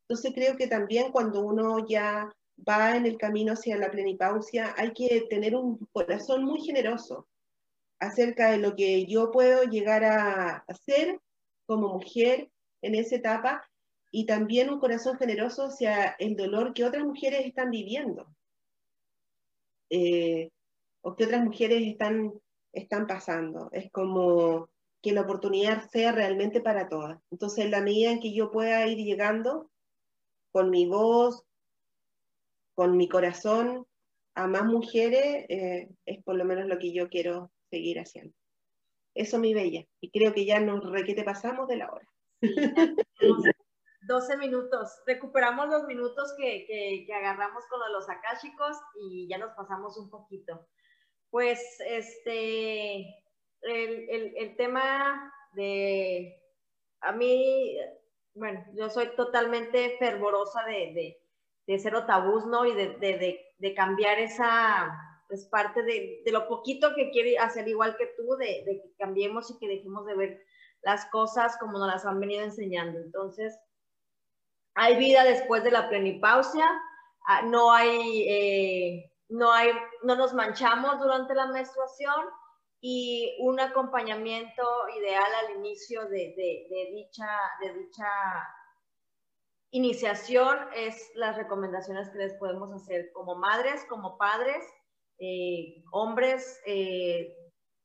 Entonces 0.09 0.33
creo 0.35 0.57
que 0.57 0.67
también 0.67 1.13
cuando 1.13 1.43
uno 1.43 1.87
ya 1.87 2.29
va 2.69 2.97
en 2.97 3.07
el 3.07 3.19
camino 3.19 3.53
hacia 3.53 3.77
la 3.77 3.91
plenipausia, 3.91 4.75
hay 4.77 4.93
que 4.95 5.27
tener 5.31 5.55
un 5.55 5.79
corazón 5.93 6.45
muy 6.45 6.61
generoso 6.61 7.29
acerca 8.01 8.51
de 8.51 8.59
lo 8.59 8.75
que 8.75 9.07
yo 9.07 9.31
puedo 9.31 9.63
llegar 9.63 10.03
a 10.03 10.65
hacer 10.67 11.21
como 11.67 11.89
mujer 11.91 12.51
en 12.81 12.97
esa 12.97 13.15
etapa 13.15 13.71
y 14.11 14.27
también 14.27 14.71
un 14.71 14.81
corazón 14.81 15.17
generoso 15.19 15.67
hacia 15.67 16.17
el 16.19 16.35
dolor 16.35 16.75
que 16.75 16.85
otras 16.85 17.05
mujeres 17.05 17.47
están 17.47 17.71
viviendo 17.71 18.27
eh, 19.91 20.51
o 21.03 21.15
que 21.15 21.25
otras 21.25 21.45
mujeres 21.45 21.83
están 21.83 22.33
están 22.73 23.07
pasando. 23.07 23.69
Es 23.73 23.91
como 23.93 24.71
que 25.03 25.13
la 25.13 25.23
oportunidad 25.23 25.89
sea 25.91 26.13
realmente 26.13 26.61
para 26.61 26.89
todas. 26.89 27.21
Entonces, 27.31 27.65
en 27.65 27.71
la 27.71 27.81
medida 27.81 28.11
en 28.11 28.21
que 28.21 28.33
yo 28.33 28.51
pueda 28.51 28.87
ir 28.87 28.99
llegando 28.99 29.71
con 30.53 30.71
mi 30.71 30.87
voz, 30.87 31.45
con 32.75 32.97
mi 32.97 33.09
corazón, 33.09 33.87
a 34.35 34.47
más 34.47 34.65
mujeres, 34.65 35.47
eh, 35.49 35.89
es 36.07 36.23
por 36.25 36.37
lo 36.37 36.45
menos 36.45 36.67
lo 36.67 36.79
que 36.79 36.93
yo 36.93 37.09
quiero 37.09 37.51
seguir 37.71 37.99
haciendo. 37.99 38.35
Eso, 39.15 39.39
mi 39.39 39.53
bella. 39.53 39.85
Y 40.01 40.11
creo 40.11 40.33
que 40.33 40.47
ya 40.47 40.61
nos 40.61 40.89
requete 40.91 41.23
pasamos 41.23 41.69
de 41.69 41.77
la 41.77 41.93
hora. 41.93 42.09
12 44.09 44.37
minutos. 44.39 45.03
Recuperamos 45.07 45.69
los 45.69 45.85
minutos 45.85 46.35
que, 46.39 46.65
que, 46.67 47.13
agarramos 47.13 47.65
con 47.69 47.81
los 47.93 48.09
akashicos 48.09 48.77
y 49.01 49.29
ya 49.29 49.39
nos 49.39 49.53
pasamos 49.53 49.99
un 49.99 50.09
poquito. 50.09 50.67
Pues 51.33 51.61
este, 51.81 53.25
el, 53.63 54.37
el, 54.37 54.57
tema 54.57 55.35
de, 55.55 56.41
a 57.01 57.11
mí, 57.11 57.77
bueno, 58.35 58.65
yo 58.75 58.89
soy 58.89 59.09
totalmente 59.17 59.97
fervorosa 59.99 60.63
de, 60.67 60.93
de, 60.95 61.23
de 61.67 61.79
cero 61.81 62.05
¿no? 62.47 62.67
Y 62.67 62.75
de, 62.75 63.41
de 63.59 63.75
cambiar 63.75 64.21
esa, 64.21 65.13
es 65.33 65.47
parte 65.47 65.83
de, 65.83 66.23
lo 66.27 66.47
poquito 66.47 66.95
que 66.95 67.11
quiere 67.11 67.39
hacer 67.39 67.67
igual 67.67 67.97
que 67.97 68.07
tú, 68.17 68.37
de, 68.37 68.65
que 68.65 68.95
cambiemos 68.99 69.51
y 69.51 69.59
que 69.59 69.69
dejemos 69.69 70.05
de 70.07 70.15
ver 70.15 70.45
las 70.83 71.07
cosas 71.07 71.57
como 71.59 71.79
nos 71.79 71.89
las 71.89 72.05
han 72.05 72.21
venido 72.21 72.45
enseñando. 72.45 72.99
Entonces, 72.99 73.59
hay 74.75 74.97
vida 74.97 75.25
después 75.25 75.65
de 75.65 75.71
la 75.71 75.89
plenipausia, 75.89 76.69
ah, 77.27 77.43
no 77.43 77.73
hay... 77.73 78.29
Eh, 78.29 79.12
no, 79.33 79.51
hay, 79.51 79.71
no 80.03 80.15
nos 80.15 80.35
manchamos 80.35 81.01
durante 81.01 81.35
la 81.35 81.47
menstruación 81.47 82.27
y 82.81 83.37
un 83.41 83.59
acompañamiento 83.61 84.63
ideal 84.99 85.33
al 85.43 85.57
inicio 85.57 86.07
de, 86.07 86.35
dicha, 86.93 87.29
de 87.61 87.73
dicha 87.73 88.09
iniciación 89.71 90.59
es 90.75 91.11
las 91.15 91.37
recomendaciones 91.37 92.11
que 92.11 92.19
les 92.19 92.35
podemos 92.35 92.73
hacer 92.73 93.11
como 93.15 93.37
madres, 93.37 93.87
como 93.89 94.19
padres, 94.19 94.63
eh, 95.19 95.83
hombres, 95.93 96.61
eh, 96.67 97.35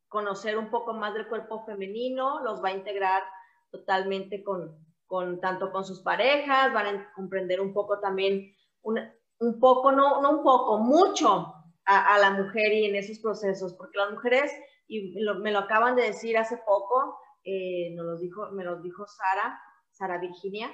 conocer 0.10 0.58
un 0.58 0.70
poco 0.70 0.94
más 0.94 1.14
del 1.14 1.30
cuerpo 1.30 1.66
femenino, 1.66 2.44
los 2.44 2.62
va 2.62 2.70
a 2.70 2.74
integrar 2.76 3.24
totalmente 3.72 4.44
con, 4.44 4.86
con 5.06 5.40
tanto 5.40 5.72
con 5.72 5.86
sus 5.86 6.02
parejas, 6.02 6.74
van 6.74 6.88
a 6.88 7.14
comprender 7.14 7.62
un 7.62 7.74
poco 7.74 8.00
también 8.00 8.54
una, 8.82 9.17
un 9.40 9.60
poco, 9.60 9.92
no, 9.92 10.22
no 10.22 10.32
un 10.38 10.44
poco, 10.44 10.78
mucho 10.78 11.54
a, 11.86 12.18
la 12.20 12.32
mujer 12.32 12.74
y 12.74 12.86
en 12.86 12.96
esos 12.96 13.20
procesos, 13.20 13.74
porque 13.74 13.98
las 13.98 14.12
mujeres, 14.12 14.52
y 14.88 15.16
me 15.42 15.52
lo 15.52 15.60
acaban 15.60 15.96
de 15.96 16.04
decir 16.04 16.38
hace 16.38 16.58
poco, 16.58 17.18
eh, 17.44 17.94
nos 17.96 18.06
lo 18.06 18.18
dijo, 18.18 18.52
me 18.52 18.64
lo 18.64 18.82
dijo 18.82 19.06
Sara, 19.08 19.60
Sara 19.92 20.18
Virginia, 20.18 20.70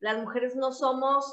las 0.00 0.18
mujeres 0.18 0.56
no 0.56 0.72
somos, 0.72 1.32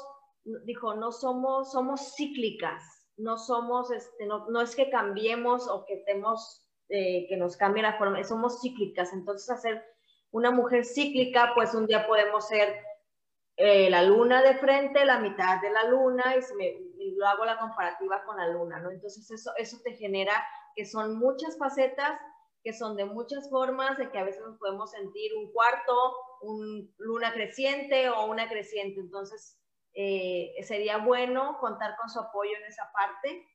dijo, 0.64 0.94
no 0.94 1.10
somos, 1.12 1.72
somos 1.72 2.14
cíclicas, 2.14 2.82
no 3.16 3.36
somos, 3.36 3.90
este, 3.90 4.26
no, 4.26 4.48
no 4.48 4.60
es 4.60 4.76
que 4.76 4.90
cambiemos 4.90 5.68
o 5.68 5.84
que 5.86 5.94
estemos, 5.94 6.68
eh, 6.88 7.26
que 7.28 7.36
nos 7.36 7.56
cambie 7.56 7.82
la 7.82 7.98
forma, 7.98 8.22
somos 8.22 8.60
cíclicas, 8.60 9.12
entonces 9.12 9.50
hacer 9.50 9.84
una 10.30 10.50
mujer 10.50 10.84
cíclica, 10.84 11.52
pues 11.54 11.74
un 11.74 11.86
día 11.86 12.06
podemos 12.06 12.46
ser 12.46 12.76
eh, 13.56 13.88
la 13.88 14.02
luna 14.02 14.42
de 14.42 14.54
frente, 14.56 15.04
la 15.04 15.18
mitad 15.18 15.60
de 15.62 15.70
la 15.70 15.84
luna, 15.84 16.36
y, 16.36 16.42
se 16.42 16.54
me, 16.56 16.76
lo 17.16 17.26
hago 17.26 17.44
la 17.44 17.58
comparativa 17.58 18.22
con 18.24 18.36
la 18.36 18.48
luna, 18.48 18.80
¿no? 18.80 18.90
Entonces 18.90 19.30
eso, 19.30 19.50
eso 19.56 19.78
te 19.82 19.94
genera 19.94 20.44
que 20.74 20.84
son 20.84 21.18
muchas 21.18 21.56
facetas, 21.58 22.20
que 22.62 22.74
son 22.74 22.96
de 22.96 23.06
muchas 23.06 23.48
formas, 23.48 23.96
de 23.96 24.10
que 24.10 24.18
a 24.18 24.24
veces 24.24 24.42
nos 24.42 24.58
podemos 24.58 24.90
sentir 24.90 25.32
un 25.36 25.50
cuarto, 25.52 25.94
un 26.42 26.94
luna 26.98 27.32
creciente 27.32 28.10
o 28.10 28.26
una 28.26 28.48
creciente. 28.48 29.00
Entonces 29.00 29.58
eh, 29.94 30.52
sería 30.62 30.98
bueno 30.98 31.56
contar 31.58 31.96
con 31.96 32.10
su 32.10 32.20
apoyo 32.20 32.50
en 32.58 32.64
esa 32.64 32.90
parte. 32.92 33.46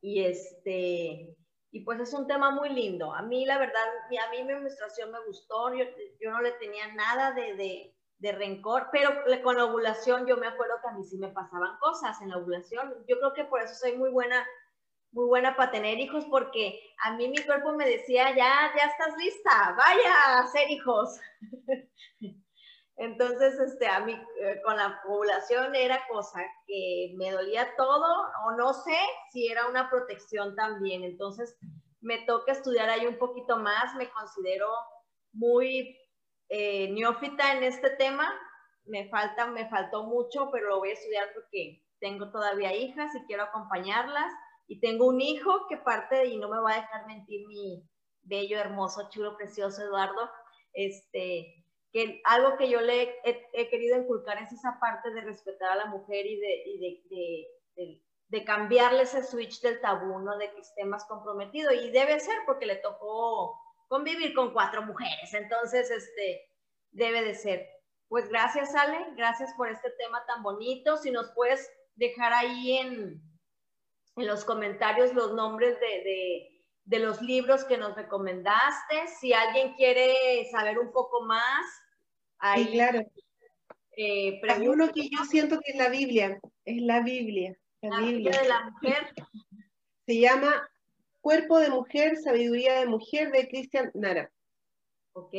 Y 0.00 0.22
este, 0.22 1.36
y 1.70 1.80
pues 1.80 2.00
es 2.00 2.14
un 2.14 2.26
tema 2.26 2.50
muy 2.50 2.68
lindo. 2.70 3.12
A 3.12 3.22
mí, 3.22 3.44
la 3.44 3.58
verdad, 3.58 3.82
a 3.82 4.30
mí 4.30 4.44
mi 4.44 4.54
menstruación 4.54 5.10
me 5.10 5.24
gustó, 5.26 5.74
yo, 5.74 5.84
yo 6.20 6.30
no 6.30 6.40
le 6.40 6.52
tenía 6.52 6.94
nada 6.94 7.32
de, 7.32 7.54
de, 7.54 7.97
de 8.18 8.32
rencor, 8.32 8.88
pero 8.90 9.10
con 9.42 9.56
la 9.56 9.66
ovulación 9.66 10.26
yo 10.26 10.36
me 10.36 10.48
acuerdo 10.48 10.74
que 10.82 10.88
a 10.88 10.92
mí 10.92 11.04
sí 11.04 11.18
me 11.18 11.28
pasaban 11.28 11.78
cosas 11.78 12.20
en 12.20 12.30
la 12.30 12.38
ovulación. 12.38 12.94
Yo 13.06 13.18
creo 13.18 13.32
que 13.32 13.44
por 13.44 13.62
eso 13.62 13.74
soy 13.74 13.96
muy 13.96 14.10
buena, 14.10 14.44
muy 15.12 15.26
buena 15.26 15.56
para 15.56 15.70
tener 15.70 15.98
hijos, 15.98 16.24
porque 16.28 16.80
a 17.04 17.16
mí 17.16 17.28
mi 17.28 17.38
cuerpo 17.44 17.72
me 17.72 17.88
decía, 17.88 18.30
ya, 18.30 18.72
ya 18.76 18.84
estás 18.86 19.16
lista, 19.16 19.76
vaya 19.76 20.14
a 20.14 20.40
hacer 20.40 20.70
hijos. 20.70 21.20
Entonces, 22.96 23.60
este, 23.60 23.86
a 23.86 24.00
mí 24.00 24.12
eh, 24.40 24.60
con 24.64 24.76
la 24.76 25.00
ovulación 25.06 25.72
era 25.76 26.04
cosa 26.08 26.40
que 26.66 27.12
me 27.16 27.30
dolía 27.30 27.68
todo, 27.76 28.28
o 28.46 28.56
no 28.56 28.74
sé 28.74 28.98
si 29.30 29.46
era 29.46 29.68
una 29.68 29.88
protección 29.88 30.56
también. 30.56 31.04
Entonces, 31.04 31.56
me 32.00 32.18
toca 32.26 32.50
estudiar 32.50 32.88
ahí 32.88 33.06
un 33.06 33.18
poquito 33.18 33.56
más, 33.58 33.94
me 33.94 34.10
considero 34.10 34.66
muy 35.32 35.96
eh, 36.48 36.90
neófita 36.90 37.52
en 37.56 37.64
este 37.64 37.90
tema, 37.90 38.32
me 38.86 39.08
falta, 39.08 39.46
me 39.46 39.68
faltó 39.68 40.04
mucho, 40.04 40.50
pero 40.50 40.68
lo 40.68 40.78
voy 40.78 40.90
a 40.90 40.94
estudiar 40.94 41.28
porque 41.34 41.82
tengo 42.00 42.30
todavía 42.30 42.74
hijas 42.74 43.14
y 43.14 43.24
quiero 43.26 43.44
acompañarlas. 43.44 44.32
Y 44.66 44.80
tengo 44.80 45.06
un 45.06 45.20
hijo 45.20 45.66
que 45.68 45.78
parte 45.78 46.26
y 46.26 46.38
no 46.38 46.48
me 46.48 46.60
va 46.60 46.72
a 46.72 46.80
dejar 46.80 47.06
mentir 47.06 47.46
mi 47.46 47.88
bello, 48.22 48.58
hermoso, 48.58 49.08
chulo, 49.10 49.36
precioso 49.36 49.82
Eduardo, 49.82 50.30
este, 50.74 51.64
que 51.92 52.20
algo 52.24 52.56
que 52.58 52.68
yo 52.68 52.80
le 52.82 53.14
he, 53.24 53.68
querido 53.68 53.98
inculcar 53.98 54.42
es 54.42 54.52
esa 54.52 54.78
parte 54.78 55.10
de 55.10 55.22
respetar 55.22 55.72
a 55.72 55.76
la 55.76 55.86
mujer 55.86 56.26
y 56.26 56.38
de, 56.38 56.62
y 56.66 56.78
de, 56.78 57.46
de, 57.76 58.02
de, 58.28 58.44
cambiarle 58.44 59.02
ese 59.02 59.24
switch 59.24 59.62
del 59.62 59.80
tabú, 59.80 60.18
¿no? 60.18 60.36
De 60.36 60.52
que 60.52 60.60
esté 60.60 60.84
más 60.84 61.06
comprometido. 61.06 61.72
Y 61.72 61.90
debe 61.90 62.20
ser 62.20 62.36
porque 62.44 62.66
le 62.66 62.76
tocó 62.76 63.58
convivir 63.88 64.34
con 64.34 64.52
cuatro 64.52 64.82
mujeres. 64.82 65.34
Entonces, 65.34 65.90
este, 65.90 66.48
debe 66.90 67.22
de 67.22 67.34
ser. 67.34 67.68
Pues 68.08 68.28
gracias, 68.28 68.74
Ale, 68.74 68.98
gracias 69.16 69.52
por 69.56 69.70
este 69.70 69.90
tema 69.98 70.24
tan 70.26 70.42
bonito. 70.42 70.96
Si 70.96 71.10
nos 71.10 71.30
puedes 71.32 71.70
dejar 71.96 72.32
ahí 72.32 72.78
en, 72.78 73.20
en 74.16 74.26
los 74.26 74.44
comentarios 74.44 75.12
los 75.14 75.34
nombres 75.34 75.78
de, 75.80 76.62
de, 76.84 76.98
los 76.98 77.20
libros 77.20 77.64
que 77.64 77.76
nos 77.76 77.94
recomendaste. 77.94 79.08
Si 79.20 79.32
alguien 79.32 79.74
quiere 79.74 80.48
saber 80.50 80.78
un 80.78 80.90
poco 80.90 81.22
más, 81.24 81.66
ahí. 82.38 82.64
Sí, 82.64 82.72
claro. 82.72 83.00
Eh, 83.96 84.40
Hay 84.48 84.68
uno 84.68 84.92
que 84.92 85.08
yo 85.10 85.24
siento 85.24 85.58
que 85.60 85.72
es 85.72 85.76
la 85.76 85.88
Biblia, 85.88 86.40
es 86.64 86.82
la 86.82 87.00
Biblia. 87.00 87.58
La, 87.82 88.00
Biblia 88.00 88.40
de 88.40 88.48
la 88.48 88.70
mujer. 88.70 89.12
Se 90.06 90.18
llama 90.18 90.68
Cuerpo 91.28 91.58
de 91.58 91.68
Mujer, 91.68 92.16
Sabiduría 92.16 92.80
de 92.80 92.86
Mujer 92.86 93.30
de 93.30 93.48
Christian 93.48 93.90
Nara. 93.92 94.32
Ok. 95.12 95.34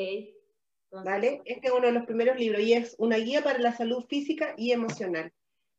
¿Vale? 0.91 1.41
Este 1.45 1.68
es 1.68 1.74
uno 1.74 1.88
de 1.88 1.94
los 1.94 2.06
primeros 2.06 2.38
libros 2.38 2.61
y 2.61 2.74
es 2.74 2.95
una 2.99 3.18
guía 3.18 3.44
para 3.44 3.57
la 3.57 3.76
salud 3.76 4.06
física 4.07 4.53
y 4.56 4.72
emocional. 4.72 5.34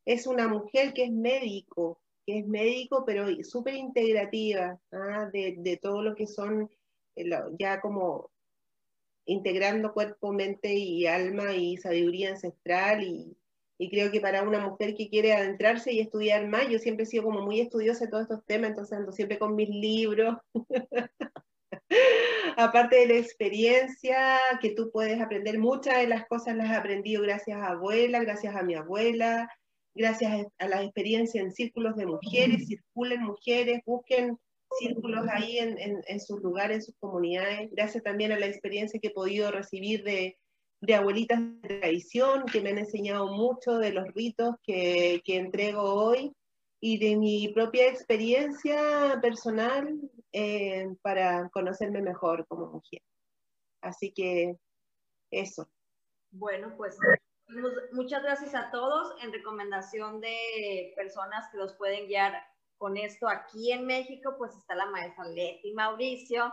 Es 0.04 0.26
una 0.26 0.48
mujer 0.48 0.94
que 0.94 1.04
es 1.04 1.12
médico, 1.12 2.02
que 2.26 2.40
es 2.40 2.46
médico, 2.48 3.04
pero 3.06 3.28
súper 3.44 3.76
integrativa 3.76 4.80
¿ah? 4.90 5.30
de, 5.32 5.78
todo 5.80 6.02
lo 6.02 6.16
que 6.16 6.26
son 6.26 6.68
eh, 7.14 7.30
ya 7.56 7.80
como 7.80 8.32
integrando 9.26 9.92
cuerpo, 9.92 10.32
mente 10.32 10.74
y 10.74 11.06
alma 11.06 11.52
y 11.54 11.76
sabiduría 11.76 12.30
ancestral 12.30 13.04
y, 13.04 13.38
Y 13.80 13.88
creo 13.88 14.10
que 14.10 14.20
para 14.20 14.42
una 14.42 14.60
mujer 14.60 14.94
que 14.94 15.08
quiere 15.08 15.32
adentrarse 15.32 15.90
y 15.90 16.00
estudiar 16.00 16.46
más, 16.46 16.68
yo 16.68 16.78
siempre 16.78 17.04
he 17.04 17.06
sido 17.06 17.24
como 17.24 17.40
muy 17.40 17.60
estudiosa 17.60 18.04
de 18.04 18.10
todos 18.10 18.24
estos 18.24 18.44
temas, 18.44 18.68
entonces 18.68 18.98
ando 18.98 19.10
siempre 19.10 19.38
con 19.38 19.54
mis 19.54 19.70
libros. 19.70 20.36
Aparte 22.58 22.96
de 22.96 23.06
la 23.06 23.14
experiencia, 23.14 24.38
que 24.60 24.74
tú 24.74 24.90
puedes 24.92 25.18
aprender, 25.18 25.58
muchas 25.58 25.96
de 25.96 26.08
las 26.08 26.26
cosas 26.26 26.56
las 26.56 26.68
he 26.68 26.74
aprendido 26.74 27.22
gracias 27.22 27.56
a 27.58 27.68
abuela, 27.68 28.20
gracias 28.20 28.54
a 28.54 28.62
mi 28.62 28.74
abuela, 28.74 29.48
gracias 29.94 30.46
a 30.58 30.68
las 30.68 30.82
experiencias 30.82 31.42
en 31.42 31.50
círculos 31.50 31.96
de 31.96 32.04
mujeres, 32.04 32.66
circulen 32.66 33.22
mujeres, 33.22 33.80
busquen 33.86 34.36
círculos 34.78 35.26
ahí 35.30 35.56
en, 35.56 35.78
en, 36.06 36.20
sus 36.20 36.42
lugares, 36.42 36.76
en 36.76 36.82
sus 36.82 36.96
comunidades, 36.98 37.70
gracias 37.72 38.04
también 38.04 38.32
a 38.32 38.38
la 38.38 38.46
experiencia 38.46 39.00
que 39.00 39.08
he 39.08 39.12
podido 39.14 39.50
recibir 39.50 40.04
de, 40.04 40.36
de 40.80 40.94
abuelitas 40.94 41.40
de 41.62 41.80
tradición, 41.80 42.44
que 42.46 42.60
me 42.60 42.70
han 42.70 42.78
enseñado 42.78 43.28
mucho 43.28 43.78
de 43.78 43.92
los 43.92 44.06
ritos 44.14 44.56
que, 44.62 45.20
que 45.24 45.36
entrego 45.36 45.82
hoy 45.82 46.32
y 46.80 46.98
de 46.98 47.16
mi 47.16 47.48
propia 47.48 47.88
experiencia 47.88 49.18
personal 49.20 50.00
eh, 50.32 50.88
para 51.02 51.50
conocerme 51.50 52.00
mejor 52.00 52.46
como 52.46 52.66
mujer. 52.66 53.02
Así 53.82 54.12
que 54.12 54.56
eso. 55.30 55.68
Bueno, 56.30 56.74
pues 56.76 56.96
muchas 57.92 58.22
gracias 58.22 58.54
a 58.54 58.70
todos. 58.70 59.14
En 59.22 59.32
recomendación 59.32 60.20
de 60.20 60.92
personas 60.96 61.48
que 61.50 61.58
los 61.58 61.74
pueden 61.74 62.06
guiar 62.06 62.34
con 62.78 62.96
esto 62.96 63.28
aquí 63.28 63.72
en 63.72 63.84
México, 63.84 64.34
pues 64.38 64.56
está 64.56 64.74
la 64.74 64.86
maestra 64.86 65.24
Leti 65.24 65.74
Mauricio, 65.74 66.50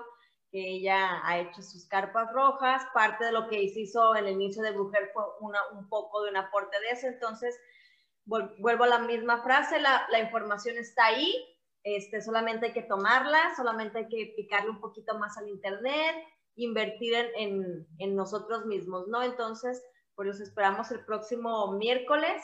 ella 0.59 1.21
ha 1.25 1.39
hecho 1.39 1.61
sus 1.61 1.87
carpas 1.87 2.31
rojas. 2.33 2.83
Parte 2.93 3.25
de 3.25 3.31
lo 3.31 3.47
que 3.47 3.61
hizo 3.61 4.15
en 4.15 4.25
el 4.25 4.33
inicio 4.33 4.63
de 4.63 4.71
Brujer 4.71 5.11
fue 5.13 5.23
una, 5.41 5.59
un 5.73 5.87
poco 5.89 6.23
de 6.23 6.31
un 6.31 6.37
aporte 6.37 6.79
de 6.79 6.89
eso. 6.91 7.07
Entonces, 7.07 7.57
vuelvo 8.25 8.83
a 8.83 8.87
la 8.87 8.99
misma 8.99 9.43
frase, 9.43 9.79
la, 9.79 10.07
la 10.09 10.19
información 10.19 10.77
está 10.77 11.05
ahí, 11.05 11.33
este, 11.83 12.21
solamente 12.21 12.67
hay 12.67 12.73
que 12.73 12.81
tomarla, 12.81 13.55
solamente 13.55 13.99
hay 13.99 14.07
que 14.09 14.33
picarle 14.35 14.69
un 14.69 14.81
poquito 14.81 15.17
más 15.17 15.37
al 15.37 15.47
internet, 15.47 16.15
invertir 16.55 17.13
en, 17.13 17.29
en, 17.35 17.87
en 17.99 18.15
nosotros 18.15 18.65
mismos, 18.65 19.07
¿no? 19.07 19.23
Entonces, 19.23 19.81
pues 20.15 20.27
los 20.27 20.39
esperamos 20.41 20.91
el 20.91 21.05
próximo 21.05 21.71
miércoles. 21.73 22.43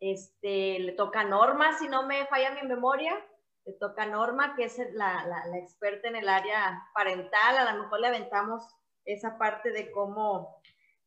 Este, 0.00 0.80
le 0.80 0.92
toca 0.92 1.22
Norma, 1.22 1.78
si 1.78 1.86
no 1.86 2.08
me 2.08 2.26
falla 2.26 2.50
mi 2.60 2.66
memoria, 2.66 3.24
le 3.64 3.72
toca 3.74 4.06
Norma, 4.06 4.54
que 4.56 4.64
es 4.64 4.78
la, 4.94 5.24
la, 5.26 5.46
la 5.46 5.58
experta 5.58 6.08
en 6.08 6.16
el 6.16 6.28
área 6.28 6.82
parental, 6.94 7.58
a 7.58 7.72
lo 7.72 7.82
mejor 7.82 8.00
le 8.00 8.08
aventamos 8.08 8.62
esa 9.04 9.38
parte 9.38 9.70
de 9.70 9.90
cómo, 9.90 10.60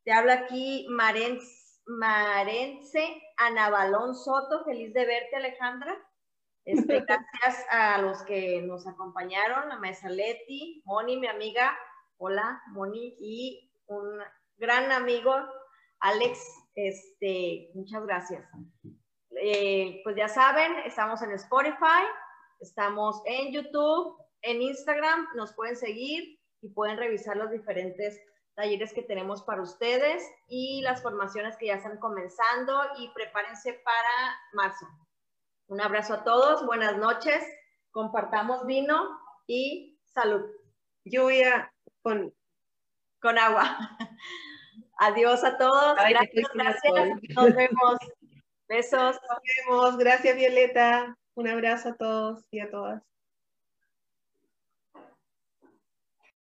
te 0.03 0.13
habla 0.13 0.33
aquí 0.33 0.85
Marens, 0.89 1.81
Marense 1.87 3.21
Anabalón 3.37 4.15
Soto, 4.15 4.63
feliz 4.65 4.93
de 4.93 5.05
verte 5.05 5.35
Alejandra. 5.35 5.95
Este, 6.63 7.01
gracias 7.07 7.65
a 7.69 8.01
los 8.01 8.23
que 8.23 8.61
nos 8.61 8.87
acompañaron, 8.87 9.71
a 9.71 9.79
Maestra 9.79 10.09
Leti, 10.09 10.81
Moni, 10.85 11.17
mi 11.17 11.27
amiga, 11.27 11.77
hola 12.17 12.61
Moni, 12.71 13.15
y 13.19 13.71
un 13.87 14.19
gran 14.57 14.91
amigo 14.91 15.35
Alex, 15.99 16.39
este, 16.75 17.71
muchas 17.73 18.05
gracias. 18.05 18.47
Eh, 19.41 20.01
pues 20.03 20.15
ya 20.15 20.27
saben, 20.27 20.71
estamos 20.85 21.21
en 21.23 21.31
Spotify, 21.31 22.03
estamos 22.59 23.21
en 23.25 23.51
YouTube, 23.53 24.17
en 24.41 24.61
Instagram, 24.61 25.27
nos 25.35 25.53
pueden 25.53 25.75
seguir 25.75 26.39
y 26.61 26.69
pueden 26.69 26.97
revisar 26.97 27.37
los 27.37 27.51
diferentes 27.51 28.19
talleres 28.55 28.93
que 28.93 29.01
tenemos 29.01 29.43
para 29.43 29.61
ustedes 29.61 30.23
y 30.47 30.81
las 30.81 31.01
formaciones 31.01 31.57
que 31.57 31.67
ya 31.67 31.75
están 31.75 31.97
comenzando 31.97 32.81
y 32.97 33.09
prepárense 33.09 33.73
para 33.73 34.39
marzo. 34.53 34.87
Un 35.67 35.81
abrazo 35.81 36.13
a 36.13 36.23
todos, 36.23 36.65
buenas 36.65 36.97
noches, 36.97 37.43
compartamos 37.91 38.65
vino 38.65 39.19
y 39.47 39.99
salud. 40.03 40.43
Yo 41.03 41.23
voy 41.23 41.43
a 41.43 41.71
con, 42.01 42.33
con 43.21 43.37
agua. 43.37 43.77
Adiós 44.97 45.43
a 45.43 45.57
todos. 45.57 45.95
gracias, 45.95 46.49
gracias. 46.53 46.93
Nos 47.35 47.55
vemos. 47.55 47.97
Besos. 48.67 49.19
Nos 49.29 49.39
vemos. 49.67 49.97
Gracias, 49.97 50.35
Violeta. 50.35 51.15
Un 51.35 51.47
abrazo 51.47 51.89
a 51.89 51.95
todos 51.95 52.45
y 52.51 52.59
a 52.59 52.69
todas. 52.69 53.14